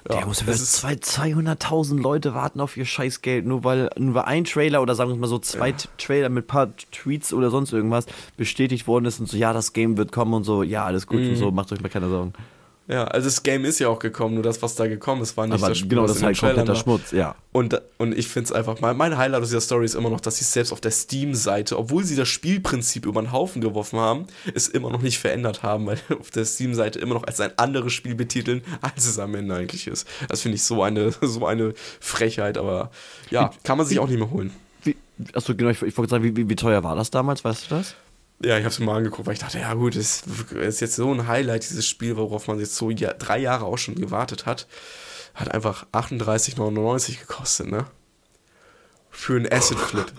Ja, 0.10 0.18
der 0.18 0.26
muss 0.26 0.41
über 0.41 0.54
200.000 0.54 2.00
Leute 2.00 2.34
warten 2.34 2.62
auf 2.62 2.78
ihr 2.78 2.86
Scheißgeld, 2.86 3.45
nur 3.45 3.64
weil, 3.66 3.89
nur 3.98 4.16
weil 4.16 4.24
ein 4.24 4.45
Trailer 4.45 4.82
oder 4.82 4.95
sagen 4.95 5.10
wir 5.10 5.18
mal 5.18 5.28
so 5.28 5.39
zwei 5.39 5.70
ja. 5.70 5.76
Trailer 5.98 6.30
mit 6.30 6.45
ein 6.45 6.48
paar 6.48 6.76
Tweets 6.91 7.34
oder 7.34 7.50
sonst 7.52 7.74
irgendwas 7.74 8.06
bestätigt 8.38 8.88
worden 8.88 9.06
ist 9.06 9.20
und 9.20 9.28
so, 9.28 9.36
ja, 9.36 9.52
das 9.52 9.74
Game 9.74 9.98
wird 9.98 10.14
kommen 10.14 10.34
und 10.34 10.45
so, 10.45 10.64
ja, 10.64 10.86
alles 10.86 11.08
gut 11.08 11.20
mhm. 11.20 11.30
und 11.30 11.36
so, 11.36 11.52
macht 11.52 11.72
euch 11.74 11.82
mal 11.82 11.89
keine 11.89 12.08
Sorgen. 12.08 12.34
Ja, 12.88 13.04
also 13.04 13.28
das 13.28 13.44
Game 13.44 13.66
ist 13.66 13.80
ja 13.80 13.90
auch 13.90 14.00
gekommen, 14.00 14.36
nur 14.36 14.44
das, 14.44 14.62
was 14.62 14.76
da 14.76 14.88
gekommen 14.88 15.22
ist, 15.22 15.36
war 15.36 15.46
nicht 15.46 15.56
Aber 15.56 15.68
das 15.68 15.78
Spiel. 15.78 15.90
genau, 15.90 16.08
das 16.08 16.18
ist 16.18 16.24
halt 16.24 16.40
kompletter 16.40 16.70
war. 16.70 16.76
Schmutz, 16.76 17.12
ja. 17.12 17.36
Und, 17.52 17.82
und 17.98 18.18
ich 18.18 18.30
finde 18.30 18.46
es 18.46 18.52
einfach, 18.54 18.80
mein, 18.80 18.96
mein 18.96 19.18
Highlight 19.18 19.42
aus 19.42 19.50
dieser 19.50 19.60
Story 19.60 19.84
ist 19.84 19.96
immer 19.96 20.10
noch, 20.10 20.22
dass 20.22 20.38
sie 20.38 20.44
es 20.44 20.54
selbst 20.54 20.72
auf 20.72 20.80
der 20.80 20.92
Steam-Seite, 20.92 21.78
obwohl 21.78 22.06
sie 22.06 22.16
das 22.16 22.30
Spielprinzip 22.30 23.06
über 23.06 23.22
den 23.22 23.34
Haufen 23.34 23.62
geworfen 23.62 24.00
haben, 24.00 24.28
es 24.54 24.70
immer 24.70 24.90
noch 24.90 25.02
nicht 25.02 25.20
verändert 25.20 25.64
haben, 25.64 25.86
weil 25.86 26.00
auf 26.20 26.32
der 26.32 26.46
Steam-Seite 26.46 27.00
immer 27.00 27.16
noch 27.16 27.26
als 27.26 27.42
ein 27.42 27.52
anderes 27.58 27.92
Spiel 27.92 28.16
betiteln, 28.16 28.62
als 28.80 29.06
es 29.06 29.20
am 29.20 29.36
Ende 29.36 29.56
eigentlich 29.56 29.88
ist. 29.88 30.08
Das 30.30 30.42
finde 30.42 30.56
ich 30.56 30.64
so 30.64 30.82
eine, 30.82 31.12
so 31.22 31.46
eine 31.46 31.74
Frechheit, 32.00 32.58
aber 32.58 32.92
ja, 33.30 33.52
kann 33.64 33.78
man 33.78 33.86
sich 33.86 34.00
auch 34.00 34.08
nicht 34.08 34.20
mehr 34.20 34.32
holen. 34.32 34.52
Wie, 34.84 34.96
achso, 35.34 35.54
genau, 35.56 35.72
ich, 35.72 35.82
ich 35.82 35.98
wollte 35.98 36.12
sagen, 36.12 36.24
wie, 36.24 36.38
wie, 36.38 36.48
wie 36.48 36.56
teuer 36.56 36.86
war 36.86 36.96
das 36.96 37.12
damals, 37.12 37.44
weißt 37.44 37.70
du 37.70 37.76
das? 37.76 37.96
Ja, 38.44 38.58
ich 38.58 38.64
habe 38.64 38.70
es 38.70 38.80
mir 38.80 38.86
mal 38.86 38.98
angeguckt, 38.98 39.26
weil 39.26 39.34
ich 39.34 39.40
dachte, 39.40 39.60
ja 39.60 39.74
gut, 39.74 39.96
es 39.96 40.24
ist 40.52 40.80
jetzt 40.80 40.96
so 40.96 41.12
ein 41.12 41.28
Highlight, 41.28 41.68
dieses 41.68 41.88
Spiel, 41.88 42.18
worauf 42.18 42.48
man 42.48 42.60
jetzt 42.60 42.76
so 42.76 42.92
ja, 42.92 43.14
drei 43.14 43.40
Jahre 43.40 43.66
auch 43.66 43.78
schon 43.78 43.96
gewartet 43.96 44.46
hat. 44.46 44.68
Hat 45.34 45.52
einfach 45.54 45.88
38,99 45.92 47.20
gekostet, 47.20 47.68
ne? 47.68 47.86
Für 49.10 49.36
einen 49.36 49.52
Asset 49.52 49.80
Flip. 49.80 50.12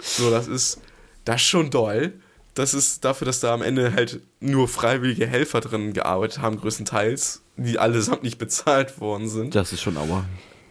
So, 0.00 0.30
das 0.30 0.48
ist, 0.48 0.80
das 1.24 1.36
ist 1.36 1.48
schon 1.48 1.70
doll. 1.70 2.14
Das 2.54 2.74
ist 2.74 3.04
dafür, 3.04 3.26
dass 3.26 3.38
da 3.38 3.54
am 3.54 3.62
Ende 3.62 3.92
halt 3.92 4.20
nur 4.40 4.66
freiwillige 4.66 5.26
Helfer 5.26 5.60
drin 5.60 5.92
gearbeitet 5.92 6.40
haben, 6.40 6.58
größtenteils, 6.58 7.42
die 7.56 7.78
allesamt 7.78 8.24
nicht 8.24 8.38
bezahlt 8.38 9.00
worden 9.00 9.28
sind. 9.28 9.54
Das 9.54 9.72
ist 9.72 9.82
schon 9.82 9.96
aua. 9.96 10.24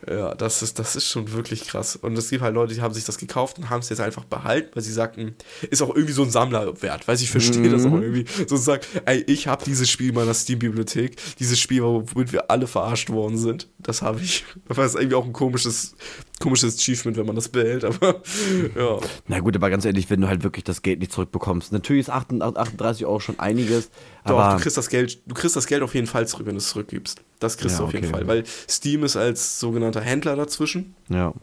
Ja, 0.07 0.33
das 0.33 0.61
ist, 0.61 0.79
das 0.79 0.95
ist 0.95 1.07
schon 1.07 1.31
wirklich 1.33 1.67
krass. 1.67 1.95
Und 1.95 2.17
es 2.17 2.29
gibt 2.29 2.41
halt 2.41 2.55
Leute, 2.55 2.73
die 2.73 2.81
haben 2.81 2.93
sich 2.93 3.03
das 3.03 3.17
gekauft 3.17 3.57
und 3.57 3.69
haben 3.69 3.81
es 3.81 3.89
jetzt 3.89 3.99
einfach 3.99 4.23
behalten, 4.23 4.71
weil 4.73 4.83
sie 4.83 4.93
sagten, 4.93 5.35
ist 5.69 5.81
auch 5.81 5.93
irgendwie 5.93 6.13
so 6.13 6.23
ein 6.23 6.29
Sammlerwert. 6.29 7.07
Weiß 7.07 7.21
ich 7.21 7.29
verstehe 7.29 7.69
das 7.69 7.85
auch 7.85 7.93
irgendwie. 7.93 8.25
So 8.47 8.55
sagt, 8.55 8.87
ey, 9.05 9.23
ich 9.27 9.47
habe 9.47 9.63
dieses 9.65 9.89
Spiel 9.89 10.09
in 10.09 10.15
meiner 10.15 10.33
Steam-Bibliothek, 10.33 11.17
dieses 11.37 11.59
Spiel, 11.59 11.83
womit 11.83 12.31
wir 12.31 12.49
alle 12.49 12.67
verarscht 12.67 13.09
worden 13.09 13.37
sind. 13.37 13.67
Das 13.79 14.01
habe 14.01 14.21
ich. 14.21 14.45
Das 14.67 14.77
ist 14.77 14.95
irgendwie 14.95 15.15
auch 15.15 15.25
ein 15.25 15.33
komisches, 15.33 15.95
komisches 16.39 16.77
Achievement, 16.77 17.17
wenn 17.17 17.25
man 17.25 17.35
das 17.35 17.49
behält, 17.49 17.83
aber 17.83 18.21
ja. 18.75 18.99
Na 19.27 19.39
gut, 19.39 19.55
aber 19.55 19.69
ganz 19.69 19.85
ehrlich, 19.85 20.09
wenn 20.09 20.21
du 20.21 20.27
halt 20.27 20.43
wirklich 20.43 20.63
das 20.63 20.81
Geld 20.81 20.99
nicht 20.99 21.11
zurückbekommst. 21.11 21.71
Natürlich 21.71 22.07
ist 22.07 22.09
38 22.09 23.05
Euro 23.05 23.19
schon 23.19 23.39
einiges, 23.39 23.89
Doch, 24.25 24.39
aber 24.39 24.55
du 24.55 24.63
kriegst 24.63 24.77
das 24.77 24.89
Geld, 24.89 25.21
du 25.25 25.35
kriegst 25.35 25.55
das 25.55 25.67
Geld 25.67 25.83
auf 25.83 25.93
jeden 25.93 26.07
Fall 26.07 26.27
zurück, 26.27 26.45
wenn 26.45 26.55
du 26.55 26.59
es 26.59 26.69
zurückgibst. 26.69 27.21
Das 27.39 27.57
kriegst 27.57 27.75
Ja, 27.75 27.79
du 27.79 27.85
auf 27.85 27.93
jeden 27.93 28.05
okay. 28.05 28.13
Fall, 28.13 28.27
weil 28.27 28.43
Steam 28.69 29.03
ist 29.03 29.15
als 29.15 29.59
sogenannter 29.59 30.01
Händler 30.01 30.35
dazwischen. 30.35 30.95
ja. 31.09 31.33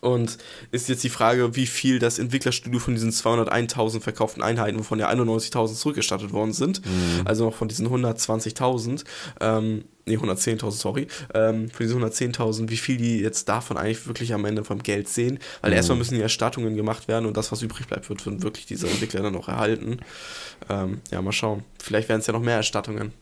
Und 0.00 0.38
ist 0.70 0.88
jetzt 0.88 1.02
die 1.02 1.08
Frage, 1.08 1.56
wie 1.56 1.66
viel 1.66 1.98
das 1.98 2.20
Entwicklerstudio 2.20 2.78
von 2.78 2.94
diesen 2.94 3.10
201.000 3.10 4.00
verkauften 4.00 4.44
Einheiten, 4.44 4.78
wovon 4.78 5.00
ja 5.00 5.08
91.000 5.10 5.74
zurückgestattet 5.74 6.32
worden 6.32 6.52
sind, 6.52 6.82
also 7.24 7.46
noch 7.46 7.54
von 7.56 7.66
diesen 7.66 7.88
120.000, 7.88 9.02
ähm, 9.40 9.84
nee, 10.06 10.16
110.000, 10.16 10.70
sorry, 10.70 11.08
ähm, 11.34 11.68
von 11.70 11.84
diesen 11.84 12.00
110.000, 12.00 12.70
wie 12.70 12.76
viel 12.76 12.96
die 12.96 13.18
jetzt 13.18 13.48
davon 13.48 13.76
eigentlich 13.76 14.06
wirklich 14.06 14.32
am 14.34 14.44
Ende 14.44 14.62
vom 14.62 14.84
Geld 14.84 15.08
sehen, 15.08 15.40
weil 15.62 15.72
erstmal 15.72 15.98
müssen 15.98 16.14
die 16.14 16.20
Erstattungen 16.22 16.76
gemacht 16.76 17.08
werden 17.08 17.26
und 17.26 17.36
das, 17.36 17.50
was 17.50 17.62
übrig 17.62 17.88
bleibt, 17.88 18.08
wird 18.08 18.22
von 18.22 18.40
wirklich 18.44 18.66
dieser 18.66 18.88
Entwickler 18.88 19.22
dann 19.22 19.32
noch 19.32 19.48
erhalten. 19.48 19.98
Ähm, 20.70 21.00
ja, 21.10 21.20
mal 21.22 21.32
schauen. 21.32 21.64
Vielleicht 21.82 22.08
werden 22.08 22.20
es 22.20 22.26
ja 22.28 22.32
noch 22.34 22.42
mehr 22.42 22.56
Erstattungen. 22.56 23.12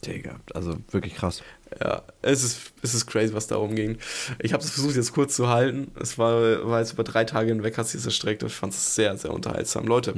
Digga, 0.00 0.40
also 0.54 0.76
wirklich 0.90 1.14
krass. 1.14 1.42
Ja, 1.80 2.02
es 2.22 2.42
ist, 2.42 2.72
es 2.82 2.94
ist 2.94 3.06
crazy, 3.06 3.32
was 3.32 3.46
da 3.46 3.56
rumging. 3.56 3.98
Ich 4.40 4.52
habe 4.52 4.62
es 4.62 4.70
versucht, 4.70 4.96
jetzt 4.96 5.12
kurz 5.12 5.36
zu 5.36 5.48
halten. 5.48 5.92
Es 6.00 6.18
war, 6.18 6.66
war 6.66 6.80
jetzt 6.80 6.92
über 6.92 7.04
drei 7.04 7.24
Tage 7.24 7.48
hinweg, 7.50 7.78
hat 7.78 7.86
sich 7.86 8.00
das 8.00 8.06
erstreckt 8.06 8.42
und 8.42 8.48
ich 8.48 8.56
fand 8.56 8.72
es 8.72 8.94
sehr, 8.94 9.16
sehr 9.16 9.32
unterhaltsam. 9.32 9.86
Leute, 9.86 10.14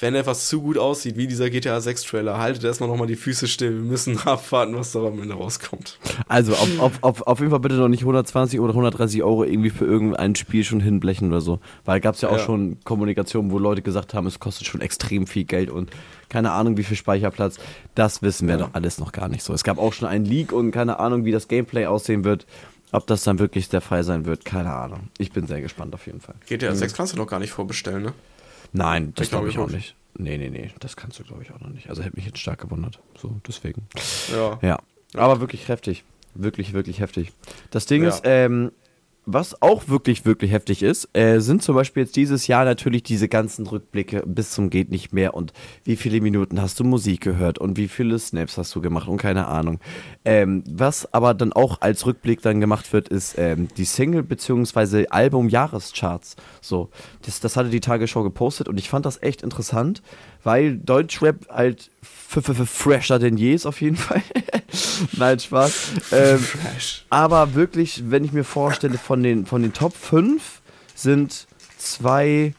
wenn 0.00 0.14
etwas 0.14 0.48
zu 0.48 0.62
gut 0.62 0.78
aussieht, 0.78 1.16
wie 1.16 1.26
dieser 1.26 1.50
GTA 1.50 1.80
6 1.80 2.02
Trailer, 2.04 2.38
haltet 2.38 2.64
erstmal 2.64 2.88
nochmal 2.88 3.06
die 3.06 3.16
Füße 3.16 3.46
still. 3.48 3.74
Wir 3.74 3.82
müssen 3.90 4.18
abwarten, 4.26 4.74
was 4.74 4.92
da 4.92 5.00
am 5.04 5.20
Ende 5.20 5.34
rauskommt. 5.34 5.98
Also 6.28 6.54
auf, 6.54 6.80
auf, 6.80 6.92
auf, 7.02 7.22
auf 7.26 7.38
jeden 7.40 7.50
Fall 7.50 7.60
bitte 7.60 7.74
noch 7.76 7.88
nicht 7.88 8.00
120 8.02 8.60
oder 8.60 8.70
130 8.72 9.22
Euro 9.22 9.44
irgendwie 9.44 9.70
für 9.70 9.84
irgendein 9.84 10.34
Spiel 10.34 10.64
schon 10.64 10.80
hinblechen 10.80 11.28
oder 11.28 11.40
so. 11.40 11.60
Weil 11.84 12.00
gab 12.00 12.14
es 12.14 12.20
ja 12.22 12.28
auch 12.30 12.38
Ja. 12.38 12.44
schon 12.44 12.78
Kommunikationen, 12.84 13.50
wo 13.50 13.58
Leute 13.58 13.82
gesagt 13.82 14.14
haben, 14.14 14.26
es 14.26 14.40
kostet 14.40 14.66
schon 14.66 14.80
extrem 14.80 15.26
viel 15.26 15.44
Geld 15.44 15.70
und 15.70 15.90
keine 16.28 16.52
Ahnung, 16.52 16.76
wie 16.76 16.84
viel 16.84 16.96
Speicherplatz. 16.96 17.56
Das 17.94 18.22
wissen 18.22 18.48
wir 18.48 18.54
Ja. 18.54 18.60
doch 18.66 18.70
alles 18.74 18.98
noch 18.98 19.12
gar 19.12 19.28
nicht 19.28 19.42
so. 19.42 19.52
Es 19.52 19.64
gab 19.64 19.78
auch 19.78 19.92
schon 19.92 20.08
einen 20.08 20.24
Leak 20.24 20.52
und 20.52 20.70
keine 20.70 20.98
Ahnung, 21.00 21.24
wie 21.24 21.32
das 21.32 21.48
Gameplay 21.48 21.86
aussehen 21.86 22.24
wird. 22.24 22.46
Ob 22.92 23.06
das 23.06 23.22
dann 23.22 23.38
wirklich 23.38 23.68
der 23.68 23.80
Fall 23.80 24.02
sein 24.02 24.24
wird, 24.26 24.44
keine 24.44 24.72
Ahnung. 24.72 25.10
Ich 25.18 25.30
bin 25.30 25.46
sehr 25.46 25.60
gespannt 25.60 25.94
auf 25.94 26.06
jeden 26.06 26.20
Fall. 26.20 26.34
GTA 26.48 26.74
6 26.74 26.92
kannst 26.94 27.12
du 27.12 27.18
noch 27.18 27.26
gar 27.28 27.38
nicht 27.38 27.50
vorbestellen, 27.52 28.02
ne? 28.02 28.12
Nein, 28.72 29.12
das 29.16 29.30
glaube 29.30 29.48
ich 29.48 29.58
auch 29.58 29.66
Technologisch. 29.66 29.74
nicht. 29.74 29.94
Nee, 30.18 30.38
nee, 30.38 30.50
nee, 30.50 30.70
das 30.80 30.96
kannst 30.96 31.18
du 31.18 31.24
glaube 31.24 31.42
ich 31.42 31.50
auch 31.52 31.60
noch 31.60 31.68
nicht. 31.70 31.88
Also 31.88 32.02
hätte 32.02 32.16
mich 32.16 32.26
jetzt 32.26 32.38
stark 32.38 32.60
gewundert. 32.60 32.98
So, 33.20 33.40
deswegen. 33.46 33.86
Ja. 34.32 34.58
Ja, 34.62 34.78
aber 35.14 35.40
wirklich 35.40 35.68
heftig. 35.68 36.04
Wirklich, 36.34 36.72
wirklich 36.72 37.00
heftig. 37.00 37.32
Das 37.70 37.86
Ding 37.86 38.02
Ja. 38.02 38.08
ist, 38.10 38.22
ähm, 38.24 38.70
was 39.26 39.60
auch 39.62 39.88
wirklich, 39.88 40.24
wirklich 40.24 40.50
heftig 40.50 40.82
ist, 40.82 41.08
äh, 41.12 41.40
sind 41.40 41.62
zum 41.62 41.74
Beispiel 41.74 42.02
jetzt 42.04 42.16
dieses 42.16 42.46
Jahr 42.46 42.64
natürlich 42.64 43.02
diese 43.02 43.28
ganzen 43.28 43.66
Rückblicke 43.66 44.22
bis 44.26 44.52
zum 44.52 44.70
geht 44.70 44.90
nicht 44.90 45.12
mehr 45.12 45.34
und 45.34 45.52
wie 45.84 45.96
viele 45.96 46.20
Minuten 46.20 46.60
hast 46.60 46.80
du 46.80 46.84
Musik 46.84 47.20
gehört 47.20 47.58
und 47.58 47.76
wie 47.76 47.88
viele 47.88 48.18
Snaps 48.18 48.58
hast 48.58 48.74
du 48.74 48.80
gemacht 48.80 49.08
und 49.08 49.18
keine 49.18 49.46
Ahnung. 49.46 49.78
Ähm, 50.24 50.64
was 50.68 51.12
aber 51.12 51.34
dann 51.34 51.52
auch 51.52 51.80
als 51.80 52.06
Rückblick 52.06 52.42
dann 52.42 52.60
gemacht 52.60 52.92
wird, 52.92 53.08
ist 53.08 53.34
ähm, 53.38 53.68
die 53.76 53.84
Single- 53.84 54.22
bzw. 54.22 55.06
Album-Jahrescharts. 55.08 56.36
So, 56.60 56.90
das, 57.22 57.40
das 57.40 57.56
hatte 57.56 57.70
die 57.70 57.80
Tagesschau 57.80 58.22
gepostet 58.22 58.68
und 58.68 58.78
ich 58.78 58.88
fand 58.88 59.06
das 59.06 59.22
echt 59.22 59.42
interessant, 59.42 60.02
weil 60.44 60.78
Deutschrap 60.78 61.48
halt 61.48 61.90
fresher 62.02 63.18
denn 63.18 63.36
je 63.36 63.54
ist 63.54 63.66
auf 63.66 63.80
jeden 63.80 63.96
Fall. 63.96 64.22
Nein, 65.16 65.38
Spaß. 65.38 66.12
Ähm, 66.12 66.46
aber 67.10 67.54
wirklich, 67.54 68.04
wenn 68.10 68.24
ich 68.24 68.32
mir 68.32 68.44
vorstelle, 68.44 68.98
von 68.98 69.22
den, 69.22 69.46
von 69.46 69.62
den 69.62 69.72
Top 69.72 69.96
5 69.96 70.60
sind 70.94 71.46
zwei 71.76 72.54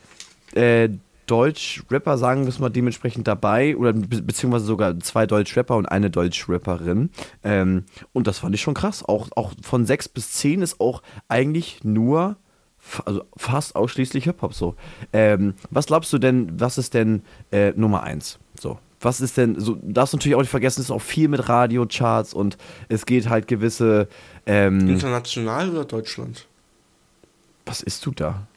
äh, 0.54 0.90
Deutsch-Rapper, 1.28 2.18
sagen 2.18 2.42
wir 2.42 2.50
es 2.50 2.60
mal 2.60 2.70
dementsprechend 2.70 3.26
dabei, 3.26 3.78
oder 3.78 3.94
be 3.94 4.22
beziehungsweise 4.22 4.66
sogar 4.66 5.00
zwei 5.00 5.26
Deutsch-Rapper 5.26 5.78
und 5.78 5.86
eine 5.86 6.10
Deutsch-Rapperin. 6.10 7.10
Ähm, 7.44 7.86
und 8.12 8.28
das 8.28 8.40
fand 8.40 8.54
ich 8.54 8.62
schon 8.62 8.74
krass. 8.74 9.06
Auch, 9.06 9.30
auch 9.36 9.54
von 9.62 9.86
6 9.86 10.10
bis 10.10 10.34
10 10.34 10.62
ist 10.62 10.82
auch 10.82 11.02
eigentlich 11.30 11.86
nur, 11.86 12.36
also 13.06 13.24
fast 13.38 13.76
ausschließlich 13.76 14.24
Hip-Hop 14.26 14.54
so. 14.54 14.76
Ähm, 15.14 15.54
was 15.70 15.86
glaubst 15.86 16.12
du 16.14 16.18
denn, 16.18 16.60
was 16.60 16.78
ist 16.78 16.94
denn 16.94 17.24
äh, 17.52 17.72
Nummer 17.76 18.04
1? 18.04 18.40
So. 18.60 18.80
Was 19.00 19.20
ist 19.22 19.38
denn, 19.38 19.60
so, 19.60 19.78
darfst 19.82 20.14
du 20.14 20.18
natürlich 20.18 20.36
auch 20.36 20.42
nicht 20.42 20.50
vergessen, 20.52 20.82
es 20.82 20.88
ist 20.88 20.92
auch 20.92 21.02
viel 21.02 21.28
mit 21.28 21.50
Radiocharts 21.50 22.34
und 22.34 22.58
es 22.88 23.06
geht 23.06 23.30
halt 23.30 23.48
gewisse, 23.48 24.08
ähm, 24.46 24.88
International 24.88 25.70
oder 25.70 25.86
Deutschland? 25.86 26.48
was 27.66 27.82
isst 27.82 28.06
du 28.06 28.12
da? 28.12 28.48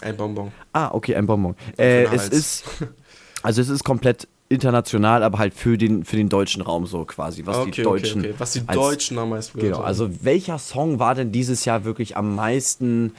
Ein 0.00 0.16
Bonbon. 0.16 0.50
Ah, 0.72 0.90
okay, 0.92 1.14
ein 1.14 1.26
Bonbon. 1.26 1.54
Äh, 1.76 2.04
es 2.04 2.28
ist, 2.28 2.64
also 3.42 3.60
es 3.60 3.68
ist 3.68 3.84
komplett 3.84 4.28
international, 4.48 5.22
aber 5.22 5.38
halt 5.38 5.54
für 5.54 5.76
den, 5.78 6.04
für 6.04 6.16
den 6.16 6.28
deutschen 6.28 6.62
Raum 6.62 6.86
so 6.86 7.04
quasi, 7.04 7.44
was 7.46 7.64
die 7.66 7.82
Deutschen. 7.82 8.20
okay. 8.20 8.34
Was 8.38 8.52
die 8.52 8.62
als- 8.66 8.76
Deutschen 8.76 9.18
am 9.18 9.30
meisten 9.30 9.58
gehört 9.58 9.74
Genau, 9.76 9.84
also 9.86 10.24
welcher 10.24 10.58
Song 10.58 10.98
war 10.98 11.14
denn 11.14 11.32
dieses 11.32 11.64
Jahr 11.64 11.84
wirklich 11.84 12.16
am 12.16 12.34
meisten, 12.34 13.12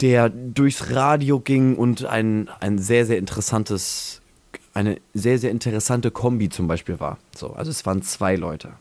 der 0.00 0.28
durchs 0.28 0.90
Radio 0.90 1.40
ging 1.40 1.76
und 1.76 2.04
ein, 2.04 2.48
ein 2.60 2.78
sehr, 2.78 3.06
sehr 3.06 3.18
interessantes, 3.18 4.20
eine 4.74 4.98
sehr, 5.14 5.38
sehr 5.38 5.50
interessante 5.50 6.10
Kombi 6.10 6.48
zum 6.48 6.68
Beispiel 6.68 7.00
war. 7.00 7.18
So, 7.36 7.52
also 7.52 7.70
es 7.70 7.84
waren 7.86 8.02
zwei 8.02 8.36
Leute. 8.36 8.72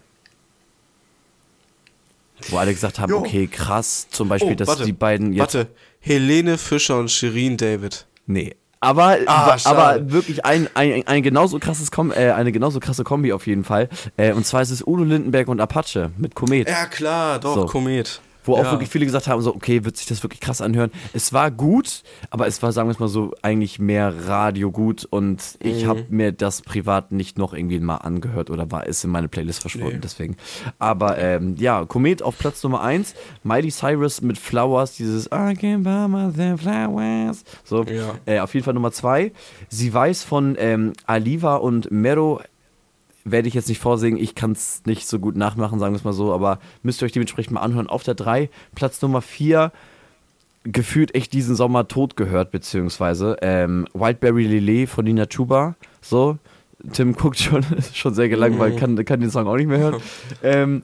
Wo 2.50 2.58
alle 2.58 2.74
gesagt 2.74 3.00
haben, 3.00 3.10
Jo. 3.12 3.20
okay, 3.20 3.48
krass, 3.48 4.08
zum 4.12 4.28
Beispiel, 4.28 4.52
Oh, 4.52 4.56
dass 4.56 4.68
warte, 4.68 4.84
die 4.84 4.92
beiden 4.92 5.32
jetzt. 5.32 5.56
Warte, 5.56 5.68
Helene 6.02 6.58
Fischer 6.58 7.00
und 7.00 7.10
Shirin 7.10 7.58
David. 7.58 8.06
Nee. 8.28 8.56
Aber, 8.82 9.18
Ah, 9.26 9.58
aber 9.64 10.12
wirklich 10.12 10.46
ein, 10.46 10.68
ein, 10.76 11.08
ein 11.08 11.24
genauso 11.24 11.58
krasses 11.60 11.90
Kom 11.92 12.12
äh, 12.12 12.32
eine 12.32 12.52
genauso 12.52 12.80
krasse 12.80 13.04
Kombi 13.04 13.34
auf 13.34 13.48
jeden 13.48 13.64
Fall. 13.64 13.90
Äh, 14.18 14.34
und 14.34 14.46
zwar 14.46 14.62
ist 14.62 14.70
es 14.70 14.86
Udo 14.86 15.04
Lindenberg 15.04 15.48
und 15.48 15.60
Apache 15.60 16.12
mit 16.18 16.36
Komet. 16.36 16.70
Ja, 16.70 16.86
klar, 16.86 17.40
doch, 17.40 17.56
So. 17.56 17.66
Komet. 17.66 18.22
Wo 18.46 18.54
auch 18.54 18.64
ja. 18.64 18.72
wirklich 18.72 18.90
viele 18.90 19.06
gesagt 19.06 19.28
haben, 19.28 19.42
so, 19.42 19.54
okay, 19.56 19.84
wird 19.86 19.98
sich 19.98 20.06
das 20.06 20.22
wirklich 20.24 20.40
krass 20.40 20.62
anhören. 20.62 20.92
Es 21.14 21.34
war 21.34 21.52
gut, 21.52 22.04
aber 22.30 22.48
es 22.48 22.62
war, 22.62 22.72
sagen 22.72 22.88
wir 22.88 22.92
es 22.94 23.00
mal 23.00 23.08
so, 23.08 23.34
eigentlich 23.42 23.80
mehr 23.80 24.28
Radio 24.28 24.72
gut 24.72 25.06
und 25.10 25.42
ich 25.60 25.84
Mhm. 25.84 25.88
habe 25.90 26.06
mir 26.10 26.32
das 26.32 26.62
privat 26.62 27.12
nicht 27.12 27.38
noch 27.38 27.54
irgendwie 27.54 27.80
mal 27.80 27.98
angehört 27.98 28.50
oder 28.50 28.72
war 28.72 28.88
es 28.88 29.04
in 29.04 29.10
meine 29.10 29.28
Playlist 29.28 29.62
verschwunden, 29.62 29.96
Nee. 29.96 30.02
deswegen. 30.02 30.38
Aber 30.80 31.18
ähm, 31.18 31.56
ja, 31.58 31.86
Komet 31.86 32.22
auf 32.22 32.38
Platz 32.38 32.64
Nummer 32.64 32.82
1, 32.82 33.16
Miley 33.44 33.72
Cyrus 33.72 34.22
mit 34.22 34.38
Flowers, 34.38 34.96
dieses 34.96 35.26
I 35.28 35.54
can 35.56 35.84
buy 35.84 36.08
myself 36.08 36.62
flowers. 36.62 37.44
So, 37.64 37.84
Ja. 37.84 38.14
äh, 38.26 38.40
auf 38.40 38.54
jeden 38.54 38.64
Fall 38.64 38.74
Nummer 38.74 38.92
2. 38.92 39.32
Sie 39.70 39.94
weiß 39.94 40.24
von 40.24 40.56
ähm, 40.60 40.94
Aliva 41.06 41.56
und 41.56 41.90
Mero 41.92 42.42
werde 43.26 43.48
ich 43.48 43.56
jetzt 43.56 43.68
nicht 43.68 43.82
vorsingen, 43.82 44.22
ich 44.22 44.36
kann 44.36 44.52
es 44.52 44.84
nicht 44.86 45.08
so 45.08 45.20
gut 45.20 45.36
nachmachen, 45.36 45.80
sagen 45.80 45.94
wir 45.94 45.98
es 45.98 46.04
mal 46.04 46.14
so, 46.14 46.32
aber 46.32 46.60
müsst 46.84 47.02
ihr 47.02 47.08
euch 47.08 47.12
dementsprechend 47.12 47.54
mal 47.54 47.62
anhören. 47.62 47.88
Auf 47.88 48.04
der 48.04 48.14
3, 48.14 48.50
Platz 48.76 49.02
Nummer 49.02 49.22
4, 49.22 49.72
gefühlt 50.64 51.14
echt 51.16 51.34
diesen 51.34 51.56
Sommer 51.56 51.88
tot 51.88 52.16
gehört, 52.16 52.52
beziehungsweise 52.52 53.38
ähm, 53.42 53.88
Wildberry 53.94 54.46
Lillet 54.46 54.88
von 54.88 55.06
Nina 55.06 55.26
Chuba, 55.26 55.76
so. 56.02 56.38
Tim 56.92 57.14
guckt 57.14 57.40
schon, 57.40 57.66
schon 57.94 58.14
sehr 58.14 58.30
gelangweilt, 58.30 58.78
kann, 58.78 59.04
kann 59.06 59.20
den 59.20 59.32
Song 59.32 59.48
auch 59.48 59.56
nicht 59.56 59.68
mehr 59.68 59.80
hören. 59.80 60.02
ähm, 60.44 60.84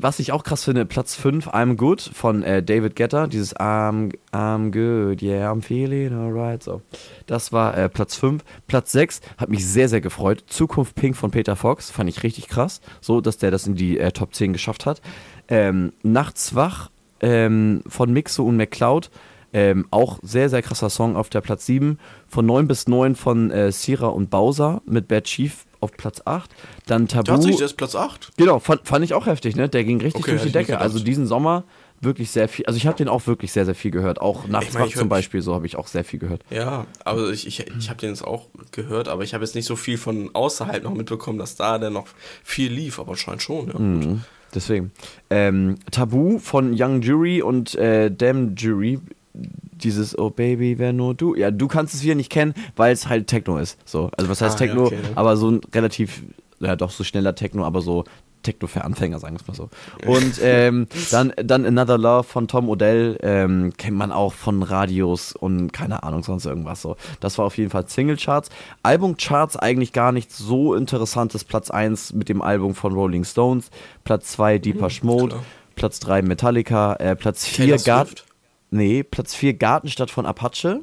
was 0.00 0.20
ich 0.20 0.32
auch 0.32 0.44
krass 0.44 0.64
finde, 0.64 0.86
Platz 0.86 1.16
5, 1.16 1.48
I'm 1.48 1.74
Good 1.74 2.00
von 2.00 2.42
äh, 2.42 2.62
David 2.62 2.94
Guetta, 2.94 3.26
dieses 3.26 3.54
I'm, 3.56 4.14
I'm 4.32 4.70
good, 4.70 5.20
yeah, 5.22 5.50
I'm 5.50 5.60
feeling 5.60 6.12
alright, 6.14 6.62
so. 6.62 6.82
Das 7.26 7.52
war 7.52 7.76
äh, 7.76 7.88
Platz 7.88 8.16
5. 8.16 8.44
Platz 8.68 8.92
6 8.92 9.20
hat 9.36 9.48
mich 9.48 9.66
sehr, 9.66 9.88
sehr 9.88 10.00
gefreut. 10.00 10.44
Zukunft 10.46 10.94
Pink 10.94 11.16
von 11.16 11.32
Peter 11.32 11.56
Fox, 11.56 11.90
fand 11.90 12.08
ich 12.08 12.22
richtig 12.22 12.48
krass, 12.48 12.80
so, 13.00 13.20
dass 13.20 13.38
der 13.38 13.50
das 13.50 13.66
in 13.66 13.74
die 13.74 13.98
äh, 13.98 14.12
Top 14.12 14.34
10 14.34 14.52
geschafft 14.52 14.86
hat. 14.86 15.02
Ähm, 15.48 15.92
Nachts 16.02 16.54
wach 16.54 16.90
ähm, 17.20 17.82
von 17.86 18.12
Mixo 18.12 18.44
und 18.44 18.56
McCloud, 18.56 19.10
ähm, 19.52 19.86
auch 19.90 20.20
sehr, 20.22 20.48
sehr 20.48 20.62
krasser 20.62 20.90
Song 20.90 21.16
auf 21.16 21.28
der 21.28 21.40
Platz 21.40 21.66
7. 21.66 21.98
Von 22.28 22.46
9 22.46 22.68
bis 22.68 22.86
9 22.86 23.16
von 23.16 23.50
äh, 23.50 23.72
Sira 23.72 24.08
und 24.08 24.30
Bowser 24.30 24.82
mit 24.86 25.08
Bad 25.08 25.24
Chief 25.24 25.64
auf 25.80 25.92
Platz 25.92 26.22
8. 26.24 26.50
Dann 26.86 27.08
Tabu. 27.08 27.24
Tatsächlich, 27.24 27.58
der 27.58 27.66
ist 27.66 27.76
Platz 27.76 27.94
8? 27.94 28.32
Genau, 28.36 28.58
fand, 28.58 28.86
fand 28.86 29.04
ich 29.04 29.14
auch 29.14 29.26
heftig, 29.26 29.56
ne? 29.56 29.68
Der 29.68 29.84
ging 29.84 30.00
richtig 30.00 30.22
okay, 30.22 30.32
durch 30.32 30.42
die 30.42 30.52
Decke. 30.52 30.78
Also 30.78 30.98
diesen 31.00 31.26
Sommer 31.26 31.64
wirklich 32.00 32.30
sehr 32.30 32.48
viel. 32.48 32.66
Also 32.66 32.76
ich 32.76 32.86
habe 32.86 32.96
den 32.96 33.08
auch 33.08 33.26
wirklich 33.26 33.52
sehr, 33.52 33.64
sehr 33.64 33.74
viel 33.74 33.90
gehört. 33.90 34.20
Auch 34.20 34.46
nachts 34.46 34.68
ich 34.68 34.74
mein, 34.74 34.90
zum 34.90 35.08
Beispiel, 35.08 35.42
so 35.42 35.54
habe 35.54 35.66
ich 35.66 35.76
auch 35.76 35.86
sehr 35.86 36.04
viel 36.04 36.18
gehört. 36.18 36.42
Ja, 36.50 36.86
aber 37.04 37.30
ich, 37.30 37.46
ich, 37.46 37.66
ich 37.78 37.90
habe 37.90 38.00
den 38.00 38.10
jetzt 38.10 38.22
auch 38.22 38.46
gehört, 38.72 39.08
aber 39.08 39.24
ich 39.24 39.34
habe 39.34 39.44
jetzt 39.44 39.54
nicht 39.54 39.66
so 39.66 39.76
viel 39.76 39.98
von 39.98 40.30
außerhalb 40.34 40.82
noch 40.82 40.94
mitbekommen, 40.94 41.38
dass 41.38 41.56
da 41.56 41.78
der 41.78 41.90
noch 41.90 42.06
viel 42.44 42.72
lief, 42.72 42.98
aber 42.98 43.16
scheint 43.16 43.42
schon, 43.42 43.68
ja. 43.68 43.78
Mhm. 43.78 44.22
Deswegen. 44.54 44.92
Ähm, 45.28 45.76
Tabu 45.90 46.38
von 46.38 46.74
Young 46.74 47.02
Jury 47.02 47.42
und 47.42 47.74
äh, 47.74 48.10
Damn 48.10 48.54
Jury 48.56 48.98
dieses 49.38 50.18
Oh 50.18 50.30
Baby, 50.30 50.78
wer 50.78 50.92
nur 50.92 51.14
du. 51.14 51.34
Ja, 51.34 51.50
du 51.50 51.68
kannst 51.68 51.94
es 51.94 52.02
wieder 52.02 52.14
nicht 52.14 52.30
kennen, 52.30 52.54
weil 52.76 52.92
es 52.92 53.08
halt 53.08 53.26
Techno 53.26 53.58
ist. 53.58 53.78
So, 53.84 54.10
also 54.16 54.30
was 54.30 54.40
heißt 54.40 54.56
ah, 54.56 54.58
Techno? 54.58 54.80
Ja, 54.82 54.86
okay, 54.86 54.96
ne? 54.96 55.16
Aber 55.16 55.36
so 55.36 55.50
ein 55.50 55.60
relativ, 55.74 56.22
ja 56.60 56.76
doch 56.76 56.90
so 56.90 57.04
schneller 57.04 57.34
Techno, 57.34 57.64
aber 57.64 57.80
so 57.80 58.04
Techno 58.42 58.68
für 58.68 58.84
Anfänger, 58.84 59.18
sagen 59.18 59.36
wir 59.36 59.40
es 59.40 59.48
mal 59.48 59.54
so. 59.54 59.68
Und 60.06 60.38
ähm, 60.42 60.86
dann, 61.10 61.32
dann 61.36 61.66
Another 61.66 61.98
Love 61.98 62.24
von 62.24 62.48
Tom 62.48 62.68
Odell, 62.68 63.18
ähm, 63.22 63.72
kennt 63.76 63.96
man 63.96 64.12
auch 64.12 64.32
von 64.32 64.62
Radios 64.62 65.32
und 65.32 65.72
keine 65.72 66.02
Ahnung, 66.02 66.22
sonst 66.22 66.46
irgendwas 66.46 66.82
so. 66.82 66.96
Das 67.20 67.38
war 67.38 67.46
auf 67.46 67.58
jeden 67.58 67.70
Fall 67.70 67.88
Singlecharts. 67.88 68.50
Albumcharts 68.82 69.56
eigentlich 69.56 69.92
gar 69.92 70.12
nicht 70.12 70.32
so 70.32 70.74
interessantes. 70.74 71.44
Platz 71.44 71.70
1 71.70 72.14
mit 72.14 72.28
dem 72.28 72.42
Album 72.42 72.74
von 72.74 72.92
Rolling 72.92 73.24
Stones, 73.24 73.70
Platz 74.04 74.32
2 74.32 74.58
Deeper 74.58 74.88
mhm, 74.88 75.06
Mode, 75.06 75.36
Platz 75.74 76.00
3 76.00 76.22
Metallica, 76.22 76.94
äh, 76.94 77.16
Platz 77.16 77.44
4 77.46 77.78
Garten. 77.78 78.27
Nee, 78.70 79.02
Platz 79.02 79.34
4 79.34 79.54
Gartenstadt 79.54 80.10
von 80.10 80.26
Apache. 80.26 80.82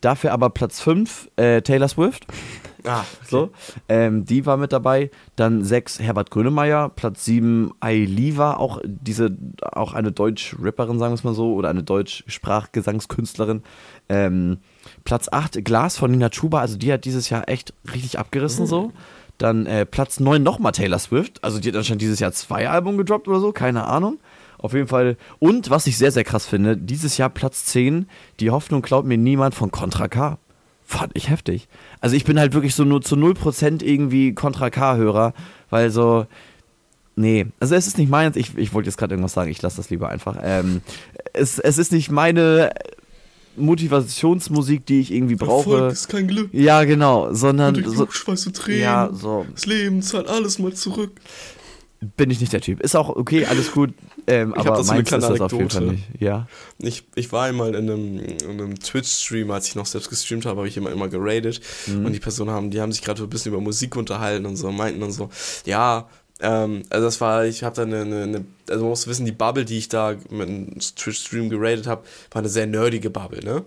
Dafür 0.00 0.32
aber 0.32 0.50
Platz 0.50 0.80
5 0.80 1.30
äh, 1.36 1.62
Taylor 1.62 1.88
Swift. 1.88 2.26
Ah, 2.84 3.00
okay. 3.00 3.26
so. 3.28 3.50
Ähm, 3.88 4.24
die 4.24 4.44
war 4.44 4.56
mit 4.56 4.72
dabei. 4.72 5.12
Dann 5.36 5.62
6 5.62 6.00
Herbert 6.00 6.32
Grönemeyer. 6.32 6.88
Platz 6.88 7.24
7 7.24 7.70
Ailiva, 7.78 8.54
auch 8.54 8.80
diese, 8.84 9.36
auch 9.60 9.92
eine 9.92 10.10
Deutsch-Rapperin, 10.10 10.98
sagen 10.98 11.12
wir 11.12 11.14
es 11.14 11.22
mal 11.22 11.32
so, 11.32 11.54
oder 11.54 11.70
eine 11.70 11.84
Deutsch-Sprachgesangskünstlerin. 11.84 13.62
Ähm, 14.08 14.58
Platz 15.04 15.28
8 15.30 15.64
Glas 15.64 15.96
von 15.96 16.10
Nina 16.10 16.28
Chuba, 16.30 16.58
also 16.60 16.76
die 16.76 16.92
hat 16.92 17.04
dieses 17.04 17.30
Jahr 17.30 17.48
echt 17.48 17.72
richtig 17.92 18.18
abgerissen 18.18 18.64
mhm. 18.64 18.68
so. 18.68 18.92
Dann 19.38 19.66
äh, 19.66 19.86
Platz 19.86 20.18
9 20.18 20.42
nochmal 20.42 20.72
Taylor 20.72 20.98
Swift, 20.98 21.42
also 21.44 21.60
die 21.60 21.68
hat 21.68 21.76
anscheinend 21.76 22.02
dieses 22.02 22.18
Jahr 22.18 22.32
zwei 22.32 22.68
Alben 22.68 22.96
gedroppt 22.96 23.28
oder 23.28 23.38
so, 23.40 23.52
keine 23.52 23.86
Ahnung. 23.86 24.18
Auf 24.62 24.74
jeden 24.74 24.86
Fall. 24.86 25.16
Und 25.40 25.70
was 25.70 25.88
ich 25.88 25.98
sehr, 25.98 26.12
sehr 26.12 26.22
krass 26.22 26.46
finde, 26.46 26.76
dieses 26.76 27.18
Jahr 27.18 27.28
Platz 27.30 27.64
10, 27.64 28.06
die 28.38 28.50
Hoffnung 28.50 28.80
klaut 28.80 29.04
mir 29.04 29.18
niemand 29.18 29.56
von 29.56 29.72
Contra 29.72 30.06
K. 30.06 30.38
Fand 30.84 31.10
ich 31.14 31.28
heftig. 31.28 31.68
Also 32.00 32.14
ich 32.14 32.24
bin 32.24 32.38
halt 32.38 32.54
wirklich 32.54 32.76
so 32.76 32.84
nur 32.84 33.02
zu 33.02 33.16
0% 33.16 33.82
irgendwie 33.82 34.34
Contra 34.34 34.70
K-Hörer, 34.70 35.34
weil 35.68 35.90
so. 35.90 36.26
Nee, 37.16 37.46
also 37.60 37.74
es 37.74 37.86
ist 37.86 37.98
nicht 37.98 38.08
meins. 38.08 38.36
Ich, 38.36 38.56
ich 38.56 38.72
wollte 38.72 38.88
jetzt 38.88 38.96
gerade 38.96 39.14
irgendwas 39.14 39.32
sagen, 39.32 39.50
ich 39.50 39.60
lasse 39.60 39.78
das 39.78 39.90
lieber 39.90 40.08
einfach. 40.08 40.38
Ähm, 40.40 40.80
es, 41.32 41.58
es 41.58 41.76
ist 41.76 41.92
nicht 41.92 42.10
meine 42.10 42.72
Motivationsmusik, 43.56 44.86
die 44.86 45.00
ich 45.00 45.12
irgendwie 45.12 45.34
brauche. 45.34 45.72
Erfolg 45.72 45.92
ist 45.92 46.08
kein 46.08 46.28
Glück. 46.28 46.54
Ja, 46.54 46.84
genau, 46.84 47.34
sondern. 47.34 47.76
Und 47.76 47.88
so, 47.88 48.08
Schweiß 48.08 48.46
und 48.46 48.56
Tränen. 48.56 48.80
Ja, 48.80 49.10
so. 49.12 49.44
Das 49.52 49.66
Leben 49.66 50.02
zahlt 50.02 50.28
alles 50.28 50.58
mal 50.58 50.72
zurück 50.72 51.10
bin 52.16 52.30
ich 52.30 52.40
nicht 52.40 52.52
der 52.52 52.60
Typ. 52.60 52.80
Ist 52.80 52.96
auch 52.96 53.08
okay, 53.08 53.46
alles 53.46 53.72
gut. 53.72 53.94
Ähm, 54.26 54.54
ich 54.54 54.60
aber 54.60 54.76
das 54.76 54.88
meins 54.88 55.08
so 55.08 55.16
ist 55.16 55.28
das 55.28 55.40
auf 55.40 55.52
jeden 55.52 55.70
Fall 55.70 55.82
nicht. 55.82 56.04
Ja. 56.18 56.48
Ich, 56.78 57.04
ich 57.14 57.32
war 57.32 57.44
einmal 57.44 57.74
in 57.74 57.90
einem, 57.90 58.20
einem 58.48 58.78
Twitch-Stream, 58.78 59.50
als 59.50 59.68
ich 59.68 59.74
noch 59.74 59.86
selbst 59.86 60.10
gestreamt 60.10 60.46
habe, 60.46 60.58
habe 60.58 60.68
ich 60.68 60.76
immer 60.76 60.90
immer 60.90 61.08
geradet. 61.08 61.60
Mhm. 61.86 62.06
Und 62.06 62.12
die 62.12 62.20
Personen 62.20 62.50
haben, 62.50 62.70
die 62.70 62.80
haben 62.80 62.92
sich 62.92 63.02
gerade 63.02 63.18
so 63.18 63.26
ein 63.26 63.30
bisschen 63.30 63.52
über 63.52 63.60
Musik 63.60 63.96
unterhalten 63.96 64.46
und 64.46 64.56
so, 64.56 64.70
meinten 64.72 65.00
dann 65.00 65.12
so, 65.12 65.30
ja, 65.64 66.08
ähm, 66.40 66.82
also 66.90 67.06
das 67.06 67.20
war, 67.20 67.46
ich 67.46 67.62
habe 67.62 67.76
da 67.76 67.82
eine, 67.82 68.02
eine, 68.02 68.22
eine, 68.22 68.44
also 68.68 68.82
man 68.82 68.90
muss 68.90 69.06
wissen, 69.06 69.24
die 69.24 69.32
Bubble, 69.32 69.64
die 69.64 69.78
ich 69.78 69.88
da 69.88 70.16
mit 70.30 70.48
einem 70.48 70.78
Twitch-Stream 70.78 71.50
geradet 71.50 71.86
habe, 71.86 72.02
war 72.32 72.40
eine 72.40 72.48
sehr 72.48 72.66
nerdige 72.66 73.10
Bubble, 73.10 73.44
ne? 73.44 73.64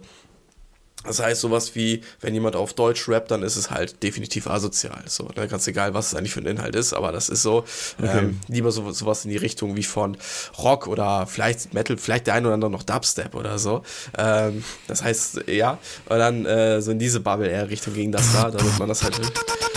Das 1.05 1.19
heißt, 1.19 1.41
sowas 1.41 1.75
wie, 1.75 2.01
wenn 2.21 2.33
jemand 2.33 2.55
auf 2.55 2.73
Deutsch 2.73 3.07
rappt, 3.07 3.31
dann 3.31 3.43
ist 3.43 3.55
es 3.55 3.69
halt 3.69 4.01
definitiv 4.03 4.47
asozial. 4.47 5.03
So, 5.05 5.29
ne? 5.35 5.47
Ganz 5.47 5.67
egal, 5.67 5.93
was 5.93 6.07
es 6.07 6.15
eigentlich 6.15 6.33
für 6.33 6.41
ein 6.41 6.47
Inhalt 6.47 6.75
ist, 6.75 6.93
aber 6.93 7.11
das 7.11 7.29
ist 7.29 7.41
so. 7.41 7.65
Okay. 8.01 8.19
Ähm, 8.19 8.39
lieber 8.47 8.71
so, 8.71 8.91
sowas 8.91 9.25
in 9.25 9.31
die 9.31 9.37
Richtung 9.37 9.75
wie 9.75 9.83
von 9.83 10.17
Rock 10.57 10.87
oder 10.87 11.27
vielleicht 11.27 11.73
Metal, 11.73 11.97
vielleicht 11.97 12.27
der 12.27 12.35
ein 12.35 12.45
oder 12.45 12.55
andere 12.55 12.71
noch 12.71 12.83
Dubstep 12.83 13.35
oder 13.35 13.59
so. 13.59 13.83
Ähm, 14.17 14.63
das 14.87 15.03
heißt, 15.03 15.47
ja, 15.47 15.77
und 16.07 16.17
dann 16.19 16.45
äh, 16.45 16.81
so 16.81 16.91
in 16.91 16.99
diese 16.99 17.19
Bubble 17.19 17.47
eher 17.47 17.69
Richtung 17.69 17.93
gegen 17.93 18.11
das 18.11 18.33
da, 18.33 18.51
damit 18.51 18.79
man 18.79 18.89
das 18.89 19.03
halt. 19.03 19.19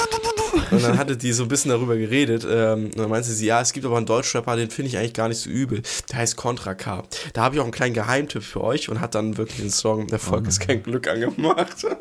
Und 0.71 0.83
dann 0.83 0.99
hatte 0.99 1.17
die 1.17 1.33
so 1.33 1.45
ein 1.45 1.49
bisschen 1.49 1.71
darüber 1.71 1.97
geredet. 1.97 2.47
Ähm, 2.49 2.87
und 2.87 2.99
dann 2.99 3.11
meinte 3.11 3.29
sie, 3.29 3.47
ja, 3.47 3.61
es 3.61 3.73
gibt 3.73 3.87
aber 3.87 3.97
einen 3.97 4.07
Deutschrapper, 4.07 4.57
den 4.57 4.71
finde 4.71 4.91
ich 4.91 4.99
eigentlich 4.99 5.15
gar 5.15 5.29
nicht 5.29 5.39
so 5.39 5.51
übel. 5.51 5.83
Der 6.11 6.19
heißt 6.19 6.37
Contra 6.37 6.75
K. 6.75 7.03
Da 7.33 7.43
habe 7.43 7.55
ich 7.55 7.61
auch 7.61 7.65
einen 7.65 7.73
kleinen 7.73 7.95
Geheimtipp 7.95 8.43
für 8.43 8.63
euch 8.63 8.89
und 8.89 9.01
hat 9.01 9.15
dann 9.15 9.37
wirklich 9.37 9.61
den 9.61 9.71
Song 9.71 10.09
Erfolg 10.09 10.45
oh 10.45 10.49
ist 10.49 10.61
kein 10.61 10.83
Glück 10.83 11.09
angemacht. 11.09 11.87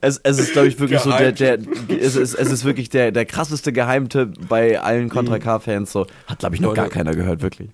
Es, 0.00 0.20
es 0.22 0.38
ist, 0.38 0.52
glaube 0.52 0.68
ich, 0.68 0.78
wirklich 0.78 1.00
so 1.00 1.10
der, 1.10 1.32
der 1.32 1.58
es, 1.88 2.14
ist, 2.14 2.34
es 2.34 2.52
ist 2.52 2.64
wirklich 2.64 2.88
der, 2.88 3.10
der 3.10 3.24
krasseste 3.24 3.72
Geheimtipp 3.72 4.48
bei 4.48 4.80
allen 4.80 5.08
Contra 5.08 5.40
K-Fans. 5.40 5.90
So. 5.90 6.06
Hat, 6.26 6.38
glaube 6.38 6.54
ich, 6.54 6.60
noch 6.60 6.68
Leute, 6.68 6.82
gar 6.82 6.90
keiner 6.90 7.16
gehört, 7.16 7.42
wirklich. 7.42 7.70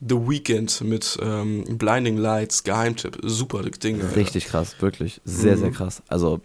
The 0.00 0.16
Weekend 0.16 0.80
mit 0.82 1.18
ähm, 1.22 1.64
Blinding 1.78 2.16
Lights, 2.16 2.64
Geheimtipp, 2.64 3.18
super 3.22 3.62
Ding. 3.62 4.00
Richtig 4.00 4.46
krass, 4.46 4.76
wirklich. 4.80 5.20
Sehr, 5.24 5.56
mhm. 5.56 5.60
sehr 5.60 5.70
krass. 5.70 6.02
Also 6.08 6.40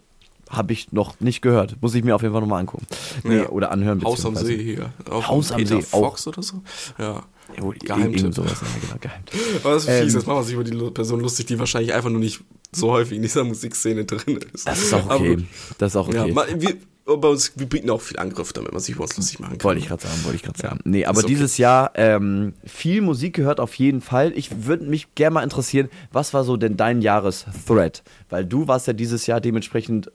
habe 0.50 0.72
ich 0.72 0.92
noch 0.92 1.20
nicht 1.20 1.42
gehört. 1.42 1.76
Muss 1.80 1.94
ich 1.94 2.04
mir 2.04 2.14
auf 2.14 2.22
jeden 2.22 2.32
Fall 2.32 2.40
nochmal 2.40 2.60
angucken. 2.60 2.86
Nee, 3.24 3.38
ja. 3.38 3.48
Oder 3.48 3.70
anhören. 3.70 4.02
Haus 4.04 4.24
am 4.24 4.36
See 4.36 4.62
hier. 4.62 4.92
Auch 5.10 5.28
Haus 5.28 5.52
am 5.52 5.64
See. 5.64 5.82
Fox 5.82 6.26
auch. 6.26 6.32
oder 6.32 6.42
so? 6.42 6.62
Ja. 6.98 7.22
Geheimtipp. 7.56 8.34
sowas. 8.34 8.52
Ja, 8.60 8.68
genau, 8.80 8.98
Geheimtipp. 9.00 9.40
Aber 9.64 9.74
das 9.74 9.84
ist 9.84 9.90
fies. 9.90 10.12
Ähm, 10.12 10.18
Jetzt 10.18 10.26
machen 10.26 10.38
wir 10.38 10.44
sich 10.44 10.54
über 10.54 10.64
die 10.64 10.90
Person 10.90 11.20
lustig, 11.20 11.46
die 11.46 11.58
wahrscheinlich 11.58 11.94
einfach 11.94 12.10
nur 12.10 12.20
nicht 12.20 12.40
so 12.72 12.90
häufig 12.92 13.16
in 13.16 13.22
dieser 13.22 13.44
Musikszene 13.44 14.04
drin 14.04 14.38
ist. 14.52 14.68
Das 14.68 14.82
ist 14.82 14.92
auch 14.94 15.08
okay. 15.10 15.32
Aber, 15.34 15.42
das 15.78 15.92
ist 15.92 15.96
auch 15.96 16.08
okay. 16.08 16.32
Ja, 16.34 16.60
wir, 16.60 16.76
bei 17.16 17.28
uns, 17.28 17.52
wir 17.56 17.66
bieten 17.66 17.88
auch 17.88 18.02
viel 18.02 18.18
Angriff, 18.18 18.52
damit 18.52 18.72
man 18.72 18.80
sich 18.80 18.94
über 18.94 19.04
uns 19.04 19.16
lustig 19.16 19.40
machen 19.40 19.56
kann. 19.56 19.64
Wollte 19.64 19.80
ich 19.80 19.88
gerade 19.88 20.02
sagen, 20.02 20.24
wollte 20.24 20.36
ich 20.36 20.42
gerade 20.42 20.58
sagen. 20.58 20.80
Nee, 20.84 21.06
aber 21.06 21.20
okay. 21.20 21.28
dieses 21.28 21.56
Jahr 21.56 21.92
ähm, 21.94 22.52
viel 22.64 23.00
Musik 23.00 23.34
gehört 23.34 23.60
auf 23.60 23.74
jeden 23.74 24.02
Fall. 24.02 24.32
Ich 24.36 24.66
würde 24.66 24.84
mich 24.84 25.14
gerne 25.14 25.34
mal 25.34 25.42
interessieren, 25.42 25.88
was 26.12 26.34
war 26.34 26.44
so 26.44 26.56
denn 26.56 26.76
dein 26.76 27.00
Jahresthread? 27.00 28.02
Weil 28.28 28.44
du 28.44 28.68
warst 28.68 28.86
ja 28.86 28.92
dieses 28.92 29.26
Jahr 29.26 29.40
dementsprechend 29.40 30.10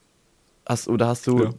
Hast, 0.65 0.87
oder 0.87 1.07
hast 1.07 1.27
du. 1.27 1.43
Ja. 1.43 1.49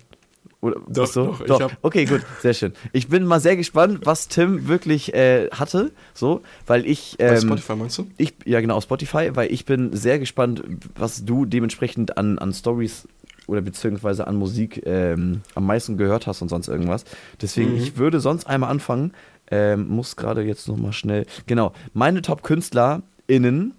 Oder, 0.64 0.80
doch, 0.88 1.07
so? 1.07 1.36
doch, 1.46 1.59
doch. 1.59 1.72
Okay, 1.82 2.07
gut, 2.07 2.22
sehr 2.40 2.55
schön. 2.55 2.72
Ich 2.92 3.09
bin 3.09 3.26
mal 3.26 3.38
sehr 3.38 3.55
gespannt, 3.55 4.00
was 4.05 4.28
Tim 4.28 4.66
wirklich 4.66 5.12
äh, 5.12 5.50
hatte, 5.50 5.92
so, 6.14 6.40
weil 6.66 6.86
ich. 6.86 7.16
Ähm, 7.18 7.34
Bei 7.34 7.40
Spotify 7.40 7.76
meinst 7.76 7.98
du? 7.98 8.07
Ich, 8.16 8.32
ja, 8.46 8.62
genau, 8.62 8.80
Spotify, 8.80 9.30
weil 9.34 9.52
ich 9.52 9.66
bin 9.66 9.94
sehr 9.94 10.18
gespannt, 10.18 10.62
was 10.96 11.26
du 11.26 11.44
dementsprechend 11.44 12.16
an, 12.16 12.38
an 12.38 12.55
Stories 12.55 13.07
oder 13.46 13.61
beziehungsweise 13.61 14.26
an 14.26 14.36
Musik 14.36 14.82
ähm, 14.86 15.42
am 15.55 15.66
meisten 15.66 15.98
gehört 15.98 16.26
hast 16.26 16.40
und 16.40 16.48
sonst 16.48 16.68
irgendwas. 16.68 17.05
Deswegen, 17.42 17.72
mhm. 17.72 17.76
ich 17.82 17.98
würde 17.98 18.20
sonst 18.20 18.46
einmal 18.46 18.70
anfangen. 18.70 19.12
Ähm, 19.50 19.88
muss 19.88 20.16
gerade 20.16 20.42
jetzt 20.42 20.66
nochmal 20.66 20.94
schnell. 20.94 21.26
Genau, 21.46 21.74
meine 21.92 22.22
Top-KünstlerInnen 22.22 23.74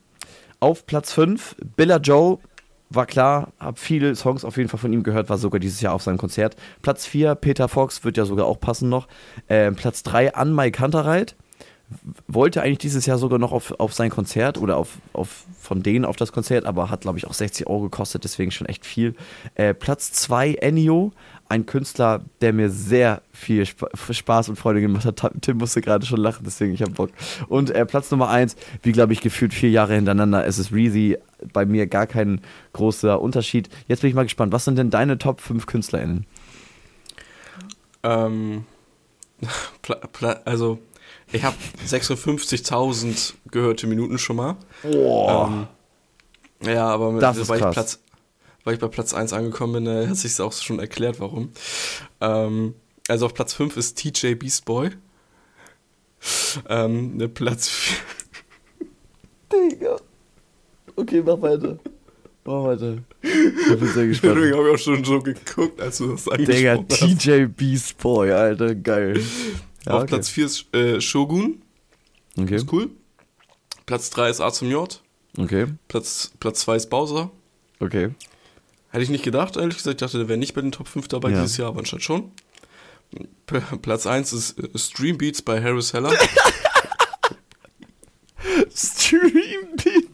auf 0.60 0.86
Platz 0.86 1.12
5, 1.14 1.56
Billa 1.76 1.98
Joe, 1.98 2.38
war 2.96 3.06
klar, 3.06 3.50
habe 3.60 3.80
viele 3.80 4.16
Songs 4.16 4.46
auf 4.46 4.58
jeden 4.58 4.70
Fall 4.70 4.80
von 4.80 4.94
ihm 4.94 5.04
gehört, 5.04 5.30
war 5.30 5.38
sogar 5.38 5.60
dieses 5.60 5.82
Jahr 5.82 5.94
auf 5.94 6.04
seinem 6.04 6.18
Konzert. 6.18 6.56
Platz 6.82 7.06
4, 7.06 7.36
Peter 7.36 7.68
Fox, 7.68 8.04
wird 8.04 8.18
ja 8.18 8.26
sogar 8.26 8.46
auch 8.46 8.60
passen 8.60 8.90
noch. 8.90 9.08
Äh, 9.48 9.72
Platz 9.72 10.04
3, 10.04 10.36
An 10.36 10.54
Mike 10.54 10.78
Kantereit. 10.78 11.36
Wollte 12.28 12.62
eigentlich 12.62 12.80
dieses 12.80 13.06
Jahr 13.06 13.18
sogar 13.18 13.38
noch 13.38 13.52
auf, 13.52 13.80
auf 13.80 13.94
sein 13.94 14.10
Konzert 14.10 14.58
oder 14.58 14.78
auf, 14.78 14.98
auf 15.14 15.46
von 15.62 15.84
denen 15.84 16.06
auf 16.06 16.16
das 16.16 16.32
Konzert, 16.32 16.66
aber 16.66 16.90
hat, 16.90 17.02
glaube 17.02 17.18
ich, 17.18 17.28
auch 17.28 17.34
60 17.34 17.68
Euro 17.68 17.84
gekostet, 17.84 18.24
deswegen 18.24 18.52
schon 18.52 18.68
echt 18.68 18.86
viel. 18.86 19.16
Äh, 19.56 19.74
Platz 19.74 20.12
2, 20.14 20.56
Ennio, 20.56 21.12
ein 21.48 21.66
Künstler, 21.66 22.24
der 22.42 22.54
mir 22.54 22.70
sehr 22.70 23.22
viel 23.32 23.62
Sp 23.70 23.86
Spaß 24.10 24.50
und 24.50 24.56
Freude 24.56 24.82
gemacht 24.82 25.06
hat. 25.06 25.22
Tim 25.42 25.58
musste 25.58 25.82
gerade 25.82 26.06
schon 26.06 26.20
lachen, 26.20 26.44
deswegen 26.44 26.74
ich 26.74 26.82
habe 26.82 26.92
Bock. 26.92 27.12
Und 27.48 27.70
äh, 27.72 27.86
Platz 27.86 28.10
Nummer 28.10 28.30
1, 28.30 28.56
wie 28.82 28.92
glaube 28.92 29.14
ich 29.14 29.22
gefühlt 29.22 29.54
vier 29.54 29.70
Jahre 29.70 29.94
hintereinander, 29.94 30.46
es 30.46 30.58
ist 30.58 30.72
Reezy, 30.72 31.18
bei 31.54 31.66
mir 31.66 31.88
gar 31.88 32.08
kein 32.08 32.42
großer 32.74 33.22
Unterschied. 33.22 33.70
Jetzt 33.88 34.02
bin 34.02 34.10
ich 34.10 34.16
mal 34.16 34.24
gespannt, 34.24 34.54
was 34.54 34.66
sind 34.66 34.78
denn 34.78 34.90
deine 34.90 35.18
Top 35.18 35.42
5 35.42 35.66
KünstlerInnen? 35.68 36.26
Ähm, 38.04 38.66
also, 40.46 40.80
ich 41.32 41.44
habe 41.44 41.56
56.000 41.88 43.34
gehörte 43.52 43.88
Minuten 43.88 44.18
schon 44.18 44.36
mal. 44.38 44.58
Boah. 44.84 45.68
Ähm, 46.64 46.72
ja, 46.74 46.88
aber 46.88 47.12
mit, 47.12 47.22
Das 47.22 47.38
ist 47.38 47.50
weil, 47.50 47.58
ich 47.58 47.64
krass. 47.64 47.74
Platz, 47.74 48.00
weil 48.64 48.74
ich 48.76 48.80
bei 48.80 48.88
Platz 48.88 49.14
1 49.14 49.34
angekommen 49.34 49.86
bin, 49.86 49.88
äh, 49.88 50.08
hat 50.08 50.18
sich 50.18 50.40
auch 50.40 50.54
schon 50.54 50.80
erklärt, 50.80 51.20
warum. 51.20 51.52
Ähm, 52.22 52.76
also 53.08 53.26
auf 53.26 53.34
Platz 53.34 53.54
5 53.54 53.78
ist 53.78 53.98
TJ 53.98 54.36
Beast 54.36 54.66
Boy. 54.66 54.92
Ähm, 56.70 57.18
ne, 57.18 57.28
Platz 57.30 57.70
4. 57.70 57.98
Digga. 59.70 59.98
Okay, 60.96 61.22
mach 61.24 61.42
weiter. 61.42 61.78
Mach 62.46 62.64
weiter. 62.64 62.98
Ich 63.22 63.80
bin 63.80 63.88
sehr 63.88 64.08
gespannt. 64.08 64.38
Deswegen 64.38 64.58
habe 64.58 64.70
ich 64.70 64.74
auch 64.76 64.78
schon 64.78 65.04
so 65.04 65.20
geguckt, 65.20 65.82
als 65.82 65.98
du 65.98 66.12
das 66.14 66.26
Digga, 66.26 66.74
angesprochen 66.74 67.16
hast. 67.16 67.24
TJ 67.24 67.46
Beast 67.46 67.98
Boy, 67.98 68.32
Alter, 68.32 68.74
geil. 68.76 69.22
Ja, 69.86 69.94
Auf 69.94 70.04
okay. 70.04 70.08
Platz 70.10 70.30
4 70.30 70.46
ist 70.46 70.74
äh, 70.76 71.02
Shogun. 71.02 71.62
Okay, 72.38 72.56
Ist 72.56 72.72
cool. 72.74 72.90
Platz 73.86 74.10
3 74.10 74.30
ist 74.30 74.42
A 74.42 74.52
zum 74.52 74.70
J. 74.72 75.02
okay, 75.38 75.68
Platz, 75.88 76.32
Platz 76.40 76.62
2 76.62 76.76
ist 76.76 76.90
Bowser. 76.90 77.32
okay. 77.80 78.10
Hätte 78.90 79.04
ich 79.04 79.10
nicht 79.10 79.24
gedacht, 79.26 79.58
ehrlich 79.58 79.76
gesagt. 79.78 79.96
Ich 80.02 80.06
dachte, 80.06 80.18
der 80.20 80.28
wäre 80.30 80.40
nicht 80.40 80.54
bei 80.54 80.62
den 80.62 80.72
Top 80.72 80.88
5 80.88 81.08
dabei 81.10 81.30
Ja. 81.32 81.42
dieses 81.42 81.58
Jahr, 81.58 81.68
aber 81.70 81.80
anstatt 81.80 82.02
schon. 82.02 82.32
P 83.46 83.60
Platz 83.82 84.08
1 84.08 84.32
ist 84.34 84.58
äh, 84.60 84.78
Stream 84.78 85.18
Beats 85.18 85.42
bei 85.42 85.62
Harris 85.62 85.94
Heller. 85.94 86.14
Stream 88.74 89.76
Beat. 89.84 90.05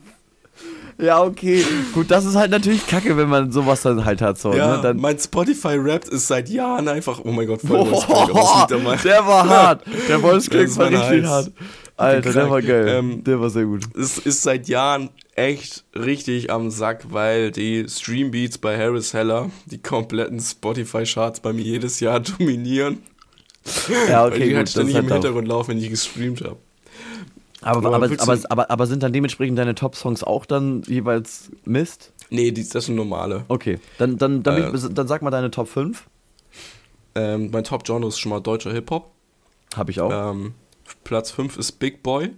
Ja, 1.01 1.23
okay. 1.23 1.63
Gut, 1.93 2.11
das 2.11 2.25
ist 2.25 2.35
halt 2.35 2.51
natürlich 2.51 2.85
kacke, 2.85 3.17
wenn 3.17 3.27
man 3.27 3.51
sowas 3.51 3.81
dann 3.81 4.05
halt 4.05 4.21
hat. 4.21 4.37
So, 4.37 4.53
ja, 4.53 4.77
ne? 4.77 4.81
dann, 4.83 4.97
mein 4.97 5.17
Spotify 5.17 5.75
Rap 5.75 6.07
ist 6.07 6.27
seit 6.27 6.47
Jahren 6.49 6.87
einfach, 6.87 7.19
oh 7.23 7.31
mein 7.31 7.47
Gott, 7.47 7.61
voll 7.61 7.79
an 7.79 8.83
meinem- 8.83 9.01
der 9.01 9.25
war 9.25 9.49
hart. 9.49 9.83
Der 10.07 10.19
Das 10.19 10.21
war 10.21 10.89
richtig 10.91 11.21
nice. 11.23 11.27
hart. 11.27 11.51
Alter, 11.97 12.33
der 12.33 12.49
war 12.49 12.61
geil. 12.61 12.87
Ähm, 12.87 13.23
der 13.23 13.39
war 13.39 13.49
sehr 13.49 13.65
gut. 13.65 13.83
Es 13.99 14.17
ist 14.17 14.41
seit 14.43 14.67
Jahren 14.67 15.09
echt 15.35 15.83
richtig 15.95 16.51
am 16.51 16.69
Sack, 16.71 17.05
weil 17.09 17.51
die 17.51 17.85
Stream 17.87 18.31
Beats 18.31 18.57
bei 18.57 18.77
Harris 18.77 19.13
Heller 19.13 19.49
die 19.65 19.77
kompletten 19.81 20.39
Spotify-Charts 20.39 21.39
bei 21.41 21.53
mir 21.53 21.63
jedes 21.63 21.99
Jahr 21.99 22.19
dominieren. 22.39 22.99
Ja, 24.09 24.23
weil 24.23 24.29
okay, 24.31 24.39
die 24.43 24.47
gut. 24.49 24.57
halt 24.57 24.69
ständig 24.69 24.95
im 24.95 25.03
halt. 25.03 25.13
Hintergrund 25.13 25.47
laufen, 25.47 25.71
wenn 25.71 25.77
ich 25.77 25.89
gestreamt 25.89 26.41
habe. 26.41 26.57
Aber, 27.61 27.93
Aber 27.93 28.05
aber, 28.07 28.39
aber, 28.49 28.69
aber, 28.71 28.87
sind 28.87 29.03
dann 29.03 29.13
dementsprechend 29.13 29.57
deine 29.57 29.75
Top-Songs 29.75 30.23
auch 30.23 30.45
dann 30.45 30.81
jeweils 30.87 31.51
Mist? 31.63 32.11
Nee, 32.29 32.51
die, 32.51 32.67
das 32.67 32.85
sind 32.85 32.95
normale. 32.95 33.45
Okay, 33.49 33.79
dann, 33.99 34.17
dann, 34.17 34.41
dann, 34.41 34.75
Äh. 34.75 34.89
dann 34.91 35.07
sag 35.07 35.21
mal 35.21 35.29
deine 35.31 35.51
Top 35.51 35.67
5. 35.67 36.07
Ähm, 37.13 37.49
mein 37.51 37.63
Top-Genre 37.63 38.07
ist 38.07 38.19
schon 38.19 38.31
mal 38.31 38.39
deutscher 38.39 38.71
Hip-Hop. 38.71 39.11
Habe 39.75 39.91
ich 39.91 39.99
auch. 40.01 40.31
Ähm, 40.31 40.53
Platz 41.03 41.31
5 41.31 41.57
ist 41.57 41.73
Big 41.73 42.03
Boy 42.03 42.31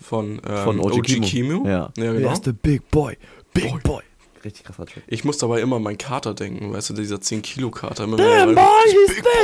von, 0.00 0.40
ähm, 0.46 0.64
Von 0.64 0.80
OG, 0.80 1.02
Kimo. 1.02 1.26
Kimo. 1.26 1.66
Ja. 1.66 1.90
ja 1.96 2.04
Er 2.04 2.12
genau. 2.14 2.32
ist 2.32 2.46
der 2.46 2.52
Big 2.52 2.88
Boy. 2.90 3.16
Big 3.54 3.70
Boy. 3.70 3.80
Boy. 3.82 4.02
Richtig 4.44 4.64
krasser 4.64 4.86
Track. 4.86 5.02
Ich 5.08 5.24
muss 5.24 5.38
dabei 5.38 5.60
immer 5.60 5.76
an 5.76 5.82
meinen 5.82 5.98
Kater 5.98 6.34
denken, 6.34 6.72
weißt 6.72 6.90
du, 6.90 6.94
dieser 6.94 7.16
10-Kilo-Kater. 7.16 8.04
Immer 8.04 8.16
Damn 8.18 8.54
boy, 8.54 8.64
er- 8.64 8.92
he's 8.92 9.14
Big 9.16 9.24
big. 9.24 9.34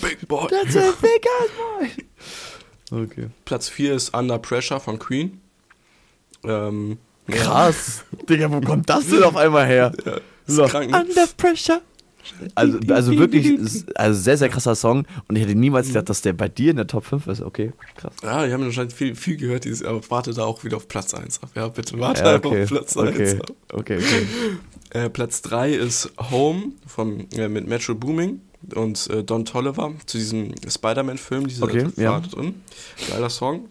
Boy, 0.00 0.10
Big 0.10 0.28
Boy. 0.28 0.48
That's 0.48 0.76
a 0.76 0.92
big 1.00 1.26
ass 1.40 1.50
boy. 1.78 1.88
Okay. 2.92 3.28
Platz 3.44 3.68
4 3.68 3.94
ist 3.94 4.14
Under 4.14 4.38
Pressure 4.38 4.78
von 4.80 4.98
Queen. 4.98 5.40
Ähm, 6.44 6.98
ja, 7.28 7.36
Krass. 7.36 8.04
Digga, 8.28 8.50
wo 8.52 8.60
kommt 8.60 8.88
das 8.90 9.06
denn 9.06 9.22
auf 9.22 9.36
einmal 9.36 9.66
her? 9.66 9.92
Ja, 10.04 10.16
So. 10.46 10.64
krank, 10.66 10.90
ne? 10.90 11.00
Under 11.00 11.26
pressure. 11.36 11.80
Also, 12.54 12.78
also 12.88 13.16
wirklich, 13.18 13.58
also 13.94 14.20
sehr, 14.20 14.36
sehr 14.36 14.48
krasser 14.48 14.74
Song. 14.74 15.06
Und 15.28 15.36
ich 15.36 15.42
hätte 15.44 15.54
niemals 15.54 15.86
gedacht, 15.88 16.08
dass 16.08 16.20
der 16.20 16.32
bei 16.32 16.48
dir 16.48 16.70
in 16.72 16.76
der 16.76 16.86
Top 16.86 17.04
5 17.04 17.26
ist. 17.28 17.40
Okay, 17.42 17.72
krass. 17.96 18.12
Ja, 18.22 18.44
die 18.46 18.52
haben 18.52 18.62
anscheinend 18.62 18.92
viel, 18.92 19.14
viel 19.16 19.36
gehört, 19.36 19.64
dieses, 19.64 19.84
aber 19.84 20.00
warte 20.10 20.32
da 20.34 20.44
auch 20.44 20.62
wieder 20.64 20.76
auf 20.76 20.88
Platz 20.88 21.14
1 21.14 21.42
ab. 21.42 21.50
Ja, 21.54 21.68
bitte 21.68 21.98
warte 21.98 22.22
Ja, 22.22 22.34
einfach 22.34 22.50
okay. 22.50 22.62
auf 22.64 22.68
Platz 22.68 22.96
Okay, 22.96 23.30
1 23.30 23.40
ab. 23.40 23.52
okay, 23.72 23.98
okay. 23.98 24.26
Äh, 24.90 25.10
Platz 25.10 25.42
3 25.42 25.72
ist 25.72 26.12
Home 26.30 26.72
von, 26.86 27.30
äh, 27.32 27.48
mit 27.48 27.66
Metro 27.66 27.94
Booming 27.94 28.40
und 28.74 29.08
äh, 29.10 29.24
Don 29.24 29.44
Tolliver 29.44 29.92
zu 30.06 30.18
diesem 30.18 30.54
Spider-Man-Film, 30.66 31.46
dieser 31.46 31.64
Okay, 31.64 31.88
ja. 31.96 32.20
drin. 32.20 32.62
Geiler 33.08 33.30
Song. 33.30 33.68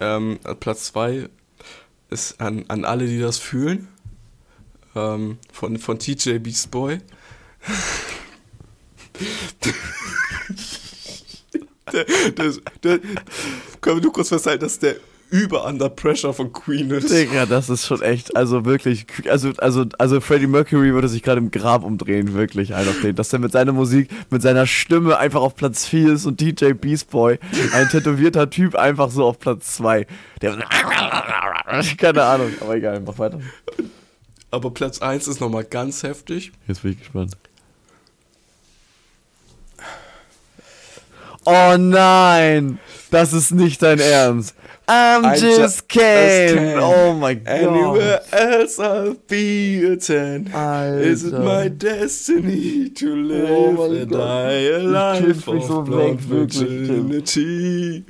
Ähm, 0.00 0.38
äh, 0.44 0.54
Platz 0.54 0.84
2 0.86 1.28
ist 2.10 2.40
an, 2.40 2.64
an 2.68 2.84
alle, 2.84 3.06
die 3.06 3.20
das 3.20 3.38
fühlen. 3.38 3.88
Ähm, 4.94 5.38
von, 5.52 5.78
von 5.78 5.98
TJ 5.98 6.38
Beast 6.38 6.70
Boy. 6.70 6.98
der, 11.92 12.04
der, 12.04 12.52
der, 12.82 13.00
können 13.80 13.96
wir 13.96 14.02
nur 14.02 14.12
kurz 14.12 14.28
festhalten, 14.28 14.64
dass 14.64 14.78
der 14.78 14.96
über 15.32 15.64
Under 15.64 15.88
Pressure 15.88 16.34
von 16.34 16.52
Queen 16.52 16.90
ist. 16.90 17.10
Digga, 17.10 17.46
das 17.46 17.70
ist 17.70 17.86
schon 17.86 18.02
echt, 18.02 18.36
also 18.36 18.66
wirklich, 18.66 19.06
also, 19.30 19.50
also, 19.56 19.86
also 19.98 20.20
Freddie 20.20 20.46
Mercury 20.46 20.92
würde 20.92 21.08
sich 21.08 21.22
gerade 21.22 21.40
im 21.40 21.50
Grab 21.50 21.84
umdrehen, 21.84 22.34
wirklich, 22.34 22.72
halt 22.72 22.86
auf 22.86 23.00
den, 23.00 23.16
dass 23.16 23.32
er 23.32 23.38
mit 23.38 23.50
seiner 23.50 23.72
Musik, 23.72 24.10
mit 24.28 24.42
seiner 24.42 24.66
Stimme 24.66 25.16
einfach 25.16 25.40
auf 25.40 25.56
Platz 25.56 25.86
4 25.86 26.12
ist 26.12 26.26
und 26.26 26.38
DJ 26.38 26.74
Beast 26.74 27.10
Boy, 27.10 27.38
ein 27.72 27.88
tätowierter 27.88 28.50
Typ, 28.50 28.74
einfach 28.74 29.10
so 29.10 29.24
auf 29.24 29.38
Platz 29.38 29.76
2. 29.76 30.06
Der, 30.42 30.58
keine 31.96 32.24
Ahnung, 32.24 32.52
aber 32.60 32.76
egal, 32.76 33.00
mach 33.00 33.18
weiter. 33.18 33.40
Aber 34.50 34.70
Platz 34.70 35.00
1 35.00 35.28
ist 35.28 35.40
nochmal 35.40 35.64
ganz 35.64 36.02
heftig. 36.02 36.52
Jetzt 36.68 36.82
bin 36.82 36.92
ich 36.92 36.98
gespannt. 36.98 37.38
Oh 41.46 41.76
nein, 41.78 42.78
das 43.10 43.32
ist 43.32 43.50
nicht 43.52 43.82
dein 43.82 43.98
Ernst. 43.98 44.54
I'm, 44.88 45.24
I'm 45.24 45.38
just 45.38 45.58
just. 45.58 45.88
Kane. 45.88 46.78
Oh 46.78 47.14
my 47.14 47.34
god. 47.34 47.48
Anywhere 47.48 48.20
else 48.32 48.78
I'll 48.78 49.14
be 49.14 49.84
a 49.84 49.96
10. 49.96 50.52
Alter. 50.52 50.98
Is 50.98 51.24
it 51.24 51.38
my 51.38 51.68
destiny 51.68 52.90
to 52.90 53.14
live 53.14 53.78
Oh 53.78 53.92
and 53.92 54.10
die 54.10 54.50
a 54.52 54.78
Ich 54.78 54.84
life 54.84 55.48
of 55.48 55.66
so 55.66 55.82
weg, 55.82 56.18
virginity? 56.18 58.04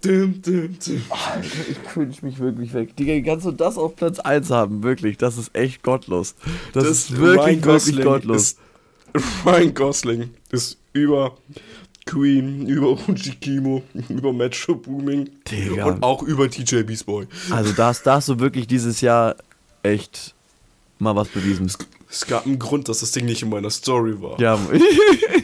Dum, 0.00 0.40
dum, 0.40 0.76
dum. 0.78 1.02
Alter, 1.10 1.68
ich 1.68 1.84
cringe 1.84 2.16
mich 2.22 2.38
wirklich 2.38 2.72
weg. 2.72 2.96
Digga, 2.96 3.20
kannst 3.28 3.46
du 3.46 3.50
das 3.50 3.76
auf 3.76 3.96
Platz 3.96 4.18
1 4.20 4.50
haben? 4.50 4.82
Wirklich, 4.82 5.18
das 5.18 5.36
ist 5.38 5.54
echt 5.54 5.82
gottlos. 5.82 6.34
Das, 6.72 6.84
ist 6.84 7.16
wirklich, 7.16 7.64
wirklich 7.64 8.00
gottlos. 8.02 8.56
Ryan 9.44 9.74
Gosling 9.74 10.30
ist 10.50 10.78
über 10.92 11.36
Queen, 12.06 12.66
über 12.66 12.88
OG 12.90 13.40
Kimo, 13.40 13.82
über 14.08 14.32
Metro 14.32 14.74
Booming 14.74 15.30
Digga. 15.50 15.84
und 15.86 16.02
auch 16.02 16.22
über 16.22 16.50
TJ 16.50 16.82
Beast 16.82 17.06
Boy. 17.06 17.26
Also 17.50 17.72
da 17.72 17.88
hast, 17.88 18.02
da 18.04 18.16
hast 18.16 18.28
du 18.28 18.38
wirklich 18.40 18.66
dieses 18.66 19.00
Jahr 19.00 19.36
echt 19.82 20.34
mal 20.98 21.14
was 21.16 21.28
bewiesen. 21.28 21.70
Es 22.10 22.26
gab 22.26 22.44
einen 22.46 22.58
Grund, 22.58 22.88
dass 22.88 23.00
das 23.00 23.12
Ding 23.12 23.24
nicht 23.24 23.42
in 23.42 23.48
meiner 23.48 23.70
Story 23.70 24.20
war. 24.20 24.38
Ja, 24.40 24.58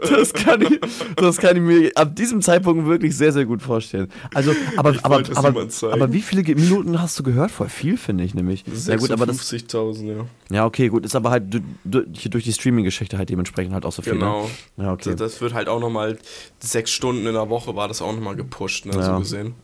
das 0.00 0.32
kann, 0.32 0.62
ich, 0.62 0.80
das 1.16 1.36
kann 1.36 1.56
ich 1.56 1.62
mir 1.62 1.92
ab 1.94 2.16
diesem 2.16 2.40
Zeitpunkt 2.40 2.86
wirklich 2.86 3.16
sehr, 3.16 3.32
sehr 3.32 3.44
gut 3.44 3.62
vorstellen. 3.62 4.10
Also, 4.34 4.52
aber, 4.76 4.92
Ich 4.92 5.04
aber, 5.04 5.22
aber, 5.34 5.66
aber 5.92 6.12
wie 6.12 6.22
viele 6.22 6.42
Minuten 6.54 7.00
hast 7.00 7.18
du 7.18 7.22
gehört? 7.22 7.50
Voll 7.50 7.68
viel, 7.68 7.96
finde 7.96 8.24
ich 8.24 8.34
nämlich. 8.34 8.64
Ja 8.86 8.96
gut, 8.96 9.10
aber 9.10 9.26
das, 9.26 9.52
56.000, 9.52 10.06
ja. 10.06 10.26
ja 10.50 10.64
okay, 10.66 10.88
gut, 10.88 11.04
ist 11.04 11.14
aber 11.14 11.30
halt 11.30 11.60
durch 11.84 12.44
die 12.44 12.52
Streaming-Geschichte 12.52 13.18
halt 13.18 13.28
dementsprechend 13.28 13.74
halt 13.74 13.84
auch 13.84 13.92
so 13.92 14.02
viel. 14.02 14.14
Genau. 14.14 14.48
Ne? 14.76 14.84
Ja, 14.84 14.92
okay. 14.92 15.10
Das, 15.10 15.16
das 15.32 15.40
wird 15.40 15.52
halt 15.54 15.68
auch 15.68 15.80
nochmal, 15.80 16.18
sechs 16.60 16.90
Stunden 16.90 17.26
in 17.26 17.34
der 17.34 17.50
Woche 17.50 17.76
war 17.76 17.88
das 17.88 18.00
auch 18.00 18.12
nochmal 18.12 18.36
gepusht, 18.36 18.86
ne, 18.86 18.94
Ja. 18.94 19.02
so 19.14 19.18
gesehen. 19.18 19.54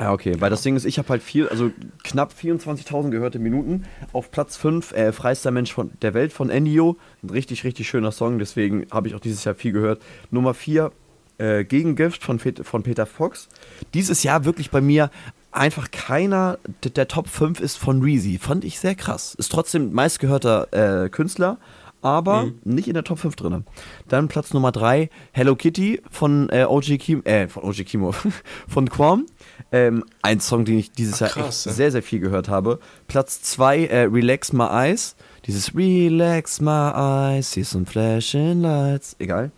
Ja, 0.00 0.12
okay, 0.12 0.36
weil 0.38 0.50
das 0.50 0.62
Ding 0.62 0.76
ist, 0.76 0.84
ich 0.84 0.98
habe 0.98 1.08
halt 1.08 1.22
viel, 1.22 1.48
also 1.48 1.72
knapp 2.04 2.32
24.000 2.40 3.10
gehörte 3.10 3.38
Minuten. 3.38 3.84
Auf 4.12 4.30
Platz 4.30 4.56
5, 4.56 4.92
äh, 4.92 5.12
Freister 5.12 5.50
Mensch 5.50 5.72
von 5.72 5.90
der 6.02 6.14
Welt 6.14 6.32
von 6.32 6.50
Ennio. 6.50 6.96
Ein 7.22 7.30
richtig, 7.30 7.64
richtig 7.64 7.88
schöner 7.88 8.12
Song, 8.12 8.38
deswegen 8.38 8.86
habe 8.92 9.08
ich 9.08 9.14
auch 9.14 9.20
dieses 9.20 9.44
Jahr 9.44 9.56
viel 9.56 9.72
gehört. 9.72 10.00
Nummer 10.30 10.54
4, 10.54 10.92
äh, 11.38 11.64
Gegengift 11.64 12.22
von, 12.22 12.38
von 12.38 12.82
Peter 12.82 13.06
Fox. 13.06 13.48
Dieses 13.94 14.22
Jahr 14.22 14.44
wirklich 14.44 14.70
bei 14.70 14.80
mir 14.80 15.10
einfach 15.50 15.90
keiner 15.90 16.58
der, 16.84 16.90
der 16.92 17.08
Top 17.08 17.28
5 17.28 17.60
ist 17.60 17.76
von 17.76 18.02
Reezy. 18.02 18.38
Fand 18.38 18.64
ich 18.64 18.78
sehr 18.78 18.94
krass. 18.94 19.34
Ist 19.34 19.50
trotzdem 19.50 19.92
meistgehörter 19.92 21.04
äh, 21.04 21.08
Künstler, 21.08 21.58
aber 22.02 22.44
Mhm. 22.44 22.60
nicht 22.64 22.88
in 22.88 22.94
der 22.94 23.04
Top 23.04 23.18
5 23.18 23.36
drin. 23.36 23.64
Dann 24.08 24.28
Platz 24.28 24.52
Nummer 24.54 24.72
3, 24.72 25.10
Hello 25.32 25.56
Kitty 25.56 26.00
von 26.10 26.48
äh, 26.50 26.64
OG 26.64 26.98
Kimo, 26.98 27.22
äh, 27.24 27.48
von 27.48 27.62
OG 27.64 27.84
Kimo, 27.84 28.12
von 28.68 28.88
Quam. 28.88 29.26
Ähm, 29.72 30.04
ein 30.22 30.40
Song, 30.40 30.64
den 30.64 30.78
ich 30.78 30.92
dieses 30.92 31.14
Ach, 31.16 31.20
Jahr 31.20 31.30
krass, 31.30 31.60
echt 31.60 31.66
ja. 31.66 31.72
sehr, 31.72 31.90
sehr 31.92 32.02
viel 32.02 32.20
gehört 32.20 32.48
habe. 32.48 32.78
Platz 33.06 33.42
2, 33.42 33.86
äh, 33.86 33.98
Relax 34.04 34.52
My 34.52 34.64
Eyes. 34.64 35.16
Dieses 35.46 35.74
Relax 35.74 36.60
My 36.60 36.90
Eyes, 36.94 37.50
see 37.52 37.62
some 37.62 37.86
flashing 37.86 38.60
lights. 38.62 39.16
Egal. 39.18 39.50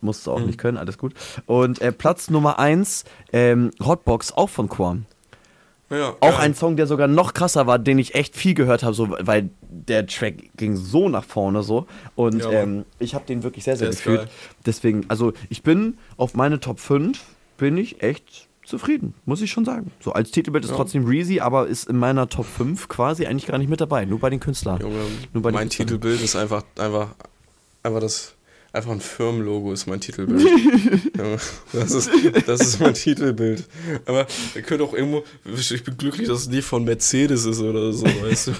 Musst 0.00 0.26
du 0.26 0.32
auch 0.32 0.38
Mhm. 0.40 0.46
nicht 0.46 0.58
können, 0.58 0.76
alles 0.78 0.96
gut. 0.98 1.14
Und 1.46 1.80
äh, 1.80 1.90
Platz 1.92 2.30
Nummer 2.30 2.58
1, 2.58 3.04
ähm, 3.32 3.70
Hotbox, 3.84 4.32
auch 4.32 4.48
von 4.48 4.68
Quam. 4.68 5.06
Ja, 5.90 6.10
auch 6.20 6.20
geil. 6.20 6.40
ein 6.40 6.54
Song, 6.54 6.76
der 6.76 6.86
sogar 6.86 7.08
noch 7.08 7.32
krasser 7.32 7.66
war, 7.66 7.78
den 7.78 7.98
ich 7.98 8.14
echt 8.14 8.36
viel 8.36 8.54
gehört 8.54 8.82
habe, 8.82 8.94
so, 8.94 9.10
weil 9.20 9.48
der 9.62 10.06
Track 10.06 10.50
ging 10.56 10.76
so 10.76 11.08
nach 11.08 11.24
vorne 11.24 11.62
so. 11.62 11.86
Und 12.14 12.40
ja, 12.40 12.50
ähm, 12.50 12.84
ich 12.98 13.14
habe 13.14 13.24
den 13.26 13.42
wirklich 13.42 13.64
sehr, 13.64 13.76
sehr 13.76 13.88
gefühlt. 13.88 14.28
Deswegen, 14.66 15.06
also 15.08 15.32
ich 15.48 15.62
bin 15.62 15.96
auf 16.18 16.34
meine 16.34 16.60
Top 16.60 16.78
5 16.78 17.18
bin 17.56 17.76
ich 17.78 18.02
echt 18.02 18.48
zufrieden, 18.64 19.14
muss 19.24 19.40
ich 19.40 19.50
schon 19.50 19.64
sagen. 19.64 19.90
So 20.00 20.12
als 20.12 20.30
Titelbild 20.30 20.64
ist 20.64 20.70
ja. 20.70 20.76
trotzdem 20.76 21.06
Reezy, 21.06 21.40
aber 21.40 21.66
ist 21.66 21.88
in 21.88 21.96
meiner 21.96 22.28
Top 22.28 22.44
5 22.44 22.88
quasi 22.88 23.26
eigentlich 23.26 23.46
gar 23.46 23.56
nicht 23.56 23.70
mit 23.70 23.80
dabei, 23.80 24.04
nur 24.04 24.20
bei 24.20 24.28
den 24.28 24.40
Künstlern. 24.40 24.80
Junge, 24.80 25.00
nur 25.32 25.42
bei 25.42 25.52
mein 25.52 25.70
Titelbild 25.70 26.20
ist 26.20 26.36
einfach, 26.36 26.64
einfach, 26.76 27.14
einfach 27.82 28.00
das 28.00 28.34
Einfach 28.70 28.90
ein 28.90 29.00
Firmenlogo 29.00 29.72
ist 29.72 29.86
mein 29.86 30.00
Titelbild. 30.00 30.46
das, 31.72 31.92
ist, 31.92 32.10
das 32.46 32.60
ist 32.60 32.80
mein 32.80 32.92
Titelbild. 32.92 33.64
Aber 34.04 34.26
ihr 34.54 34.62
könnt 34.62 34.82
auch 34.82 34.92
irgendwo. 34.92 35.24
Ich 35.46 35.84
bin 35.84 35.96
glücklich, 35.96 36.28
dass 36.28 36.40
es 36.40 36.48
nicht 36.48 36.64
von 36.64 36.84
Mercedes 36.84 37.46
ist 37.46 37.60
oder 37.60 37.92
so, 37.92 38.04
weißt 38.04 38.48
du. 38.48 38.52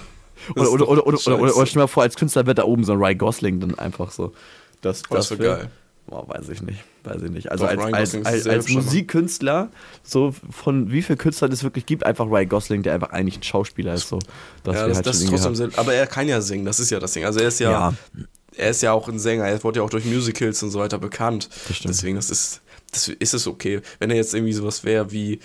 oder, 0.57 0.73
oder, 0.73 0.89
oder, 0.89 1.07
oder, 1.07 1.19
oder, 1.27 1.57
oder, 1.57 1.67
stell 1.67 1.83
mal 1.83 1.89
vor, 1.89 2.05
als 2.05 2.17
Künstler 2.17 2.47
wird 2.47 2.59
da 2.59 2.65
oben 2.65 2.85
so 2.85 2.93
ein 2.93 2.99
Ryan 2.99 3.19
Gosling 3.19 3.61
dann 3.61 3.79
einfach 3.79 4.11
so. 4.11 4.33
Das, 4.81 5.03
oh, 5.11 5.15
das, 5.15 5.29
das 5.29 5.39
wäre 5.39 5.57
geil. 5.59 5.71
Boah, 6.07 6.27
weiß 6.27 6.49
ich 6.49 6.63
nicht. 6.63 6.83
Weiß 7.05 7.21
ich 7.23 7.31
nicht. 7.31 7.51
Also 7.51 7.67
Doch, 7.67 7.93
als, 7.93 8.15
als, 8.15 8.27
als, 8.27 8.47
als 8.47 8.69
Musikkünstler, 8.71 9.69
so 10.03 10.35
von 10.51 10.91
wie 10.91 11.03
vielen 11.03 11.19
Künstlern 11.19 11.53
es 11.53 11.63
wirklich 11.63 11.85
gibt, 11.85 12.05
einfach 12.07 12.27
Ryan 12.27 12.49
Gosling, 12.49 12.83
der 12.83 12.95
einfach 12.95 13.11
eigentlich 13.11 13.39
ein 13.39 13.43
Schauspieler 13.43 13.93
ist. 13.93 14.09
So, 14.09 14.19
das 14.65 14.77
ja, 14.77 14.89
das, 14.89 14.97
halt 14.97 15.07
das 15.07 15.21
ist 15.21 15.29
trotzdem 15.29 15.55
Sinn. 15.55 15.73
Aber 15.77 15.93
er 15.93 16.07
kann 16.07 16.27
ja 16.27 16.41
singen, 16.41 16.65
das 16.65 16.81
ist 16.81 16.89
ja 16.89 16.99
das 16.99 17.13
Ding. 17.13 17.27
Also 17.27 17.41
er 17.41 17.49
ist 17.49 17.61
ja, 17.61 17.71
ja. 17.71 17.95
Er 18.59 18.71
ist 18.71 18.83
ja 18.83 18.93
auch 18.93 19.09
ein 19.09 19.19
Sänger, 19.19 19.45
er 19.45 19.63
wurde 19.65 19.81
ja 19.81 19.85
auch 19.85 19.91
durch 19.91 20.05
Musicals 20.05 20.63
und 20.63 20.71
so 20.71 20.79
weiter 20.79 20.99
bekannt. 20.99 21.49
Das 21.69 21.81
Deswegen, 21.81 22.17
das 22.17 22.31
ist, 22.31 22.61
das 22.93 23.09
ist 23.09 23.35
es 23.35 23.47
okay. 23.47 23.81
Wenn 23.99 24.11
er 24.11 24.17
jetzt 24.17 24.35
irgendwie 24.35 24.53
sowas 24.53 24.85
wäre 24.85 25.13
wie 25.13 25.41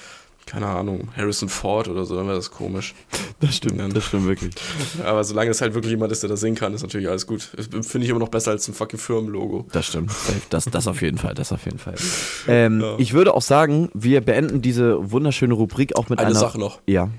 keine 0.46 0.68
Ahnung, 0.68 1.08
Harrison 1.16 1.48
Ford 1.48 1.88
oder 1.88 2.06
so, 2.06 2.16
dann 2.16 2.26
wäre 2.26 2.36
das 2.36 2.52
komisch. 2.52 2.94
Das 3.40 3.58
stimmt, 3.58 3.78
dann, 3.78 3.92
das 3.92 4.06
stimmt 4.06 4.26
wirklich. 4.26 4.54
Aber 5.04 5.22
solange 5.26 5.52
es 5.52 5.60
halt 5.60 5.74
wirklich 5.74 5.92
jemand 5.92 6.14
ist, 6.14 6.24
der 6.24 6.30
das 6.30 6.40
singen 6.40 6.56
kann, 6.56 6.74
ist 6.74 6.82
natürlich 6.82 7.10
alles 7.10 7.28
gut. 7.28 7.42
Finde 7.42 8.06
ich 8.06 8.10
immer 8.10 8.20
noch 8.20 8.30
besser 8.30 8.52
als 8.52 8.70
ein 8.70 8.74
fucking 8.74 8.98
Firmenlogo. 8.98 9.68
Das 9.74 9.88
stimmt. 9.88 10.12
Das, 10.50 10.64
das 10.64 10.88
auf 10.88 11.02
jeden 11.02 11.18
Fall, 11.18 11.34
das 11.34 11.52
auf 11.52 11.66
jeden 11.66 11.80
Fall. 11.80 11.96
Ähm, 12.48 12.82
ja. 12.82 12.96
Ich 13.00 13.14
würde 13.14 13.34
auch 13.34 13.42
sagen, 13.42 13.90
wir 13.94 14.22
beenden 14.22 14.62
diese 14.62 15.12
wunderschöne 15.12 15.54
Rubrik 15.54 15.96
auch 15.98 16.10
mit 16.10 16.20
Eine 16.20 16.30
einer... 16.30 16.40
Sache 16.40 16.58
noch. 16.58 16.82
Ja. 16.88 17.10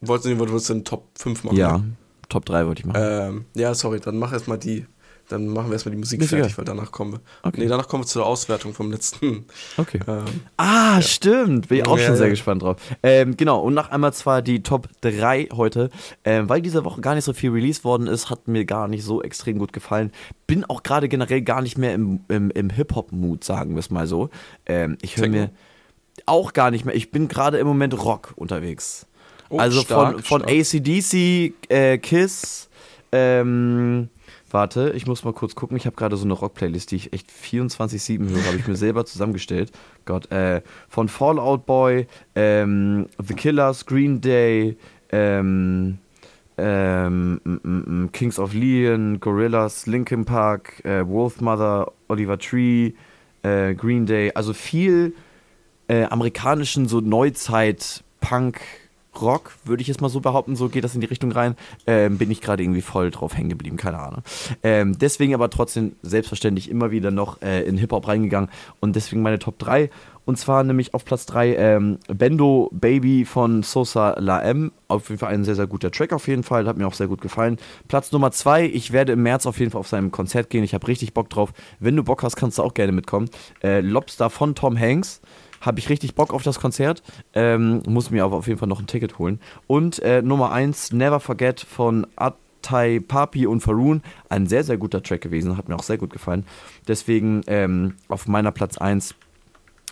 Wolltest 0.00 0.30
du, 0.30 0.38
wolltest 0.38 0.68
du 0.68 0.74
einen 0.74 0.84
Top 0.84 1.08
5 1.18 1.44
machen? 1.44 1.56
Ja, 1.56 1.82
Top 2.28 2.44
3 2.44 2.66
wollte 2.66 2.80
ich 2.80 2.86
machen. 2.86 3.02
Ähm, 3.02 3.44
ja, 3.54 3.74
sorry, 3.74 4.00
dann 4.00 4.18
mach 4.18 4.32
erstmal 4.32 4.58
die. 4.58 4.86
Dann 5.28 5.48
machen 5.48 5.66
wir 5.66 5.72
erstmal 5.72 5.90
die 5.90 5.98
Musik 5.98 6.22
fertig, 6.22 6.52
egal. 6.52 6.58
weil 6.58 6.64
danach 6.64 6.92
kommen 6.92 7.14
wir. 7.14 7.20
Okay. 7.42 7.62
Nee, 7.62 7.66
danach 7.66 7.88
kommen 7.88 8.04
wir 8.04 8.06
zur 8.06 8.24
Auswertung 8.24 8.74
vom 8.74 8.92
letzten. 8.92 9.44
Okay. 9.76 9.98
Ähm, 10.06 10.24
ah, 10.56 10.94
ja. 10.96 11.02
stimmt. 11.02 11.66
Bin 11.66 11.78
ich 11.78 11.86
auch 11.86 11.98
ja, 11.98 12.04
schon 12.04 12.14
ja. 12.14 12.18
sehr 12.18 12.30
gespannt 12.30 12.62
drauf. 12.62 12.76
Ähm, 13.02 13.36
genau, 13.36 13.60
und 13.60 13.74
noch 13.74 13.90
einmal 13.90 14.12
zwar 14.12 14.40
die 14.40 14.62
Top 14.62 14.88
3 15.00 15.48
heute. 15.52 15.90
Ähm, 16.24 16.48
weil 16.48 16.62
diese 16.62 16.84
Woche 16.84 17.00
gar 17.00 17.16
nicht 17.16 17.24
so 17.24 17.32
viel 17.32 17.50
released 17.50 17.82
worden 17.82 18.06
ist, 18.06 18.30
hat 18.30 18.46
mir 18.46 18.64
gar 18.64 18.86
nicht 18.86 19.02
so 19.02 19.20
extrem 19.20 19.58
gut 19.58 19.72
gefallen. 19.72 20.12
Bin 20.46 20.64
auch 20.64 20.84
gerade 20.84 21.08
generell 21.08 21.42
gar 21.42 21.60
nicht 21.60 21.76
mehr 21.76 21.92
im, 21.92 22.20
im, 22.28 22.52
im 22.52 22.70
Hip-Hop-Mood, 22.70 23.42
sagen 23.42 23.74
wir 23.74 23.80
es 23.80 23.90
mal 23.90 24.06
so. 24.06 24.30
Ähm, 24.64 24.96
ich 25.02 25.16
höre 25.16 25.28
mir 25.28 25.50
auch 26.24 26.52
gar 26.52 26.70
nicht 26.70 26.84
mehr. 26.84 26.94
Ich 26.94 27.10
bin 27.10 27.26
gerade 27.28 27.58
im 27.58 27.66
Moment 27.66 28.02
Rock 28.02 28.32
unterwegs. 28.36 29.06
Oh, 29.48 29.58
also 29.58 29.80
stark, 29.82 30.24
von, 30.24 30.42
von 30.42 30.42
ACDC, 30.42 31.54
äh, 31.68 31.98
Kiss, 31.98 32.68
ähm, 33.12 34.08
Warte, 34.50 34.92
ich 34.94 35.06
muss 35.06 35.24
mal 35.24 35.32
kurz 35.32 35.56
gucken. 35.56 35.76
Ich 35.76 35.86
habe 35.86 35.96
gerade 35.96 36.16
so 36.16 36.24
eine 36.24 36.32
Rock-Playlist, 36.32 36.92
die 36.92 36.96
ich 36.96 37.12
echt 37.12 37.30
24-7 37.30 38.28
höre, 38.30 38.44
habe 38.44 38.56
ich 38.56 38.66
mir 38.66 38.76
selber 38.76 39.04
zusammengestellt. 39.04 39.72
Gott, 40.04 40.30
äh, 40.30 40.62
von 40.88 41.08
Fallout 41.08 41.66
Boy, 41.66 42.06
ähm, 42.36 43.06
The 43.22 43.34
Killers, 43.34 43.86
Green 43.86 44.20
Day, 44.20 44.76
ähm, 45.10 45.98
ähm, 46.56 47.40
m 47.44 47.60
-m 47.64 47.84
-m 47.84 48.12
Kings 48.12 48.38
of 48.38 48.54
Leon, 48.54 49.18
Gorillas, 49.20 49.86
Linkin 49.86 50.24
Park, 50.24 50.82
äh, 50.84 51.06
Wolfmother, 51.06 51.92
Oliver 52.08 52.38
Tree, 52.38 52.92
äh, 53.42 53.74
Green 53.74 54.06
Day. 54.06 54.30
Also 54.34 54.54
viel 54.54 55.14
äh, 55.88 56.04
amerikanischen 56.04 56.86
so 56.88 57.00
Neuzeit-Punk- 57.00 58.85
Rock, 59.20 59.54
würde 59.64 59.82
ich 59.82 59.88
jetzt 59.88 60.00
mal 60.00 60.08
so 60.08 60.20
behaupten, 60.20 60.56
so 60.56 60.68
geht 60.68 60.84
das 60.84 60.94
in 60.94 61.00
die 61.00 61.06
Richtung 61.06 61.32
rein, 61.32 61.56
ähm, 61.86 62.18
bin 62.18 62.30
ich 62.30 62.40
gerade 62.40 62.62
irgendwie 62.62 62.82
voll 62.82 63.10
drauf 63.10 63.36
hängen 63.36 63.48
geblieben, 63.48 63.76
keine 63.76 63.98
Ahnung. 63.98 64.22
Ähm, 64.62 64.98
deswegen 64.98 65.34
aber 65.34 65.50
trotzdem 65.50 65.96
selbstverständlich 66.02 66.70
immer 66.70 66.90
wieder 66.90 67.10
noch 67.10 67.42
äh, 67.42 67.62
in 67.62 67.78
Hip-Hop 67.78 68.08
reingegangen 68.08 68.50
und 68.80 68.96
deswegen 68.96 69.22
meine 69.22 69.38
Top 69.38 69.58
3. 69.58 69.90
Und 70.26 70.36
zwar 70.38 70.64
nämlich 70.64 70.92
auf 70.92 71.04
Platz 71.04 71.24
3 71.26 71.54
ähm, 71.54 71.98
Bendo 72.08 72.68
Baby 72.72 73.24
von 73.24 73.62
Sosa 73.62 74.18
La 74.18 74.42
M. 74.42 74.72
Auf 74.88 75.08
jeden 75.08 75.20
Fall 75.20 75.32
ein 75.32 75.44
sehr, 75.44 75.54
sehr 75.54 75.68
guter 75.68 75.92
Track 75.92 76.12
auf 76.12 76.26
jeden 76.26 76.42
Fall. 76.42 76.66
Hat 76.66 76.76
mir 76.76 76.86
auch 76.88 76.94
sehr 76.94 77.06
gut 77.06 77.20
gefallen. 77.20 77.58
Platz 77.86 78.10
Nummer 78.10 78.32
2, 78.32 78.66
ich 78.66 78.92
werde 78.92 79.12
im 79.12 79.22
März 79.22 79.46
auf 79.46 79.60
jeden 79.60 79.70
Fall 79.70 79.78
auf 79.78 79.86
seinem 79.86 80.10
Konzert 80.10 80.50
gehen. 80.50 80.64
Ich 80.64 80.74
habe 80.74 80.88
richtig 80.88 81.14
Bock 81.14 81.30
drauf. 81.30 81.52
Wenn 81.78 81.94
du 81.94 82.02
Bock 82.02 82.24
hast, 82.24 82.34
kannst 82.34 82.58
du 82.58 82.64
auch 82.64 82.74
gerne 82.74 82.90
mitkommen. 82.90 83.30
Äh, 83.62 83.80
Lobster 83.80 84.28
von 84.28 84.56
Tom 84.56 84.76
Hanks 84.76 85.20
habe 85.60 85.78
ich 85.78 85.88
richtig 85.88 86.14
Bock 86.14 86.32
auf 86.32 86.42
das 86.42 86.60
Konzert. 86.60 87.02
Ähm, 87.34 87.82
muss 87.86 88.10
mir 88.10 88.24
aber 88.24 88.36
auf 88.36 88.46
jeden 88.46 88.58
Fall 88.58 88.68
noch 88.68 88.80
ein 88.80 88.86
Ticket 88.86 89.18
holen. 89.18 89.40
Und 89.66 89.98
äh, 90.00 90.22
Nummer 90.22 90.52
1, 90.52 90.92
Never 90.92 91.20
Forget 91.20 91.60
von 91.60 92.06
Atai 92.16 93.00
Papi 93.00 93.46
und 93.46 93.60
Faroon. 93.60 94.02
Ein 94.28 94.46
sehr, 94.46 94.64
sehr 94.64 94.76
guter 94.76 95.02
Track 95.02 95.20
gewesen. 95.20 95.56
Hat 95.56 95.68
mir 95.68 95.76
auch 95.76 95.82
sehr 95.82 95.98
gut 95.98 96.12
gefallen. 96.12 96.44
Deswegen 96.88 97.42
ähm, 97.46 97.94
auf 98.08 98.26
meiner 98.28 98.52
Platz 98.52 98.78
1 98.78 99.14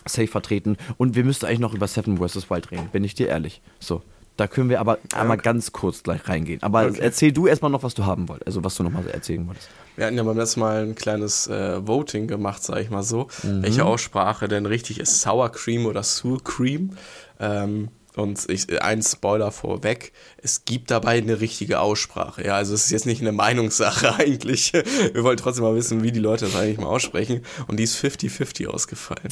safe 0.05 0.27
vertreten. 0.27 0.77
Und 0.97 1.15
wir 1.15 1.23
müssten 1.23 1.45
eigentlich 1.45 1.59
noch 1.59 1.73
über 1.73 1.87
Seven 1.87 2.17
vs. 2.17 2.49
Wild 2.49 2.71
reden, 2.71 2.89
bin 2.91 3.03
ich 3.03 3.15
dir 3.15 3.27
ehrlich. 3.27 3.61
So. 3.79 4.01
Da 4.37 4.47
können 4.47 4.69
wir 4.69 4.81
aber 4.81 4.97
einmal 5.13 5.37
ganz 5.37 5.71
kurz 5.71 6.03
gleich 6.03 6.27
reingehen. 6.27 6.61
Aber 6.61 6.87
okay. 6.87 6.99
erzähl 6.99 7.31
du 7.31 7.47
erstmal 7.47 7.71
noch, 7.71 7.83
was 7.83 7.93
du 7.93 8.05
haben 8.05 8.27
wolltest, 8.27 8.47
also 8.47 8.63
was 8.65 8.75
du 8.75 8.83
nochmal 8.83 9.07
erzählen 9.07 9.47
wolltest. 9.47 9.69
Wir 9.95 10.05
hatten 10.05 10.17
ja 10.17 10.23
beim 10.23 10.37
letzten 10.37 10.59
Mal 10.59 10.83
ein 10.83 10.95
kleines 10.95 11.47
äh, 11.47 11.85
Voting 11.85 12.27
gemacht, 12.27 12.63
sag 12.63 12.79
ich 12.79 12.89
mal 12.89 13.03
so, 13.03 13.27
mhm. 13.43 13.63
welche 13.63 13.85
Aussprache 13.85 14.47
denn 14.47 14.65
richtig 14.65 14.99
ist, 14.99 15.21
Sour 15.21 15.51
Cream 15.51 15.85
oder 15.85 16.03
Sour 16.03 16.43
Cream. 16.43 16.97
Ähm, 17.39 17.89
und 18.15 18.49
ich, 18.49 18.81
ein 18.81 19.01
Spoiler 19.01 19.51
vorweg, 19.51 20.13
es 20.37 20.63
gibt 20.63 20.89
dabei 20.89 21.17
eine 21.17 21.41
richtige 21.41 21.81
Aussprache. 21.81 22.45
Ja, 22.45 22.55
also 22.55 22.73
es 22.73 22.85
ist 22.85 22.91
jetzt 22.91 23.05
nicht 23.05 23.21
eine 23.21 23.33
Meinungssache 23.33 24.15
eigentlich. 24.19 24.71
Wir 24.73 25.23
wollen 25.23 25.37
trotzdem 25.37 25.65
mal 25.65 25.75
wissen, 25.75 26.01
wie 26.03 26.11
die 26.11 26.19
Leute 26.19 26.45
das 26.45 26.55
eigentlich 26.55 26.77
mal 26.77 26.87
aussprechen. 26.87 27.41
Und 27.67 27.77
die 27.77 27.83
ist 27.83 27.97
50-50 27.97 28.67
ausgefallen. 28.67 29.29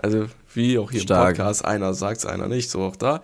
Also 0.00 0.26
wie 0.54 0.78
auch 0.78 0.90
hier 0.90 1.00
Stark. 1.00 1.30
im 1.30 1.36
Podcast, 1.36 1.64
einer 1.64 1.94
sagt 1.94 2.18
es, 2.18 2.26
einer 2.26 2.48
nicht, 2.48 2.70
so 2.70 2.82
auch 2.82 2.96
da. 2.96 3.22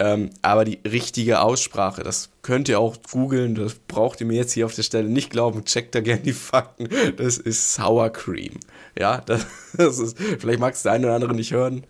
Ähm, 0.00 0.30
aber 0.42 0.64
die 0.64 0.78
richtige 0.88 1.40
Aussprache, 1.40 2.02
das 2.02 2.30
könnt 2.42 2.68
ihr 2.68 2.78
auch 2.78 2.96
googeln, 3.10 3.56
das 3.56 3.74
braucht 3.74 4.20
ihr 4.20 4.26
mir 4.26 4.36
jetzt 4.36 4.52
hier 4.52 4.66
auf 4.66 4.74
der 4.74 4.84
Stelle 4.84 5.08
nicht 5.08 5.30
glauben, 5.30 5.64
checkt 5.64 5.94
da 5.94 6.00
gerne 6.00 6.22
die 6.22 6.32
Fakten. 6.32 6.88
Das 7.16 7.38
ist 7.38 7.74
Sour 7.74 8.10
Cream. 8.10 8.60
Ja, 8.96 9.20
das, 9.26 9.46
das 9.76 9.98
ist, 9.98 10.16
vielleicht 10.38 10.60
mag 10.60 10.74
es 10.74 10.82
der 10.82 10.92
eine 10.92 11.06
oder 11.06 11.16
andere 11.16 11.34
nicht 11.34 11.52
hören, 11.52 11.84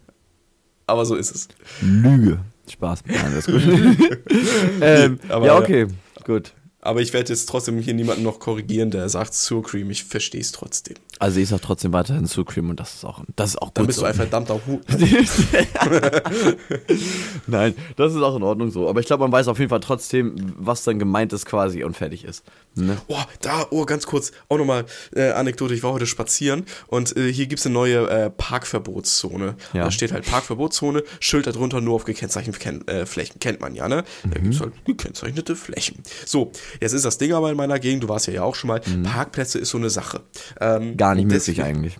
aber 0.87 1.05
so 1.05 1.17
ist 1.17 1.35
es. 1.35 1.49
Lüge. 1.83 2.41
Spaß. 2.71 3.03
Ist 3.39 3.47
gut. 3.47 3.63
ähm, 4.81 5.19
nee, 5.23 5.47
ja, 5.47 5.59
okay, 5.59 5.87
gut. 6.25 6.53
Aber 6.81 7.01
ich 7.01 7.13
werde 7.13 7.33
jetzt 7.33 7.47
trotzdem 7.49 7.79
hier 7.79 7.95
niemanden 7.95 8.23
noch 8.23 8.41
korrigieren, 8.41 8.91
der 8.91 9.09
sagt 9.09 9.35
Sour 9.35 9.63
Cream. 9.63 9.91
Ich 9.91 10.05
verstehe 10.05 10.41
es 10.41 10.53
trotzdem. 10.53 10.97
Also 11.19 11.41
ich 11.41 11.49
sage 11.49 11.63
trotzdem 11.63 11.93
weiterhin 11.93 12.27
Sour 12.27 12.47
Cream 12.47 12.71
und 12.71 12.81
das 12.81 12.95
ist 12.95 13.05
auch, 13.05 13.23
das 13.37 13.51
ist 13.51 13.63
auch 13.63 13.71
Dann 13.71 13.87
bist 13.87 13.99
so. 13.99 14.05
du 14.05 14.09
ein 14.09 14.15
verdammter 14.15 14.61
Hu. 14.67 14.81
Nein, 17.47 17.75
das 17.97 18.15
ist 18.15 18.23
auch 18.23 18.37
in 18.37 18.43
Ordnung 18.43 18.71
so. 18.71 18.89
Aber 18.89 19.01
ich 19.01 19.07
glaube, 19.07 19.25
man 19.25 19.33
weiß 19.33 19.49
auf 19.49 19.59
jeden 19.59 19.71
Fall 19.71 19.81
trotzdem, 19.81 20.55
was 20.57 20.85
dann 20.85 20.99
gemeint 20.99 21.33
ist 21.33 21.47
quasi 21.47 21.85
und 21.85 21.97
fertig 21.97 22.25
ist. 22.25 22.45
Ne? 22.75 22.97
Oh, 23.09 23.17
da, 23.41 23.67
oh, 23.71 23.85
ganz 23.85 24.07
kurz, 24.07 24.33
auch 24.49 24.59
nochmal 24.59 24.85
äh, 25.15 25.31
Anekdote. 25.31 25.75
Ich 25.75 25.83
war 25.83 25.93
heute 25.93 26.07
spazieren 26.07 26.65
und 26.87 27.17
äh, 27.17 27.33
hier 27.33 27.47
gibt 27.47 27.61
es 27.61 27.67
eine 27.67 27.75
neue 27.75 28.09
äh, 28.09 28.31
Parkverbotszone. 28.31 29.57
Ja. 29.73 29.85
Da 29.85 29.91
steht 29.91 30.13
halt 30.13 30.27
Parkverbotszone, 30.27 31.03
Schild 31.21 31.47
darunter 31.47 31.81
nur 31.81 31.97
auf 31.97 32.05
gekennzeichneten 32.05 32.61
Ken 32.61 32.89
äh, 32.89 33.07
Flächen. 33.07 33.41
Kennt 33.41 33.61
man 33.61 33.75
ja, 33.75 33.89
ne? 33.89 34.05
Mhm. 34.23 34.31
Da 34.31 34.41
gibt 34.41 34.55
es 34.55 34.61
halt 34.61 34.85
gekennzeichnete 34.85 35.57
Flächen. 35.57 36.03
So, 36.25 36.53
Jetzt 36.81 36.93
ist 36.93 37.05
das 37.05 37.19
Ding 37.19 37.33
aber 37.33 37.51
in 37.51 37.57
meiner 37.57 37.79
Gegend, 37.79 38.05
du 38.05 38.09
warst 38.09 38.27
ja, 38.27 38.33
ja 38.33 38.43
auch 38.43 38.55
schon 38.55 38.69
mal, 38.69 38.81
mhm. 38.87 39.03
Parkplätze 39.03 39.59
ist 39.59 39.71
so 39.71 39.79
eine 39.79 39.91
Sache. 39.91 40.21
Ähm, 40.61 40.97
Gar 40.97 41.08
nicht 41.15 41.29
möglich 41.29 41.63
eigentlich. 41.63 41.99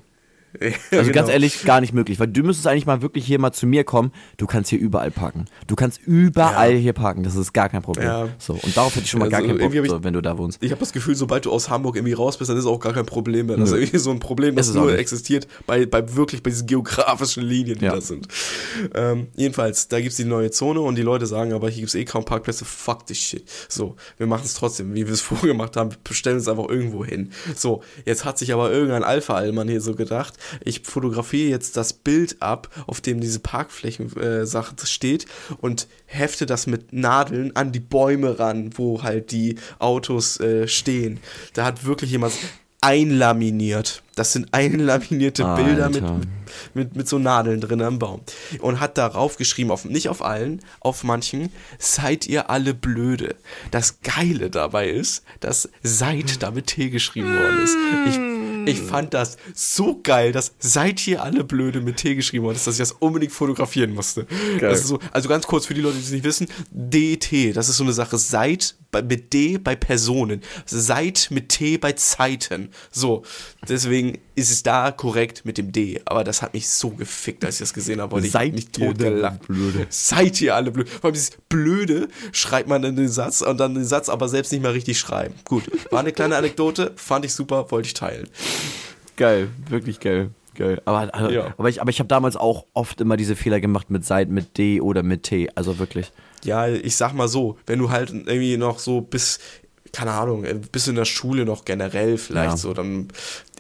Also 0.61 0.77
genau. 0.91 1.13
ganz 1.13 1.29
ehrlich, 1.29 1.65
gar 1.65 1.81
nicht 1.81 1.93
möglich, 1.93 2.19
weil 2.19 2.29
du 2.29 2.43
müsstest 2.43 2.67
eigentlich 2.67 2.87
mal 2.87 3.03
wirklich 3.03 3.27
hier 3.27 3.39
mal 3.39 3.53
zu 3.53 3.67
mir 3.67 3.85
kommen. 3.85 4.13
Du 4.39 4.47
kannst 4.47 4.71
hier 4.71 4.79
überall 4.79 5.11
parken. 5.11 5.45
Du 5.67 5.77
kannst 5.77 6.01
überall 6.07 6.73
ja. 6.73 6.79
hier 6.79 6.93
parken, 6.95 7.23
das 7.23 7.37
ist 7.37 7.53
gar 7.53 7.69
kein 7.69 7.83
Problem. 7.83 8.07
Ja. 8.07 8.29
So, 8.39 8.55
und 8.55 8.77
darauf 8.77 8.95
hätte 8.95 9.05
ich 9.05 9.11
schon 9.11 9.21
mal 9.21 9.27
also 9.27 9.37
gar 9.37 9.43
keinen 9.43 9.59
Bock, 9.59 9.75
ich, 9.75 9.91
so, 9.91 10.03
wenn 10.03 10.15
du 10.15 10.21
da 10.21 10.39
wohnst. 10.39 10.63
Ich 10.63 10.71
habe 10.71 10.81
das 10.81 10.93
Gefühl, 10.93 11.15
sobald 11.15 11.45
du 11.45 11.53
aus 11.53 11.69
Hamburg 11.69 11.97
irgendwie 11.97 12.15
raus 12.15 12.39
bist, 12.39 12.51
dann 12.51 12.57
ist 12.57 12.67
auch 12.67 12.81
gar 12.81 12.95
kein 12.95 13.07
Problem 13.07 13.47
mehr. 13.47 13.57
Das 13.57 13.71
Nö. 13.71 13.77
ist 13.77 13.83
irgendwie 13.83 13.99
so 13.99 14.11
ein 14.11 14.21
Problem, 14.21 14.57
das 14.57 14.73
nur 14.73 14.97
existiert 14.97 15.47
bei, 15.67 15.85
bei 15.87 16.17
wirklich 16.17 16.43
bei 16.43 16.51
diesen 16.51 16.67
geografischen 16.67 17.43
Linien, 17.43 17.79
die 17.79 17.85
ja. 17.85 17.95
da 17.95 18.01
sind. 18.01 18.29
Ähm, 18.95 19.29
jedenfalls, 19.37 19.89
da 19.89 20.01
gibt 20.01 20.13
es 20.13 20.17
die 20.17 20.25
neue 20.25 20.51
Zone 20.51 20.81
und 20.81 20.95
die 20.97 21.03
Leute 21.03 21.27
sagen, 21.27 21.53
aber 21.53 21.69
hier 21.69 21.81
gibt 21.81 21.89
es 21.89 21.95
eh 21.95 22.05
kaum 22.05 22.25
Parkplätze, 22.25 22.65
fuck 22.65 23.07
this 23.07 23.19
shit. 23.19 23.45
So, 23.69 23.97
wir 24.17 24.27
machen 24.27 24.43
es 24.45 24.55
trotzdem, 24.55 24.95
wie 24.95 25.07
wir 25.07 25.13
es 25.13 25.21
vorgemacht 25.29 25.77
haben, 25.77 25.91
stellen 26.11 26.37
uns 26.37 26.49
einfach 26.49 26.69
irgendwo 26.69 27.05
hin. 27.05 27.31
So, 27.55 27.83
jetzt 28.05 28.25
hat 28.25 28.39
sich 28.39 28.53
aber 28.53 28.73
irgendein 28.73 29.05
Alpha-Allmann 29.05 29.69
hier 29.69 29.81
so 29.81 29.95
gedacht, 29.95 30.38
ich 30.65 30.83
fotografiere 30.83 31.51
jetzt 31.51 31.77
das 31.77 31.93
Bild 31.93 32.41
ab, 32.41 32.69
auf 32.87 33.01
dem 33.01 33.21
diese 33.21 33.41
Parkflächen-Sache 33.41 34.75
äh, 34.75 34.87
steht 34.87 35.27
und 35.61 35.89
hefte 36.07 36.47
das 36.47 36.67
mit 36.67 36.93
Nadeln 36.93 37.55
an 37.57 37.73
die 37.73 37.81
Bäume 37.81 38.39
ran, 38.39 38.71
wo 38.77 39.03
halt 39.03 39.33
die 39.33 39.57
Autos 39.79 40.41
äh, 40.41 40.69
stehen. 40.69 41.21
Da 41.55 41.65
hat 41.65 41.85
wirklich 41.85 42.11
jemand 42.11 42.35
einlaminiert. 42.81 44.03
Das 44.15 44.33
sind 44.33 44.49
einlaminierte 44.53 45.45
Alter. 45.45 45.65
Bilder 45.65 45.89
mit, 45.91 46.29
mit, 46.75 46.97
mit 46.97 47.09
so 47.09 47.19
Nadeln 47.19 47.61
drin 47.61 47.83
am 47.83 47.99
Baum. 47.99 48.21
Und 48.61 48.81
hat 48.81 48.99
darauf 48.99 49.37
geschrieben, 49.37 49.71
auf, 49.71 49.85
nicht 49.85 50.09
auf 50.09 50.23
allen, 50.23 50.61
auf 50.81 51.05
manchen, 51.05 51.51
seid 51.79 52.27
ihr 52.27 52.51
alle 52.51 52.75
blöde. 52.75 53.35
Das 53.71 54.01
Geile 54.03 54.51
dabei 54.51 54.89
ist, 54.91 55.25
dass 55.41 55.69
seid 55.83 56.43
da 56.43 56.51
mit 56.51 56.69
T 56.69 56.91
geschrieben 56.91 57.29
worden 57.29 57.63
ist. 57.63 57.77
Ich 58.07 58.38
ich 58.69 58.81
fand 58.81 59.15
das 59.15 59.37
so 59.55 60.01
geil, 60.03 60.33
dass 60.33 60.53
seit 60.59 60.99
hier 61.01 61.23
alle 61.23 61.45
blöde 61.45 61.81
mit 61.81 61.97
T 61.97 62.15
geschrieben 62.15 62.45
worden 62.45 62.57
ist, 62.57 62.67
dass 62.67 62.75
ich 62.75 62.81
das 62.81 62.93
unbedingt 62.93 63.33
fotografieren 63.33 63.93
musste. 63.95 64.27
So, 64.75 64.99
also 65.13 65.29
ganz 65.29 65.47
kurz 65.47 65.67
für 65.67 65.75
die 65.75 65.81
Leute, 65.81 65.97
die 65.97 66.05
es 66.05 66.11
nicht 66.11 66.25
wissen, 66.25 66.49
DT, 66.71 67.57
das 67.57 67.69
ist 67.69 67.77
so 67.77 67.85
eine 67.85 67.93
Sache, 67.93 68.19
seit 68.19 68.77
mit 68.93 69.33
D 69.33 69.59
bei 69.59 69.77
Personen, 69.77 70.43
seit 70.67 71.29
mit 71.31 71.51
T 71.51 71.79
bei 71.79 71.93
Zeiten. 71.93 72.71
So, 72.91 73.23
deswegen 73.69 74.19
ist 74.35 74.51
es 74.51 74.63
da 74.63 74.91
korrekt 74.91 75.45
mit 75.45 75.59
dem 75.59 75.73
D, 75.73 76.01
aber 76.05 76.25
das 76.25 76.43
hat 76.43 76.55
mich 76.55 76.69
so 76.69 76.91
gefickt, 76.91 77.45
als 77.45 77.57
ich 77.57 77.61
das 77.61 77.75
gesehen 77.75 78.01
habe, 78.01 78.21
ich 78.21 78.31
Seid 78.31 78.55
nicht 78.55 78.73
tot 78.73 78.99
gelacht. 78.99 79.47
Blöde. 79.47 79.87
Seid 79.91 80.41
ihr 80.41 80.55
alle 80.55 80.71
blöde. 80.71 80.91
Vor 80.91 81.05
allem 81.05 81.15
dieses 81.15 81.33
Blöde 81.49 82.09
schreibt 82.33 82.69
man 82.69 82.83
in 82.85 82.97
den 82.97 83.09
Satz 83.09 83.41
und 83.41 83.59
dann 83.59 83.75
den 83.75 83.85
Satz 83.85 84.09
aber 84.09 84.29
selbst 84.29 84.53
nicht 84.53 84.63
mehr 84.63 84.75
richtig 84.75 84.99
schreiben. 84.99 85.35
Gut, 85.45 85.65
war 85.91 86.01
eine 86.01 86.13
kleine 86.13 86.37
Anekdote, 86.37 86.93
fand 86.97 87.25
ich 87.25 87.35
super, 87.35 87.71
wollte 87.71 87.87
ich 87.87 87.95
teilen. 87.95 88.29
Geil, 89.17 89.49
wirklich 89.69 90.01
geil. 90.01 90.31
Geil. 90.55 90.83
Aber, 90.87 91.15
also, 91.15 91.31
ja. 91.31 91.55
aber 91.57 91.69
ich, 91.69 91.81
aber 91.81 91.91
ich 91.91 92.01
habe 92.01 92.09
damals 92.09 92.37
auch 92.37 92.67
oft 92.75 93.01
immer 93.01 93.17
diese 93.17 93.37
Fehler 93.37 93.61
gemacht 93.61 93.91
mit 93.91 94.05
Seit, 94.05 94.29
mit 94.29 94.59
D 94.59 94.81
oder 94.81 95.05
mit 95.05 95.23
T. 95.23 95.49
Also 95.55 95.79
wirklich. 95.79 96.11
Ja, 96.45 96.69
ich 96.69 96.97
sag 96.97 97.13
mal 97.13 97.29
so, 97.29 97.59
wenn 97.67 97.79
du 97.79 97.91
halt 97.91 98.11
irgendwie 98.11 98.57
noch 98.57 98.79
so 98.79 99.01
bis, 99.01 99.39
keine 99.93 100.13
Ahnung, 100.13 100.47
bis 100.73 100.89
in 100.89 100.95
der 100.95 101.05
Schule 101.05 101.45
noch 101.45 101.65
generell 101.65 102.19
vielleicht 102.19 102.51
ja. 102.51 102.57
so, 102.57 102.75
dann 102.75 103.09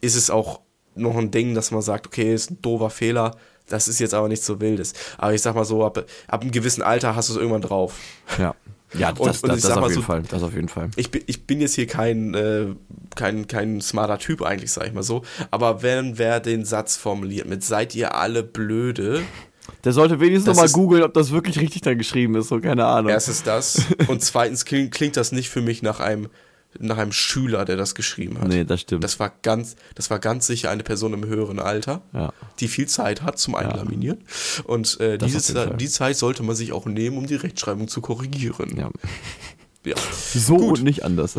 ist 0.00 0.14
es 0.14 0.30
auch 0.30 0.60
noch 0.94 1.16
ein 1.16 1.30
Ding, 1.30 1.54
dass 1.54 1.70
man 1.70 1.82
sagt, 1.82 2.06
okay, 2.06 2.34
ist 2.34 2.50
ein 2.50 2.62
doofer 2.62 2.90
Fehler, 2.90 3.36
das 3.68 3.88
ist 3.88 3.98
jetzt 3.98 4.14
aber 4.14 4.28
nichts 4.28 4.46
so 4.46 4.60
wildes. 4.60 4.94
Aber 5.18 5.34
ich 5.34 5.42
sag 5.42 5.54
mal 5.54 5.64
so, 5.64 5.84
ab, 5.84 6.04
ab 6.26 6.40
einem 6.40 6.50
gewissen 6.50 6.82
Alter 6.82 7.14
hast 7.14 7.28
du 7.28 7.34
es 7.34 7.38
irgendwann 7.38 7.62
drauf. 7.62 7.94
Ja. 8.38 8.54
Ja, 8.94 9.12
das, 9.12 9.42
und, 9.42 9.50
und 9.50 9.56
das, 9.56 9.62
das 9.62 9.76
auf 9.76 9.88
jeden 9.88 9.94
so, 9.94 10.02
Fall. 10.02 10.22
Das 10.30 10.42
auf 10.42 10.54
jeden 10.54 10.68
Fall. 10.68 10.90
Ich 10.96 11.10
bin, 11.10 11.22
ich 11.26 11.46
bin 11.46 11.60
jetzt 11.60 11.74
hier 11.74 11.86
kein, 11.86 12.34
äh, 12.34 12.66
kein, 13.14 13.46
kein 13.46 13.80
smarter 13.80 14.18
Typ 14.18 14.42
eigentlich, 14.42 14.72
sag 14.72 14.86
ich 14.86 14.92
mal 14.92 15.02
so. 15.02 15.22
Aber 15.50 15.82
wenn 15.82 16.18
wer 16.18 16.40
den 16.40 16.64
Satz 16.64 16.96
formuliert 16.96 17.46
mit 17.46 17.62
seid 17.62 17.94
ihr 17.94 18.14
alle 18.14 18.42
blöde, 18.42 19.22
der 19.88 19.94
sollte 19.94 20.20
wenigstens 20.20 20.54
nochmal 20.54 20.68
googeln, 20.68 21.02
ob 21.02 21.14
das 21.14 21.30
wirklich 21.30 21.58
richtig 21.58 21.80
da 21.80 21.94
geschrieben 21.94 22.34
ist, 22.34 22.48
so 22.48 22.60
keine 22.60 22.84
Ahnung. 22.84 23.10
Erstens 23.10 23.42
das 23.42 23.86
und 24.06 24.22
zweitens 24.22 24.66
klingt, 24.66 24.92
klingt 24.92 25.16
das 25.16 25.32
nicht 25.32 25.48
für 25.48 25.62
mich 25.62 25.80
nach 25.80 25.98
einem 25.98 26.28
nach 26.78 26.98
einem 26.98 27.12
Schüler, 27.12 27.64
der 27.64 27.78
das 27.78 27.94
geschrieben 27.94 28.38
hat. 28.38 28.48
Nee, 28.48 28.64
das 28.64 28.82
stimmt. 28.82 29.02
Das 29.02 29.18
war 29.18 29.32
ganz, 29.40 29.76
das 29.94 30.10
war 30.10 30.18
ganz 30.18 30.46
sicher 30.46 30.68
eine 30.68 30.82
Person 30.82 31.14
im 31.14 31.24
höheren 31.24 31.58
Alter, 31.58 32.02
ja. 32.12 32.34
die 32.60 32.68
viel 32.68 32.86
Zeit 32.86 33.22
hat 33.22 33.38
zum 33.38 33.54
Einlaminieren. 33.54 34.18
Ja. 34.18 34.64
Und 34.64 35.00
äh, 35.00 35.16
diese, 35.16 35.74
die 35.74 35.88
Zeit 35.88 36.18
sollte 36.18 36.42
man 36.42 36.54
sich 36.54 36.72
auch 36.72 36.84
nehmen, 36.84 37.16
um 37.16 37.26
die 37.26 37.36
Rechtschreibung 37.36 37.88
zu 37.88 38.02
korrigieren. 38.02 38.76
Ja. 38.76 38.90
ja. 39.86 39.96
So 40.34 40.58
Gut. 40.58 40.80
und 40.80 40.84
nicht 40.84 41.02
anders. 41.02 41.34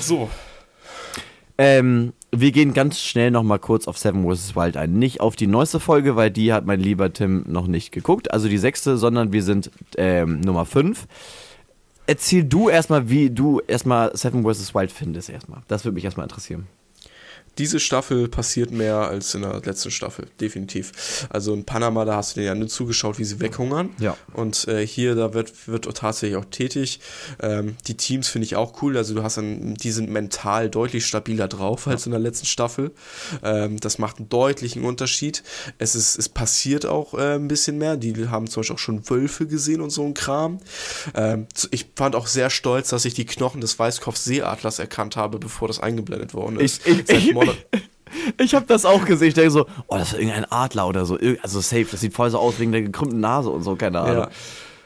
so. 0.00 0.30
Ähm, 1.58 2.14
wir 2.30 2.52
gehen 2.52 2.74
ganz 2.74 3.00
schnell 3.00 3.30
nochmal 3.30 3.58
kurz 3.58 3.88
auf 3.88 3.98
Seven 3.98 4.24
vs. 4.30 4.54
Wild 4.54 4.76
ein. 4.76 4.98
Nicht 4.98 5.20
auf 5.20 5.36
die 5.36 5.46
neueste 5.46 5.80
Folge, 5.80 6.16
weil 6.16 6.30
die 6.30 6.52
hat 6.52 6.66
mein 6.66 6.80
lieber 6.80 7.12
Tim 7.12 7.44
noch 7.46 7.66
nicht 7.66 7.92
geguckt, 7.92 8.32
also 8.32 8.48
die 8.48 8.58
sechste, 8.58 8.98
sondern 8.98 9.32
wir 9.32 9.42
sind 9.42 9.70
ähm, 9.96 10.40
Nummer 10.40 10.64
5 10.64 11.06
erzähl 12.08 12.42
du 12.42 12.70
erstmal, 12.70 13.10
wie 13.10 13.30
du 13.30 13.60
erstmal 13.68 14.16
Seven 14.16 14.42
vs. 14.42 14.74
Wild 14.74 14.90
findest 14.90 15.28
erstmal. 15.28 15.60
Das 15.68 15.84
würde 15.84 15.94
mich 15.94 16.04
erstmal 16.04 16.24
interessieren 16.24 16.66
diese 17.58 17.80
Staffel 17.80 18.28
passiert 18.28 18.70
mehr 18.70 18.96
als 18.96 19.34
in 19.34 19.42
der 19.42 19.60
letzten 19.64 19.90
Staffel, 19.90 20.26
definitiv. 20.40 21.26
Also 21.30 21.54
in 21.54 21.64
Panama, 21.64 22.04
da 22.04 22.16
hast 22.16 22.36
du 22.36 22.40
dir 22.40 22.46
ja 22.46 22.54
nur 22.54 22.68
zugeschaut, 22.68 23.18
wie 23.18 23.24
sie 23.24 23.40
weghungern. 23.40 23.90
Ja. 23.98 24.16
Und 24.32 24.68
äh, 24.68 24.86
hier, 24.86 25.14
da 25.14 25.34
wird, 25.34 25.66
wird 25.66 25.84
tatsächlich 25.96 26.36
auch 26.36 26.44
tätig. 26.44 27.00
Ähm, 27.40 27.76
die 27.86 27.96
Teams 27.96 28.28
finde 28.28 28.46
ich 28.46 28.56
auch 28.56 28.82
cool. 28.82 28.96
Also 28.96 29.14
du 29.14 29.22
hast 29.22 29.38
dann, 29.38 29.74
die 29.74 29.90
sind 29.90 30.08
mental 30.10 30.70
deutlich 30.70 31.06
stabiler 31.06 31.48
drauf 31.48 31.88
als 31.88 32.06
in 32.06 32.12
der 32.12 32.20
letzten 32.20 32.46
Staffel. 32.46 32.92
Ähm, 33.42 33.80
das 33.80 33.98
macht 33.98 34.18
einen 34.18 34.28
deutlichen 34.28 34.84
Unterschied. 34.84 35.42
Es 35.78 35.94
ist, 35.94 36.18
es 36.18 36.28
passiert 36.28 36.86
auch 36.86 37.14
äh, 37.14 37.34
ein 37.34 37.48
bisschen 37.48 37.78
mehr. 37.78 37.96
Die 37.96 38.28
haben 38.28 38.46
zum 38.46 38.60
Beispiel 38.60 38.76
auch 38.76 38.78
schon 38.78 39.10
Wölfe 39.10 39.46
gesehen 39.46 39.80
und 39.80 39.90
so 39.90 40.04
ein 40.04 40.14
Kram. 40.14 40.60
Ähm, 41.14 41.46
ich 41.70 41.86
fand 41.96 42.14
auch 42.14 42.28
sehr 42.28 42.50
stolz, 42.50 42.90
dass 42.90 43.04
ich 43.04 43.14
die 43.14 43.26
Knochen 43.26 43.60
des 43.60 43.78
Weißkopf-Seeadlers 43.78 44.78
erkannt 44.78 45.16
habe, 45.16 45.38
bevor 45.38 45.68
das 45.68 45.80
eingeblendet 45.80 46.34
worden 46.34 46.60
ist. 46.60 46.86
Ich, 46.86 46.98
ich, 47.00 47.10
ich, 47.10 47.34
ich 48.38 48.54
habe 48.54 48.66
das 48.66 48.84
auch 48.84 49.04
gesehen. 49.04 49.28
Ich 49.28 49.34
denke 49.34 49.50
so, 49.50 49.66
oh, 49.86 49.96
das 49.96 50.12
ist 50.12 50.18
irgendein 50.18 50.50
Adler 50.50 50.88
oder 50.88 51.04
so. 51.04 51.18
Also 51.42 51.60
safe, 51.60 51.86
das 51.90 52.00
sieht 52.00 52.14
voll 52.14 52.30
so 52.30 52.38
aus 52.38 52.58
wegen 52.58 52.72
der 52.72 52.82
gekrümmten 52.82 53.20
Nase 53.20 53.50
und 53.50 53.62
so, 53.62 53.76
keine 53.76 54.00
Ahnung. 54.00 54.24
Ja. 54.24 54.30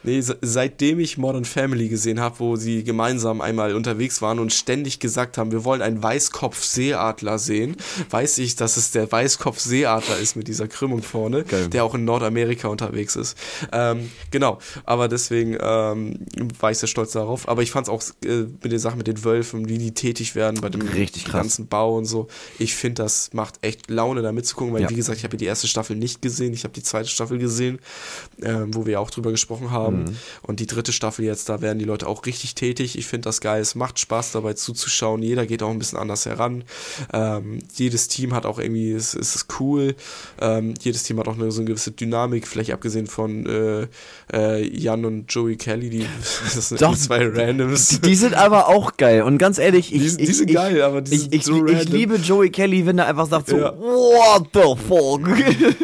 Nee, 0.05 0.21
seitdem 0.21 0.99
ich 0.99 1.17
Modern 1.17 1.45
Family 1.45 1.89
gesehen 1.89 2.19
habe, 2.19 2.41
wo 2.41 2.57
sie 2.57 2.83
gemeinsam 2.83 3.41
einmal 3.41 3.75
unterwegs 3.75 4.21
waren 4.21 4.41
und 4.41 4.53
ständig 4.53 4.99
gesagt 4.99 5.39
haben, 5.39 5.53
wir 5.53 5.65
wollen 5.65 5.81
einen 5.81 6.03
Weißkopf-Seeadler 6.03 7.39
sehen, 7.39 7.77
weiß 8.11 8.39
ich, 8.39 8.57
dass 8.57 8.77
es 8.77 8.91
der 8.91 9.11
Weißkopf-Seeadler 9.11 10.19
ist 10.19 10.35
mit 10.35 10.49
dieser 10.49 10.67
Krümmung 10.67 11.03
vorne, 11.03 11.45
Geil. 11.45 11.69
der 11.69 11.85
auch 11.85 11.95
in 11.95 12.05
Nordamerika 12.05 12.69
unterwegs 12.69 13.15
ist. 13.15 13.37
Ähm, 13.71 14.11
genau, 14.31 14.59
aber 14.85 15.07
deswegen 15.07 15.57
ähm, 15.61 16.19
war 16.59 16.73
ich 16.73 16.79
sehr 16.79 16.89
stolz 16.89 17.13
darauf. 17.13 17.49
Aber 17.49 17.63
ich 17.63 17.71
fand 17.71 17.87
es 17.87 17.93
auch 17.93 18.03
äh, 18.25 18.47
mit 18.63 18.73
den 18.73 18.79
Sachen 18.81 18.99
mit 18.99 19.07
den 19.07 19.23
Wölfen, 19.25 19.69
wie 19.69 19.79
die 19.79 19.95
tätig 19.95 20.35
werden 20.35 20.61
bei 20.61 20.69
dem 20.69 20.83
Richtig 20.83 21.31
ganzen 21.31 21.69
Bau 21.69 21.97
und 21.97 22.07
so. 22.07 22.27
Ich 22.59 22.75
finde, 22.75 23.03
das 23.03 23.31
macht 23.33 23.59
echt 23.63 23.89
Laune, 23.89 24.23
da 24.23 24.33
mitzugucken, 24.33 24.75
weil, 24.75 24.83
ja. 24.83 24.91
wie 24.91 24.97
gesagt, 24.97 25.19
ich 25.19 25.25
habe 25.25 25.37
die 25.37 25.45
erste 25.45 25.69
Staffel 25.69 25.97
nicht 25.97 26.23
gesehen, 26.23 26.53
ich 26.53 26.65
habe 26.65 26.75
die 26.75 26.83
zweite 26.83 27.09
Staffel 27.09 27.39
gesehen, 27.39 27.79
äh, 28.41 28.55
wo 28.67 28.85
wir 28.85 29.01
auch 29.01 29.11
drüber 29.11 29.31
gesprochen 29.31 29.71
haben 29.71 29.92
haben. 29.93 30.05
Mhm. 30.05 30.17
Und 30.43 30.61
die 30.61 30.67
dritte 30.67 30.93
Staffel 30.93 31.25
jetzt, 31.25 31.49
da 31.49 31.61
werden 31.61 31.79
die 31.79 31.85
Leute 31.85 32.07
auch 32.07 32.25
richtig 32.27 32.55
tätig. 32.55 32.99
Ich 32.99 33.07
finde 33.07 33.27
das 33.27 33.41
geil. 33.41 33.61
Es 33.61 33.75
macht 33.75 33.99
Spaß 33.99 34.33
dabei 34.33 34.55
zuzuschauen. 34.55 35.23
Jeder 35.23 35.47
geht 35.47 35.63
auch 35.63 35.71
ein 35.71 35.79
bisschen 35.79 35.99
anders 35.99 36.27
heran. 36.27 36.65
Ähm, 37.13 37.59
jedes 37.75 38.09
Team 38.09 38.35
hat 38.35 38.47
auch 38.47 38.59
irgendwie, 38.59 38.93
es, 38.93 39.15
es 39.15 39.35
ist 39.35 39.47
cool. 39.61 39.95
Ähm, 40.41 40.75
jedes 40.81 41.03
Team 41.05 41.19
hat 41.19 41.29
auch 41.29 41.39
eine, 41.39 41.51
so 41.51 41.61
eine 41.61 41.69
gewisse 41.69 41.93
Dynamik, 41.93 42.47
vielleicht 42.47 42.73
abgesehen 42.73 43.07
von 43.07 43.47
äh, 43.47 43.87
äh, 44.33 44.67
Jan 44.77 45.05
und 45.05 45.33
Joey 45.33 45.57
Kelly, 45.57 45.91
die 45.91 46.07
das 46.55 46.69
sind 46.69 46.81
Doch, 46.81 46.97
zwei 46.97 47.27
Randoms. 47.27 47.89
Die, 47.89 48.01
die, 48.01 48.15
sind 48.15 48.35
aber 48.35 48.69
auch 48.69 48.97
geil. 48.97 49.23
Und 49.23 49.39
ganz 49.39 49.59
ehrlich, 49.59 49.95
ich, 49.95 50.17
die, 50.17 50.27
die 50.27 50.33
sind 50.33 50.51
ich, 50.51 50.57
geil, 50.57 50.83
aber 50.83 51.01
die 51.01 51.17
sind 51.17 51.35
ich, 51.35 51.45
so 51.45 51.67
ich, 51.67 51.83
ich 51.83 51.89
liebe 51.89 52.17
Joey 52.17 52.51
Kelly, 52.51 52.87
wenn 52.87 52.99
er 52.99 53.07
einfach 53.07 53.29
sagt 53.29 53.49
so, 53.49 53.59
ja. 53.59 53.73
what 53.79 54.49
the 54.53 54.75
fuck? 54.89 55.29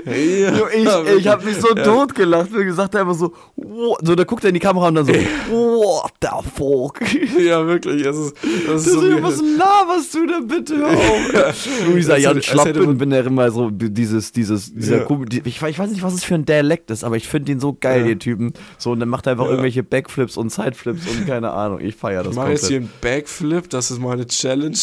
Ja, 0.05 0.69
ich 1.15 1.19
ich 1.19 1.27
habe 1.27 1.45
mich 1.45 1.57
so 1.57 1.75
ja. 1.75 1.83
tot 1.83 2.15
gelacht, 2.15 2.51
wie 2.55 2.65
gesagt, 2.65 2.95
einfach 2.97 3.15
so, 3.15 3.33
what 3.57 3.98
so, 4.01 4.15
da 4.15 4.25
guckt 4.25 4.45
er 4.45 4.49
in 4.49 4.55
die 4.55 4.61
Kamera 4.61 4.89
und 4.89 4.95
dann 4.95 5.07
so, 5.07 5.13
what 5.13 6.13
the 6.23 6.29
fuck? 6.55 7.01
Ja, 7.39 7.67
wirklich. 7.67 8.03
Das 8.03 8.17
ist, 8.17 8.35
das 8.67 8.87
ist 8.87 8.93
so 8.93 9.01
so, 9.01 9.23
was 9.23 9.41
laberst 9.41 10.15
du 10.15 10.27
denn 10.27 10.47
bitte 10.47 10.75
ja. 10.75 11.53
dieser 11.95 12.19
Jan 12.19 12.43
Schlappen, 12.43 13.01
wenn 13.01 13.13
er 13.13 13.27
immer 13.27 13.51
so 13.51 13.71
dieses, 13.71 14.33
dieses, 14.33 14.73
dieser 14.73 15.09
ja. 15.09 15.21
ich, 15.45 15.63
ich, 15.63 15.79
weiß 15.79 15.91
nicht, 15.91 16.03
was 16.03 16.15
es 16.15 16.25
für 16.25 16.35
ein 16.35 16.45
Dialekt 16.45 16.91
ist, 16.91 17.05
aber 17.05 17.17
ich 17.17 17.27
finde 17.29 17.53
ihn 17.53 17.61
so 17.61 17.77
geil, 17.79 18.03
ja. 18.03 18.07
den 18.09 18.21
Typen. 18.21 18.53
So, 18.79 18.93
und 18.93 19.01
dann 19.01 19.09
macht 19.09 19.27
er 19.27 19.33
einfach 19.33 19.47
ja. 19.47 19.51
irgendwelche 19.51 19.83
Backflips 19.83 20.37
und 20.37 20.53
Sideflips 20.53 21.07
und 21.07 21.27
keine 21.27 21.51
Ahnung. 21.51 21.81
Ich 21.81 21.97
feiere 21.97 22.23
das. 22.23 22.33
Ich 22.33 22.37
mache 22.37 22.51
jetzt 22.51 22.69
hier 22.69 22.79
einen 22.79 22.91
Backflip, 23.01 23.69
das 23.71 23.91
ist 23.91 24.01
meine 24.01 24.27
Challenge. 24.27 24.77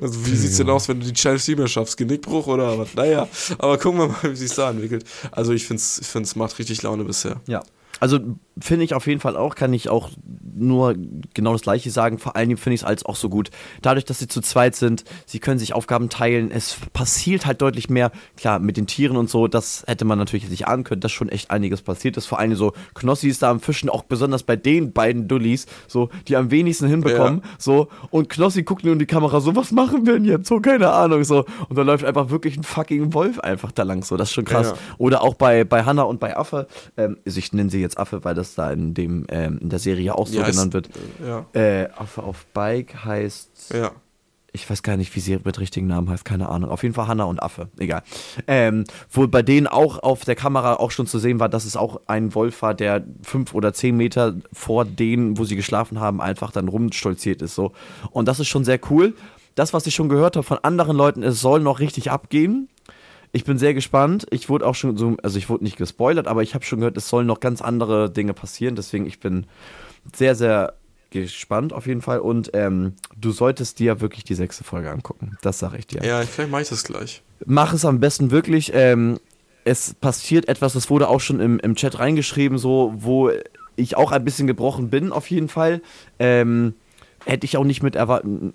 Also, 0.00 0.26
wie 0.26 0.36
sieht's 0.36 0.56
denn 0.56 0.70
aus, 0.70 0.88
wenn 0.88 1.00
du 1.00 1.06
die 1.06 1.12
Challenge 1.12 1.42
nicht 1.46 1.58
mehr 1.58 1.68
schaffst? 1.68 1.96
Genickbruch 1.96 2.46
oder 2.46 2.78
was? 2.78 2.94
Naja, 2.94 3.28
aber 3.58 3.78
gucken 3.78 4.00
wir 4.00 4.08
mal, 4.08 4.16
wie 4.22 4.36
sich 4.36 4.54
da 4.54 4.70
entwickelt. 4.70 5.04
Also, 5.30 5.52
ich 5.52 5.66
finde 5.66 5.80
es 5.80 5.98
ich 5.98 6.06
find's 6.06 6.36
macht 6.36 6.58
richtig 6.58 6.82
Laune 6.82 7.04
bisher. 7.04 7.40
Ja. 7.46 7.62
Also 8.02 8.18
finde 8.58 8.84
ich 8.84 8.94
auf 8.94 9.06
jeden 9.06 9.20
Fall 9.20 9.36
auch, 9.36 9.54
kann 9.54 9.72
ich 9.72 9.88
auch 9.88 10.10
nur 10.56 10.96
genau 11.34 11.52
das 11.52 11.62
Gleiche 11.62 11.88
sagen. 11.92 12.18
Vor 12.18 12.34
allen 12.34 12.48
Dingen 12.48 12.58
finde 12.58 12.74
ich 12.74 12.80
es 12.80 12.84
als 12.84 13.06
auch 13.06 13.14
so 13.14 13.28
gut. 13.28 13.50
Dadurch, 13.80 14.04
dass 14.04 14.18
sie 14.18 14.26
zu 14.26 14.40
zweit 14.40 14.74
sind, 14.74 15.04
sie 15.24 15.38
können 15.38 15.60
sich 15.60 15.72
Aufgaben 15.72 16.08
teilen. 16.08 16.50
Es 16.50 16.78
passiert 16.92 17.46
halt 17.46 17.62
deutlich 17.62 17.90
mehr. 17.90 18.10
Klar, 18.36 18.58
mit 18.58 18.76
den 18.76 18.88
Tieren 18.88 19.16
und 19.16 19.30
so, 19.30 19.46
das 19.46 19.84
hätte 19.86 20.04
man 20.04 20.18
natürlich 20.18 20.48
sich 20.48 20.66
ahnen 20.66 20.82
können, 20.82 21.00
dass 21.00 21.12
schon 21.12 21.28
echt 21.28 21.52
einiges 21.52 21.82
passiert 21.82 22.16
ist. 22.16 22.26
Vor 22.26 22.40
allem 22.40 22.56
so 22.56 22.72
Knossi 22.94 23.28
ist 23.28 23.42
da 23.42 23.52
am 23.52 23.60
Fischen, 23.60 23.88
auch 23.88 24.02
besonders 24.02 24.42
bei 24.42 24.56
den 24.56 24.92
beiden 24.92 25.28
Dullis, 25.28 25.66
so, 25.86 26.10
die 26.26 26.34
am 26.34 26.50
wenigsten 26.50 26.88
hinbekommen. 26.88 27.42
Ja. 27.44 27.50
So, 27.58 27.86
und 28.10 28.28
Knossi 28.28 28.64
guckt 28.64 28.82
nur 28.82 28.94
in 28.94 28.98
die 28.98 29.06
Kamera, 29.06 29.40
so, 29.40 29.54
was 29.54 29.70
machen 29.70 30.06
wir 30.06 30.14
denn 30.14 30.24
jetzt? 30.24 30.48
So, 30.48 30.58
keine 30.58 30.90
Ahnung. 30.90 31.22
So, 31.22 31.44
und 31.68 31.78
da 31.78 31.82
läuft 31.82 32.04
einfach 32.04 32.30
wirklich 32.30 32.56
ein 32.56 32.64
fucking 32.64 33.14
Wolf 33.14 33.38
einfach 33.38 33.70
da 33.70 33.84
lang. 33.84 34.02
So, 34.02 34.16
das 34.16 34.30
ist 34.30 34.34
schon 34.34 34.44
krass. 34.44 34.70
Ja. 34.70 34.94
Oder 34.98 35.22
auch 35.22 35.34
bei, 35.34 35.62
bei 35.62 35.84
Hannah 35.84 36.02
und 36.02 36.18
bei 36.18 36.36
Affe. 36.36 36.66
Ähm, 36.96 37.18
ich 37.24 37.52
nenne 37.52 37.70
sie 37.70 37.80
jetzt 37.80 37.91
Affe, 37.96 38.24
weil 38.24 38.34
das 38.34 38.54
da 38.54 38.70
in, 38.72 38.94
dem, 38.94 39.26
ähm, 39.28 39.58
in 39.60 39.68
der 39.68 39.78
Serie 39.78 40.14
auch 40.14 40.26
so 40.26 40.38
ja, 40.38 40.46
genannt 40.48 40.72
wird. 40.74 40.88
Ja. 41.24 41.46
Äh, 41.52 41.88
auf, 41.96 42.18
auf 42.18 42.46
Bike 42.46 43.04
heißt. 43.04 43.74
Ja. 43.74 43.92
ich 44.52 44.68
weiß 44.68 44.82
gar 44.82 44.96
nicht, 44.96 45.14
wie 45.16 45.20
sie 45.20 45.38
mit 45.42 45.58
richtigen 45.58 45.86
Namen 45.86 46.10
heißt, 46.10 46.24
keine 46.24 46.48
Ahnung. 46.48 46.70
Auf 46.70 46.82
jeden 46.82 46.94
Fall 46.94 47.06
Hanna 47.08 47.24
und 47.24 47.42
Affe, 47.42 47.68
egal. 47.78 48.02
Ähm, 48.46 48.84
wo 49.10 49.26
bei 49.26 49.42
denen 49.42 49.66
auch 49.66 50.02
auf 50.02 50.24
der 50.24 50.34
Kamera 50.34 50.74
auch 50.74 50.90
schon 50.90 51.06
zu 51.06 51.18
sehen 51.18 51.40
war, 51.40 51.48
dass 51.48 51.64
es 51.64 51.76
auch 51.76 52.00
ein 52.06 52.34
Wolf 52.34 52.62
war, 52.62 52.74
der 52.74 53.04
fünf 53.22 53.54
oder 53.54 53.72
zehn 53.72 53.96
Meter 53.96 54.34
vor 54.52 54.84
denen, 54.84 55.38
wo 55.38 55.44
sie 55.44 55.56
geschlafen 55.56 56.00
haben, 56.00 56.20
einfach 56.20 56.52
dann 56.52 56.68
rumstolziert 56.68 57.40
ist. 57.42 57.54
So. 57.54 57.72
Und 58.10 58.28
das 58.28 58.40
ist 58.40 58.48
schon 58.48 58.64
sehr 58.64 58.78
cool. 58.90 59.14
Das, 59.54 59.72
was 59.72 59.86
ich 59.86 59.94
schon 59.94 60.08
gehört 60.08 60.36
habe 60.36 60.44
von 60.44 60.58
anderen 60.62 60.96
Leuten, 60.96 61.22
es 61.22 61.40
soll 61.40 61.60
noch 61.60 61.80
richtig 61.80 62.10
abgehen. 62.10 62.68
Ich 63.32 63.44
bin 63.44 63.58
sehr 63.58 63.72
gespannt. 63.72 64.26
Ich 64.30 64.48
wurde 64.48 64.66
auch 64.66 64.74
schon 64.74 64.96
so, 64.96 65.16
also 65.22 65.38
ich 65.38 65.48
wurde 65.48 65.64
nicht 65.64 65.78
gespoilert, 65.78 66.28
aber 66.28 66.42
ich 66.42 66.54
habe 66.54 66.64
schon 66.64 66.80
gehört, 66.80 66.96
es 66.98 67.08
sollen 67.08 67.26
noch 67.26 67.40
ganz 67.40 67.62
andere 67.62 68.10
Dinge 68.10 68.34
passieren. 68.34 68.76
Deswegen, 68.76 69.06
ich 69.06 69.20
bin 69.20 69.46
sehr, 70.14 70.34
sehr 70.34 70.74
gespannt 71.10 71.72
auf 71.72 71.86
jeden 71.86 72.02
Fall. 72.02 72.18
Und 72.20 72.50
ähm, 72.54 72.94
du 73.16 73.30
solltest 73.30 73.78
dir 73.78 74.00
wirklich 74.00 74.24
die 74.24 74.34
sechste 74.34 74.64
Folge 74.64 74.90
angucken. 74.90 75.38
Das 75.42 75.58
sage 75.58 75.78
ich 75.78 75.86
dir. 75.86 76.04
Ja, 76.04 76.20
vielleicht 76.22 76.50
mache 76.50 76.62
ich 76.62 76.68
das 76.68 76.84
gleich. 76.84 77.22
Mach 77.46 77.72
es 77.72 77.84
am 77.84 78.00
besten 78.00 78.30
wirklich. 78.30 78.72
Ähm, 78.74 79.18
es 79.64 79.94
passiert 79.94 80.48
etwas, 80.48 80.72
das 80.72 80.90
wurde 80.90 81.08
auch 81.08 81.20
schon 81.20 81.40
im, 81.40 81.60
im 81.60 81.76
Chat 81.76 81.98
reingeschrieben, 81.98 82.58
so, 82.58 82.92
wo 82.96 83.30
ich 83.76 83.96
auch 83.96 84.10
ein 84.12 84.24
bisschen 84.24 84.46
gebrochen 84.46 84.90
bin, 84.90 85.12
auf 85.12 85.30
jeden 85.30 85.48
Fall. 85.48 85.80
Ähm, 86.18 86.74
hätte 87.24 87.44
ich 87.44 87.56
auch 87.56 87.64
nicht 87.64 87.82
mit, 87.82 87.96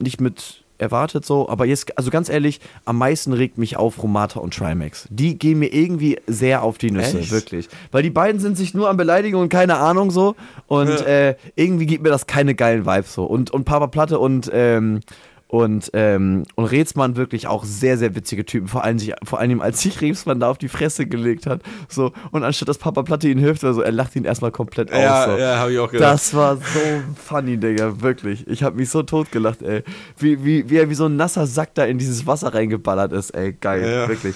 nicht 0.01 0.19
mit 0.19 0.63
erwartet 0.77 1.25
so, 1.25 1.49
aber 1.49 1.65
jetzt, 1.65 1.97
also 1.97 2.09
ganz 2.09 2.29
ehrlich, 2.29 2.59
am 2.85 2.97
meisten 2.97 3.33
regt 3.33 3.57
mich 3.57 3.77
auf 3.77 4.01
Romata 4.01 4.39
und 4.39 4.53
Trimax. 4.53 5.07
Die 5.09 5.37
gehen 5.37 5.59
mir 5.59 5.73
irgendwie 5.73 6.19
sehr 6.27 6.63
auf 6.63 6.77
die 6.77 6.91
Nüsse, 6.91 7.19
Echt? 7.19 7.31
wirklich. 7.31 7.69
Weil 7.91 8.03
die 8.03 8.09
beiden 8.09 8.39
sind 8.39 8.57
sich 8.57 8.73
nur 8.73 8.89
am 8.89 8.97
Beleidigen 8.97 9.37
und 9.37 9.49
keine 9.49 9.77
Ahnung 9.77 10.11
so 10.11 10.35
und 10.67 10.89
ja. 10.89 11.05
äh, 11.05 11.35
irgendwie 11.55 11.85
gibt 11.85 12.03
mir 12.03 12.09
das 12.09 12.27
keine 12.27 12.55
geilen 12.55 12.85
Vibes 12.85 13.13
so. 13.13 13.25
Und, 13.25 13.51
und 13.51 13.65
Papa 13.65 13.87
Platte 13.87 14.19
und 14.19 14.49
ähm, 14.53 15.01
und, 15.47 15.91
ähm, 15.93 16.43
und 16.55 16.65
Rätsmann 16.65 17.15
wirklich 17.15 17.47
auch 17.47 17.63
sehr, 17.63 17.97
sehr 17.97 18.15
witzige 18.15 18.45
Typen. 18.45 18.67
Vor 18.67 18.83
allem, 18.83 18.99
sich, 18.99 19.13
vor 19.23 19.39
allem 19.39 19.61
als 19.61 19.81
sich 19.81 20.01
Rätsmann 20.01 20.39
da 20.39 20.49
auf 20.49 20.57
die 20.57 20.67
Fresse 20.67 21.05
gelegt 21.05 21.45
hat. 21.45 21.61
So, 21.87 22.11
und 22.31 22.43
anstatt 22.43 22.67
dass 22.67 22.77
Papa 22.77 23.03
Platte 23.03 23.29
ihn 23.29 23.37
hilft, 23.37 23.63
also 23.63 23.81
er 23.81 23.91
lacht 23.93 24.15
ihn 24.15 24.25
erstmal 24.25 24.51
komplett 24.51 24.89
ja, 24.89 25.23
aus. 25.23 25.31
So. 25.31 25.37
Ja, 25.37 25.59
hab 25.59 25.69
ich 25.69 25.79
auch 25.79 25.91
gedacht. 25.91 26.13
Das 26.13 26.33
war 26.33 26.57
so 26.57 26.79
funny, 27.15 27.57
Digga, 27.57 28.01
wirklich. 28.01 28.45
Ich 28.47 28.63
hab 28.63 28.75
mich 28.75 28.89
so 28.89 29.03
totgelacht, 29.03 29.61
ey. 29.61 29.83
Wie, 30.17 30.43
wie, 30.43 30.69
wie 30.69 30.77
er 30.77 30.89
wie 30.89 30.95
so 30.95 31.05
ein 31.05 31.15
nasser 31.15 31.47
Sack 31.47 31.73
da 31.75 31.85
in 31.85 31.97
dieses 31.97 32.27
Wasser 32.27 32.53
reingeballert 32.53 33.13
ist, 33.13 33.31
ey. 33.31 33.53
Geil, 33.53 33.89
ja. 33.89 34.07
wirklich. 34.07 34.35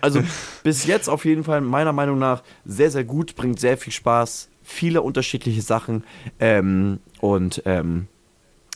Also 0.00 0.22
bis 0.62 0.86
jetzt 0.86 1.08
auf 1.08 1.24
jeden 1.24 1.44
Fall 1.44 1.60
meiner 1.60 1.92
Meinung 1.92 2.18
nach 2.18 2.42
sehr, 2.64 2.90
sehr 2.90 3.04
gut, 3.04 3.34
bringt 3.34 3.58
sehr 3.58 3.76
viel 3.76 3.92
Spaß, 3.92 4.48
viele 4.62 5.02
unterschiedliche 5.02 5.62
Sachen 5.62 6.04
ähm, 6.38 7.00
und 7.20 7.62
ähm, 7.64 8.06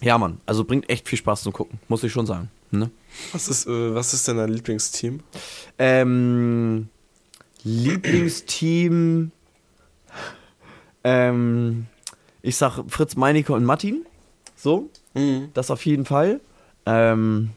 ja, 0.02 0.18
Mann, 0.18 0.40
also 0.46 0.64
bringt 0.64 0.90
echt 0.90 1.08
viel 1.08 1.18
Spaß 1.18 1.42
zum 1.42 1.52
Gucken, 1.52 1.78
muss 1.88 2.02
ich 2.04 2.12
schon 2.12 2.26
sagen. 2.26 2.50
Ne? 2.70 2.90
Was, 3.32 3.48
ist, 3.48 3.66
äh, 3.66 3.94
was 3.94 4.14
ist 4.14 4.26
denn 4.26 4.36
dein 4.38 4.50
Lieblingsteam? 4.50 5.20
Ähm, 5.78 6.88
Lieblingsteam, 7.62 9.30
ähm, 11.04 11.86
ich 12.42 12.56
sag 12.56 12.82
Fritz 12.88 13.16
Meinecke 13.16 13.52
und 13.52 13.64
Martin. 13.64 14.04
So, 14.56 14.90
mhm. 15.14 15.50
das 15.54 15.70
auf 15.70 15.84
jeden 15.86 16.04
Fall. 16.04 16.40
Ähm, 16.86 17.50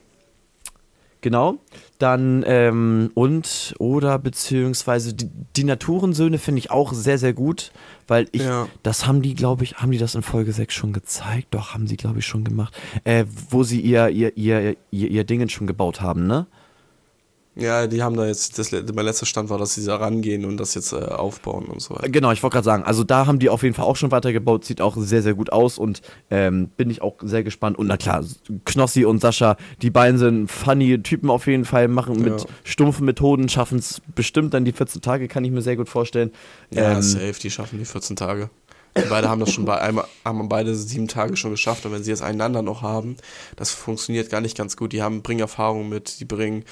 genau. 1.22 1.58
Dann, 1.98 2.44
ähm, 2.46 3.12
und, 3.14 3.74
oder 3.80 4.20
beziehungsweise 4.20 5.14
die, 5.14 5.30
die 5.56 5.64
Naturensöhne 5.64 6.38
finde 6.38 6.60
ich 6.60 6.70
auch 6.70 6.92
sehr, 6.94 7.18
sehr 7.18 7.34
gut, 7.34 7.72
weil 8.08 8.28
ich, 8.34 8.44
ja. 8.44 8.68
das 8.84 9.08
haben 9.08 9.22
die, 9.22 9.34
glaube 9.34 9.64
ich, 9.64 9.78
haben 9.78 9.92
die 9.92 9.98
das 9.98 10.14
in 10.14 10.22
Folge 10.22 10.52
6 10.52 10.74
schon 10.74 10.92
gezeigt? 10.92 11.48
Doch, 11.52 11.74
haben 11.74 11.88
sie, 11.88 11.96
glaube 11.96 12.20
ich, 12.20 12.26
schon 12.26 12.44
gemacht. 12.44 12.74
Äh, 13.06 13.26
wo 13.50 13.64
sie 13.64 13.80
ihr, 13.80 14.10
ihr, 14.10 14.36
ihr, 14.36 14.76
ihr, 14.92 15.10
ihr 15.10 15.24
Dingen 15.24 15.50
schon 15.50 15.68
gebaut 15.68 16.02
haben, 16.02 16.28
ne? 16.28 16.48
Ja, 17.58 17.88
die 17.88 18.04
haben 18.04 18.18
da 18.18 18.26
jetzt, 18.28 18.60
das, 18.60 18.72
mein 18.72 19.06
letzter 19.06 19.26
Stand 19.26 19.50
war, 19.50 19.58
dass 19.58 19.76
sie 19.76 19.86
da 19.86 19.96
rangehen 19.96 20.44
und 20.44 20.58
das 20.58 20.74
jetzt 20.74 20.92
äh, 20.92 20.98
aufbauen 20.98 21.66
und 21.66 21.82
so 21.82 21.96
weiter. 21.96 22.10
Genau, 22.10 22.34
ich 22.34 22.44
wollte 22.44 22.56
gerade 22.56 22.66
sagen, 22.66 22.84
also 22.84 23.06
da 23.06 23.28
haben 23.28 23.40
die 23.40 23.50
auf 23.50 23.64
jeden 23.64 23.74
Fall 23.74 23.86
auch 23.86 23.96
schon 23.96 24.12
weitergebaut, 24.12 24.66
sieht 24.66 24.82
auch 24.82 24.98
sehr, 24.98 25.22
sehr 25.22 25.36
gut 25.36 25.54
aus 25.54 25.78
und 25.78 26.02
ähm, 26.30 26.70
bin 26.76 26.90
ich 26.90 27.02
auch 27.02 27.16
sehr 27.22 27.44
gespannt. 27.44 27.80
Und 27.80 27.88
na 27.88 27.96
klar, 27.96 28.26
Knossi 28.66 29.06
und 29.06 29.22
Sascha, 29.22 29.56
die 29.82 29.90
beiden 29.90 30.20
sind 30.20 30.52
funny 30.52 31.02
Typen 31.02 31.30
auf 31.30 31.48
jeden 31.48 31.64
Fall, 31.64 31.88
machen 31.88 32.22
mit 32.22 32.42
ja. 32.42 32.48
stumpfen 32.66 33.06
Methoden, 33.06 33.48
schaffen 33.48 33.80
es 33.80 34.02
bestimmt 34.14 34.54
dann 34.54 34.66
die 34.66 34.74
14 34.74 35.02
Tage, 35.02 35.30
kann 35.30 35.46
ich 35.46 35.52
mir 35.52 35.62
sehr 35.62 35.78
gut 35.78 35.88
vorstellen. 35.88 36.32
Ja, 36.72 36.94
ähm, 36.94 37.02
safe, 37.02 37.40
die 37.42 37.52
schaffen 37.52 37.80
die 37.80 37.86
14 37.86 38.18
Tage. 38.18 38.50
Die 38.98 39.10
beide 39.10 39.28
haben 39.30 39.42
das 39.42 39.52
schon 39.52 39.66
bei 39.66 39.78
einmal, 39.80 40.06
haben 40.24 40.48
beide 40.48 40.74
sieben 40.74 41.10
Tage 41.10 41.36
schon 41.36 41.52
geschafft 41.52 41.86
und 41.86 41.92
wenn 41.92 42.04
sie 42.04 42.12
jetzt 42.12 42.22
einander 42.22 42.62
noch 42.62 42.82
haben, 42.82 43.18
das 43.58 43.72
funktioniert 43.72 44.30
gar 44.30 44.40
nicht 44.40 44.56
ganz 44.56 44.78
gut. 44.78 44.94
Die 44.94 45.02
haben, 45.02 45.22
bringen 45.22 45.42
Erfahrung 45.42 45.90
mit, 45.90 46.22
die 46.22 46.26
bringen 46.26 46.64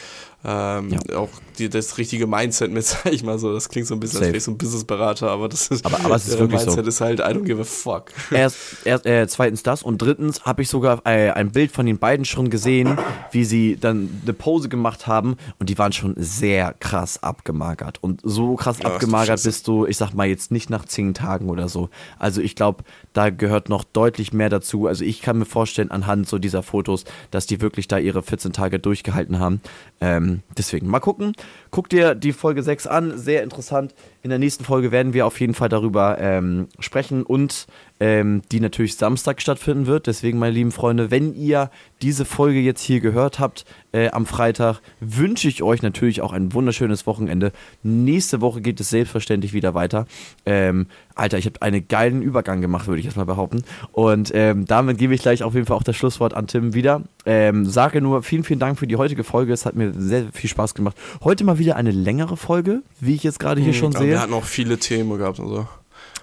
ähm, 0.46 0.90
ja. 0.90 1.18
auch 1.18 1.30
die, 1.58 1.70
das 1.70 1.98
richtige 1.98 2.28
Mindset 2.28 2.72
mit, 2.72 2.84
sag 2.86 3.12
ich 3.12 3.24
mal 3.24 3.40
so. 3.40 3.54
Das 3.54 3.70
klingt 3.70 3.88
so 3.88 3.94
ein 3.94 4.00
bisschen, 4.00 4.20
Safe. 4.20 4.26
als 4.26 4.32
wäre 4.34 4.38
ich 4.38 4.44
so 4.44 4.52
ein 4.52 4.58
Businessberater, 4.58 5.30
aber 5.30 5.48
das 5.48 5.68
ist, 5.68 5.86
aber, 5.86 6.00
aber 6.04 6.16
es 6.16 6.28
ist 6.28 6.40
wirklich 6.40 6.66
Mindset 6.66 6.84
so. 6.86 6.90
ist 6.90 7.02
halt, 7.02 7.20
I 7.20 7.24
don't 7.24 7.44
give 7.44 7.62
a 7.62 7.64
fuck. 7.64 8.12
Erst, 8.32 8.58
erst 8.84 9.06
äh, 9.06 9.28
zweitens 9.28 9.64
das 9.64 9.84
und 9.84 10.02
drittens 10.02 10.44
habe 10.44 10.62
ich 10.62 10.70
sogar 10.70 11.02
äh, 11.06 11.32
ein 11.32 11.52
Bild 11.52 11.72
von 11.72 11.86
den 11.86 11.98
beiden 11.98 12.26
schon 12.26 12.50
gesehen, 12.50 12.98
wie 13.32 13.46
sie 13.46 13.78
dann 13.80 14.22
eine 14.24 14.34
Pose 14.34 14.70
gemacht 14.70 15.08
haben 15.08 15.38
und 15.60 15.70
die 15.70 15.78
waren 15.78 15.94
schon 15.94 16.16
sehr 16.18 16.74
krass 16.74 17.22
abgemagert. 17.22 18.00
Und 18.02 18.22
so 18.24 18.56
krass 18.56 18.80
ja, 18.80 18.86
abgemagert 18.86 19.42
bist 19.44 19.68
du, 19.68 19.86
ich 19.86 19.98
sag 19.98 20.14
mal 20.14 20.28
jetzt 20.28 20.52
nicht 20.52 20.70
nach 20.70 20.86
zehn 20.86 21.14
Tagen 21.14 21.50
oder 21.50 21.70
so. 21.70 21.90
Also 22.20 22.42
ich 22.42 22.56
glaube, 22.56 22.84
da 23.14 23.30
gehört 23.30 23.70
noch 23.70 23.84
deutlich 23.84 24.34
mehr 24.34 24.50
dazu. 24.50 24.88
Also 24.88 25.06
ich 25.06 25.22
kann 25.22 25.38
mir 25.38 25.46
vorstellen, 25.46 25.92
anhand 25.92 26.28
so 26.28 26.38
dieser 26.40 26.64
Fotos, 26.64 27.06
dass 27.32 27.46
die 27.46 27.62
wirklich 27.62 27.88
da 27.88 27.98
ihre 27.98 28.24
14 28.24 28.54
Tage 28.54 28.80
durchgehalten 28.80 29.40
haben. 29.40 29.62
Ähm, 30.02 30.33
deswegen 30.58 30.88
mal 30.88 31.00
gucken. 31.00 31.34
Guck 31.74 31.90
dir 31.90 32.14
die 32.14 32.34
Folge 32.34 32.62
6 32.62 32.86
an, 32.86 33.18
sehr 33.18 33.42
interessant. 33.42 33.96
In 34.22 34.30
der 34.30 34.38
nächsten 34.38 34.64
Folge 34.64 34.92
werden 34.92 35.16
wir 35.16 35.26
auf 35.26 35.40
jeden 35.40 35.56
Fall 35.56 35.70
darüber 35.70 36.20
ähm, 36.20 36.68
sprechen 36.78 37.24
und 37.24 37.66
ähm, 38.00 38.44
die 38.52 38.60
natürlich 38.60 38.96
Samstag 38.96 39.42
stattfinden 39.42 39.88
wird. 39.88 40.06
Deswegen, 40.06 40.38
meine 40.38 40.54
lieben 40.54 40.72
Freunde, 40.72 41.10
wenn 41.10 41.34
ihr 41.34 41.72
diese 42.04 42.26
Folge 42.26 42.60
jetzt 42.60 42.82
hier 42.82 43.00
gehört 43.00 43.40
habt 43.40 43.66
äh, 43.92 44.10
am 44.10 44.28
Freitag, 44.28 44.82
wünsche 45.00 45.48
ich 45.48 45.64
euch 45.64 45.82
natürlich 45.82 46.22
auch 46.22 46.32
ein 46.32 46.54
wunderschönes 46.54 47.08
Wochenende. 47.08 47.52
Nächste 47.82 48.42
Woche 48.42 48.62
geht 48.62 48.80
es 48.80 48.90
selbstverständlich 48.90 49.54
wieder 49.54 49.74
weiter. 49.74 50.06
Ähm, 50.46 50.88
Alter, 51.16 51.38
ich 51.38 51.46
habe 51.46 51.62
einen 51.62 51.88
geilen 51.88 52.22
Übergang 52.22 52.60
gemacht, 52.62 52.88
würde 52.88 53.00
ich 53.00 53.06
jetzt 53.06 53.18
mal 53.18 53.26
behaupten. 53.26 53.64
Und 53.94 54.32
ähm, 54.34 54.66
damit 54.66 54.98
gebe 54.98 55.14
ich 55.16 55.22
gleich 55.22 55.42
auf 55.42 55.54
jeden 55.54 55.66
Fall 55.66 55.78
auch 55.78 55.84
das 55.84 55.96
Schlusswort 55.96 56.34
an 56.34 56.48
Tim 56.48 56.74
wieder. 56.74 57.04
Ähm, 57.26 57.66
sage 57.66 58.02
nur 58.02 58.22
vielen, 58.22 58.44
vielen 58.44 58.60
Dank 58.60 58.80
für 58.80 58.88
die 58.88 58.98
heutige 58.98 59.24
Folge. 59.24 59.54
Es 59.54 59.66
hat 59.66 59.76
mir 59.76 59.94
sehr 59.94 60.26
viel 60.34 60.50
Spaß 60.50 60.76
gemacht. 60.76 60.98
Heute 61.24 61.46
mal 61.46 61.58
wieder 61.58 61.63
eine 61.72 61.92
längere 61.92 62.38
Folge, 62.38 62.84
wie 63.00 63.16
ich 63.16 63.24
jetzt 63.24 63.40
gerade 63.40 63.62
hier 63.62 63.74
hm, 63.74 63.80
schon 63.80 63.92
sehe. 63.94 64.10
Wir 64.10 64.22
hatten 64.22 64.34
auch 64.34 64.44
viele 64.44 64.78
Themen 64.78 65.18
gehabt 65.18 65.40
und 65.40 65.48
so. 65.48 65.68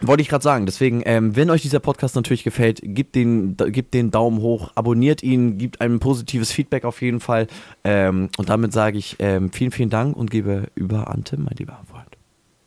Wollte 0.02 0.22
ich 0.22 0.28
gerade 0.28 0.42
sagen. 0.42 0.66
Deswegen, 0.66 1.02
ähm, 1.04 1.36
wenn 1.36 1.50
euch 1.50 1.62
dieser 1.62 1.80
Podcast 1.80 2.16
natürlich 2.16 2.42
gefällt, 2.44 2.80
gebt 2.82 3.14
den, 3.14 3.56
gebt 3.56 3.92
den 3.92 4.10
Daumen 4.10 4.40
hoch, 4.40 4.70
abonniert 4.74 5.22
ihn, 5.22 5.58
gebt 5.58 5.80
ein 5.80 5.98
positives 6.00 6.52
Feedback 6.52 6.84
auf 6.84 7.02
jeden 7.02 7.20
Fall. 7.20 7.48
Ähm, 7.84 8.30
und 8.38 8.48
damit 8.48 8.72
sage 8.72 8.98
ich 8.98 9.16
ähm, 9.18 9.52
vielen, 9.52 9.72
vielen 9.72 9.90
Dank 9.90 10.16
und 10.16 10.30
gebe 10.30 10.68
über 10.74 11.08
an 11.08 11.24
Tim, 11.24 11.44
mein 11.44 11.56
lieber 11.58 11.78
Freund. 11.90 12.06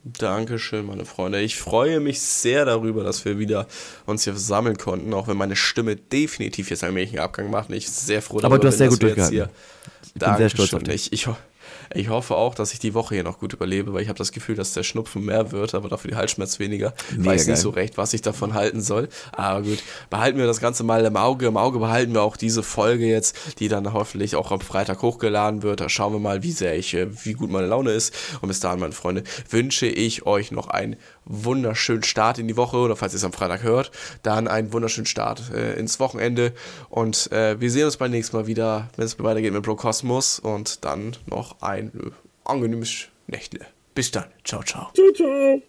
Dankeschön, 0.05 0.85
meine 0.85 1.05
Freunde. 1.05 1.39
Ich 1.41 1.55
freue 1.55 2.01
mich 2.01 2.19
sehr 2.19 2.65
darüber, 2.65 3.05
dass 3.05 3.23
wir 3.23 3.39
wieder 3.39 3.67
uns 4.05 4.25
hier 4.25 4.35
sammeln 4.35 4.77
konnten, 4.77 5.13
auch 5.13 5.29
wenn 5.29 5.37
meine 5.37 5.55
Stimme 5.55 5.95
definitiv 5.95 6.69
jetzt 6.69 6.83
einen 6.83 7.19
Abgang 7.19 7.49
macht. 7.49 7.69
Ich 7.71 7.85
bin 7.85 7.93
sehr 7.93 8.21
froh 8.21 8.39
darüber, 8.41 8.55
Aber 8.55 8.59
du 8.59 8.67
hast 8.67 8.79
sehr 8.79 8.89
gut 8.89 9.01
durchgehalten. 9.01 9.49
Ich 10.05 10.13
bin 10.13 10.37
sehr 10.37 10.49
stolz 10.49 10.73
auf 10.73 10.83
dich. 10.83 11.13
Ich, 11.13 11.27
ich, 11.27 11.33
ich 11.95 12.09
hoffe 12.09 12.35
auch, 12.35 12.55
dass 12.55 12.73
ich 12.73 12.79
die 12.79 12.93
Woche 12.93 13.15
hier 13.15 13.23
noch 13.23 13.39
gut 13.39 13.53
überlebe, 13.53 13.93
weil 13.93 14.01
ich 14.01 14.09
habe 14.09 14.17
das 14.17 14.31
Gefühl, 14.31 14.55
dass 14.55 14.73
der 14.73 14.83
Schnupfen 14.83 15.25
mehr 15.25 15.51
wird, 15.51 15.75
aber 15.75 15.89
dafür 15.89 16.11
die 16.11 16.17
Halsschmerz 16.17 16.59
weniger. 16.59 16.93
Ich 17.11 17.25
weiß 17.25 17.45
geil. 17.45 17.53
nicht 17.53 17.61
so 17.61 17.69
recht, 17.69 17.97
was 17.97 18.13
ich 18.13 18.21
davon 18.21 18.53
halten 18.53 18.81
soll. 18.81 19.09
Aber 19.31 19.61
gut, 19.61 19.83
behalten 20.09 20.37
wir 20.37 20.45
das 20.45 20.59
Ganze 20.59 20.83
mal 20.83 21.05
im 21.05 21.15
Auge. 21.15 21.47
Im 21.47 21.57
Auge 21.57 21.79
behalten 21.79 22.13
wir 22.13 22.21
auch 22.21 22.37
diese 22.37 22.63
Folge 22.63 23.05
jetzt, 23.05 23.59
die 23.59 23.67
dann 23.67 23.93
hoffentlich 23.93 24.35
auch 24.35 24.51
am 24.51 24.61
Freitag 24.61 25.01
hochgeladen 25.01 25.63
wird. 25.63 25.81
Da 25.81 25.89
schauen 25.89 26.13
wir 26.13 26.19
mal, 26.19 26.43
wie 26.43 26.51
sehr 26.51 26.77
ich, 26.77 26.93
äh, 26.93 27.07
wie 27.25 27.33
gut 27.33 27.49
meine 27.49 27.67
Laune 27.67 27.91
ist. 27.91 28.13
Und 28.41 28.47
bis 28.47 28.59
dahin, 28.59 28.79
meine 28.79 28.93
Freunde, 28.93 29.23
wünsche 29.49 29.87
ich 29.87 30.25
euch 30.25 30.51
noch 30.51 30.67
einen 30.67 30.95
wunderschönen 31.25 32.03
Start 32.03 32.39
in 32.39 32.47
die 32.47 32.57
Woche 32.57 32.77
oder 32.77 32.95
falls 32.95 33.13
ihr 33.13 33.17
es 33.17 33.23
am 33.23 33.33
Freitag 33.33 33.63
hört, 33.63 33.91
dann 34.23 34.47
einen 34.47 34.73
wunderschönen 34.73 35.05
Start 35.05 35.51
äh, 35.53 35.73
ins 35.73 35.99
Wochenende. 35.99 36.53
Und 36.89 37.31
äh, 37.31 37.59
wir 37.59 37.69
sehen 37.69 37.85
uns 37.85 37.97
beim 37.97 38.11
nächsten 38.11 38.37
Mal 38.37 38.47
wieder, 38.47 38.89
wenn 38.95 39.05
es 39.05 39.19
weitergeht 39.19 39.53
mit 39.53 39.63
Bro 39.63 39.75
Cosmos 39.75 40.39
und 40.39 40.85
dann 40.85 41.15
noch 41.27 41.61
ein 41.61 41.73
ein 41.73 41.91
äh, 41.99 42.11
angenehmes 42.45 43.07
Nächtle. 43.27 43.65
Bis 43.95 44.11
dann. 44.11 44.25
Ciao, 44.43 44.63
ciao. 44.63 44.91
Ciao, 44.93 45.11
ciao. 45.13 45.61